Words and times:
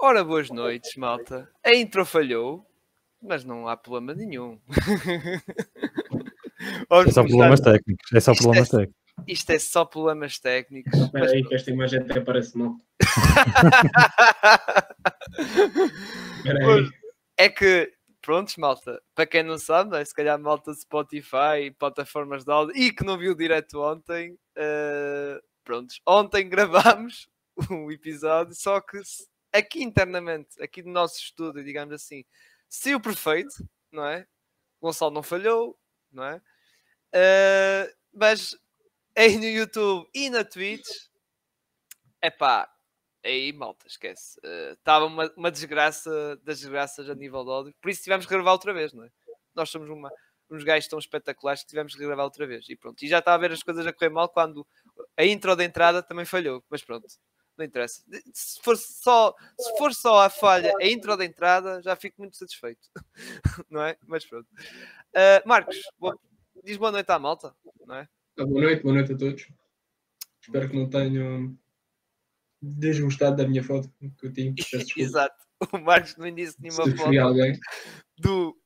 Ora, 0.00 0.22
boas 0.22 0.48
noites, 0.48 0.94
malta. 0.94 1.50
A 1.64 1.74
intro 1.74 2.06
falhou, 2.06 2.64
mas 3.20 3.44
não 3.44 3.66
há 3.66 3.76
problema 3.76 4.14
nenhum. 4.14 4.56
é 6.88 7.10
só 7.10 7.24
problemas 7.24 7.58
técnicos. 7.58 8.12
É 8.14 8.20
só 8.20 8.30
isto 8.30 8.44
problemas 8.44 8.68
é, 8.68 8.76
técnicos. 8.76 8.96
Isto 9.26 9.50
é 9.50 9.58
só 9.58 9.84
problemas 9.84 10.38
técnicos. 10.38 11.00
Espera 11.00 11.24
mas... 11.24 11.32
aí, 11.32 11.44
que 11.44 11.52
esta 11.52 11.72
imagem 11.72 11.98
até 11.98 12.20
parece 12.20 12.56
mal. 12.56 12.76
é 17.36 17.48
que, 17.48 17.92
prontos, 18.22 18.56
malta. 18.56 19.02
Para 19.16 19.26
quem 19.26 19.42
não 19.42 19.58
sabe, 19.58 20.00
é? 20.00 20.04
se 20.04 20.14
calhar 20.14 20.38
malta 20.38 20.70
de 20.70 20.80
Spotify, 20.80 21.72
plataformas 21.76 22.44
de 22.44 22.52
áudio 22.52 22.76
e 22.76 22.92
que 22.92 23.04
não 23.04 23.18
viu 23.18 23.34
direto 23.34 23.80
ontem, 23.80 24.38
uh, 24.56 25.42
prontos. 25.64 26.00
Ontem 26.06 26.46
gravámos 26.48 27.28
um 27.68 27.90
episódio, 27.90 28.54
só 28.54 28.80
que 28.80 29.00
aqui 29.52 29.82
internamente, 29.82 30.60
aqui 30.62 30.82
no 30.82 30.92
nosso 30.92 31.18
estúdio, 31.18 31.64
digamos 31.64 31.94
assim, 31.94 32.24
se 32.68 32.94
o 32.94 33.00
perfeito, 33.00 33.54
não 33.90 34.04
é? 34.06 34.26
Gonçalo 34.80 35.12
não 35.12 35.22
falhou, 35.22 35.78
não 36.12 36.24
é? 36.24 36.36
Uh, 37.14 37.96
mas 38.12 38.56
aí 39.16 39.36
no 39.36 39.44
YouTube 39.44 40.08
e 40.14 40.30
na 40.30 40.44
Twitch, 40.44 40.88
é 42.20 42.30
pá, 42.30 42.70
aí 43.24 43.52
malta, 43.52 43.86
esquece. 43.86 44.38
Estava 44.72 45.04
uh, 45.06 45.08
uma, 45.08 45.32
uma 45.36 45.50
desgraça 45.50 46.36
das 46.44 46.60
desgraças 46.60 47.08
a 47.08 47.14
nível 47.14 47.44
de 47.44 47.50
ódio, 47.50 47.74
por 47.80 47.90
isso 47.90 48.02
tivemos 48.02 48.26
que 48.26 48.32
gravar 48.32 48.52
outra 48.52 48.72
vez, 48.72 48.92
não 48.92 49.04
é? 49.04 49.10
Nós 49.54 49.70
somos 49.70 49.88
uma, 49.88 50.10
uns 50.50 50.62
gajos 50.62 50.88
tão 50.88 50.98
espetaculares 50.98 51.62
que 51.62 51.68
tivemos 51.68 51.94
que 51.94 52.00
gravar 52.00 52.24
outra 52.24 52.46
vez 52.46 52.68
e 52.68 52.76
pronto. 52.76 53.02
E 53.02 53.08
já 53.08 53.18
está 53.18 53.34
a 53.34 53.38
ver 53.38 53.52
as 53.52 53.62
coisas 53.62 53.86
a 53.86 53.92
correr 53.92 54.10
mal 54.10 54.28
quando 54.28 54.66
a 55.16 55.24
intro 55.24 55.56
da 55.56 55.64
entrada 55.64 56.02
também 56.02 56.24
falhou, 56.24 56.62
mas 56.70 56.84
pronto 56.84 57.08
não 57.58 57.66
interessa. 57.66 58.02
Se 58.32 58.60
for 58.62 58.76
só, 58.76 59.34
se 59.58 59.76
for 59.76 59.94
só 59.94 60.24
a 60.24 60.30
falha, 60.30 60.72
a 60.80 60.86
intro 60.86 61.16
da 61.16 61.24
entrada, 61.24 61.82
já 61.82 61.96
fico 61.96 62.20
muito 62.20 62.36
satisfeito, 62.36 62.88
não 63.70 63.82
é? 63.82 63.96
Mas 64.06 64.24
pronto. 64.24 64.46
Uh, 65.14 65.46
Marcos, 65.46 65.76
boa, 65.98 66.18
diz 66.64 66.76
boa 66.76 66.92
noite 66.92 67.10
à 67.10 67.18
malta, 67.18 67.54
não 67.86 67.96
é? 67.96 68.08
Ah, 68.38 68.46
boa 68.46 68.62
noite, 68.62 68.82
boa 68.82 68.94
noite 68.94 69.12
a 69.12 69.16
todos. 69.16 69.48
Espero 70.40 70.68
que 70.70 70.76
não 70.76 70.88
tenham 70.88 71.58
desgostado 72.60 73.36
da 73.36 73.48
minha 73.48 73.62
foto 73.62 73.92
que 74.18 74.26
eu 74.26 74.32
tinha. 74.32 74.54
Exato. 74.96 75.36
O 75.72 75.78
Marcos 75.78 76.16
não 76.16 76.32
disse 76.32 76.60
nenhuma 76.60 76.84
foto 76.84 77.18
alguém. 77.18 77.58
do 78.18 78.57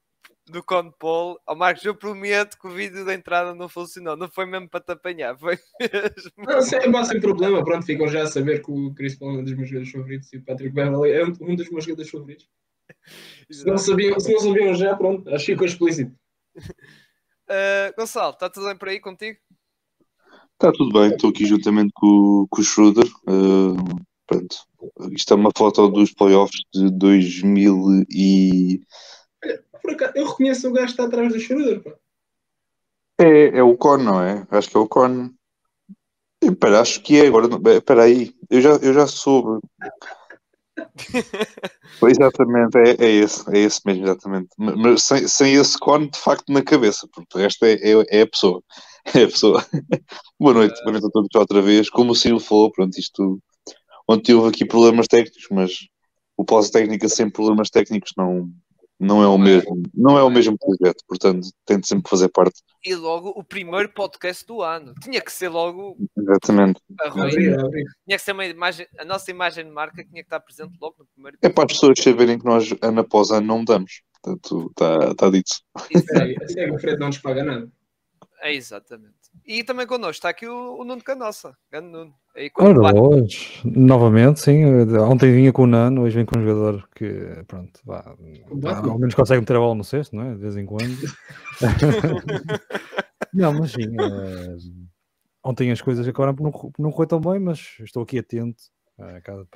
do 0.53 0.62
Conpol. 0.62 1.41
Ao 1.47 1.55
oh, 1.55 1.58
Marcos, 1.58 1.84
eu 1.84 1.95
prometo 1.95 2.58
que 2.58 2.69
o 2.69 2.70
vídeo 2.70 3.05
da 3.05 3.14
entrada 3.14 3.55
não 3.55 3.69
funcionou. 3.69 4.17
Não 4.17 4.28
foi 4.28 4.47
mesmo 4.47 4.69
para 4.69 4.81
te 4.81 4.92
apanhar, 4.92 5.36
foi 5.36 5.59
mesmo. 5.81 6.33
Não, 6.39 6.62
sem, 6.62 6.81
sem 7.05 7.20
problema. 7.20 7.64
Pronto, 7.64 7.84
ficam 7.84 8.06
já 8.06 8.22
a 8.22 8.27
saber 8.27 8.62
que 8.62 8.70
o 8.70 8.94
Chris 8.94 9.19
Paul 9.19 9.36
é 9.36 9.39
um 9.39 9.44
dos 9.44 9.55
meus 9.55 9.69
jogadores 9.69 9.92
favoritos 9.92 10.33
e 10.33 10.36
o 10.36 10.44
Patrick 10.44 10.75
Beverly 10.75 11.11
é 11.11 11.25
um, 11.25 11.33
um 11.41 11.56
dos 11.56 11.70
meus 11.70 11.84
jogadores 11.84 12.11
favoritos. 12.11 12.48
Se 13.50 13.67
não, 13.67 13.78
sabiam, 13.78 14.19
se 14.20 14.33
não 14.33 14.41
sabiam 14.41 14.75
já, 14.75 14.94
pronto, 14.94 15.28
acho 15.31 15.47
que 15.47 15.53
ficou 15.53 15.67
explícito. 15.67 16.14
Uh, 16.56 17.92
Gonçalo, 17.98 18.33
está 18.33 18.48
tudo 18.50 18.66
bem 18.66 18.77
por 18.77 18.89
aí 18.89 19.00
contigo? 19.00 19.39
Está 20.53 20.70
tudo 20.72 20.92
bem, 20.92 21.11
estou 21.11 21.31
aqui 21.31 21.47
juntamente 21.47 21.91
com, 21.94 22.47
com 22.48 22.61
o 22.61 22.64
Schroeder. 22.64 23.06
Uh, 23.28 23.77
pronto. 24.27 24.56
Isto 25.12 25.34
é 25.34 25.37
uma 25.37 25.50
foto 25.56 25.89
dos 25.89 26.12
playoffs 26.12 26.61
de 26.72 26.91
2000 26.91 28.05
e 28.11 28.81
por 29.83 29.92
acaso, 29.92 30.12
eu 30.14 30.27
reconheço 30.27 30.69
o 30.69 30.72
gajo 30.72 30.86
que 30.86 30.92
está 30.92 31.05
atrás 31.05 31.33
do 31.33 31.41
Schroeder, 31.41 31.83
pá. 31.83 31.92
É, 33.19 33.58
é 33.58 33.62
o 33.62 33.77
Con, 33.77 33.98
não 33.98 34.22
é? 34.22 34.47
Acho 34.50 34.70
que 34.70 34.77
é 34.77 34.80
o 34.80 34.88
Con. 34.88 35.30
Espera, 36.42 36.80
acho 36.80 37.02
que 37.02 37.20
é 37.20 37.27
agora. 37.27 37.48
Espera 37.77 38.05
aí, 38.05 38.34
eu 38.50 38.60
já, 38.60 38.70
eu 38.77 38.94
já 38.94 39.06
soube. 39.06 39.60
exatamente, 42.03 42.78
é, 42.78 43.05
é 43.05 43.10
esse, 43.10 43.48
é 43.55 43.58
esse 43.58 43.80
mesmo, 43.84 44.05
exatamente. 44.05 44.48
Mas 44.56 45.03
sem, 45.03 45.28
sem 45.28 45.55
esse 45.55 45.78
cone 45.78 46.08
de 46.10 46.19
facto 46.19 46.53
na 46.53 46.62
cabeça, 46.62 47.06
porque 47.12 47.38
o 47.38 47.41
resto 47.41 47.64
é, 47.64 47.75
é, 47.75 48.19
é 48.19 48.22
a 48.22 48.26
pessoa. 48.26 48.62
É 49.04 49.25
a 49.25 49.26
pessoa. 49.26 49.66
boa 50.38 50.54
noite, 50.54 50.81
boa 50.84 50.92
noite 50.92 51.06
a 51.09 51.10
todos 51.10 51.28
outra 51.34 51.60
vez. 51.60 51.91
Como 51.91 52.12
o 52.12 52.15
Silvio 52.15 52.38
falou, 52.38 52.71
pronto, 52.71 52.97
isto 52.97 53.37
ontem 54.09 54.32
houve 54.32 54.50
aqui 54.50 54.65
problemas 54.65 55.09
técnicos, 55.09 55.48
mas 55.50 55.88
o 56.37 56.44
pós-técnica 56.44 57.09
sem 57.09 57.28
problemas 57.28 57.69
técnicos 57.69 58.12
não, 58.16 58.48
não 59.03 59.23
é 59.23 59.27
o 59.27 59.37
mesmo, 59.37 59.83
não 59.93 60.17
é 60.17 60.23
o 60.23 60.31
mesmo 60.31 60.57
projeto, 60.57 61.05
portanto 61.07 61.49
tento 61.67 61.87
sempre 61.87 62.09
fazer 62.09 62.29
parte. 62.29 62.63
E 62.85 62.95
logo 62.95 63.31
o 63.31 63.43
primeiro 63.43 63.89
podcast 63.89 64.47
do 64.47 64.63
ano, 64.63 64.95
tinha 65.03 65.21
que 65.21 65.33
ser 65.33 65.49
logo 65.49 65.97
Exatamente. 66.17 66.81
A 67.01 67.11
tinha 67.11 67.89
que 68.07 68.19
ser 68.19 68.33
uma 68.33 68.47
imagem, 68.47 68.87
a 68.99 69.05
nossa 69.05 69.31
imagem 69.31 69.65
de 69.65 69.71
marca 69.71 70.05
tinha 70.05 70.23
que 70.23 70.27
estar 70.27 70.41
presente 70.41 70.77
logo 70.81 70.97
no 70.99 71.07
primeiro. 71.07 71.39
É 71.43 71.49
para 71.49 71.65
as 71.65 71.73
pessoas 71.73 71.99
saberem 71.99 72.39
que 72.39 72.45
nós 72.45 72.73
ano 72.81 73.01
após 73.01 73.31
ano 73.31 73.47
não 73.47 73.59
mudamos, 73.59 74.03
portanto 74.23 74.69
está, 74.71 75.11
está 75.11 75.31
dito. 75.31 75.53
Assim 75.75 76.61
é 76.61 76.67
que 76.67 76.71
o 76.71 76.79
Fred 76.79 76.99
não 76.99 77.09
nos 77.09 77.19
paga 77.19 77.43
nada. 77.43 77.71
É 78.41 78.55
exatamente. 78.55 79.22
E 79.44 79.65
também 79.65 79.87
connosco 79.87 80.12
está 80.12 80.28
aqui 80.28 80.47
o, 80.47 80.78
o 80.78 80.84
Nuno 80.84 81.03
Canossa, 81.03 81.56
grande 81.70 81.88
Nuno. 81.88 82.15
Aí, 82.34 82.50
Ora, 82.59 82.98
hoje, 82.98 83.60
novamente, 83.65 84.41
sim. 84.41 84.65
Ontem 84.98 85.32
vinha 85.32 85.53
com 85.53 85.65
o 85.65 85.66
Nano, 85.66 86.03
hoje 86.03 86.16
vem 86.16 86.25
com 86.25 86.38
um 86.38 86.43
jogador 86.43 86.88
que, 86.94 87.44
pronto, 87.47 87.81
vá, 87.84 88.15
ao 88.84 88.98
menos 88.98 89.15
consegue 89.15 89.41
meter 89.41 89.56
a 89.56 89.60
bola 89.60 89.75
no 89.75 89.84
cesto, 89.84 90.16
não 90.16 90.25
é? 90.25 90.34
De 90.34 90.41
vez 90.41 90.56
em 90.56 90.65
quando. 90.65 90.97
não, 93.34 93.53
mas 93.53 93.72
sim. 93.72 93.82
É... 93.82 94.56
Ontem 95.44 95.72
as 95.72 95.82
coisas 95.82 96.06
acabaram 96.06 96.34
por 96.34 96.44
não, 96.44 96.72
não 96.78 96.92
correr 96.92 97.09
tão 97.09 97.21
bem, 97.21 97.41
mas 97.41 97.76
estou 97.81 98.03
aqui 98.03 98.19
atento 98.19 98.62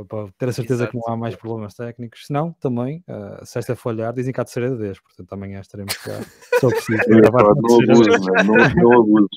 para 0.08 0.28
ter 0.38 0.48
a 0.48 0.52
certeza 0.52 0.84
Exato. 0.84 0.92
que 0.92 0.98
não 0.98 1.14
há 1.14 1.16
mais 1.16 1.36
problemas 1.36 1.74
técnicos. 1.74 2.26
Se 2.26 2.32
não, 2.32 2.52
também, 2.52 3.04
uh, 3.08 3.44
se 3.44 3.58
esta 3.58 3.76
falhar, 3.76 4.12
dizem 4.12 4.32
que 4.32 4.40
há 4.40 4.44
terceira 4.44 4.74
vez, 4.74 4.98
portanto 5.00 5.32
amanhã 5.32 5.60
estaremos 5.60 5.96
cá. 5.98 6.20
Só 6.60 6.68
preciso. 6.68 7.02
não 7.08 7.50
abuso, 7.50 7.80
não, 8.76 9.00
abuso. 9.00 9.28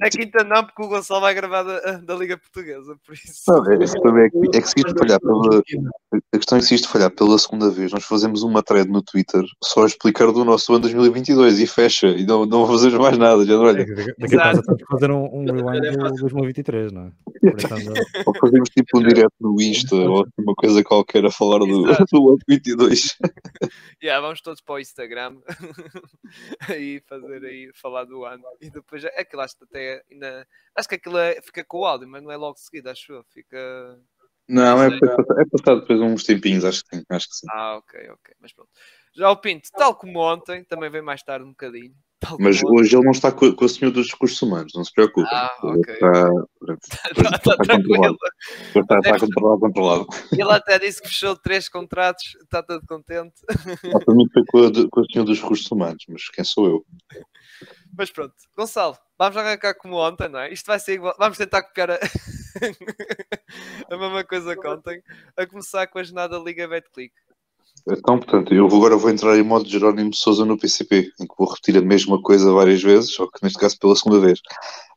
Na, 0.00 0.10
quinta 0.10 0.44
não, 0.44 0.64
porque 0.64 0.82
o 0.82 0.88
Gonçalo 0.88 1.20
vai 1.20 1.34
gravar 1.34 1.62
da, 1.62 1.98
da 1.98 2.14
Liga 2.14 2.36
Portuguesa, 2.36 2.96
por 3.04 3.14
isso. 3.14 3.42
Não, 3.48 3.72
é, 3.72 3.76
é, 3.76 4.56
é, 4.56 4.60
que 4.60 4.68
se 4.68 4.74
isto 4.76 4.94
falhar 4.98 5.20
pela, 5.20 5.62
a 6.32 6.36
questão 6.36 6.58
é 6.58 6.60
que 6.60 6.66
se 6.66 6.74
isto 6.74 6.88
falhar 6.88 7.10
pela 7.10 7.38
segunda 7.38 7.70
vez, 7.70 7.92
nós 7.92 8.04
fazemos 8.04 8.42
uma 8.42 8.62
thread 8.62 8.90
no 8.90 9.02
Twitter 9.02 9.44
só 9.62 9.84
a 9.84 9.86
explicar 9.86 10.30
do 10.32 10.44
nosso 10.44 10.72
ano 10.72 10.82
2022 10.82 11.60
e 11.60 11.66
fecha, 11.66 12.08
e 12.08 12.24
não, 12.26 12.44
não 12.46 12.66
fazemos 12.66 12.94
mais 12.98 13.18
nada, 13.18 13.44
já 13.44 13.58
olha. 13.58 13.84
Daqui 14.18 14.36
a 14.36 14.52
pouco 14.52 14.58
estamos 14.58 14.82
a 14.82 14.86
fazer 14.92 15.10
um, 15.10 15.24
um 15.24 15.44
rewind 15.44 15.96
do 15.96 16.14
2023, 16.20 16.92
não 16.92 17.02
é? 17.02 17.12
Ou 18.26 18.34
fazemos 18.38 18.70
tipo 18.74 18.98
um 18.98 19.02
direto 19.02 19.34
no 19.40 19.60
Insta 19.60 19.94
ou 19.94 20.26
uma 20.36 20.54
coisa 20.54 20.82
qualquer 20.82 21.24
a 21.24 21.30
falar 21.30 21.60
do, 21.60 21.82
do 21.82 22.28
ano 22.28 22.38
22. 22.48 23.16
yeah, 24.02 24.20
vamos 24.20 24.40
todos 24.40 24.60
para 24.60 24.74
o 24.74 24.78
Instagram 24.80 25.40
e 26.76 27.02
fazer 27.08 27.44
aí, 27.44 27.70
falar 27.74 28.04
do 28.04 28.24
ano. 28.24 28.42
E 28.60 28.70
depois, 28.70 29.04
aquilo 29.04 29.42
acho 29.42 29.56
que 29.56 29.64
até 29.64 30.02
ainda. 30.10 30.46
Acho 30.74 30.88
que 30.88 30.94
aquilo 30.96 31.18
é, 31.18 31.40
fica 31.40 31.64
com 31.64 31.78
o 31.78 31.84
áudio, 31.84 32.08
mas 32.08 32.22
não 32.22 32.32
é 32.32 32.36
logo 32.36 32.58
seguido, 32.58 32.90
acho 32.90 33.12
eu. 33.12 33.24
Fica. 33.32 34.00
Não, 34.48 34.82
é, 34.82 34.88
é 34.88 35.44
passado 35.50 35.80
depois 35.80 36.00
uns 36.00 36.24
tempinhos, 36.24 36.64
acho 36.64 36.84
que 36.84 36.96
sim, 36.96 37.04
acho 37.08 37.28
que 37.28 37.34
sim. 37.34 37.46
Ah, 37.50 37.76
ok, 37.76 37.98
ok, 38.10 38.34
mas 38.40 38.52
pronto. 38.52 38.70
Já 39.16 39.30
o 39.30 39.36
Pinto, 39.36 39.70
tal 39.72 39.94
como 39.94 40.18
ontem, 40.18 40.64
também 40.64 40.90
vem 40.90 41.00
mais 41.00 41.22
tarde 41.22 41.46
um 41.46 41.50
bocadinho. 41.50 41.94
Mas 42.38 42.62
hoje 42.62 42.96
ele 42.96 43.04
não 43.04 43.12
está 43.12 43.30
com, 43.32 43.52
com, 43.52 43.64
o 43.64 43.68
senhor 43.68 43.90
dos 43.90 44.10
recursos 44.10 44.40
humanos, 44.40 44.72
não 44.74 44.84
se 44.84 44.92
preocupe. 44.92 45.28
Ah, 45.30 45.50
ok. 45.62 45.94
Está, 45.94 46.30
está, 47.22 47.54
está, 47.54 47.76
controlado. 47.76 48.16
Está, 48.74 48.98
está 48.98 49.18
controlado, 49.18 49.60
controlado. 49.60 50.06
Ele 50.32 50.52
até 50.52 50.78
disse 50.78 51.02
que 51.02 51.08
fechou 51.08 51.36
três 51.36 51.68
contratos, 51.68 52.36
está 52.42 52.62
todo 52.62 52.86
contente. 52.86 53.34
Mim 54.08 54.26
foi 54.32 54.44
com, 54.46 54.66
a, 54.66 54.90
com 54.90 55.00
o 55.00 55.06
senhor 55.10 55.24
dos 55.24 55.40
recursos 55.40 55.70
humanos, 55.70 56.04
mas 56.08 56.28
quem 56.30 56.44
sou 56.44 56.66
eu? 56.66 56.86
Mas 57.96 58.10
pronto, 58.10 58.34
Gonçalo, 58.56 58.96
vamos 59.18 59.36
arrancar 59.36 59.74
como 59.74 59.96
ontem, 59.96 60.28
não 60.28 60.40
é? 60.40 60.52
Isto 60.52 60.66
vai 60.66 60.80
ser 60.80 60.94
igual. 60.94 61.14
Vamos 61.18 61.38
tentar 61.38 61.62
copiar 61.62 61.92
a, 61.92 61.98
a 63.90 63.96
mesma 63.96 64.24
coisa 64.24 64.56
que 64.56 64.66
ontem, 64.66 65.02
a 65.36 65.46
começar 65.46 65.86
com 65.86 65.98
a 65.98 66.02
jornada 66.02 66.38
Liga 66.38 66.66
BetClick. 66.66 67.14
Então, 67.86 68.18
portanto, 68.18 68.54
eu 68.54 68.66
agora 68.66 68.96
vou 68.96 69.10
entrar 69.10 69.36
em 69.36 69.42
modo 69.42 69.68
Jerónimo 69.68 70.14
Souza 70.14 70.44
no 70.44 70.58
PCP, 70.58 71.10
em 71.20 71.26
que 71.26 71.34
vou 71.38 71.46
repetir 71.46 71.76
a 71.76 71.82
mesma 71.82 72.20
coisa 72.22 72.50
várias 72.50 72.82
vezes, 72.82 73.12
só 73.12 73.26
que 73.26 73.42
neste 73.42 73.58
caso 73.58 73.78
pela 73.78 73.94
segunda 73.94 74.20
vez. 74.20 74.40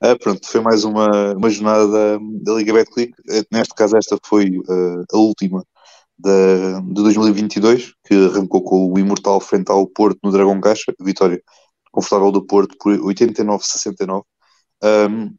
Ah, 0.01 0.15
pronto, 0.15 0.47
foi 0.47 0.61
mais 0.61 0.85
uma, 0.85 1.33
uma 1.33 1.49
jornada 1.49 1.87
da, 1.87 2.17
da 2.43 2.53
Liga 2.53 2.73
Betclic. 2.73 3.13
Ah, 3.29 3.43
neste 3.51 3.73
caso, 3.75 3.97
esta 3.97 4.17
foi 4.23 4.57
uh, 4.59 5.03
a 5.11 5.17
última 5.17 5.65
da, 6.17 6.79
de 6.79 7.03
2022, 7.03 7.93
que 8.05 8.13
arrancou 8.15 8.63
com 8.63 8.93
o 8.93 8.99
Imortal 8.99 9.39
frente 9.41 9.69
ao 9.71 9.85
Porto 9.87 10.19
no 10.23 10.31
Dragão 10.31 10.59
Caixa, 10.61 10.93
vitória 11.01 11.41
confortável 11.91 12.31
do 12.31 12.45
Porto 12.45 12.75
por 12.79 12.97
89-69. 12.97 14.23
Um, 14.83 15.35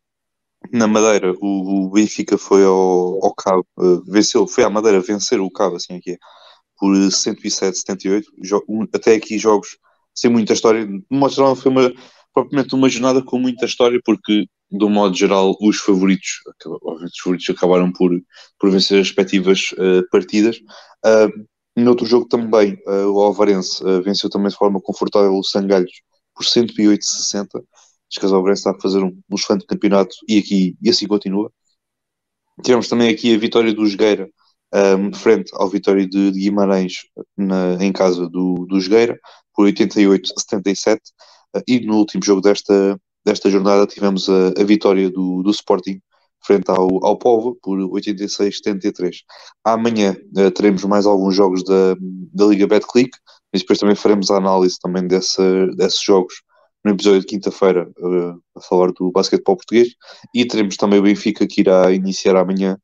na 0.72 0.86
Madeira, 0.88 1.34
o, 1.40 1.90
Benfica 1.90 2.36
foi 2.36 2.64
ao, 2.64 3.24
ao 3.24 3.34
Cabo, 3.34 3.66
uh, 3.78 4.02
venceu, 4.04 4.46
foi 4.46 4.64
à 4.64 4.70
Madeira 4.70 5.00
vencer 5.00 5.40
o 5.40 5.50
Cabo, 5.50 5.76
assim 5.76 5.96
aqui 5.96 6.12
é 6.12 6.18
por 6.78 6.94
107, 7.10 7.78
78. 7.78 8.30
Até 8.92 9.14
aqui 9.14 9.38
jogos 9.38 9.78
sem 10.14 10.30
muita 10.30 10.52
história. 10.52 10.86
De 10.86 11.04
modo 11.10 11.56
foi 11.56 11.70
uma, 11.70 11.92
propriamente 12.32 12.74
uma 12.74 12.88
jornada 12.88 13.22
com 13.22 13.38
muita 13.38 13.66
história, 13.66 14.00
porque 14.04 14.46
do 14.70 14.88
modo 14.90 15.16
geral, 15.16 15.56
os 15.60 15.78
favoritos, 15.78 16.40
os 16.84 17.18
favoritos 17.20 17.48
acabaram 17.50 17.90
por, 17.92 18.10
por 18.58 18.70
vencer 18.70 19.00
as 19.00 19.08
respectivas 19.08 19.72
uh, 19.72 20.06
partidas. 20.10 20.58
Uh, 21.04 21.46
no 21.76 21.90
outro 21.90 22.04
jogo 22.04 22.26
também, 22.26 22.74
uh, 22.86 23.10
o 23.10 23.20
Alvarense 23.20 23.82
venceu 24.04 24.28
também 24.28 24.48
de 24.48 24.56
forma 24.56 24.80
confortável 24.80 25.32
o 25.32 25.44
Sangalhos 25.44 26.02
por 26.34 26.44
108-60. 26.44 27.46
Acho 28.10 28.20
que 28.20 28.26
o 28.26 28.34
Alvarense 28.34 28.60
está 28.60 28.72
a 28.72 28.80
fazer 28.80 29.02
um, 29.02 29.18
um 29.30 29.36
excelente 29.36 29.66
campeonato 29.66 30.14
e, 30.28 30.38
aqui, 30.38 30.76
e 30.82 30.90
assim 30.90 31.06
continua. 31.06 31.52
Tivemos 32.62 32.88
também 32.88 33.08
aqui 33.08 33.34
a 33.34 33.38
vitória 33.38 33.72
do 33.72 33.86
Jogueira, 33.86 34.28
um, 34.74 35.12
frente 35.12 35.50
ao 35.54 35.68
vitória 35.68 36.06
de, 36.06 36.30
de 36.30 36.40
Guimarães 36.40 37.06
na, 37.36 37.76
em 37.80 37.92
casa 37.92 38.28
do, 38.28 38.66
do 38.66 38.80
Jogueira, 38.80 39.18
por 39.54 39.66
88-77. 39.66 40.98
e 41.66 41.80
no 41.80 41.96
último 41.96 42.24
jogo 42.24 42.40
desta, 42.40 42.98
desta 43.24 43.50
jornada 43.50 43.86
tivemos 43.86 44.28
a, 44.28 44.60
a 44.60 44.64
vitória 44.64 45.10
do, 45.10 45.42
do 45.42 45.50
Sporting 45.50 46.00
frente 46.44 46.70
ao, 46.70 47.04
ao 47.04 47.18
Povo 47.18 47.58
por 47.62 47.78
86-73. 47.78 49.16
Amanhã 49.64 50.16
uh, 50.36 50.50
teremos 50.50 50.84
mais 50.84 51.06
alguns 51.06 51.34
jogos 51.34 51.64
da, 51.64 51.94
da 52.32 52.46
Liga 52.46 52.66
Betclic 52.66 53.10
e 53.52 53.58
depois 53.58 53.78
também 53.78 53.94
faremos 53.94 54.30
a 54.30 54.36
análise 54.36 54.78
também 54.80 55.06
desses 55.06 56.02
jogos 56.04 56.34
no 56.84 56.92
episódio 56.92 57.20
de 57.20 57.26
quinta-feira 57.26 57.90
uh, 57.98 58.40
a 58.56 58.60
falar 58.60 58.92
do 58.92 59.10
basquetebol 59.10 59.56
português 59.56 59.88
e 60.34 60.46
teremos 60.46 60.76
também 60.76 60.98
o 60.98 61.02
Benfica 61.02 61.46
que 61.46 61.60
irá 61.60 61.92
iniciar 61.92 62.36
amanhã, 62.36 62.78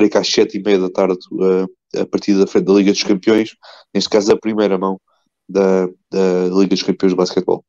creio 0.00 0.10
que 0.10 0.18
às 0.18 0.28
sete 0.28 0.56
e 0.56 0.62
meia 0.62 0.78
da 0.78 0.90
tarde 0.90 1.18
uh, 1.32 2.00
a 2.00 2.06
partir 2.06 2.38
da 2.38 2.46
frente 2.46 2.64
da 2.64 2.72
Liga 2.72 2.90
dos 2.90 3.02
Campeões, 3.02 3.54
neste 3.92 4.08
caso 4.08 4.32
a 4.32 4.38
primeira 4.38 4.78
mão 4.78 4.98
da, 5.46 5.86
da 6.10 6.46
Liga 6.50 6.68
dos 6.68 6.82
Campeões 6.82 7.12
de 7.12 7.16
Basquetebol. 7.16 7.64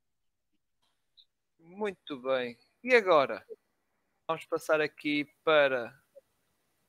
Muito 1.60 2.22
bem. 2.22 2.58
E 2.84 2.96
agora? 2.96 3.44
Vamos 4.28 4.46
passar 4.46 4.80
aqui 4.80 5.28
para. 5.44 5.94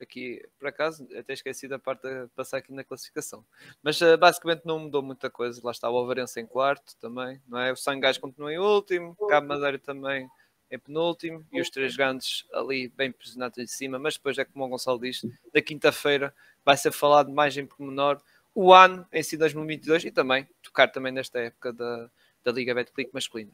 Aqui, 0.01 0.41
por 0.59 0.67
acaso, 0.67 1.07
até 1.17 1.33
esqueci 1.33 1.65
da 1.67 1.79
parte 1.79 2.01
de 2.01 2.27
passar 2.35 2.57
aqui 2.57 2.73
na 2.73 2.83
classificação. 2.83 3.45
Mas 3.81 3.99
uh, 4.01 4.17
basicamente 4.17 4.63
não 4.65 4.79
mudou 4.79 5.01
muita 5.01 5.29
coisa. 5.29 5.61
Lá 5.63 5.71
está 5.71 5.89
o 5.89 5.97
Alvarense 5.97 6.39
em 6.39 6.45
quarto 6.45 6.95
também, 6.99 7.41
não 7.47 7.59
é? 7.59 7.71
O 7.71 7.75
Sangás 7.75 8.17
continua 8.17 8.53
em 8.53 8.59
último, 8.59 9.15
Cabo 9.27 9.47
Madeira 9.47 9.79
também 9.79 10.27
em 10.73 10.79
penúltimo 10.79 11.45
e 11.51 11.61
os 11.61 11.69
três 11.69 11.95
grandes 11.95 12.45
ali 12.51 12.91
bem 12.97 13.11
posicionados 13.11 13.57
em 13.59 13.67
cima. 13.67 13.99
Mas 13.99 14.15
depois 14.15 14.37
é 14.37 14.43
como 14.43 14.65
o 14.65 14.67
Gonçalo 14.67 14.99
diz, 14.99 15.21
na 15.53 15.61
quinta-feira 15.61 16.33
vai 16.65 16.75
ser 16.75 16.91
falado 16.91 17.31
mais 17.31 17.55
em 17.55 17.65
pormenor 17.65 18.19
o 18.55 18.73
ano 18.73 19.05
em 19.11 19.21
si 19.21 19.37
2022 19.37 20.05
e 20.05 20.11
também 20.11 20.47
tocar 20.61 20.87
também 20.87 21.11
nesta 21.11 21.39
época 21.39 21.71
da, 21.71 22.09
da 22.43 22.51
Liga 22.51 22.73
Betclic 22.73 23.11
masculina. 23.13 23.51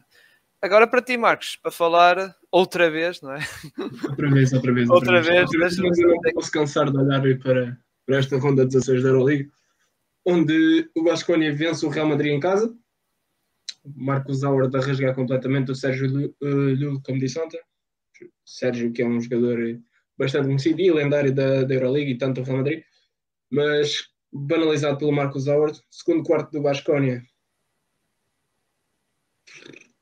Agora 0.61 0.87
para 0.87 1.01
ti, 1.01 1.17
Marcos, 1.17 1.55
para 1.55 1.71
falar 1.71 2.35
outra 2.51 2.89
vez, 2.89 3.21
não 3.21 3.33
é? 3.33 3.39
Outra 4.09 4.29
vez, 4.29 4.53
outra 4.53 4.73
vez. 4.73 4.89
Outra, 4.89 5.15
outra 5.17 5.21
vez. 5.21 5.49
vez. 5.49 5.77
Mas 5.77 5.97
eu 5.97 6.07
não 6.09 6.33
posso 6.33 6.51
cansar 6.51 6.91
de 6.91 6.97
olhar 6.97 7.21
para, 7.39 7.77
para 8.05 8.17
esta 8.17 8.37
ronda 8.37 8.65
16 8.65 9.03
da 9.03 9.09
Euroliga, 9.09 9.49
onde 10.25 10.89
o 10.95 11.03
Vasconia 11.03 11.53
vence 11.53 11.85
o 11.85 11.89
Real 11.89 12.07
Madrid 12.07 12.33
em 12.33 12.39
casa. 12.39 12.73
Marcos 13.95 14.43
Auer 14.43 14.69
a 14.73 14.79
rasgar 14.79 15.15
completamente 15.15 15.71
o 15.71 15.75
Sérgio 15.75 16.07
Lula, 16.41 17.01
como 17.03 17.19
disse 17.19 17.39
ontem. 17.39 17.59
Sérgio, 18.45 18.91
que 18.91 19.01
é 19.01 19.05
um 19.05 19.19
jogador 19.19 19.79
bastante 20.17 20.47
conhecido 20.47 20.81
e 20.81 20.91
lendário 20.91 21.33
da, 21.33 21.63
da 21.63 21.73
Euroliga 21.73 22.11
e 22.11 22.17
tanto 22.17 22.41
do 22.41 22.45
Real 22.45 22.57
Madrid, 22.57 22.83
mas 23.49 24.09
banalizado 24.31 24.97
pelo 24.97 25.13
Marcos 25.13 25.47
Auer. 25.47 25.71
Segundo 25.89 26.23
quarto 26.23 26.51
do 26.51 26.61
Vasconia, 26.61 27.23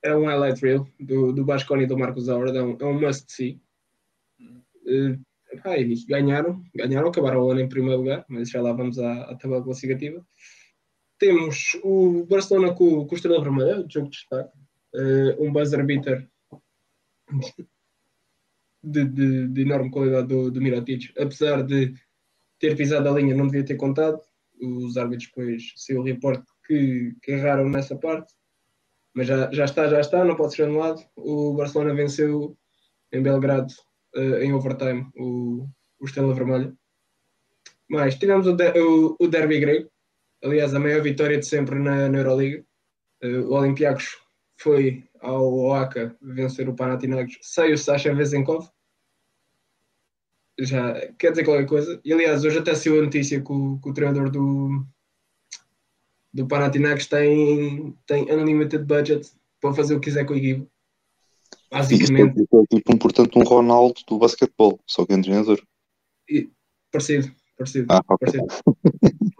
é 0.03 0.15
um 0.15 0.25
highlight 0.25 0.61
reel 0.61 0.87
do, 0.99 1.33
do 1.33 1.45
Basconi 1.45 1.83
e 1.83 1.87
do 1.87 1.97
Marcos 1.97 2.29
Aura, 2.29 2.51
é 2.57 2.61
um, 2.61 2.77
é 2.79 2.85
um 2.85 2.99
must 2.99 3.31
see. 3.31 3.61
Uh, 4.39 5.19
ganharam, 6.07 6.63
ganharam, 6.75 7.09
acabaram 7.09 7.41
o 7.41 7.51
ano 7.51 7.61
em 7.61 7.69
primeiro 7.69 7.99
lugar, 7.99 8.25
mas 8.29 8.49
já 8.49 8.61
lá 8.61 8.71
vamos 8.73 8.99
à, 8.99 9.23
à 9.23 9.35
tabela 9.35 9.63
classificativa. 9.63 10.25
Temos 11.19 11.77
o 11.83 12.25
Barcelona 12.25 12.73
com, 12.73 13.05
com 13.05 13.13
o 13.13 13.15
Estrela 13.15 13.41
Vermelha, 13.41 13.85
jogo 13.89 14.09
de 14.09 14.17
destaque, 14.17 14.57
uh, 14.95 15.43
um 15.43 15.51
buzzer 15.51 15.83
beater 15.85 16.29
de, 18.83 19.05
de, 19.05 19.47
de, 19.47 19.61
enorme 19.61 19.89
qualidade 19.89 20.27
do, 20.27 20.51
do 20.51 20.61
Miratic, 20.61 21.11
apesar 21.17 21.63
de 21.63 21.93
ter 22.59 22.75
pisado 22.75 23.09
a 23.09 23.11
linha, 23.11 23.35
não 23.35 23.47
devia 23.47 23.65
ter 23.65 23.75
contado. 23.75 24.19
Os 24.61 24.97
árbitros 24.97 25.27
depois 25.27 25.73
saiu 25.75 26.01
o 26.01 26.03
reporte 26.03 26.45
que, 26.65 27.15
que 27.21 27.31
erraram 27.31 27.69
nessa 27.69 27.95
parte 27.95 28.33
mas 29.17 29.25
já, 29.25 29.51
já 29.51 29.65
está, 29.65 29.87
já 29.87 29.99
está, 29.99 30.23
não 30.23 30.35
pode 30.35 30.53
ser 30.53 30.65
anulado. 30.65 31.03
O 31.15 31.55
Barcelona 31.55 31.91
venceu 31.95 32.55
em 33.11 33.19
Belgrado 33.19 33.73
uh, 34.15 34.35
em 34.43 34.53
overtime 34.53 35.09
o, 35.17 35.67
o 35.99 36.05
Estrela 36.05 36.35
Vermelha. 36.35 36.71
Mas 37.89 38.13
tivemos 38.13 38.45
o, 38.45 38.53
de, 38.53 38.79
o, 38.79 39.17
o 39.19 39.27
derby 39.27 39.59
grego, 39.59 39.89
aliás, 40.43 40.73
a 40.73 40.79
maior 40.79 41.01
vitória 41.01 41.37
de 41.37 41.45
sempre 41.45 41.75
na, 41.79 42.09
na 42.09 42.17
Euroliga. 42.17 42.63
Uh, 43.23 43.41
o 43.47 43.53
Olympiacos 43.53 44.17
foi 44.59 45.03
ao 45.21 45.53
Oaca 45.53 46.15
vencer 46.21 46.69
o 46.69 46.75
Panathinaikos 46.75 47.37
sem 47.41 47.73
o 47.73 47.77
Sasha 47.77 48.13
Vezenkov. 48.13 48.69
Já 50.59 50.93
quer 51.17 51.31
dizer 51.31 51.45
qualquer 51.45 51.67
coisa. 51.67 51.99
E 52.03 52.13
aliás, 52.13 52.43
hoje 52.43 52.59
até 52.59 52.73
saiu 52.73 52.99
a 52.99 53.03
notícia 53.03 53.41
que 53.41 53.51
o, 53.51 53.79
que 53.79 53.89
o 53.89 53.93
treinador 53.93 54.29
do, 54.31 54.85
do 56.33 56.47
Panathinaikos 56.47 57.07
tem, 57.07 57.95
tem 58.05 58.31
unlimited 58.31 58.83
budget 58.85 59.31
para 59.59 59.73
fazer 59.73 59.95
o 59.95 59.99
que 59.99 60.09
quiser 60.09 60.25
com 60.25 60.33
a 60.33 60.37
equipe. 60.37 60.67
Basicamente. 61.71 62.39
É 62.41 62.75
tipo 62.75 62.93
um, 62.93 62.97
portanto, 62.97 63.37
um 63.37 63.43
Ronaldo 63.43 64.01
do 64.07 64.17
basquetebol, 64.17 64.79
só 64.85 65.05
que 65.05 65.13
é 65.13 65.21
treinador. 65.21 65.61
E, 66.29 66.49
parecido, 66.91 67.31
parecido. 67.57 67.87
Ah, 67.89 68.01
okay. 68.07 68.17
parecido. 68.19 68.47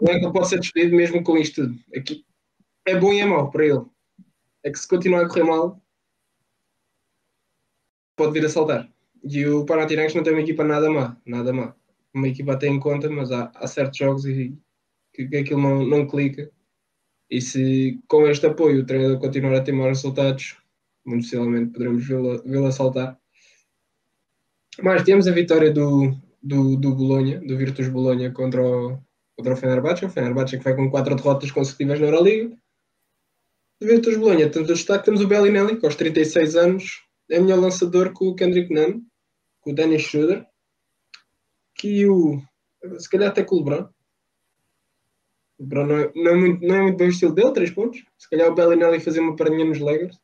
Não 0.00 0.12
é 0.12 0.18
que 0.18 0.24
ele 0.24 0.32
pode 0.32 0.48
ser 0.48 0.60
despedido 0.60 0.96
mesmo 0.96 1.22
com 1.22 1.36
isto 1.36 1.62
tudo. 1.62 1.78
Aqui, 1.96 2.24
é 2.86 2.98
bom 2.98 3.12
e 3.12 3.20
é 3.20 3.26
mau 3.26 3.50
para 3.50 3.66
ele. 3.66 3.84
É 4.62 4.70
que 4.70 4.78
se 4.78 4.88
continuar 4.88 5.24
a 5.24 5.28
correr 5.28 5.44
mal, 5.44 5.80
pode 8.16 8.32
vir 8.32 8.44
a 8.44 8.48
saltar. 8.48 8.90
E 9.24 9.46
o 9.46 9.64
Panathinaikos 9.64 10.14
não 10.14 10.22
tem 10.22 10.32
uma 10.32 10.42
equipa 10.42 10.64
nada 10.64 10.90
má, 10.90 11.16
nada 11.24 11.52
má. 11.52 11.74
Uma 12.12 12.28
equipa 12.28 12.52
até 12.52 12.66
em 12.66 12.80
conta, 12.80 13.08
mas 13.08 13.30
há, 13.30 13.50
há 13.54 13.66
certos 13.66 13.98
jogos 13.98 14.26
e 14.26 14.56
que, 15.12 15.26
que 15.26 15.36
aquilo 15.36 15.60
não, 15.60 15.84
não 15.86 16.06
clica 16.06 16.50
e 17.30 17.40
se 17.40 18.00
com 18.08 18.26
este 18.26 18.46
apoio 18.46 18.80
o 18.80 18.86
treinador 18.86 19.18
continuar 19.18 19.54
a 19.54 19.60
ter 19.60 19.72
maus 19.72 19.98
resultados, 19.98 20.56
muito 21.04 21.24
possivelmente 21.24 21.72
poderemos 21.72 22.06
vê-lo 22.06 22.72
saltar. 22.72 23.18
Mas 24.82 25.02
temos 25.02 25.26
a 25.26 25.32
vitória 25.32 25.70
do, 25.70 26.16
do, 26.48 26.76
do 26.76 26.94
Bolonha, 26.94 27.40
do 27.40 27.56
Virtus 27.58 27.88
Bolonha 27.88 28.32
contra 28.32 28.62
o, 28.62 28.98
contra 29.36 29.52
o 29.52 29.56
Fenerbahçe. 29.56 30.06
O 30.06 30.10
Fenerbahçe 30.10 30.56
que 30.56 30.64
vai 30.64 30.74
com 30.74 30.90
quatro 30.90 31.14
derrotas 31.14 31.50
consecutivas 31.50 32.00
na 32.00 32.06
Euroliga. 32.06 32.56
O 33.80 33.84
Virtus 33.84 34.16
Bolonha, 34.16 34.50
tanto 34.50 34.72
destaque, 34.72 35.04
temos 35.04 35.20
o 35.20 35.28
Bellinelli, 35.28 35.78
que 35.78 35.84
aos 35.84 35.94
36 35.94 36.56
anos 36.56 37.02
é 37.30 37.38
melhor 37.38 37.60
lançador 37.60 38.12
que 38.14 38.24
o 38.24 38.34
Kendrick 38.34 38.72
Nunn, 38.72 39.02
com 39.60 39.70
o 39.70 39.74
Dennis 39.74 40.02
Schroeder, 40.02 40.46
que 41.74 42.06
o, 42.06 42.40
se 42.98 43.08
calhar 43.08 43.28
até 43.28 43.44
com 43.44 43.54
o 43.54 43.58
LeBron, 43.58 43.88
o 45.58 45.66
Bruno 45.66 45.88
não 45.88 45.98
é, 45.98 46.12
não 46.14 46.30
é, 46.30 46.34
muito, 46.34 46.66
não 46.66 46.74
é 46.74 46.82
muito 46.82 46.96
bem 46.96 47.08
o 47.08 47.10
estilo 47.10 47.34
dele, 47.34 47.52
3 47.52 47.70
pontos. 47.72 48.04
Se 48.16 48.30
calhar 48.30 48.48
o 48.48 48.54
Bellinelli 48.54 49.00
fazia 49.00 49.20
uma 49.20 49.36
paradinha 49.36 49.64
nos 49.64 49.78
Lakers. 49.78 50.18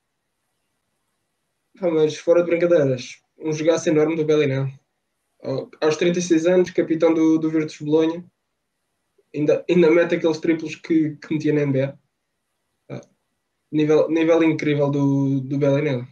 Ah, 1.81 1.91
mas 1.91 2.17
fora 2.17 2.43
de 2.43 2.49
brincadeiras, 2.49 3.21
um 3.37 3.53
jogaço 3.53 3.89
enorme 3.89 4.17
do 4.17 4.25
Bellinelli. 4.25 4.73
Aos 5.81 5.97
36 5.97 6.47
anos, 6.47 6.71
capitão 6.71 7.13
do, 7.13 7.39
do 7.39 7.51
Virtus 7.51 7.79
Bolonha, 7.79 8.25
ainda, 9.35 9.65
ainda 9.69 9.91
mete 9.91 10.15
aqueles 10.15 10.39
triplos 10.39 10.75
que, 10.77 11.17
que 11.17 11.35
metia 11.35 11.53
na 11.53 11.67
NBA. 11.67 11.99
Ah, 12.89 13.01
nível, 13.71 14.09
nível 14.09 14.43
incrível 14.43 14.91
do, 14.91 15.41
do 15.41 15.59
Bellinelli. 15.59 16.09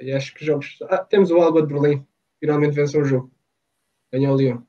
E 0.00 0.12
acho 0.12 0.32
que 0.34 0.44
jogos. 0.44 0.78
Ah, 0.82 0.98
temos 0.98 1.30
o 1.32 1.40
Alba 1.40 1.62
de 1.62 1.74
Berlim, 1.74 2.06
finalmente 2.38 2.74
venceu 2.74 3.02
o 3.02 3.04
jogo. 3.04 3.32
Ganhou 4.12 4.34
o 4.34 4.38
Lyon. 4.38 4.62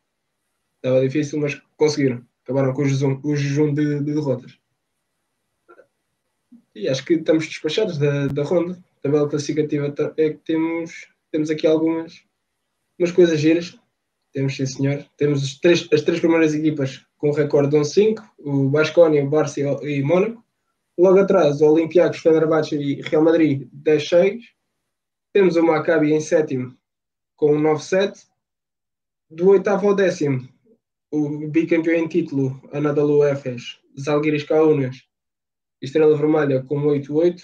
Estava 0.77 1.01
difícil, 1.01 1.39
mas 1.39 1.61
conseguiram 1.77 2.25
acabaram 2.43 2.73
com 2.73 2.81
o 2.81 2.85
jejum, 2.85 3.19
o 3.23 3.35
jejum 3.35 3.73
de, 3.73 3.99
de, 3.99 4.13
derrotas. 4.13 4.59
E 6.75 6.87
acho 6.87 7.05
que 7.05 7.13
estamos 7.13 7.47
despachados 7.47 7.97
da, 7.97 8.27
da 8.27 8.43
ronda. 8.43 8.73
A 8.97 9.01
tabela 9.01 9.29
classificativa 9.29 9.93
é 10.17 10.31
que 10.31 10.39
temos, 10.39 11.07
temos 11.31 11.49
aqui 11.49 11.67
algumas 11.67 12.23
umas 13.01 13.12
coisas 13.12 13.39
giras. 13.39 13.77
Temos, 14.31 14.55
sim 14.55 14.65
senhor. 14.65 15.05
Temos 15.17 15.43
as 15.43 15.55
três, 15.55 15.88
as 15.91 16.01
três 16.01 16.20
primeiras 16.20 16.53
equipas 16.53 17.03
com 17.17 17.29
o 17.29 17.34
recorde 17.34 17.72
de 17.72 17.77
11-5, 17.77 18.24
o 18.39 18.70
Basconia, 18.70 19.24
o 19.24 19.29
Barça 19.29 19.60
e 19.60 20.01
Mónaco. 20.01 20.43
Logo 20.98 21.20
atrás, 21.20 21.62
o 21.62 21.65
Olympiacos, 21.65 22.20
Fenerbahçe 22.20 22.75
e 22.75 23.01
Real 23.01 23.24
Madrid, 23.24 23.67
10-6. 23.84 24.39
Temos 25.34 25.55
o 25.55 25.63
Maccabi 25.63 26.13
em 26.13 26.22
sétimo 26.22 26.75
com 27.36 27.53
9-7. 27.53 28.25
Do 29.29 29.50
oitavo 29.50 29.88
ao 29.88 29.96
décimo, 29.96 30.48
o 31.10 31.48
bicampeão 31.48 31.96
em 31.96 32.08
título, 32.08 32.62
Anadolu 32.72 33.25
Efes, 33.25 33.79
Zalgiris 34.00 34.43
Kaunas, 34.43 34.98
Estrela 35.81 36.15
Vermelha 36.15 36.62
com 36.63 36.81
8-8, 36.84 37.41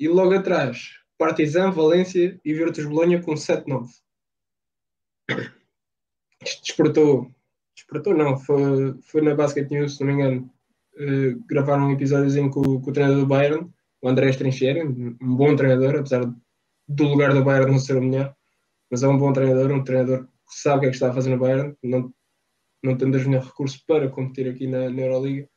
e 0.00 0.08
logo 0.08 0.34
atrás, 0.34 0.94
Partizan, 1.18 1.70
Valência 1.70 2.40
e 2.44 2.54
Virtus 2.54 2.86
Bolonha 2.86 3.22
com 3.22 3.34
7-9. 3.34 3.88
Isto 6.42 6.62
despertou, 6.62 7.30
despertou 7.74 8.14
não, 8.14 8.36
foi, 8.38 8.94
foi 9.02 9.22
na 9.22 9.34
Basket 9.34 9.68
News, 9.70 9.96
se 9.96 10.04
não 10.04 10.12
me 10.12 10.20
engano, 10.20 10.50
uh, 10.96 11.44
gravaram 11.46 11.88
um 11.88 11.92
episódiozinho 11.92 12.50
com, 12.50 12.80
com 12.80 12.90
o 12.90 12.92
treinador 12.92 13.20
do 13.20 13.26
Bayern, 13.26 13.70
o 14.02 14.08
André 14.08 14.30
Strincheri, 14.30 14.82
um 14.82 15.36
bom 15.36 15.56
treinador, 15.56 15.96
apesar 15.96 16.32
do 16.88 17.04
lugar 17.04 17.32
do 17.34 17.42
Bayern 17.42 17.72
não 17.72 17.78
ser 17.78 17.96
o 17.96 18.02
melhor, 18.02 18.34
mas 18.90 19.02
é 19.02 19.08
um 19.08 19.18
bom 19.18 19.32
treinador, 19.32 19.72
um 19.72 19.82
treinador 19.82 20.26
que 20.26 20.60
sabe 20.60 20.76
o 20.76 20.80
que 20.80 20.86
é 20.86 20.90
que 20.90 20.96
está 20.96 21.10
a 21.10 21.12
fazer 21.12 21.30
no 21.30 21.38
Bayern, 21.38 21.76
não, 21.82 22.12
não 22.82 22.96
tendo 22.96 23.16
os 23.16 23.26
melhores 23.26 23.48
recursos 23.48 23.78
para 23.78 24.08
competir 24.08 24.48
aqui 24.48 24.66
na, 24.66 24.88
na 24.90 25.02
Euroliga, 25.02 25.48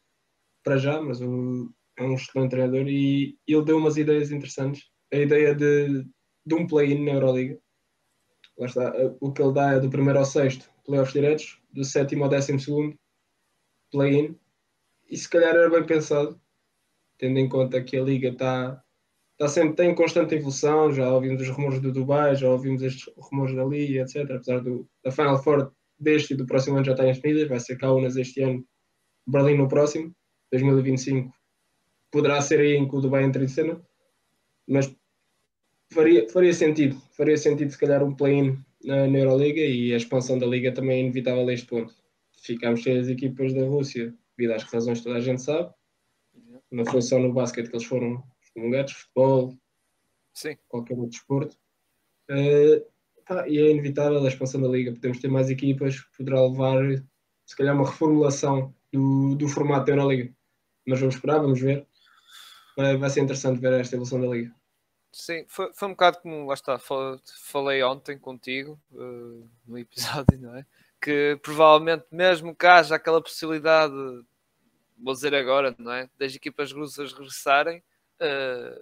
para 0.64 0.78
já, 0.78 1.02
mas 1.02 1.22
o, 1.22 1.72
é 1.98 2.04
um 2.04 2.16
excelente 2.16 2.52
treinador 2.52 2.88
e 2.88 3.38
ele 3.48 3.66
deu 3.66 3.78
umas 3.78 3.98
ideias 3.98 4.32
interessantes. 4.32 4.84
A 5.12 5.18
ideia 5.18 5.54
de, 5.54 6.06
de 6.46 6.56
um 6.56 6.66
play-in 6.66 7.04
na 7.04 7.12
Euroliga. 7.12 7.60
Lá 8.60 8.66
está, 8.66 8.94
o 9.22 9.32
que 9.32 9.42
ele 9.42 9.54
dá 9.54 9.72
é 9.72 9.80
do 9.80 9.90
primeiro 9.90 10.20
ao 10.20 10.26
sexto, 10.26 10.70
playoffs 10.86 11.14
diretos, 11.14 11.62
do 11.72 11.86
sétimo 11.86 12.26
ao 12.26 12.30
décimo 12.30 12.60
segundo, 12.60 13.00
play-in. 13.90 14.38
E 15.10 15.18
se 15.18 15.30
calhar 15.30 15.56
era 15.56 15.70
bem 15.70 15.86
pensado, 15.86 16.40
tendo 17.18 17.40
em 17.40 17.48
conta 17.48 17.82
que 17.82 17.98
a 17.98 18.04
liga 18.04 18.30
está 18.30 18.84
está 19.40 19.48
sempre 19.48 19.76
tem 19.76 19.96
constante 19.96 20.36
evolução. 20.36 20.92
Já 20.92 21.10
ouvimos 21.10 21.42
os 21.42 21.50
rumores 21.50 21.80
do 21.80 21.94
Dubai, 21.94 22.36
já 22.36 22.50
ouvimos 22.50 22.82
estes 22.82 23.12
rumores 23.18 23.56
dali, 23.56 23.98
etc. 23.98 24.30
Apesar 24.32 24.60
do, 24.60 24.86
da 25.02 25.12
Final 25.12 25.42
Four 25.42 25.72
deste 25.98 26.34
e 26.34 26.38
do 26.38 26.46
próximo 26.46 26.76
ano 26.76 26.86
já 26.86 26.92
estarem 26.92 27.14
definidas, 27.14 27.48
vai 27.48 27.60
ser 27.60 27.78
Kaunas 27.78 28.18
este 28.18 28.42
ano, 28.42 28.66
Berlim 29.26 29.58
no 29.58 29.70
próximo, 29.70 30.14
2025. 30.52 31.32
Poderá 32.12 32.42
ser 32.42 32.60
aí 32.60 32.76
em 32.76 32.88
que 32.88 32.96
o 32.96 33.00
Dubai 33.02 33.24
entre 33.24 33.46
em 33.46 33.48
cena, 33.48 33.82
mas 34.68 34.94
faria, 35.92 36.28
faria 36.30 36.54
sentido. 36.54 37.02
Faria 37.12 37.38
sentido, 37.38 37.72
se 37.72 37.78
calhar, 37.78 38.04
um 38.04 38.16
play-in 38.16 38.58
na, 38.84 39.08
na 39.08 39.20
Euroliga 39.20 39.62
e 39.62 39.94
a 39.94 39.98
expansão 39.98 40.38
da 40.38 40.46
Liga 40.46 40.72
também 40.72 40.98
é 40.98 41.02
inevitável 41.02 41.48
a 41.48 41.54
este 41.54 41.68
ponto. 41.68 41.94
Ficámos 42.42 42.84
sem 42.84 42.98
as 42.98 43.08
equipas 43.08 43.54
da 43.54 43.66
Rússia, 43.66 44.14
devido 44.38 44.54
às 44.54 44.64
razões 44.64 45.00
que 45.00 45.04
toda 45.06 45.18
a 45.18 45.22
gente 45.22 45.42
sabe. 45.42 45.74
Não 46.72 46.86
foi 46.86 47.02
só 47.02 47.20
no 47.20 47.34
basquete 47.34 47.70
que 47.70 47.76
eles 47.76 47.88
foram 47.88 48.24
comunidades, 48.54 48.94
futebol, 48.94 49.58
Sim. 50.34 50.56
qualquer 50.68 50.94
outro 50.96 51.12
desporto. 51.12 51.58
Uh, 52.30 52.86
tá, 53.26 53.48
e 53.48 53.58
é 53.58 53.72
inevitável 53.72 54.24
a 54.24 54.28
expansão 54.28 54.62
da 54.62 54.68
liga. 54.68 54.92
Podemos 54.92 55.20
ter 55.20 55.28
mais 55.30 55.50
equipas, 55.50 56.00
poderá 56.16 56.42
levar, 56.42 56.80
se 57.46 57.56
calhar, 57.56 57.76
uma 57.76 57.90
reformulação 57.90 58.74
do, 58.92 59.36
do 59.36 59.48
formato 59.48 59.88
da 59.88 59.94
Euroliga. 59.94 60.34
Mas 60.88 61.00
vamos 61.00 61.16
esperar, 61.16 61.40
vamos 61.40 61.60
ver. 61.60 61.86
Vai, 62.78 62.98
vai 62.98 63.10
ser 63.10 63.22
interessante 63.22 63.60
ver 63.60 63.74
esta 63.74 63.96
evolução 63.96 64.22
da 64.22 64.28
liga. 64.28 64.59
Sim, 65.12 65.46
foi, 65.48 65.72
foi 65.74 65.88
um 65.88 65.92
bocado 65.92 66.20
como 66.20 66.46
lá 66.46 66.54
está, 66.54 66.80
falei 67.44 67.82
ontem 67.84 68.18
contigo 68.18 68.80
uh, 68.92 69.50
no 69.66 69.78
episódio, 69.78 70.38
não 70.40 70.56
é? 70.56 70.66
Que 71.02 71.40
provavelmente, 71.42 72.06
mesmo 72.12 72.56
que 72.56 72.66
haja 72.66 72.96
aquela 72.96 73.22
possibilidade, 73.22 73.94
vou 74.98 75.14
dizer 75.14 75.34
agora, 75.34 75.76
não 75.80 75.92
é? 75.92 76.10
Das 76.18 76.36
equipas 76.36 76.72
russas 76.72 77.14
regressarem, 77.14 77.80
uh, 78.22 78.82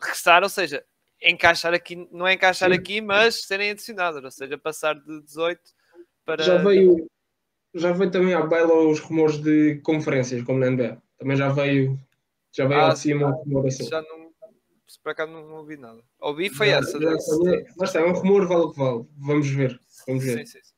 regressar, 0.00 0.42
ou 0.42 0.48
seja, 0.48 0.84
encaixar 1.22 1.72
aqui, 1.72 2.08
não 2.12 2.26
é 2.26 2.34
encaixar 2.34 2.70
Sim. 2.70 2.76
aqui, 2.76 3.00
mas 3.00 3.42
serem 3.42 3.70
adicionadas, 3.70 4.22
ou 4.22 4.30
seja, 4.30 4.58
passar 4.58 4.94
de 4.94 5.22
18 5.22 5.60
para. 6.24 6.42
Já 6.42 6.58
veio, 6.58 7.08
já 7.74 7.92
veio 7.92 8.10
também 8.10 8.34
à 8.34 8.42
baila 8.42 8.74
os 8.88 9.00
rumores 9.00 9.38
de 9.38 9.76
conferências, 9.82 10.42
como 10.42 10.58
na 10.58 10.70
NBA. 10.70 11.02
Também 11.18 11.36
já 11.36 11.48
veio, 11.48 11.98
já 12.52 12.66
veio 12.66 12.80
ah, 12.80 12.90
ao 12.90 12.96
cima 12.96 13.30
rumor 13.30 13.66
assim. 13.66 13.88
Já 13.88 14.02
não, 14.02 14.23
para 15.02 15.14
cá 15.14 15.26
não, 15.26 15.46
não 15.46 15.56
ouvi 15.56 15.76
nada. 15.76 16.02
Ouvi 16.20 16.50
foi 16.50 16.68
já, 16.68 16.78
essa. 16.78 17.00
Já, 17.00 17.10
mas 17.76 17.90
está, 17.90 18.00
é 18.00 18.04
um 18.04 18.12
rumor, 18.12 18.46
vale 18.46 18.62
o 18.62 18.70
que 18.70 18.78
vale. 18.78 19.06
Vamos 19.16 19.48
ver. 19.48 19.80
Vamos 20.06 20.24
ver. 20.24 20.38
Sim, 20.38 20.46
sim, 20.46 20.62
sim. 20.62 20.74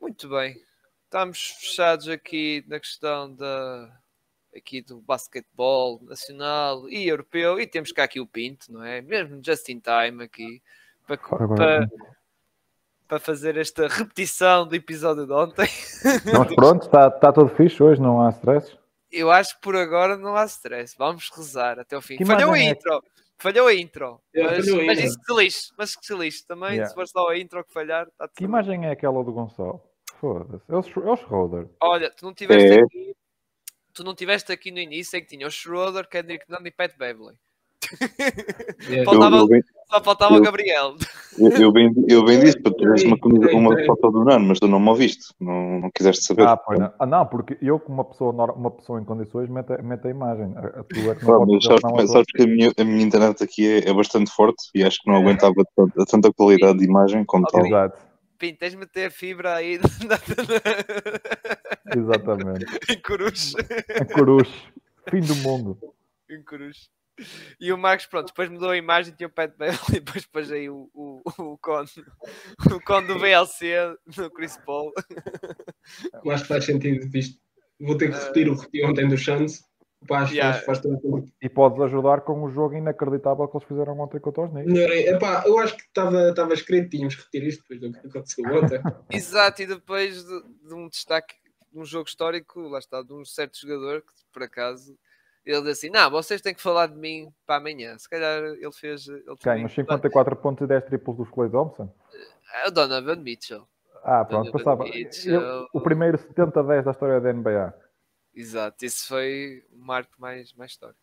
Muito 0.00 0.28
bem. 0.28 0.60
Estamos 1.04 1.56
fechados 1.58 2.08
aqui 2.08 2.64
na 2.68 2.78
questão 2.78 3.34
da, 3.34 4.00
aqui 4.56 4.80
do 4.80 5.00
basquetebol 5.00 6.00
nacional 6.02 6.88
e 6.88 7.08
europeu, 7.08 7.60
e 7.60 7.66
temos 7.66 7.92
cá 7.92 8.04
aqui 8.04 8.20
o 8.20 8.26
Pinto, 8.26 8.72
não 8.72 8.84
é? 8.84 9.00
Mesmo 9.00 9.40
just 9.44 9.68
in 9.68 9.80
time 9.80 10.22
aqui, 10.24 10.62
para, 11.06 11.18
para, 11.18 11.90
para 13.08 13.18
fazer 13.18 13.56
esta 13.56 13.88
repetição 13.88 14.66
do 14.66 14.74
episódio 14.74 15.26
de 15.26 15.32
ontem. 15.32 15.68
Mas 16.32 16.54
pronto, 16.54 16.86
está, 16.86 17.08
está 17.08 17.32
tudo 17.32 17.48
fixe 17.54 17.82
hoje, 17.82 18.00
não 18.00 18.20
há 18.22 18.30
stress? 18.30 18.76
Eu 19.10 19.30
acho 19.30 19.56
que 19.56 19.60
por 19.60 19.76
agora 19.76 20.16
não 20.16 20.36
há 20.36 20.44
stress. 20.44 20.94
Vamos 20.96 21.28
rezar 21.30 21.78
até 21.78 21.96
o 21.96 22.00
fim. 22.00 22.16
Que 22.16 22.24
falhou 22.24 22.52
a 22.52 22.58
é 22.58 22.70
intro. 22.70 22.94
É? 22.94 23.00
Falhou 23.38 23.66
a 23.66 23.74
intro. 23.74 24.20
Mas, 24.34 24.68
mas 24.68 24.98
isso 24.98 25.18
que 25.18 25.24
se 25.24 25.34
lixe. 25.34 25.72
Mas 25.76 25.96
que 25.96 26.06
se 26.06 26.14
lixe 26.14 26.46
também. 26.46 26.72
Yeah. 26.72 26.88
Se 26.88 26.94
for 26.94 27.08
só 27.08 27.28
a 27.28 27.38
intro 27.38 27.64
que 27.64 27.72
falhar, 27.72 28.06
está 28.06 28.28
Que 28.28 28.44
imagem 28.44 28.86
é 28.86 28.90
aquela 28.90 29.24
do 29.24 29.32
Gonçalo? 29.32 29.82
Foda-se. 30.20 30.64
É 30.68 30.74
o, 30.74 31.08
é 31.08 31.12
o 31.12 31.16
Schroeder. 31.16 31.68
Olha, 31.82 32.10
tu 32.10 32.24
não 32.24 32.34
tiveste 32.34 32.68
é. 32.68 32.82
aqui 32.82 33.14
tu 33.92 34.04
não 34.04 34.14
tiveste 34.14 34.52
aqui 34.52 34.70
no 34.70 34.78
início 34.78 35.16
em 35.16 35.20
que 35.22 35.28
tinha 35.28 35.46
o 35.46 35.50
Schroeder, 35.50 36.08
Kendrick 36.08 36.44
Nunn 36.48 36.66
e 36.66 36.70
Pat 36.70 36.96
Beverly. 36.96 37.36
Yeah. 38.88 39.04
faltava, 39.04 39.36
eu, 39.36 39.40
eu 39.40 39.48
bem, 39.48 39.62
só 39.90 40.02
faltava 40.02 40.36
o 40.36 40.40
Gabriel. 40.40 40.96
Eu, 41.38 41.72
bem, 41.72 41.92
eu 42.08 42.24
bem 42.24 42.40
disse 42.40 42.58
para 42.60 42.74
teres 42.74 43.04
uma, 43.04 43.16
uma 43.52 43.84
foto 43.84 44.10
do 44.10 44.24
Nano, 44.24 44.46
mas 44.46 44.58
tu 44.58 44.68
não 44.68 44.80
me 44.80 44.88
ouviste, 44.88 45.34
não, 45.40 45.80
não 45.80 45.90
quiseste 45.90 46.24
saber. 46.24 46.46
Ah, 46.46 46.56
pois 46.56 46.78
não. 46.78 46.92
Ah, 46.98 47.06
não, 47.06 47.26
porque 47.26 47.58
eu, 47.60 47.78
como 47.78 47.98
uma 47.98 48.04
pessoa, 48.04 48.32
uma 48.52 48.70
pessoa 48.70 49.00
em 49.00 49.04
condições, 49.04 49.48
meto, 49.48 49.72
meto 49.82 50.06
a 50.06 50.10
imagem. 50.10 50.54
A, 50.56 50.84
tu 50.84 51.10
é 51.10 51.14
que 51.14 51.24
não 51.24 51.46
mas 51.46 51.64
sabes, 51.64 51.82
não 51.82 52.06
sabes 52.06 52.32
que 52.32 52.42
a 52.42 52.46
minha, 52.46 52.72
a 52.76 52.84
minha 52.84 53.02
internet 53.02 53.42
aqui 53.42 53.66
é, 53.66 53.90
é 53.90 53.92
bastante 53.92 54.30
forte 54.30 54.70
e 54.74 54.84
acho 54.84 54.98
que 55.02 55.10
não 55.10 55.16
aguentava 55.16 55.54
tanta, 55.76 56.04
tanta 56.04 56.32
qualidade 56.32 56.78
de 56.78 56.84
imagem 56.84 57.24
como 57.24 57.46
tal. 57.46 57.66
Exato. 57.66 57.98
Pim, 58.38 58.54
tens 58.54 58.70
de 58.70 58.78
meter 58.78 59.10
fibra 59.10 59.56
aí. 59.56 59.78
Exatamente. 61.94 62.64
em 62.88 63.02
Coruche. 63.02 63.54
Em 64.00 64.04
Coruche. 64.06 64.68
Fim 65.10 65.20
do 65.20 65.36
mundo. 65.36 65.76
Em 66.30 66.42
Coruche. 66.42 66.88
E 67.60 67.72
o 67.72 67.78
Marcos, 67.78 68.06
pronto, 68.06 68.28
depois 68.28 68.48
mudou 68.48 68.70
a 68.70 68.76
imagem, 68.76 69.14
tinha 69.14 69.26
o 69.26 69.30
Pat 69.30 69.56
Bale 69.56 69.72
e 69.90 70.00
depois 70.00 70.26
pôs 70.26 70.50
aí 70.50 70.68
o, 70.68 70.90
o, 70.94 71.22
o 71.38 71.58
cone, 71.58 71.88
o 72.72 72.80
cone 72.80 73.06
do 73.06 73.18
VLC 73.18 73.74
no 74.16 74.30
Chris 74.30 74.58
Paul. 74.64 74.92
Eu 76.24 76.30
acho 76.32 76.44
que 76.44 76.48
faz 76.48 76.64
sentido, 76.64 77.08
visto. 77.08 77.38
Vou 77.80 77.96
ter 77.96 78.10
que 78.10 78.18
repetir 78.18 78.48
o 78.48 78.56
que 78.56 78.62
repeti 78.62 78.84
ontem 78.84 79.08
do 79.08 79.16
Chance 79.16 79.64
Faz, 80.08 80.30
yeah. 80.30 80.58
faz, 80.60 80.80
faz 80.80 80.94
e 81.42 81.48
podes 81.48 81.78
ajudar 81.82 82.22
com 82.22 82.42
o 82.42 82.50
jogo 82.50 82.74
inacreditável 82.74 83.46
que 83.46 83.56
eles 83.58 83.68
fizeram 83.68 83.98
ontem 84.00 84.18
com 84.18 84.30
o 84.30 84.32
Torneio. 84.32 84.74
Epá, 84.74 85.44
eu 85.46 85.58
acho 85.58 85.76
que 85.76 85.82
estava 85.82 86.54
escrito, 86.54 86.88
tínhamos 86.88 87.14
que 87.14 87.22
repetir 87.22 87.48
isto 87.48 87.62
depois 87.68 87.80
do 87.80 88.00
que 88.00 88.06
aconteceu 88.06 88.44
ontem. 88.46 88.80
Exato, 89.12 89.60
e 89.60 89.66
depois 89.66 90.24
de, 90.24 90.42
de, 90.68 90.74
um 90.74 90.88
destaque 90.88 91.34
de 91.70 91.78
um 91.78 91.84
jogo 91.84 92.08
histórico, 92.08 92.60
lá 92.60 92.78
está, 92.78 93.02
de 93.02 93.12
um 93.12 93.26
certo 93.26 93.60
jogador 93.60 94.00
que 94.00 94.12
por 94.32 94.42
acaso 94.42 94.98
ele 95.52 95.62
disse 95.62 95.86
assim: 95.86 95.90
Não, 95.90 96.10
vocês 96.10 96.40
têm 96.40 96.54
que 96.54 96.62
falar 96.62 96.86
de 96.86 96.96
mim 96.96 97.32
para 97.46 97.56
amanhã. 97.56 97.96
Se 97.98 98.08
calhar 98.08 98.42
ele 98.42 98.72
fez. 98.72 99.08
Ele 99.08 99.36
Quem? 99.38 99.64
Os 99.64 99.72
54 99.72 100.36
pontos 100.36 100.64
e 100.64 100.68
10 100.68 100.84
triplos 100.84 101.16
dos 101.16 101.30
Clay 101.30 101.50
Thompson? 101.50 101.92
É 102.54 102.68
o 102.68 102.70
Donovan 102.70 103.16
Mitchell. 103.16 103.66
Ah, 104.02 104.24
pronto, 104.24 104.50
passava. 104.50 104.84
Eu, 104.86 105.66
o 105.72 105.80
primeiro 105.80 106.18
70-10 106.18 106.82
da 106.82 106.90
história 106.90 107.20
da 107.20 107.32
NBA. 107.32 107.74
Exato, 108.34 108.84
isso 108.84 109.08
foi 109.08 109.64
o 109.72 109.84
marco 109.84 110.12
mais, 110.18 110.52
mais 110.54 110.70
histórico. 110.70 110.98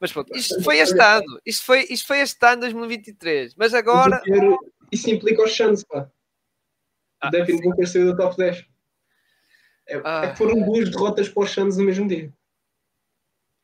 Mas 0.00 0.12
pronto, 0.12 0.34
isto 0.34 0.62
foi 0.62 0.78
este 0.78 1.00
ano, 1.00 1.40
isto 1.44 1.64
foi, 1.64 1.86
isto 1.90 2.06
foi 2.06 2.20
este 2.20 2.44
ano 2.46 2.62
2023, 2.62 3.54
mas 3.54 3.74
agora. 3.74 4.22
Isso 4.90 5.10
implica 5.10 5.44
os 5.44 5.54
Suns, 5.54 5.84
pá. 5.84 6.10
Ah, 7.20 7.30
Devin 7.30 7.60
Booker 7.60 7.86
saiu 7.86 8.16
top 8.16 8.36
10. 8.36 8.66
É, 9.88 10.00
ah, 10.04 10.24
é 10.24 10.30
que 10.30 10.38
foram 10.38 10.60
duas 10.60 10.90
derrotas 10.90 11.28
para 11.28 11.42
os 11.42 11.50
Suns 11.50 11.76
no 11.76 11.84
mesmo 11.84 12.08
dia. 12.08 12.32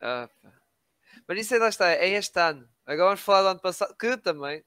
Ah, 0.01 0.29
mas 1.27 1.39
isso 1.39 1.55
ainda 1.55 1.69
está, 1.69 1.91
é 1.91 2.09
este 2.11 2.39
ano. 2.39 2.69
Agora 2.87 3.09
vamos 3.09 3.21
falar 3.21 3.43
do 3.43 3.49
ano 3.49 3.61
passado, 3.61 3.97
que 3.97 4.17
também 4.17 4.65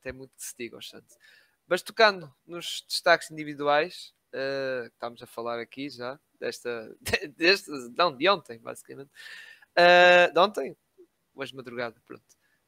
tem 0.00 0.12
muito 0.12 0.34
que 0.36 0.42
se 0.42 0.54
diga 0.58 0.76
aos 0.76 0.88
Suns. 0.88 1.16
Mas 1.66 1.82
tocando 1.82 2.34
nos 2.46 2.84
destaques 2.88 3.30
individuais, 3.30 4.12
uh, 4.32 4.88
que 4.88 4.94
estamos 4.94 5.22
a 5.22 5.26
falar 5.26 5.58
aqui 5.60 5.88
já, 5.88 6.18
desta, 6.38 6.94
deste, 7.36 7.70
não, 7.96 8.14
de 8.14 8.28
ontem, 8.28 8.58
basicamente. 8.58 9.10
Uh, 9.78 10.32
de 10.32 10.38
ontem, 10.38 10.76
hoje 11.34 11.54
madrugada, 11.54 12.00
pronto, 12.04 12.24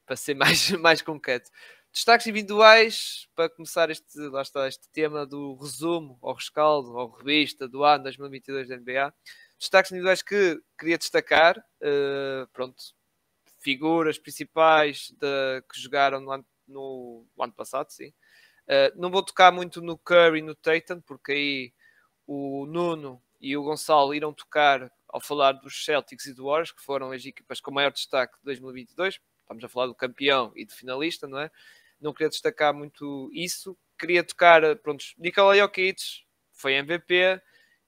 para 0.06 0.16
ser 0.16 0.34
mais, 0.36 0.70
mais 0.72 1.02
concreto. 1.02 1.50
Destaques 1.92 2.26
individuais, 2.26 3.28
para 3.36 3.48
começar 3.48 3.88
este, 3.90 4.18
lá 4.28 4.42
está, 4.42 4.66
este 4.66 4.88
tema 4.88 5.24
do 5.24 5.54
resumo, 5.54 6.18
ao 6.20 6.34
rescaldo, 6.34 6.98
ao 6.98 7.08
revista 7.08 7.68
do 7.68 7.84
ano 7.84 8.04
2022 8.04 8.68
da 8.68 8.76
NBA. 8.76 9.14
Destaques 9.64 9.90
individuais 9.90 10.20
que 10.20 10.60
queria 10.78 10.98
destacar, 10.98 11.58
uh, 11.58 12.46
pronto, 12.52 12.76
figuras 13.58 14.18
principais 14.18 15.10
de, 15.18 15.62
que 15.62 15.80
jogaram 15.80 16.20
no 16.20 16.30
ano, 16.30 16.46
no, 16.68 17.26
no 17.34 17.44
ano 17.44 17.52
passado, 17.54 17.90
sim. 17.90 18.08
Uh, 18.68 18.92
não 18.94 19.10
vou 19.10 19.22
tocar 19.22 19.50
muito 19.50 19.80
no 19.80 19.96
Curry 19.96 20.40
e 20.40 20.42
no 20.42 20.54
Tatum, 20.54 21.00
porque 21.00 21.32
aí 21.32 21.72
o 22.26 22.66
Nuno 22.66 23.22
e 23.40 23.56
o 23.56 23.62
Gonçalo 23.62 24.14
irão 24.14 24.34
tocar 24.34 24.92
ao 25.08 25.18
falar 25.18 25.52
dos 25.52 25.82
Celtics 25.82 26.26
e 26.26 26.34
do 26.34 26.44
Warriors, 26.44 26.70
que 26.70 26.82
foram 26.82 27.10
as 27.10 27.24
equipas 27.24 27.58
com 27.58 27.70
maior 27.70 27.90
destaque 27.90 28.36
de 28.38 28.44
2022. 28.44 29.18
estamos 29.40 29.64
a 29.64 29.68
falar 29.70 29.86
do 29.86 29.94
campeão 29.94 30.52
e 30.54 30.66
do 30.66 30.74
finalista, 30.74 31.26
não 31.26 31.38
é? 31.38 31.50
Não 31.98 32.12
queria 32.12 32.28
destacar 32.28 32.74
muito 32.74 33.30
isso. 33.32 33.74
Queria 33.98 34.22
tocar, 34.22 34.60
pronto, 34.76 35.02
Nikola 35.16 35.56
Jokic 35.56 36.02
foi 36.52 36.74
MVP 36.74 37.40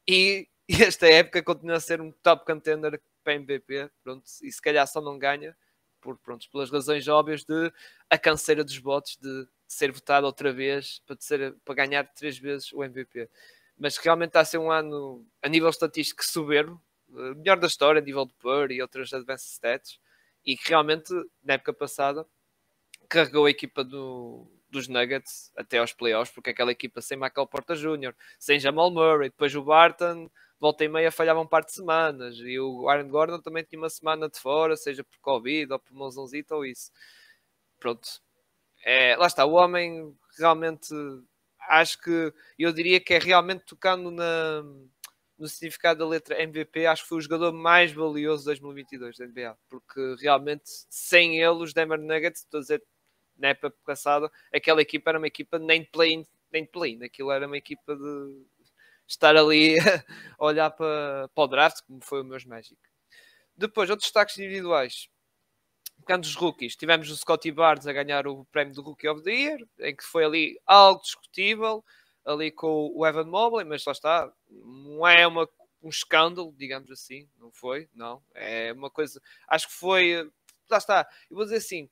e 0.09 0.49
esta 0.87 1.07
época 1.07 1.43
continua 1.43 1.77
a 1.77 1.81
ser 1.81 2.01
um 2.01 2.11
top 2.11 2.45
contender 2.45 3.01
para 3.23 3.35
MVP, 3.35 3.91
pronto, 4.03 4.25
e 4.43 4.51
se 4.51 4.61
calhar 4.61 4.87
só 4.87 5.01
não 5.01 5.19
ganha 5.19 5.57
por, 6.01 6.17
pronto, 6.19 6.49
pelas 6.51 6.71
razões 6.71 7.07
óbvias 7.09 7.45
de 7.45 7.73
a 8.09 8.19
canseira 8.19 8.63
dos 8.63 8.79
votos 8.79 9.17
de 9.17 9.49
ser 9.67 9.91
votado 9.91 10.27
outra 10.27 10.53
vez 10.53 11.01
para, 11.07 11.17
ser, 11.19 11.55
para 11.65 11.75
ganhar 11.75 12.05
três 12.15 12.39
vezes 12.39 12.73
o 12.73 12.85
MVP. 12.85 13.29
Mas 13.77 13.97
realmente 13.97 14.31
está 14.31 14.41
a 14.41 14.45
ser 14.45 14.59
um 14.59 14.71
ano 14.71 15.27
a 15.43 15.49
nível 15.49 15.69
estatístico 15.69 16.25
soberbo, 16.25 16.81
eh, 17.11 17.35
melhor 17.35 17.59
da 17.59 17.67
história, 17.67 18.01
a 18.01 18.05
nível 18.05 18.25
de 18.27 18.35
PUR 18.35 18.71
e 18.71 18.81
outras 18.81 19.13
advanced 19.13 19.51
stats, 19.53 19.99
e 20.45 20.57
que 20.57 20.69
realmente 20.69 21.13
na 21.43 21.55
época 21.55 21.73
passada 21.73 22.27
carregou 23.09 23.47
a 23.47 23.51
equipa 23.51 23.85
do, 23.85 24.49
dos 24.71 24.89
Nuggets 24.89 25.53
até 25.57 25.79
aos 25.79 25.93
playoffs, 25.93 26.33
porque 26.35 26.51
aquela 26.51 26.73
equipa 26.73 27.01
sem 27.01 27.17
Michael 27.19 27.47
Porta 27.47 27.75
Jr., 27.75 28.15
sem 28.39 28.59
Jamal 28.59 28.91
Murray, 28.91 29.29
depois 29.31 29.55
o 29.55 29.63
Barton 29.63 30.31
volta 30.61 30.85
e 30.85 30.89
meia 30.89 31.13
falhava 31.13 31.41
um 31.41 31.47
par 31.47 31.65
de 31.65 31.73
semanas. 31.73 32.37
E 32.39 32.59
o 32.59 32.89
Aaron 32.89 33.09
Gordon 33.09 33.41
também 33.41 33.65
tinha 33.65 33.81
uma 33.81 33.91
semana 33.91 34.29
de 34.29 34.39
fora, 34.39 34.77
seja 34.77 35.05
por 35.05 35.19
Covid 35.21 35.73
ou 35.73 35.79
por 35.79 35.95
mãozãozita 35.95 36.55
ou 36.55 36.65
isso. 36.65 36.91
Pronto. 37.79 38.09
É, 38.85 39.17
lá 39.17 39.27
está, 39.27 39.45
o 39.45 39.53
homem 39.53 40.17
realmente 40.39 40.95
acho 41.69 42.01
que 42.01 42.33
eu 42.59 42.73
diria 42.73 43.01
que 43.01 43.15
é 43.15 43.19
realmente 43.19 43.65
tocando 43.65 44.11
na, 44.11 44.63
no 45.39 45.49
significado 45.49 45.99
da 46.01 46.07
letra 46.07 46.41
MVP, 46.43 46.87
acho 46.87 47.03
que 47.03 47.09
foi 47.09 47.19
o 47.19 47.21
jogador 47.21 47.53
mais 47.53 47.93
valioso 47.93 48.43
de 48.43 48.47
2022 48.47 49.19
da 49.19 49.27
NBA, 49.27 49.59
porque 49.69 50.17
realmente 50.21 50.65
sem 50.89 51.41
ele, 51.41 51.63
os 51.63 51.73
Denver 51.75 52.01
Nuggets, 52.01 52.43
estou 52.43 52.59
a 52.59 52.61
dizer, 52.63 52.83
na 53.37 53.49
época 53.49 53.75
passada, 53.85 54.31
aquela 54.53 54.81
equipa 54.81 55.11
era 55.11 55.19
uma 55.19 55.27
equipa 55.27 55.59
nem 55.59 55.85
play, 55.85 56.25
nem 56.51 56.65
play, 56.65 56.99
aquilo 57.03 57.31
era 57.31 57.47
uma 57.47 57.59
equipa 57.59 57.95
de 57.95 58.47
estar 59.07 59.37
ali 59.37 59.77
a 60.39 60.45
olhar 60.45 60.71
para, 60.71 61.29
para 61.35 61.45
o 61.45 61.47
draft, 61.47 61.85
como 61.87 62.01
foi 62.03 62.21
o 62.23 62.25
meus 62.25 62.45
Magic. 62.45 62.77
Depois, 63.57 63.89
outros 63.89 64.07
destaques 64.07 64.39
individuais. 64.39 65.09
Tocando 65.99 66.25
os 66.25 66.35
rookies, 66.35 66.77
tivemos 66.77 67.11
o 67.11 67.17
Scotty 67.17 67.51
Barnes 67.51 67.87
a 67.87 67.93
ganhar 67.93 68.27
o 68.27 68.45
prémio 68.47 68.75
do 68.75 68.83
Rookie 68.83 69.09
of 69.09 69.23
the 69.23 69.33
Year, 69.33 69.59
em 69.81 69.97
que 69.97 70.05
foi 70.05 70.25
ali 70.25 70.61
algo 70.67 71.01
discutível, 71.01 71.85
ali 72.25 72.51
com 72.51 72.93
o 72.95 73.07
Evan 73.07 73.25
Mobley, 73.25 73.65
mas 73.65 73.85
lá 73.85 73.93
está, 73.93 74.33
não 74.51 75.07
é 75.07 75.27
uma, 75.27 75.49
um 75.83 75.89
escândalo, 75.89 76.53
digamos 76.57 76.91
assim, 76.91 77.29
não 77.39 77.51
foi, 77.51 77.89
não, 77.95 78.23
é 78.35 78.73
uma 78.73 78.91
coisa, 78.91 79.21
acho 79.49 79.69
que 79.69 79.75
foi, 79.75 80.31
lá 80.69 80.79
está, 80.79 81.09
eu 81.31 81.37
vou 81.37 81.45
dizer 81.45 81.57
assim, 81.57 81.89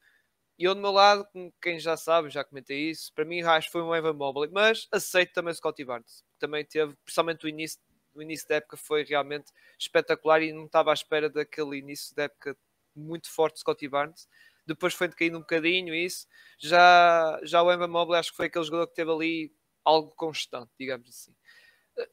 e 0.59 0.65
eu 0.65 0.75
do 0.75 0.81
meu 0.81 0.93
lado, 0.93 1.27
quem 1.61 1.79
já 1.79 1.97
sabe, 1.97 2.31
já 2.31 2.45
comentei 2.45 2.91
isso, 2.91 3.13
para 3.13 3.25
mim 3.25 3.43
acho 3.43 3.67
que 3.67 3.73
foi 3.73 3.83
um 3.83 3.95
Evan 3.95 4.13
Mobley, 4.13 4.51
mas 4.53 4.87
aceito 4.93 5.33
também 5.33 5.53
o 5.53 5.55
Scotty 5.55 5.85
Barnes. 5.85 6.25
Também 6.39 6.65
teve, 6.65 6.95
principalmente 7.05 7.45
o 7.45 7.49
início, 7.49 7.81
o 8.15 8.23
início 8.23 8.47
da 8.49 8.57
época 8.57 8.77
foi 8.77 9.05
realmente 9.05 9.53
espetacular 9.79 10.43
e 10.43 10.53
não 10.53 10.67
estava 10.67 10.91
à 10.91 10.95
espera 10.95 11.29
daquele 11.29 11.79
início 11.79 12.15
da 12.15 12.25
época 12.25 12.57
muito 12.95 13.29
forte 13.31 13.55
de 13.55 13.61
Scotty 13.61 13.89
Barnes. 13.89 14.29
Depois 14.67 14.95
foi 14.95 15.09
caindo 15.09 15.39
um 15.39 15.41
bocadinho 15.41 15.95
isso. 15.95 16.27
Já, 16.59 17.41
já 17.43 17.63
o 17.63 17.71
Evan 17.71 17.89
Mobley 17.89 18.19
acho 18.19 18.31
que 18.31 18.37
foi 18.37 18.47
aquele 18.47 18.65
jogador 18.65 18.87
que 18.87 18.95
teve 18.95 19.11
ali 19.11 19.53
algo 19.85 20.15
constante, 20.15 20.71
digamos 20.79 21.09
assim. 21.09 21.35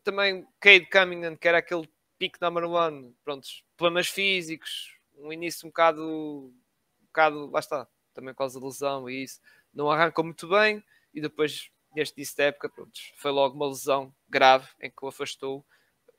Também 0.04 0.48
Cade 0.60 0.88
Cunningham, 0.88 1.36
que 1.36 1.48
era 1.48 1.60
aquele 1.60 1.88
pick 2.18 2.40
number 2.42 2.66
one, 2.66 3.16
prontos, 3.24 3.64
problemas 3.78 4.08
físicos, 4.08 4.96
um 5.16 5.32
início 5.32 5.66
um 5.66 5.70
bocado, 5.70 6.04
um 6.04 7.06
bocado, 7.08 7.50
lá 7.52 7.60
está, 7.60 7.88
também 8.14 8.34
por 8.34 8.40
causa 8.40 8.60
da 8.60 8.66
lesão 8.66 9.10
e 9.10 9.24
isso, 9.24 9.40
não 9.74 9.90
arrancou 9.90 10.24
muito 10.24 10.48
bem 10.48 10.84
e 11.14 11.22
depois, 11.22 11.70
neste 11.96 12.18
início 12.18 12.38
da 12.38 12.46
época, 12.46 12.70
pronto, 12.70 13.00
foi 13.18 13.32
logo 13.32 13.56
uma 13.56 13.68
lesão 13.68 14.14
grave 14.30 14.68
em 14.82 14.90
que 14.90 15.04
o 15.04 15.08
afastou. 15.08 15.66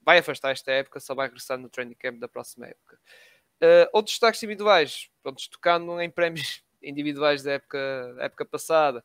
Vai 0.01 0.19
afastar 0.19 0.51
esta 0.51 0.73
época, 0.73 1.01
só 1.01 1.15
vai 1.15 1.27
regressar 1.27 1.59
no 1.59 1.69
training 1.69 1.95
camp 1.95 2.19
da 2.19 2.29
próxima 2.29 2.67
época. 2.67 2.99
Uh, 3.63 3.87
outros 3.93 4.15
destaques 4.15 4.43
individuais, 4.43 5.09
pronto, 5.23 5.49
tocando 5.49 6.01
em 6.01 6.11
prémios 6.11 6.63
individuais 6.83 7.43
da 7.43 7.53
época, 7.53 8.17
época 8.19 8.45
passada, 8.45 9.05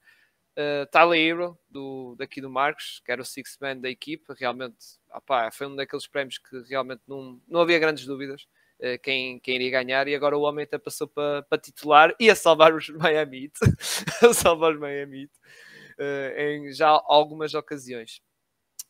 uh, 0.58 0.86
Tyler 0.88 1.20
Hero, 1.20 1.60
do, 1.70 2.16
daqui 2.18 2.42
do 2.42 2.50
Marcos, 2.50 3.02
que 3.06 3.12
era 3.12 3.22
o 3.22 3.26
six 3.26 3.58
man 3.62 3.78
da 3.78 3.90
equipa, 3.90 4.36
realmente 4.38 4.98
opá, 5.14 5.52
foi 5.52 5.68
um 5.68 5.76
daqueles 5.76 6.08
prémios 6.08 6.40
que 6.40 6.60
realmente 6.64 7.02
não, 7.08 7.40
não 7.48 7.62
havia 7.62 7.78
grandes 7.78 8.06
dúvidas. 8.06 8.48
Eh, 8.80 8.98
quem, 9.00 9.40
quem 9.40 9.56
iria 9.56 9.72
ganhar, 9.72 10.08
e 10.08 10.16
agora 10.16 10.38
o 10.38 10.42
homem 10.42 10.64
até 10.64 10.78
passou 10.78 11.08
para, 11.08 11.42
para 11.44 11.58
titular 11.58 12.16
e 12.20 12.30
a 12.30 12.36
salvar 12.36 12.74
os 12.76 12.90
Miami 12.90 13.52
a 14.22 14.34
salvar 14.34 14.74
os 14.74 14.80
Miami 14.80 15.26
uh, 15.26 16.40
em 16.40 16.72
já 16.72 16.90
algumas 16.90 17.54
ocasiões. 17.56 18.22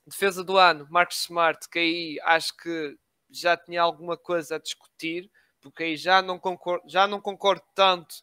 Defesa 0.05 0.43
do 0.43 0.57
ano, 0.57 0.87
Marcos 0.89 1.21
Smart, 1.21 1.69
que 1.69 1.79
aí 1.79 2.19
acho 2.23 2.55
que 2.57 2.97
já 3.29 3.55
tinha 3.55 3.81
alguma 3.81 4.17
coisa 4.17 4.55
a 4.55 4.59
discutir, 4.59 5.31
porque 5.61 5.83
aí 5.83 5.97
já 5.97 6.21
não 6.21 6.37
concordo, 6.37 6.87
já 6.89 7.07
não 7.07 7.21
concordo 7.21 7.63
tanto 7.73 8.13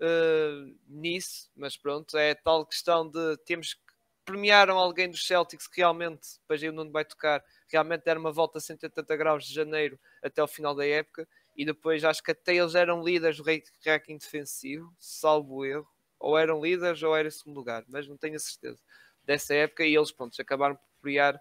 uh, 0.00 0.76
nisso, 0.86 1.50
mas 1.56 1.76
pronto, 1.76 2.18
é 2.18 2.34
tal 2.34 2.66
questão 2.66 3.08
de 3.08 3.36
temos 3.46 3.74
que 3.74 3.80
premiaram 4.26 4.76
alguém 4.78 5.10
dos 5.10 5.26
Celtics 5.26 5.66
que 5.66 5.80
realmente, 5.80 6.38
depois 6.40 6.62
aí 6.62 6.68
o 6.68 6.72
Nuno 6.72 6.92
vai 6.92 7.04
tocar, 7.04 7.42
realmente 7.72 8.04
deram 8.04 8.20
uma 8.20 8.32
volta 8.32 8.58
a 8.58 8.60
180 8.60 9.16
graus 9.16 9.44
de 9.44 9.54
janeiro 9.54 9.98
até 10.22 10.42
o 10.42 10.46
final 10.46 10.74
da 10.74 10.86
época 10.86 11.28
e 11.56 11.64
depois 11.64 12.04
acho 12.04 12.22
que 12.22 12.30
até 12.30 12.54
eles 12.54 12.74
eram 12.74 13.02
líderes 13.02 13.38
do 13.38 13.42
ranking 13.42 14.16
defensivo, 14.16 14.94
salvo 14.98 15.64
erro, 15.64 15.88
ou 16.18 16.38
eram 16.38 16.62
líderes 16.62 17.02
ou 17.02 17.16
era 17.16 17.30
segundo 17.30 17.56
lugar, 17.56 17.84
mas 17.88 18.06
não 18.06 18.16
tenho 18.16 18.36
a 18.36 18.38
certeza 18.38 18.78
dessa 19.24 19.54
época 19.54 19.84
e 19.84 19.94
eles 19.94 20.10
pronto, 20.10 20.40
acabaram 20.40 20.76
por 20.76 21.02
criar 21.02 21.40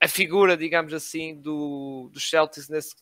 a 0.00 0.08
figura, 0.08 0.56
digamos 0.56 0.92
assim, 0.92 1.40
do, 1.40 2.10
dos 2.12 2.28
Celtics 2.28 2.68
nesse, 2.68 2.94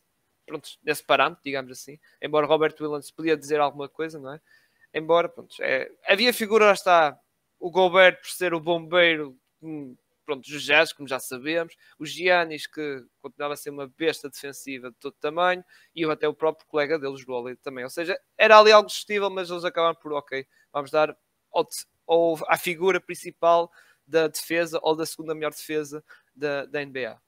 pronto, 0.47 0.69
nesse 0.83 1.03
parâmetro, 1.03 1.43
digamos 1.45 1.73
assim, 1.73 1.99
embora 2.23 2.47
Robert 2.47 2.75
Williams 2.81 3.11
podia 3.11 3.37
dizer 3.37 3.61
alguma 3.61 3.89
coisa, 3.89 4.19
não 4.19 4.33
é? 4.33 4.41
Embora, 4.93 5.29
pronto, 5.29 5.55
é, 5.61 5.91
havia 6.07 6.33
figura, 6.33 6.67
lá 6.67 6.73
está, 6.73 7.19
o 7.59 7.71
Gobert 7.71 8.21
por 8.21 8.31
ser 8.31 8.55
o 8.55 8.61
bombeiro 8.61 9.37
hum, 9.61 9.97
pronto, 10.25 10.43
Jazz, 10.43 10.93
como 10.93 11.09
já 11.09 11.19
sabemos, 11.19 11.75
os 11.99 12.11
Giannis, 12.11 12.67
que 12.67 13.05
continuava 13.21 13.55
a 13.55 13.57
ser 13.57 13.71
uma 13.71 13.87
besta 13.87 14.29
defensiva 14.29 14.91
de 14.91 14.97
todo 14.97 15.15
tamanho, 15.21 15.65
e 15.95 16.05
até 16.05 16.29
o 16.29 16.35
próprio 16.35 16.67
colega 16.67 16.99
deles, 16.99 17.25
o 17.27 17.57
também. 17.57 17.85
Ou 17.85 17.91
seja, 17.91 18.19
era 18.37 18.59
ali 18.59 18.73
algo 18.73 18.89
gestível, 18.89 19.31
mas 19.31 19.51
eles 19.51 19.65
acabaram 19.65 19.95
por, 19.95 20.13
ok, 20.13 20.47
vamos 20.73 20.91
dar 20.91 21.17
ou, 21.51 21.69
ou 22.07 22.39
à 22.49 22.57
figura 22.57 23.01
principal 23.01 23.71
da 24.07 24.29
defesa 24.29 24.79
ou 24.83 24.95
da 24.95 25.07
segunda 25.07 25.35
melhor 25.35 25.51
defesa 25.51 26.05
da, 26.35 26.67
da 26.67 26.85
NBA. 26.85 27.19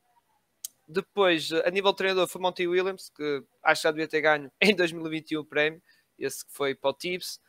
Depois, 0.88 1.52
a 1.52 1.70
nível 1.70 1.90
de 1.90 1.96
treinador, 1.96 2.28
foi 2.28 2.40
Monty 2.40 2.66
Williams, 2.66 3.10
que 3.10 3.42
acho 3.62 3.82
que 3.82 3.88
já 3.88 3.90
devia 3.90 4.08
ter 4.08 4.20
ganho 4.20 4.50
em 4.60 4.74
2021 4.74 5.40
o 5.40 5.44
prémio, 5.44 5.82
esse 6.18 6.44
que 6.44 6.52
foi 6.52 6.74
para 6.74 6.90
o 6.90 6.94
Tibbs 6.94 7.40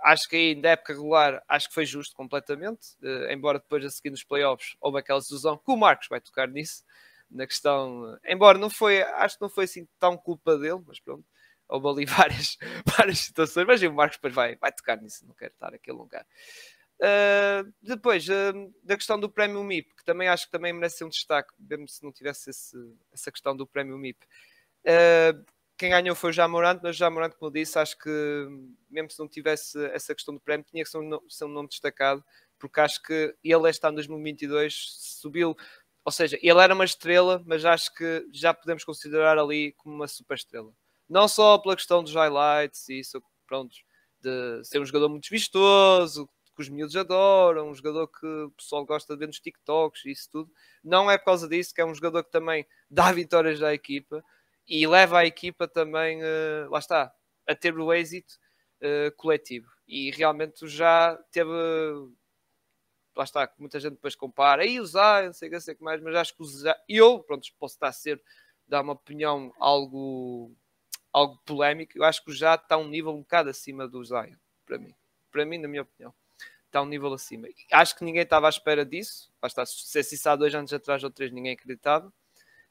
acho 0.00 0.28
que 0.28 0.36
aí 0.36 0.54
na 0.54 0.70
época 0.70 0.92
regular 0.92 1.42
acho 1.48 1.68
que 1.68 1.74
foi 1.74 1.86
justo 1.86 2.14
completamente, 2.14 2.94
uh, 3.02 3.30
embora 3.30 3.58
depois 3.58 3.84
a 3.84 3.90
seguir 3.90 4.10
nos 4.10 4.24
playoffs 4.24 4.76
houve 4.80 4.98
aquela 4.98 5.20
ilusão 5.28 5.56
que 5.56 5.70
o 5.70 5.76
Marcos 5.76 6.08
vai 6.08 6.20
tocar 6.20 6.48
nisso, 6.48 6.84
na 7.30 7.46
questão, 7.46 8.18
embora 8.24 8.58
não 8.58 8.70
foi, 8.70 9.02
acho 9.02 9.36
que 9.36 9.42
não 9.42 9.50
foi 9.50 9.64
assim 9.64 9.86
tão 9.98 10.16
culpa 10.16 10.56
dele, 10.56 10.82
mas 10.86 10.98
pronto, 10.98 11.24
houve 11.68 11.88
ali 11.88 12.06
várias, 12.06 12.56
várias 12.96 13.18
situações, 13.18 13.66
mas 13.66 13.82
o 13.82 13.92
Marcos 13.92 14.16
depois 14.16 14.34
vai, 14.34 14.56
vai 14.56 14.72
tocar 14.72 15.00
nisso, 15.00 15.26
não 15.26 15.34
quero 15.34 15.52
estar 15.52 15.74
aqui 15.74 15.90
a 15.90 15.94
alongar. 15.94 16.26
Uh, 17.00 17.72
depois, 17.80 18.28
uh, 18.28 18.74
da 18.82 18.96
questão 18.96 19.20
do 19.20 19.30
prémio 19.30 19.62
MIP, 19.62 19.94
que 19.94 20.04
também 20.04 20.28
acho 20.28 20.46
que 20.46 20.50
também 20.50 20.72
merece 20.72 21.04
um 21.04 21.08
destaque, 21.08 21.52
mesmo 21.58 21.86
se 21.86 22.02
não 22.02 22.10
tivesse 22.10 22.50
esse, 22.50 22.76
essa 23.12 23.30
questão 23.30 23.56
do 23.56 23.66
prémio 23.66 23.96
MIP. 23.96 24.26
Quem 25.78 25.90
ganhou 25.90 26.16
foi 26.16 26.30
o 26.30 26.32
Jamorant, 26.32 26.80
mas 26.82 27.00
o 27.00 27.04
como 27.08 27.32
eu 27.42 27.50
disse, 27.50 27.78
acho 27.78 27.96
que 27.96 28.10
mesmo 28.90 29.10
se 29.12 29.18
não 29.20 29.28
tivesse 29.28 29.82
essa 29.86 30.12
questão 30.12 30.34
do 30.34 30.40
prémio, 30.40 30.66
tinha 30.68 30.82
que 30.82 30.90
ser 30.90 30.98
um, 30.98 31.20
ser 31.28 31.44
um 31.44 31.48
nome 31.48 31.68
destacado, 31.68 32.22
porque 32.58 32.80
acho 32.80 33.00
que 33.00 33.32
ele 33.44 33.70
este 33.70 33.86
ano 33.86 33.94
2022 33.94 34.74
subiu, 35.20 35.56
ou 36.04 36.10
seja, 36.10 36.36
ele 36.42 36.60
era 36.60 36.74
uma 36.74 36.84
estrela, 36.84 37.40
mas 37.46 37.64
acho 37.64 37.94
que 37.94 38.26
já 38.32 38.52
podemos 38.52 38.82
considerar 38.82 39.38
ali 39.38 39.72
como 39.74 39.94
uma 39.94 40.08
super 40.08 40.34
estrela. 40.34 40.72
Não 41.08 41.28
só 41.28 41.56
pela 41.58 41.76
questão 41.76 42.02
dos 42.02 42.12
highlights 42.12 42.88
e 42.88 42.98
isso, 42.98 43.22
pronto, 43.46 43.76
de 44.20 44.64
ser 44.64 44.80
um 44.80 44.84
jogador 44.84 45.08
muito 45.08 45.28
vistoso, 45.30 46.28
que 46.56 46.62
os 46.62 46.68
miúdos 46.68 46.96
adoram, 46.96 47.70
um 47.70 47.74
jogador 47.74 48.08
que 48.08 48.26
o 48.26 48.50
pessoal 48.50 48.84
gosta 48.84 49.14
de 49.14 49.20
ver 49.20 49.28
nos 49.28 49.38
TikToks 49.38 50.04
e 50.06 50.10
isso 50.10 50.28
tudo. 50.32 50.50
Não 50.82 51.08
é 51.08 51.16
por 51.16 51.26
causa 51.26 51.48
disso, 51.48 51.72
que 51.72 51.80
é 51.80 51.84
um 51.86 51.94
jogador 51.94 52.24
que 52.24 52.32
também 52.32 52.66
dá 52.90 53.12
vitórias 53.12 53.62
à 53.62 53.72
equipa 53.72 54.24
e 54.68 54.86
leva 54.86 55.20
a 55.20 55.26
equipa 55.26 55.66
também, 55.66 56.22
uh, 56.22 56.70
lá 56.70 56.78
está, 56.78 57.12
a 57.46 57.54
ter 57.54 57.76
o 57.78 57.92
êxito 57.92 58.34
uh, 58.82 59.14
coletivo. 59.16 59.70
E 59.86 60.10
realmente 60.10 60.68
já 60.68 61.16
teve, 61.32 61.50
lá 63.16 63.24
está, 63.24 63.50
muita 63.58 63.80
gente 63.80 63.94
depois 63.94 64.14
compara, 64.14 64.62
aí 64.62 64.78
Zay, 64.84 65.26
não 65.26 65.32
sei 65.32 65.48
o 65.48 65.52
que, 65.52 65.60
sei 65.60 65.74
que 65.74 65.82
mais, 65.82 66.00
mas 66.02 66.14
acho 66.14 66.36
que 66.36 66.44
Zay, 66.44 66.74
eu, 66.88 67.20
pronto, 67.20 67.48
posso 67.58 67.76
estar 67.76 67.88
a 67.88 67.92
ser, 67.92 68.22
dar 68.66 68.82
uma 68.82 68.92
opinião 68.92 69.52
algo 69.58 70.54
algo 71.10 71.40
polémico, 71.44 71.96
eu 71.96 72.04
acho 72.04 72.24
que 72.24 72.32
já 72.32 72.54
está 72.54 72.76
um 72.76 72.86
nível 72.86 73.12
um 73.12 73.20
bocado 73.20 73.50
acima 73.50 73.88
do 73.88 74.04
Zion, 74.04 74.36
para 74.66 74.78
mim. 74.78 74.94
Para 75.30 75.44
mim, 75.44 75.58
na 75.58 75.66
minha 75.66 75.82
opinião, 75.82 76.14
está 76.66 76.82
um 76.82 76.86
nível 76.86 77.12
acima. 77.12 77.48
Acho 77.72 77.96
que 77.96 78.04
ninguém 78.04 78.22
estava 78.22 78.46
à 78.46 78.50
espera 78.50 78.84
disso. 78.84 79.32
Basta, 79.40 79.64
se 79.66 80.00
isso 80.00 80.28
há 80.28 80.36
dois 80.36 80.54
anos 80.54 80.72
atrás 80.72 81.02
ou 81.02 81.10
três, 81.10 81.32
ninguém 81.32 81.52
acreditava. 81.52 82.12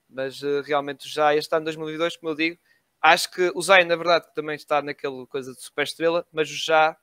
Mas 0.10 0.42
uh, 0.42 0.62
realmente 0.62 1.08
já 1.08 1.36
este 1.36 1.54
ano 1.56 1.66
2002, 1.66 2.18
como 2.18 2.32
eu 2.32 2.36
digo, 2.36 2.58
acho 3.02 3.32
que 3.32 3.52
o 3.54 3.62
Zion, 3.62 3.86
na 3.86 3.96
verdade, 3.96 4.28
também 4.34 4.56
está 4.56 4.82
naquela 4.82 5.26
coisa 5.28 5.54
de 5.54 5.62
super 5.62 5.84
estrela, 5.84 6.26
mas 6.32 6.48
já 6.50 6.98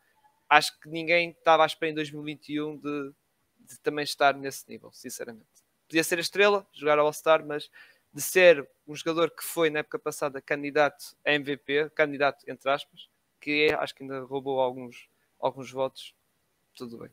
acho 0.49 0.79
que 0.81 0.89
ninguém 0.89 1.31
estava 1.31 1.63
à 1.63 1.67
espera 1.67 1.91
em 1.93 1.95
2021 1.95 2.79
de, 2.79 3.13
de 3.61 3.79
também 3.81 4.05
estar 4.05 4.35
nesse 4.35 4.69
nível, 4.69 4.91
sinceramente. 4.93 5.47
Podia 5.89 6.05
ser 6.05 6.19
a 6.19 6.21
estrela, 6.21 6.67
jogar 6.73 6.99
ao 6.99 7.07
All-Star, 7.07 7.45
mas 7.45 7.71
de 8.13 8.23
ser 8.23 8.69
um 8.87 8.95
jogador 8.95 9.31
que 9.31 9.43
foi 9.43 9.71
na 9.71 9.81
época 9.81 9.99
passada 9.99 10.41
candidato 10.41 11.17
a 11.27 11.33
MVP, 11.33 11.91
candidato 11.91 12.45
entre 12.49 12.71
aspas, 12.71 13.09
que 13.41 13.69
é, 13.71 13.75
acho 13.75 13.95
que 13.95 14.05
ainda 14.05 14.21
roubou 14.21 14.61
alguns, 14.61 15.09
alguns 15.39 15.71
votos. 15.71 16.15
Tudo 16.77 16.99
bem. 16.99 17.11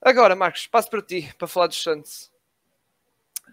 Agora, 0.00 0.34
Marcos, 0.34 0.66
passo 0.66 0.90
para 0.90 1.00
ti 1.00 1.32
para 1.38 1.46
falar 1.46 1.68
dos 1.68 1.80
Santos. 1.80 2.31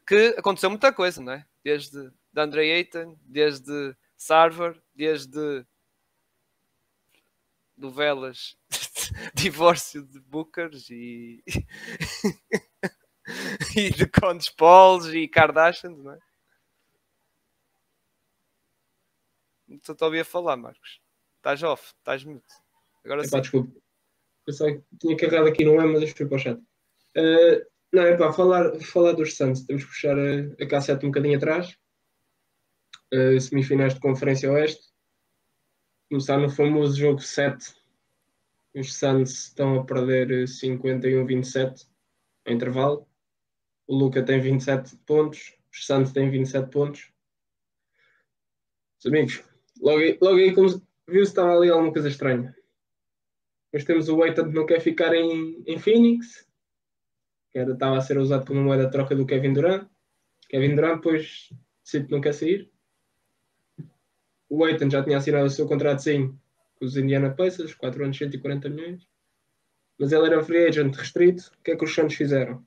Que 0.09 0.33
aconteceu 0.39 0.71
muita 0.71 0.91
coisa, 0.91 1.21
não 1.21 1.33
é? 1.33 1.45
Desde 1.63 2.11
de 2.33 2.41
Andre 2.41 2.71
Ayton, 2.71 3.15
desde 3.21 3.95
Sarver, 4.17 4.81
desde 4.95 5.63
novelas, 7.77 8.57
divórcio 9.35 10.01
de 10.01 10.19
Bookers 10.21 10.89
e, 10.89 11.43
e 13.77 13.91
de 13.91 14.07
Condes 14.07 14.49
Pauls 14.49 15.05
e 15.13 15.27
Kardashians, 15.27 16.03
não 16.03 16.13
é? 16.13 16.19
Estou 19.69 19.95
a 20.01 20.05
ouvir 20.05 20.21
a 20.21 20.25
falar, 20.25 20.57
Marcos. 20.57 20.99
Estás 21.37 21.61
off, 21.61 21.93
estás 21.99 22.23
mute. 22.23 22.51
Agora 23.05 23.23
sim. 23.23 23.39
desculpa. 23.39 23.79
Eu 24.47 24.53
só 24.53 24.65
tinha 24.99 25.15
carregado 25.15 25.49
aqui 25.49 25.63
no 25.63 25.79
M, 25.79 25.91
mas 25.91 25.99
deixa 25.99 26.25
para 26.25 26.35
o 26.35 26.39
chat. 26.39 26.59
Uh, 27.15 27.63
não, 27.91 28.03
é 28.03 28.15
para 28.15 28.31
falar, 28.33 28.79
falar 28.81 29.13
dos 29.13 29.35
Santos, 29.35 29.63
temos 29.63 29.83
que 29.83 29.89
puxar 29.89 30.17
a, 30.17 30.39
a 30.63 30.67
K7 30.67 31.03
um 31.03 31.07
bocadinho 31.07 31.37
atrás. 31.37 31.77
Uh, 33.13 33.39
semifinais 33.39 33.95
de 33.95 33.99
Conferência 33.99 34.51
Oeste. 34.51 34.87
Começar 36.09 36.37
no 36.37 36.49
famoso 36.49 36.99
jogo 36.99 37.19
7. 37.19 37.75
Os 38.75 38.93
Santos 38.93 39.47
estão 39.47 39.79
a 39.79 39.85
perder 39.85 40.45
51-27 40.45 41.87
em 42.45 42.55
intervalo. 42.55 43.07
O 43.87 43.95
Luca 43.95 44.23
tem 44.23 44.39
27 44.39 44.95
pontos. 45.07 45.55
Os 45.71 45.85
Santos 45.85 46.11
têm 46.11 46.29
27 46.29 46.69
pontos. 46.69 47.11
Os 48.99 49.05
amigos, 49.05 49.43
Logo 49.81 49.99
aí, 49.99 50.17
logo 50.21 50.37
aí 50.37 50.53
viu-se 50.53 50.81
que 51.07 51.17
estava 51.17 51.55
ali 51.55 51.69
alguma 51.69 51.91
coisa 51.91 52.09
estranha. 52.09 52.53
Depois 53.65 53.85
temos 53.85 54.09
o 54.09 54.21
Aiton 54.21 54.49
que 54.49 54.55
não 54.55 54.65
quer 54.65 54.81
ficar 54.81 55.13
em, 55.13 55.63
em 55.65 55.79
Phoenix, 55.79 56.47
que 57.51 57.59
era, 57.59 57.73
estava 57.73 57.97
a 57.97 58.01
ser 58.01 58.17
usado 58.17 58.45
como 58.45 58.61
moeda 58.61 58.85
de 58.85 58.91
troca 58.91 59.15
do 59.15 59.25
Kevin 59.25 59.53
Durant. 59.53 59.87
Kevin 60.49 60.75
Durant 60.75 60.95
depois 60.95 61.49
decide 61.83 62.05
que 62.05 62.11
não 62.11 62.21
quer 62.21 62.33
sair. 62.33 62.69
O 64.49 64.63
Aiton 64.63 64.89
já 64.89 65.03
tinha 65.03 65.17
assinado 65.17 65.45
o 65.45 65.49
seu 65.49 65.67
contrato 65.67 66.01
sim 66.01 66.37
com 66.75 66.85
os 66.85 66.95
Indiana 66.95 67.29
Pacers, 67.29 67.73
4 67.75 68.03
anos 68.03 68.17
140 68.17 68.69
milhões. 68.69 69.07
Mas 69.99 70.11
ele 70.11 70.27
era 70.27 70.43
free 70.43 70.65
agent 70.65 70.95
restrito. 70.95 71.51
O 71.59 71.63
que 71.63 71.71
é 71.71 71.75
que 71.75 71.83
os 71.83 71.93
Santos 71.93 72.15
fizeram? 72.15 72.65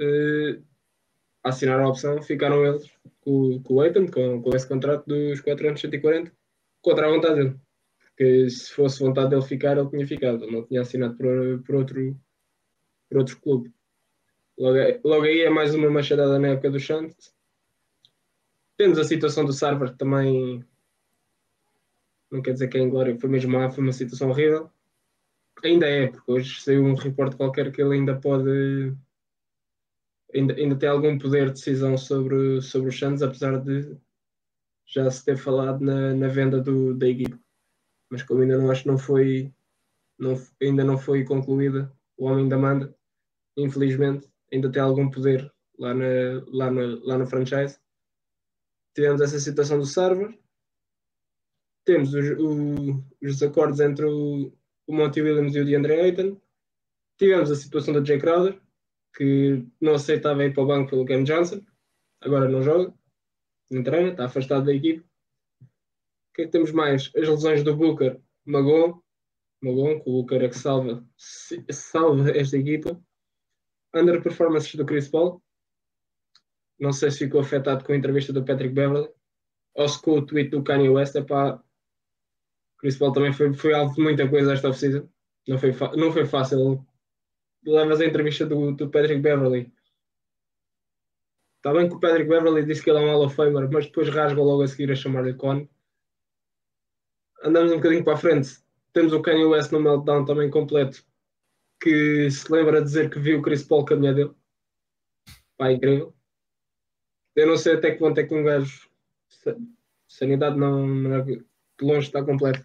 Uh, 0.00 0.62
assinaram 1.42 1.86
a 1.86 1.88
opção, 1.88 2.20
ficaram 2.22 2.64
eles 2.64 2.90
com, 3.22 3.62
com 3.62 3.74
o 3.74 3.80
Aiton, 3.80 4.06
com, 4.06 4.42
com 4.42 4.54
esse 4.54 4.68
contrato 4.68 5.06
dos 5.06 5.40
4 5.40 5.68
anos 5.68 5.80
140, 5.80 6.30
contra 6.82 7.06
a 7.06 7.10
vontade 7.10 7.36
dele. 7.36 7.56
Porque 7.98 8.50
se 8.50 8.70
fosse 8.72 9.00
vontade 9.00 9.30
dele 9.30 9.42
ficar, 9.42 9.78
ele 9.78 9.88
tinha 9.88 10.06
ficado, 10.06 10.44
ele 10.44 10.52
não 10.52 10.66
tinha 10.66 10.82
assinado 10.82 11.16
por, 11.16 11.62
por, 11.64 11.74
outro, 11.76 12.16
outro 13.18 13.38
clube. 13.40 13.72
Logo, 14.58 14.76
logo 15.04 15.24
aí 15.24 15.40
é 15.40 15.50
mais 15.50 15.74
uma 15.74 15.90
machadada 15.90 16.38
na 16.38 16.48
época 16.48 16.70
do 16.70 16.80
Santos. 16.80 17.34
Temos 18.76 18.98
a 18.98 19.04
situação 19.04 19.44
do 19.44 19.52
Sarver 19.52 19.96
também 19.96 20.64
não 22.32 22.40
quer 22.40 22.54
dizer 22.54 22.68
que 22.68 22.78
é 22.78 22.80
em 22.80 22.88
glória, 22.88 23.18
foi 23.18 23.28
mesmo 23.28 23.52
má, 23.52 23.70
foi 23.70 23.84
uma 23.84 23.92
situação 23.92 24.30
horrível. 24.30 24.70
Ainda 25.62 25.86
é, 25.86 26.06
porque 26.08 26.32
hoje 26.32 26.62
saiu 26.62 26.82
um 26.82 26.94
reporte 26.94 27.36
qualquer 27.36 27.70
que 27.70 27.82
ele 27.82 27.94
ainda 27.94 28.18
pode 28.18 28.96
ainda, 30.34 30.54
ainda 30.54 30.76
tem 30.76 30.88
algum 30.88 31.18
poder 31.18 31.46
de 31.46 31.52
decisão 31.52 31.96
sobre, 31.98 32.62
sobre 32.62 32.88
os 32.88 32.98
Santos, 32.98 33.22
apesar 33.22 33.58
de 33.60 33.96
já 34.86 35.10
se 35.10 35.24
ter 35.24 35.36
falado 35.36 35.84
na, 35.84 36.14
na 36.14 36.28
venda 36.28 36.60
do, 36.60 36.94
da 36.94 37.06
equipe. 37.06 37.38
Mas 38.10 38.22
como 38.22 38.40
ainda 38.40 38.58
não 38.58 38.70
acho 38.70 38.88
não 38.88 38.96
foi, 38.96 39.52
não, 40.18 40.34
ainda 40.60 40.84
não 40.84 40.96
foi 40.98 41.24
concluída, 41.24 41.92
o 42.16 42.26
homem 42.26 42.48
da 42.48 42.58
manda, 42.58 42.94
infelizmente, 43.56 44.28
ainda 44.52 44.70
tem 44.70 44.82
algum 44.82 45.10
poder 45.10 45.52
lá, 45.78 45.94
na, 45.94 46.04
lá, 46.46 46.70
no, 46.70 47.04
lá 47.04 47.18
no 47.18 47.26
franchise. 47.26 47.78
Tivemos 48.94 49.20
essa 49.20 49.38
situação 49.38 49.78
do 49.78 49.86
server, 49.86 50.38
temos 51.84 52.14
os, 52.14 52.30
o, 52.38 53.04
os 53.22 53.42
acordos 53.42 53.80
entre 53.80 54.04
o, 54.04 54.52
o 54.86 54.94
Monty 54.94 55.22
Williams 55.22 55.54
e 55.54 55.60
o 55.60 55.64
DeAndre 55.64 56.00
Ayton, 56.00 56.40
tivemos 57.18 57.50
a 57.50 57.56
situação 57.56 57.94
da 57.94 58.04
Jay 58.04 58.18
Crowder, 58.18 58.60
que 59.16 59.66
não 59.80 59.94
aceitava 59.94 60.44
ir 60.44 60.52
para 60.52 60.62
o 60.62 60.66
banco 60.66 60.90
pelo 60.90 61.04
Cam 61.04 61.24
Johnson, 61.24 61.64
agora 62.20 62.48
não 62.48 62.62
joga, 62.62 62.94
não 63.70 63.82
treina, 63.82 64.10
está 64.10 64.26
afastado 64.26 64.66
da 64.66 64.74
equipe. 64.74 65.00
O 65.00 66.34
que 66.34 66.42
é 66.42 66.44
que 66.46 66.50
temos 66.50 66.72
mais? 66.72 67.10
As 67.14 67.28
lesões 67.28 67.62
do 67.62 67.76
Booker, 67.76 68.20
Magon, 68.44 69.00
Magon, 69.62 70.00
que 70.00 70.08
o 70.08 70.12
Booker 70.12 70.42
é 70.42 70.48
que 70.48 70.56
salva, 70.56 71.06
salva 71.70 72.30
esta 72.30 72.56
equipa. 72.56 73.00
Underperformances 73.94 74.74
do 74.74 74.86
Chris 74.86 75.08
Paul. 75.08 75.42
Não 76.78 76.92
sei 76.92 77.10
se 77.10 77.18
ficou 77.18 77.40
afetado 77.40 77.84
com 77.84 77.92
a 77.92 77.96
entrevista 77.96 78.32
do 78.32 78.44
Patrick 78.44 78.74
Beverly 78.74 79.08
ou 79.74 79.88
se 79.88 80.00
com 80.00 80.18
o 80.18 80.26
tweet 80.26 80.50
do 80.50 80.62
Kanye 80.62 80.88
West. 80.88 81.20
Para 81.24 81.62
Chris 82.78 82.96
Paul 82.96 83.12
também 83.12 83.32
foi, 83.32 83.52
foi 83.54 83.74
alvo 83.74 83.94
de 83.94 84.02
muita 84.02 84.28
coisa 84.28 84.52
esta 84.52 84.68
oficina. 84.68 85.08
Não 85.46 85.58
foi, 85.58 85.72
não 85.96 86.12
foi 86.12 86.24
fácil 86.26 86.84
levas 87.64 88.00
a 88.00 88.06
entrevista 88.06 88.46
do, 88.46 88.72
do 88.72 88.90
Patrick 88.90 89.20
Beverly. 89.20 89.72
Está 91.56 91.72
bem 91.72 91.88
que 91.88 91.94
o 91.94 92.00
Patrick 92.00 92.28
Beverly 92.28 92.64
disse 92.64 92.82
que 92.82 92.90
ele 92.90 92.98
é 92.98 93.02
um 93.02 93.10
Hall 93.10 93.24
of 93.24 93.36
Famer, 93.36 93.70
mas 93.70 93.86
depois 93.86 94.08
rasga 94.08 94.42
logo 94.42 94.62
a 94.62 94.66
seguir 94.66 94.90
a 94.90 94.96
chamar-lhe 94.96 95.34
Con. 95.34 95.68
Andamos 97.44 97.72
um 97.72 97.76
bocadinho 97.76 98.04
para 98.04 98.14
a 98.14 98.16
frente. 98.16 98.58
Temos 98.92 99.12
o 99.12 99.22
Kanye 99.22 99.44
West 99.44 99.70
no 99.70 99.80
meltdown 99.80 100.24
também 100.24 100.50
completo, 100.50 101.04
que 101.82 102.30
se 102.30 102.50
lembra 102.52 102.78
de 102.78 102.86
dizer 102.86 103.10
que 103.10 103.18
viu 103.18 103.40
o 103.40 103.42
Chris 103.42 103.64
Paul 103.64 103.84
caminhar 103.84 104.14
dele. 104.14 104.32
Pá, 105.56 105.72
incrível. 105.72 106.14
Eu 107.34 107.48
não 107.48 107.56
sei 107.56 107.74
até 107.74 107.90
que 107.90 107.98
ponto 107.98 108.18
é 108.18 108.24
que 108.24 108.34
um 108.34 108.44
gajo. 108.44 108.88
Sanidade 110.06 110.56
não, 110.56 110.86
não 110.86 111.16
é, 111.16 111.22
de 111.22 111.44
longe 111.80 112.06
está 112.06 112.22
completo. 112.22 112.64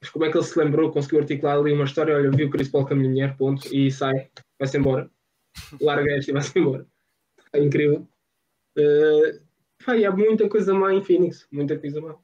Mas 0.00 0.10
como 0.10 0.24
é 0.24 0.30
que 0.30 0.36
ele 0.36 0.44
se 0.44 0.58
lembrou, 0.58 0.90
conseguiu 0.90 1.20
articular 1.20 1.58
ali 1.58 1.72
uma 1.72 1.84
história? 1.84 2.16
Olha, 2.16 2.30
viu 2.30 2.48
o 2.48 2.50
Chris 2.50 2.68
Paul 2.68 2.88
mulher, 2.96 3.36
ponto, 3.36 3.72
e 3.74 3.90
sai, 3.90 4.30
vai-se 4.58 4.78
embora. 4.78 5.10
Larga 5.80 6.12
esta 6.12 6.30
e 6.30 6.34
vai-se 6.34 6.58
embora. 6.58 6.86
É 7.52 7.62
incrível. 7.62 8.08
Uh, 8.76 9.40
pá, 9.84 9.94
há 9.94 10.10
muita 10.10 10.48
coisa 10.48 10.72
má 10.72 10.92
em 10.92 11.04
Phoenix, 11.04 11.46
muita 11.50 11.78
coisa 11.78 12.00
má. 12.00 12.16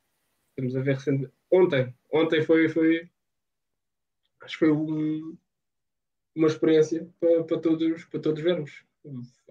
Estamos 0.50 0.76
a 0.76 0.80
ver 0.80 0.94
recente. 0.94 1.30
Ontem, 1.50 1.94
ontem 2.12 2.42
foi, 2.42 2.68
foi 2.68 3.08
acho 4.44 4.58
que 4.58 4.66
foi 4.66 4.72
um, 4.72 5.36
uma 6.34 6.46
experiência 6.46 7.08
para, 7.18 7.44
para, 7.44 7.58
todos, 7.58 8.04
para 8.04 8.20
todos 8.20 8.42
vermos. 8.42 8.84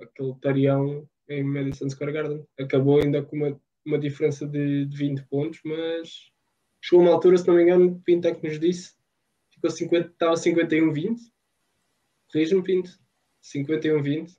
Aquele 0.01 0.33
tarião 0.41 1.07
em 1.29 1.43
Madison 1.43 1.89
Square 1.89 2.11
Garden 2.11 2.45
acabou 2.59 3.01
ainda 3.01 3.21
com 3.21 3.35
uma, 3.35 3.61
uma 3.85 3.99
diferença 3.99 4.47
de, 4.47 4.85
de 4.85 4.97
20 4.97 5.23
pontos, 5.25 5.59
mas 5.63 6.33
Chegou 6.83 7.05
uma 7.05 7.13
altura, 7.13 7.37
se 7.37 7.47
não 7.47 7.55
me 7.55 7.63
engano, 7.63 8.01
Pinto 8.03 8.27
é 8.27 8.33
que 8.33 8.45
nos 8.45 8.59
disse, 8.59 8.93
ficou 9.49 9.71
50, 9.71 10.09
estava 10.09 10.33
51-20. 10.33 11.15
Corrija-me, 12.29 12.61
Pinto. 12.61 12.91
51-20. 13.41 14.35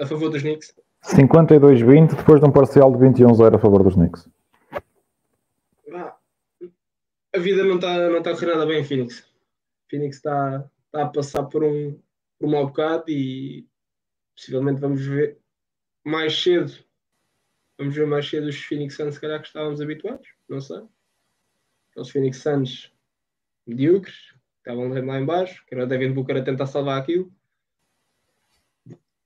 A 0.00 0.06
favor 0.06 0.28
dos 0.28 0.42
Knicks. 0.42 0.74
52-20, 1.04 2.16
depois 2.16 2.40
de 2.40 2.46
um 2.48 2.50
parcial 2.50 2.90
de 2.90 2.98
21-0 2.98 3.54
a 3.54 3.58
favor 3.60 3.84
dos 3.84 3.94
Knicks. 3.94 4.28
Ah, 5.94 6.16
a 7.32 7.38
vida 7.38 7.62
não 7.62 7.76
está 7.76 8.10
não 8.10 8.22
tá 8.22 8.30
a 8.30 8.34
correr 8.34 8.46
nada 8.46 8.66
bem 8.66 8.80
em 8.80 8.84
Phoenix. 8.84 9.24
Phoenix 9.90 10.16
está, 10.16 10.70
a 10.92 11.06
passar 11.06 11.44
por 11.44 11.64
um, 11.64 12.00
por 12.38 12.48
um 12.48 12.52
mau 12.52 12.66
bocado 12.66 13.04
e 13.08 13.68
possivelmente 14.36 14.80
vamos 14.80 15.04
ver 15.04 15.38
mais 16.04 16.40
cedo. 16.40 16.72
Vamos 17.78 17.94
ver 17.94 18.06
mais 18.06 18.28
cedo 18.28 18.48
os 18.48 18.56
Phoenix 18.56 18.94
Suns, 18.94 19.14
se 19.14 19.20
calhar 19.20 19.40
que 19.40 19.48
estávamos 19.48 19.80
habituados. 19.80 20.28
Não 20.48 20.60
sei 20.60 20.82
aqueles 21.90 22.10
Phoenix 22.10 22.38
Suns 22.38 22.92
medíocres, 23.66 24.34
estavam 24.58 24.88
lá 24.88 25.18
embaixo, 25.18 25.64
que 25.66 25.74
era 25.74 25.84
o 25.84 25.86
Devin 25.86 26.12
Booker 26.12 26.38
a 26.38 26.44
tentar 26.44 26.66
salvar 26.66 27.00
aquilo. 27.00 27.32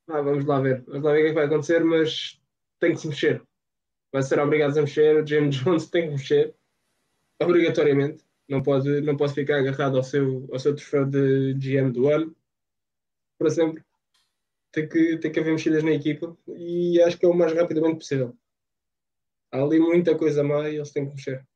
Ah, 0.09 0.20
vamos 0.20 0.44
lá 0.44 0.61
ver, 0.61 0.83
vamos 0.83 1.03
lá 1.03 1.12
ver 1.12 1.18
o 1.18 1.22
que, 1.22 1.27
é 1.27 1.29
que 1.29 1.35
vai 1.35 1.46
acontecer, 1.46 1.83
mas 1.83 2.40
tem 2.79 2.92
que 2.92 3.00
se 3.00 3.09
mexer. 3.09 3.42
vai 4.12 4.22
ser 4.22 4.38
obrigados 4.38 4.77
a 4.77 4.83
mexer, 4.83 5.22
o 5.22 5.27
James 5.27 5.57
Jones 5.64 5.88
tem 5.88 6.09
que 6.09 6.12
mexer, 6.12 6.55
obrigatoriamente. 7.40 8.24
Não 8.48 8.62
pode, 8.62 9.00
não 9.00 9.16
pode 9.16 9.35
ficar 9.35 9.59
agarrado 9.59 9.96
ao 9.96 10.02
seu, 10.02 10.46
ao 10.52 10.59
seu 10.59 10.74
troféu 10.74 11.07
de 11.07 11.54
GM 11.54 11.90
do 11.90 12.09
ano 12.09 12.37
para 13.38 13.50
sempre. 13.50 13.85
Tem 14.70 14.88
que, 14.88 15.18
tem 15.18 15.33
que 15.33 15.40
haver 15.40 15.52
mexidas 15.52 15.85
na 15.85 15.92
equipa 15.92 16.37
e 16.48 17.00
acho 17.02 17.18
que 17.18 17.24
é 17.24 17.28
o 17.28 17.35
mais 17.35 17.52
rapidamente 17.52 17.98
possível. 17.98 18.37
Há 19.52 19.62
ali 19.62 19.78
muita 19.78 20.18
coisa 20.18 20.42
má 20.42 20.68
e 20.68 20.76
eles 20.76 20.90
têm 20.90 21.07
que 21.07 21.14
mexer. 21.14 21.46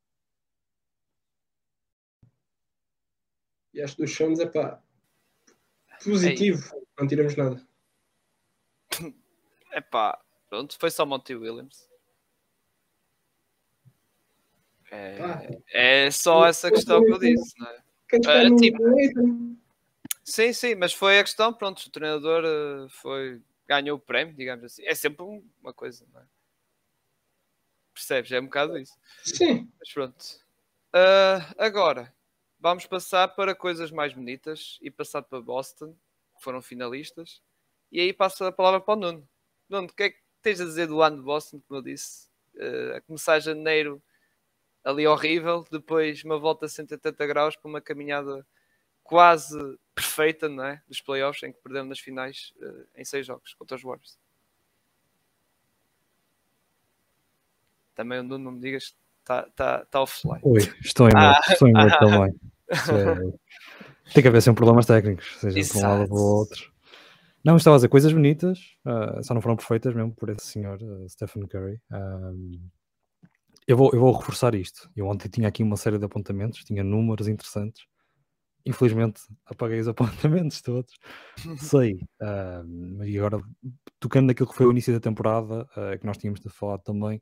E 3.73 3.81
acho 3.81 3.95
que 3.95 4.03
dos 4.03 4.15
Suns 4.15 4.39
é 4.39 4.45
pá, 4.45 4.81
positivo, 6.03 6.75
Ei. 6.75 6.81
não 6.97 7.07
tiramos 7.07 7.35
nada. 7.35 7.67
É 9.71 9.79
pá, 9.81 10.19
pronto, 10.49 10.75
foi 10.79 10.89
só 10.89 11.05
Monty 11.05 11.35
Williams. 11.35 11.88
É, 14.91 16.05
é 16.05 16.11
só 16.11 16.45
essa 16.45 16.71
questão 16.71 17.03
que 17.03 17.11
eu 17.11 17.19
disse, 17.19 17.57
não 17.59 17.67
é? 17.67 17.83
Uh, 18.11 18.55
tipo, 18.55 18.83
sim, 20.23 20.51
sim, 20.51 20.75
mas 20.75 20.93
foi 20.93 21.19
a 21.19 21.23
questão, 21.23 21.53
pronto, 21.53 21.79
o 21.79 21.91
treinador 21.91 22.43
uh, 22.43 22.89
foi, 22.89 23.39
ganhou 23.67 23.97
o 23.97 24.01
prémio, 24.01 24.33
digamos 24.33 24.65
assim. 24.65 24.83
É 24.83 24.95
sempre 24.95 25.23
uma 25.61 25.73
coisa, 25.73 26.05
não 26.11 26.21
é? 26.21 26.23
Percebes? 27.93 28.31
É 28.31 28.39
um 28.39 28.45
bocado 28.45 28.77
isso. 28.77 28.97
Sim. 29.23 29.69
Mas 29.79 29.93
pronto. 29.93 30.25
Uh, 30.89 31.53
agora, 31.57 32.11
vamos 32.59 32.87
passar 32.87 33.27
para 33.27 33.53
coisas 33.53 33.91
mais 33.91 34.13
bonitas 34.13 34.79
e 34.81 34.89
passar 34.89 35.21
para 35.21 35.41
Boston, 35.41 35.95
que 36.35 36.43
foram 36.43 36.61
finalistas. 36.61 37.41
E 37.91 37.99
aí 37.99 38.13
passo 38.13 38.43
a 38.43 38.51
palavra 38.51 38.79
para 38.79 38.93
o 38.93 38.97
Nuno. 38.97 39.29
Nuno, 39.67 39.87
o 39.87 39.93
que 39.93 40.03
é 40.03 40.09
que 40.09 40.19
tens 40.41 40.59
a 40.59 40.65
dizer 40.65 40.87
do 40.87 41.01
ano 41.01 41.17
de 41.17 41.23
Boston, 41.23 41.61
como 41.67 41.79
eu 41.79 41.83
disse? 41.83 42.27
Uh, 42.55 42.95
a 42.95 43.01
começar 43.01 43.39
janeiro 43.39 44.01
ali 44.89 45.07
horrível, 45.07 45.65
depois 45.71 46.23
uma 46.23 46.37
volta 46.37 46.65
a 46.65 46.69
180 46.69 47.27
graus 47.27 47.55
para 47.55 47.69
uma 47.69 47.81
caminhada 47.81 48.45
quase 49.03 49.57
perfeita, 49.95 50.47
não 50.47 50.63
é? 50.63 50.81
Dos 50.87 51.01
playoffs 51.01 51.43
em 51.43 51.51
que 51.51 51.59
perdemos 51.61 51.89
nas 51.89 51.99
finais 51.99 52.53
uh, 52.61 52.85
em 52.95 53.05
seis 53.05 53.25
jogos 53.25 53.53
contra 53.53 53.75
os 53.75 53.83
Warriors. 53.83 54.17
Também 57.95 58.19
o 58.19 58.23
Nuno 58.23 58.51
me 58.51 58.59
digas 58.59 58.95
está 59.19 59.43
tá, 59.55 59.85
tá 59.85 60.01
offline. 60.01 60.39
Ui, 60.43 60.59
estou 60.81 61.07
em 61.07 61.13
medo, 61.13 61.19
ah, 61.19 61.41
estou 61.49 61.67
em 61.67 61.73
medo 61.73 61.93
ah, 61.93 61.99
também. 61.99 62.35
É... 62.69 63.49
Tem 64.13 64.23
que 64.23 64.27
haver 64.27 64.41
sempre 64.41 64.57
problemas 64.57 64.87
técnicos, 64.87 65.37
seja 65.39 65.59
Exato. 65.59 65.79
para 65.79 65.87
um 65.87 65.91
lado 65.91 66.01
ou 66.01 66.07
para 66.07 66.17
o 66.17 66.35
outro. 66.37 66.73
Não, 67.43 67.57
estava 67.57 67.75
a 67.75 67.77
dizer 67.77 67.89
coisas 67.89 68.11
bonitas, 68.11 68.75
uh, 68.85 69.23
só 69.23 69.33
não 69.33 69.41
foram 69.41 69.55
perfeitas 69.55 69.93
mesmo 69.93 70.13
por 70.13 70.29
esse 70.29 70.47
senhor, 70.47 70.81
uh, 70.81 71.07
Stephen 71.07 71.47
Curry. 71.47 71.79
Um, 71.91 72.59
eu 73.69 73.77
vou, 73.77 73.91
eu 73.93 73.99
vou 73.99 74.11
reforçar 74.11 74.55
isto. 74.55 74.89
Eu 74.95 75.05
ontem 75.05 75.29
tinha 75.29 75.47
aqui 75.47 75.61
uma 75.61 75.77
série 75.77 75.99
de 75.99 76.05
apontamentos, 76.05 76.63
tinha 76.63 76.83
números 76.83 77.27
interessantes. 77.27 77.83
Infelizmente 78.65 79.21
apaguei 79.45 79.79
os 79.79 79.87
apontamentos 79.87 80.59
todos. 80.59 80.91
Sei. 81.59 81.93
Uh, 82.19 83.03
e 83.03 83.15
agora, 83.19 83.39
tocando 83.99 84.25
naquilo 84.25 84.49
que 84.49 84.55
foi 84.55 84.65
o 84.65 84.71
início 84.71 84.91
da 84.91 84.99
temporada, 84.99 85.69
uh, 85.77 85.99
que 85.99 86.05
nós 86.07 86.17
tínhamos 86.17 86.39
de 86.39 86.49
falar 86.49 86.79
também, 86.79 87.21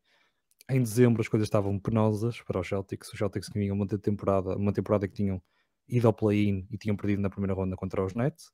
em 0.69 0.81
dezembro 0.81 1.21
as 1.21 1.27
coisas 1.27 1.47
estavam 1.47 1.77
penosas 1.77 2.41
para 2.41 2.61
os 2.61 2.67
Celtics. 2.67 3.11
Os 3.11 3.19
Celtics 3.19 3.49
tinham 3.49 3.75
uma 3.75 3.85
temporada, 3.85 4.55
uma 4.55 4.71
temporada 4.71 5.05
que 5.05 5.15
tinham 5.15 5.41
ido 5.85 6.07
ao 6.07 6.13
play-in 6.13 6.65
e 6.71 6.77
tinham 6.77 6.95
perdido 6.95 7.21
na 7.21 7.29
primeira 7.29 7.53
ronda 7.53 7.75
contra 7.75 8.01
os 8.05 8.15
Nets. 8.15 8.53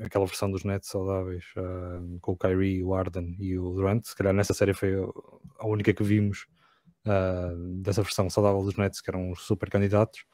Aquela 0.00 0.24
versão 0.24 0.50
dos 0.50 0.64
Nets 0.64 0.88
saudáveis, 0.88 1.44
uh, 1.58 2.18
com 2.22 2.32
o 2.32 2.36
Kyrie, 2.38 2.82
o 2.82 2.94
Arden 2.94 3.36
e 3.38 3.58
o 3.58 3.70
Durant. 3.74 4.02
Se 4.06 4.16
calhar 4.16 4.32
nessa 4.32 4.54
série 4.54 4.72
foi 4.72 4.94
a 5.58 5.66
única 5.66 5.92
que 5.92 6.02
vimos 6.02 6.46
uh, 7.06 7.56
dessa 7.82 8.02
versão 8.02 8.28
saudável 8.30 8.62
dos 8.62 8.76
Nets, 8.76 9.00
que 9.00 9.10
eram 9.10 9.30
os 9.30 9.42
super 9.42 9.70
candidatos. 9.70 10.24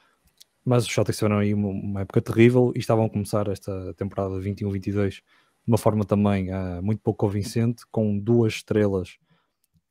Mas 0.64 0.84
os 0.84 0.92
Celtics 0.92 1.18
tiveram 1.18 1.38
aí 1.38 1.54
uma, 1.54 1.68
uma, 1.68 2.00
época 2.00 2.20
terrível 2.20 2.72
e 2.74 2.78
estavam 2.78 3.04
a 3.04 3.10
começar 3.10 3.46
esta 3.48 3.94
temporada 3.94 4.34
21-22 4.40 5.10
de 5.10 5.22
uma 5.66 5.78
forma 5.78 6.04
também 6.04 6.52
uh, 6.52 6.82
muito 6.82 7.00
pouco 7.02 7.26
convincente, 7.26 7.84
com 7.90 8.18
duas 8.18 8.54
estrelas 8.54 9.18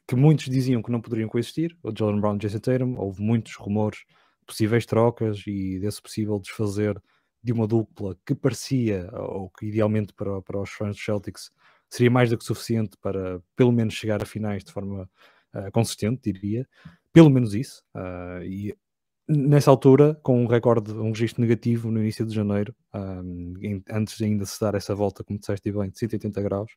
que 0.08 0.16
muitos 0.16 0.46
diziam 0.46 0.84
que 0.84 0.92
não 0.92 1.02
poderiam 1.02 1.28
coexistir, 1.28 1.76
o 1.82 1.92
Jalen 1.96 2.22
Brown 2.22 2.36
e 2.36 2.40
Jason 2.40 2.60
Tatum. 2.60 2.96
Houve 2.98 3.22
muitos 3.22 3.56
rumores 3.56 4.06
possíveis 4.46 4.86
trocas 4.86 5.44
e 5.48 5.80
desse 5.80 6.02
possível 6.02 6.40
desfazer 6.40 7.02
de 7.44 7.52
uma 7.52 7.68
dupla 7.68 8.16
que 8.26 8.36
parecia, 8.36 9.10
ou 9.14 9.50
que 9.50 9.68
idealmente 9.68 10.14
para, 10.14 10.42
para 10.42 10.62
os 10.62 10.70
fãs 10.70 10.96
dos 10.96 11.04
Celtics, 11.04 11.52
seria 11.90 12.12
mais 12.12 12.30
do 12.30 12.38
que 12.38 12.44
suficiente 12.44 12.98
para 13.02 13.42
pelo 13.56 13.72
menos 13.72 13.94
chegar 13.94 14.22
a 14.22 14.26
finais 14.26 14.64
de 14.64 14.72
forma 14.72 15.10
uh, 15.56 15.72
consistente, 15.72 16.32
diria, 16.32 16.68
pelo 17.14 17.30
menos 17.30 17.54
isso. 17.54 17.84
Uh, 17.96 18.44
e 18.44 18.76
nessa 19.28 19.72
altura, 19.72 20.20
com 20.22 20.44
um 20.44 20.48
recorde, 20.48 20.92
um 20.92 21.10
registro 21.10 21.42
negativo 21.42 21.90
no 21.90 22.00
início 22.00 22.26
de 22.26 22.34
janeiro, 22.34 22.76
um, 22.94 23.54
em, 23.62 23.84
antes 23.90 24.18
de 24.18 24.26
ainda 24.26 24.46
se 24.46 24.60
dar 24.60 24.76
essa 24.76 24.94
volta, 24.94 25.24
como 25.24 25.40
disseste 25.40 25.72
bem, 25.72 25.90
de 25.90 25.98
180 25.98 26.42
graus, 26.42 26.72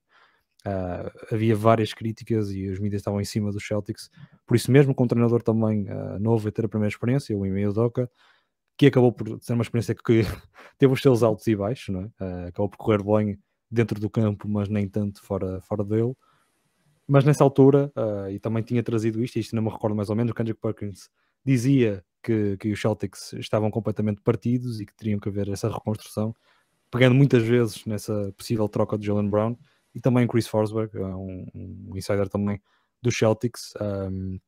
uh, 0.66 1.34
havia 1.34 1.56
várias 1.56 1.92
críticas 1.92 2.50
e 2.50 2.68
os 2.68 2.78
mídias 2.78 3.00
estavam 3.00 3.20
em 3.20 3.24
cima 3.24 3.52
dos 3.52 3.66
Celtics. 3.66 4.10
Por 4.46 4.56
isso 4.56 4.70
mesmo, 4.70 4.94
com 4.94 5.04
o 5.04 5.08
treinador 5.08 5.42
também 5.42 5.86
novo 6.20 6.48
a 6.48 6.52
ter 6.52 6.64
a 6.64 6.68
primeira 6.68 6.92
experiência, 6.92 7.36
o 7.36 7.44
Ime 7.44 7.70
Doca, 7.72 8.10
que 8.78 8.86
acabou 8.86 9.12
por 9.12 9.38
ser 9.42 9.54
uma 9.54 9.62
experiência 9.62 9.94
que 9.94 10.22
teve 10.78 10.92
os 10.92 11.02
seus 11.02 11.22
altos 11.22 11.46
e 11.48 11.56
baixos, 11.56 11.94
não 11.94 12.02
é? 12.20 12.48
acabou 12.48 12.68
por 12.70 12.76
correr 12.78 13.02
bem 13.02 13.38
dentro 13.70 14.00
do 14.00 14.08
campo, 14.08 14.48
mas 14.48 14.68
nem 14.68 14.88
tanto 14.88 15.22
fora, 15.22 15.60
fora 15.62 15.84
dele 15.84 16.14
mas 17.08 17.24
nessa 17.24 17.42
altura, 17.42 17.90
uh, 17.96 18.30
e 18.30 18.38
também 18.38 18.62
tinha 18.62 18.82
trazido 18.82 19.24
isto, 19.24 19.38
isto 19.38 19.56
não 19.56 19.62
me 19.62 19.70
recordo 19.70 19.96
mais 19.96 20.10
ou 20.10 20.16
menos, 20.16 20.30
o 20.30 20.34
Kendrick 20.34 20.60
Perkins 20.60 21.08
dizia 21.42 22.04
que, 22.22 22.58
que 22.58 22.70
os 22.70 22.78
Celtics 22.78 23.32
estavam 23.32 23.70
completamente 23.70 24.20
partidos 24.20 24.78
e 24.78 24.84
que 24.84 24.94
teriam 24.94 25.18
que 25.18 25.30
haver 25.30 25.48
essa 25.48 25.70
reconstrução, 25.70 26.34
pegando 26.90 27.14
muitas 27.14 27.42
vezes 27.42 27.86
nessa 27.86 28.30
possível 28.36 28.68
troca 28.68 28.98
de 28.98 29.06
Jalen 29.06 29.30
Brown 29.30 29.56
e 29.94 30.00
também 30.00 30.26
Chris 30.26 30.46
Forsberg, 30.46 30.94
eh, 30.98 31.00
um, 31.00 31.46
um 31.54 31.96
insider 31.96 32.28
também 32.28 32.60
dos 33.00 33.16
Celtics, 33.16 33.72
um, 33.80 34.38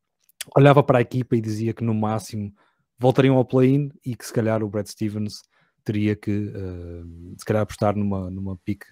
olhava 0.54 0.82
para 0.82 0.98
a 0.98 1.02
equipa 1.02 1.36
e 1.36 1.40
dizia 1.40 1.72
que 1.72 1.82
no 1.82 1.94
máximo 1.94 2.52
voltariam 2.98 3.36
ao 3.36 3.44
play-in 3.44 3.90
e 4.04 4.14
que 4.14 4.26
se 4.26 4.32
calhar 4.32 4.62
o 4.62 4.68
Brad 4.68 4.86
Stevens 4.86 5.42
teria 5.82 6.14
que 6.14 6.30
uh, 6.30 7.34
se 7.38 7.44
calhar 7.46 7.62
apostar 7.62 7.96
numa, 7.96 8.30
numa 8.30 8.56
pick 8.58 8.84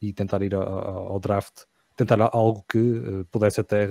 e 0.00 0.12
tentar 0.12 0.40
ir 0.42 0.54
ao 0.54 1.18
draft 1.18 1.64
tentar 1.98 2.30
algo 2.32 2.64
que 2.68 2.78
uh, 2.78 3.24
pudesse 3.28 3.60
até 3.60 3.86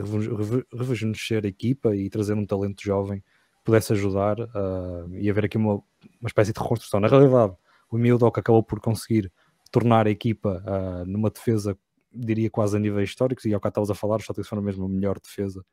rejuvenescer 0.74 1.44
a 1.44 1.48
equipa 1.48 1.94
e 1.94 2.10
trazer 2.10 2.34
um 2.34 2.46
talento 2.46 2.82
jovem 2.82 3.22
pudesse 3.66 3.92
ajudar 3.92 4.40
uh, 4.40 5.14
e 5.14 5.30
haver 5.30 5.44
aqui 5.44 5.58
uma, 5.58 5.74
uma 5.74 6.28
espécie 6.28 6.54
de 6.54 6.60
reconstrução. 6.60 7.02
Na 7.02 7.10
realidade, 7.10 7.54
o 7.92 7.98
Mildoc 7.98 8.40
acabou 8.40 8.64
por 8.64 8.80
conseguir 8.80 9.30
tornar 9.70 10.08
a 10.08 10.10
equipa 10.10 10.64
uh, 10.66 11.06
numa 11.06 11.30
defesa, 11.30 11.78
diria 12.14 12.50
quase 12.50 12.78
a 12.78 12.80
níveis 12.80 13.10
históricos, 13.10 13.44
e 13.44 13.54
ao 13.54 13.60
que 13.60 13.68
estavas 13.68 13.90
a 13.90 13.94
falar, 13.94 14.16
os 14.16 14.26
Celtics 14.26 14.48
foram 14.48 14.62
mesmo 14.62 14.86
a 14.86 14.90
melhor 14.90 15.20
defesa, 15.20 15.64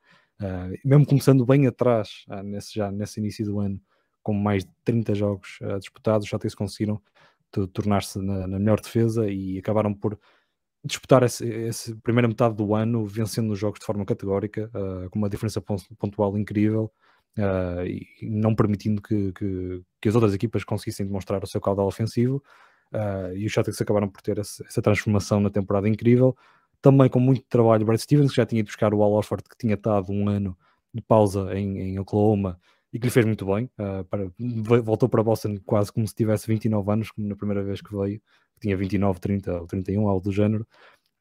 mesmo 0.84 1.06
começando 1.06 1.46
bem 1.46 1.68
atrás, 1.68 2.24
nesse, 2.44 2.74
já 2.74 2.90
nesse 2.90 3.20
início 3.20 3.46
do 3.46 3.60
ano, 3.60 3.80
com 4.20 4.34
mais 4.34 4.64
de 4.64 4.70
30 4.84 5.14
jogos 5.14 5.58
disputados, 5.78 6.24
os 6.24 6.30
Celtics 6.30 6.56
conseguiram 6.56 7.00
tornar-se 7.72 8.18
na, 8.18 8.48
na 8.48 8.58
melhor 8.58 8.80
defesa 8.80 9.30
e 9.30 9.56
acabaram 9.56 9.94
por 9.94 10.18
disputar 10.84 11.22
essa 11.22 11.44
primeira 12.02 12.28
metade 12.28 12.54
do 12.54 12.74
ano 12.74 13.06
vencendo 13.06 13.50
os 13.52 13.58
jogos 13.58 13.80
de 13.80 13.86
forma 13.86 14.04
categórica, 14.04 14.70
uh, 14.74 15.08
com 15.08 15.18
uma 15.18 15.30
diferença 15.30 15.60
pontual 15.98 16.36
incrível 16.36 16.92
uh, 17.38 17.86
e 17.86 18.06
não 18.28 18.54
permitindo 18.54 19.00
que, 19.00 19.32
que, 19.32 19.82
que, 20.00 20.08
as 20.08 20.14
outras 20.14 20.34
equipas 20.34 20.62
conseguissem 20.62 21.06
demonstrar 21.06 21.42
o 21.42 21.46
seu 21.46 21.60
caudal 21.60 21.86
ofensivo. 21.86 22.42
Uh, 22.92 23.34
e 23.34 23.46
os 23.46 23.52
Celtics 23.52 23.80
acabaram 23.80 24.08
por 24.08 24.20
ter 24.20 24.38
essa, 24.38 24.62
essa, 24.66 24.82
transformação 24.82 25.40
na 25.40 25.50
temporada 25.50 25.88
incrível. 25.88 26.36
Também 26.82 27.08
com 27.08 27.18
muito 27.18 27.42
trabalho, 27.48 27.86
Brad 27.86 27.98
Stevens, 27.98 28.30
que 28.30 28.36
já 28.36 28.46
tinha 28.46 28.60
ido 28.60 28.66
buscar 28.66 28.92
o 28.92 29.02
Al 29.02 29.12
Orford, 29.12 29.42
que 29.48 29.56
tinha 29.56 29.74
estado 29.74 30.12
um 30.12 30.28
ano 30.28 30.56
de 30.92 31.00
pausa 31.00 31.58
em, 31.58 31.78
em 31.78 31.98
Oklahoma 31.98 32.60
e 32.92 32.98
que 32.98 33.06
lhe 33.06 33.10
fez 33.10 33.24
muito 33.24 33.46
bem. 33.46 33.68
Para, 34.08 34.30
voltou 34.82 35.08
para 35.08 35.22
Boston 35.22 35.56
quase 35.64 35.90
como 35.92 36.06
se 36.06 36.14
tivesse 36.14 36.46
29 36.46 36.92
anos, 36.92 37.10
como 37.10 37.26
na 37.26 37.34
primeira 37.34 37.64
vez 37.64 37.80
que 37.80 37.90
veio 37.96 38.20
tinha 38.64 38.76
29, 38.76 39.20
30 39.20 39.60
ou 39.60 39.66
31, 39.66 40.08
algo 40.08 40.24
do 40.24 40.32
género, 40.32 40.66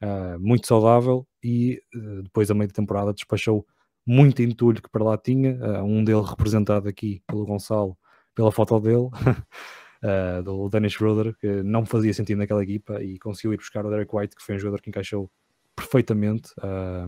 uh, 0.02 0.40
muito 0.40 0.66
saudável 0.66 1.26
e 1.42 1.80
uh, 1.94 2.22
depois 2.22 2.50
a 2.50 2.54
meio 2.54 2.68
de 2.68 2.74
temporada 2.74 3.12
despachou 3.12 3.66
muito 4.06 4.42
entulho 4.42 4.82
que 4.82 4.88
para 4.88 5.04
lá 5.04 5.18
tinha, 5.18 5.54
uh, 5.56 5.84
um 5.84 6.02
dele 6.02 6.22
representado 6.22 6.88
aqui 6.88 7.22
pelo 7.26 7.44
Gonçalo, 7.44 7.96
pela 8.34 8.50
foto 8.50 8.80
dele, 8.80 9.08
do 10.44 10.68
Dennis 10.68 10.92
Schroeder, 10.92 11.34
que 11.38 11.62
não 11.62 11.86
fazia 11.86 12.12
sentido 12.12 12.38
naquela 12.38 12.62
equipa 12.62 13.02
e 13.02 13.18
conseguiu 13.18 13.54
ir 13.54 13.56
buscar 13.56 13.86
o 13.86 13.90
Derek 13.90 14.14
White, 14.14 14.36
que 14.36 14.42
foi 14.42 14.56
um 14.56 14.58
jogador 14.58 14.82
que 14.82 14.90
encaixou 14.90 15.30
perfeitamente, 15.74 16.50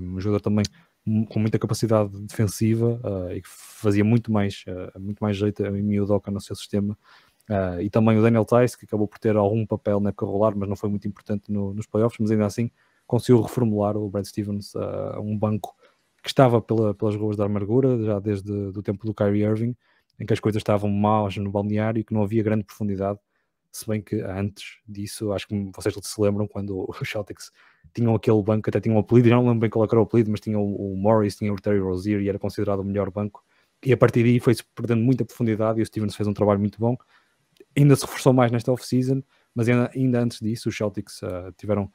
um 0.01 0.18
jogador 0.18 0.40
também 0.40 0.64
com 1.29 1.38
muita 1.38 1.59
capacidade 1.59 2.11
defensiva 2.22 2.99
e 3.35 3.42
que 3.42 3.49
fazia 3.49 4.03
muito 4.03 4.33
mais, 4.33 4.64
muito 4.99 5.18
mais 5.20 5.37
jeito 5.37 5.62
a 5.62 6.07
Doca 6.07 6.31
no 6.31 6.40
seu 6.40 6.57
sistema 6.57 6.96
Uh, 7.48 7.80
e 7.80 7.88
também 7.88 8.18
o 8.18 8.22
Daniel 8.22 8.44
Tice, 8.44 8.76
que 8.76 8.85
acabou 8.85 9.06
por 9.06 9.18
ter 9.18 9.37
algum 9.37 9.64
papel 9.64 10.00
na 10.00 10.09
época 10.09 10.26
rolar, 10.26 10.56
mas 10.56 10.68
não 10.68 10.76
foi 10.76 10.90
muito 10.90 11.06
importante 11.06 11.50
no, 11.50 11.72
nos 11.72 11.87
playoffs, 11.87 12.18
mas 12.18 12.30
ainda 12.30 12.46
assim 12.46 12.70
conseguiu 13.06 13.40
reformular 13.40 13.96
o 13.96 14.11
Brad 14.11 14.24
Stevens 14.24 14.74
a 14.74 15.20
uh, 15.20 15.22
um 15.22 15.38
banco 15.38 15.76
que 16.22 16.28
estava 16.28 16.61
pela, 16.61 16.92
pelas 16.92 17.14
ruas 17.14 17.37
da 17.37 17.44
amargura, 17.44 18.02
já 18.02 18.18
desde 18.18 18.50
o 18.50 18.82
tempo 18.82 19.06
do 19.06 19.14
Kyrie 19.14 19.44
Irving, 19.44 19.76
em 20.18 20.26
que 20.26 20.32
as 20.32 20.40
coisas 20.40 20.59
estavam 20.59 20.90
maus 20.90 21.37
no 21.37 21.50
balneário 21.50 22.00
e 22.00 22.04
que 22.04 22.12
não 22.12 22.22
havia 22.22 22.42
grande 22.42 22.64
profundidade, 22.64 23.20
se 23.76 23.87
bem 23.87 24.00
que 24.00 24.20
antes 24.22 24.78
disso, 24.88 25.32
acho 25.32 25.46
que 25.46 25.70
vocês 25.74 25.94
se 26.00 26.20
lembram 26.20 26.48
quando 26.48 26.85
os 26.88 26.96
Celtics 27.09 27.52
tinham 27.94 28.14
aquele 28.14 28.42
banco, 28.42 28.68
até 28.68 28.80
tinham 28.80 28.96
um 28.96 29.00
apelido, 29.00 29.28
já 29.28 29.37
não 29.37 29.44
lembro 29.44 29.61
bem 29.61 29.70
qual 29.70 29.85
era 29.85 30.00
o 30.00 30.02
apelido, 30.02 30.30
mas 30.30 30.40
tinha 30.40 30.59
o, 30.59 30.92
o 30.92 30.96
Morris, 30.96 31.37
tinha 31.37 31.52
o 31.52 31.56
Terry 31.56 31.78
Rozier 31.78 32.20
e 32.20 32.28
era 32.28 32.38
considerado 32.38 32.80
o 32.80 32.85
melhor 32.85 33.11
banco. 33.11 33.44
E 33.85 33.92
a 33.92 33.96
partir 33.96 34.22
daí 34.22 34.40
foi-se 34.40 34.64
perdendo 34.74 35.02
muita 35.02 35.24
profundidade 35.24 35.78
e 35.78 35.82
o 35.82 35.87
Stevens 35.87 36.16
fez 36.16 36.26
um 36.26 36.32
trabalho 36.32 36.59
muito 36.59 36.78
bom. 36.78 36.96
Ainda 37.76 37.94
se 37.94 38.02
reforçou 38.02 38.32
mais 38.32 38.50
nesta 38.50 38.72
off-season, 38.72 39.22
mas 39.54 39.68
ainda, 39.68 39.90
ainda, 39.94 40.20
antes 40.20 40.40
disso 40.40 40.68
os 40.68 40.76
Celtics 40.76 41.22
uh, 41.22 41.52
tiveram, 41.56 41.90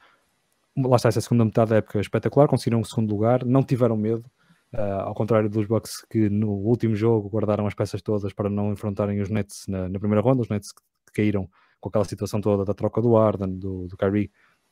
lá 0.77 0.95
está 0.95 1.09
essa 1.09 1.21
segunda 1.21 1.45
metade 1.45 1.71
da 1.71 1.77
época 1.77 1.99
espetacular, 1.99 2.47
conseguiram 2.47 2.79
um 2.79 2.83
segundo 2.83 3.09
lugar, 3.09 3.43
não 3.45 3.63
tiveram 3.63 3.97
medo, 3.97 4.25
uh, 4.73 5.01
ao 5.01 5.13
contrário 5.13 5.49
dos 5.49 5.65
Bucks 5.65 6.05
que 6.09 6.29
no 6.29 6.51
último 6.51 6.95
jogo 6.95 7.29
guardaram 7.29 7.65
as 7.65 7.73
peças 7.73 8.01
todas 8.01 8.33
para 8.33 8.49
não 8.49 8.71
enfrentarem 8.71 9.19
os 9.21 9.29
Nets 9.29 9.65
na, 9.67 9.89
na 9.89 9.99
primeira 9.99 10.21
ronda, 10.21 10.41
os 10.41 10.49
Nets 10.49 10.71
que, 10.71 10.81
caíram 11.13 11.49
com 11.79 11.89
aquela 11.89 12.05
situação 12.05 12.39
toda 12.39 12.63
da 12.63 12.73
troca 12.73 13.01
do 13.01 13.17
Arden, 13.17 13.57
do, 13.57 13.87
do 13.87 13.97
Kyrie, 13.97 14.29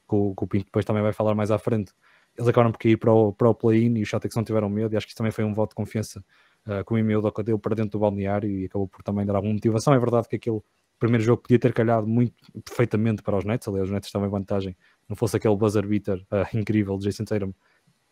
que 0.07 0.15
o, 0.15 0.33
que 0.33 0.43
o 0.43 0.47
Pinto 0.47 0.65
depois 0.65 0.85
também 0.85 1.03
vai 1.03 1.11
falar 1.11 1.35
mais 1.35 1.51
à 1.51 1.57
frente. 1.57 1.91
Eles 2.37 2.47
acabaram 2.47 2.71
por 2.71 2.77
cair 2.77 2.97
para 2.97 3.11
o, 3.11 3.33
para 3.33 3.49
o 3.49 3.53
play-in 3.53 3.97
e 3.97 4.03
os 4.03 4.09
Celtics 4.09 4.37
não 4.37 4.43
tiveram 4.43 4.69
medo, 4.69 4.93
e 4.93 4.97
acho 4.97 5.05
que 5.05 5.11
isso 5.11 5.17
também 5.17 5.31
foi 5.31 5.43
um 5.43 5.53
voto 5.53 5.71
de 5.71 5.75
confiança 5.75 6.23
uh, 6.67 6.93
o 6.93 6.97
Emil 6.97 7.21
Doca 7.21 7.43
deu 7.43 7.57
para 7.59 7.75
dentro 7.75 7.91
do 7.91 7.99
balneário 7.99 8.49
e 8.49 8.65
acabou 8.65 8.87
por 8.87 9.03
também 9.03 9.25
dar 9.25 9.35
alguma 9.35 9.53
motivação. 9.53 9.93
É 9.93 9.99
verdade 9.99 10.27
que 10.27 10.35
aquele 10.35 10.61
primeiro 10.99 11.23
jogo 11.23 11.41
podia 11.41 11.57
ter 11.57 11.73
calhado 11.73 12.05
muito 12.05 12.35
perfeitamente 12.63 13.23
para 13.23 13.37
os 13.37 13.45
Nets, 13.45 13.67
aliás, 13.67 13.87
os 13.87 13.93
Nets 13.93 14.07
estavam 14.07 14.27
em 14.27 14.31
vantagem, 14.31 14.75
não 15.07 15.15
fosse 15.15 15.37
aquele 15.37 15.55
buzzer 15.55 15.87
beater 15.87 16.17
uh, 16.31 16.45
incrível 16.57 16.97
de 16.97 17.05
Jason 17.05 17.23
Tatum, 17.23 17.53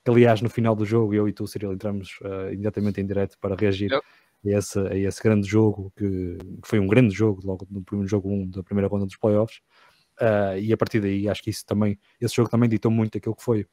que 0.04 0.12
aliás 0.12 0.42
no 0.42 0.50
final 0.50 0.76
do 0.76 0.86
jogo 0.86 1.14
eu 1.14 1.28
e 1.28 1.34
tu, 1.34 1.46
Cyril, 1.46 1.74
entramos 1.74 2.18
uh, 2.22 2.52
imediatamente 2.52 3.02
em 3.02 3.06
direto 3.06 3.38
para 3.40 3.56
reagir 3.56 3.94
a 3.94 4.02
esse, 4.44 4.80
a 4.80 4.96
esse 4.96 5.22
grande 5.22 5.48
jogo, 5.48 5.92
que, 5.96 6.38
foi 6.64 6.80
um 6.80 6.88
grande 6.88 7.14
jogo, 7.14 7.42
logo 7.46 7.68
no 7.70 7.84
primeiro 7.84 8.10
jogo 8.10 8.30
1 8.30 8.50
da 8.50 8.64
primeira 8.64 8.88
ronda 8.88 9.06
dos 9.06 9.18
playoffs. 9.18 9.60
Uh, 10.20 10.58
e 10.60 10.74
a 10.74 10.78
partir 10.78 11.00
daí, 11.00 11.30
acho 11.30 11.44
que 11.44 11.50
isso 11.50 11.66
também, 11.66 12.00
esse 12.20 12.36
jogo 12.36 12.50
também 12.50 12.68
ditou 12.70 12.90
muito 12.90 13.18
aquilo 13.18 13.36
que 13.36 13.44
foi 13.44 13.68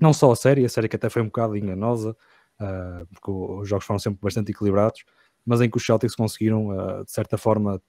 não 0.00 0.12
só 0.12 0.30
a 0.30 0.36
série, 0.36 0.64
a 0.64 0.68
série 0.68 0.88
que 0.88 0.96
até 0.96 1.08
foi 1.08 1.22
um 1.22 1.26
bocado 1.26 1.56
enganosa, 1.56 2.16
porque 3.10 3.30
os 3.30 3.68
jogos 3.68 3.84
foram 3.84 3.98
sempre 3.98 4.18
bastante 4.20 4.50
equilibrados, 4.50 5.04
mas 5.44 5.60
em 5.60 5.70
que 5.70 5.76
os 5.76 5.84
Celtics 5.84 6.14
conseguiram, 6.14 6.68
uh, 6.68 7.04
de 7.04 7.12
certa 7.12 7.36
forma, 7.36 7.80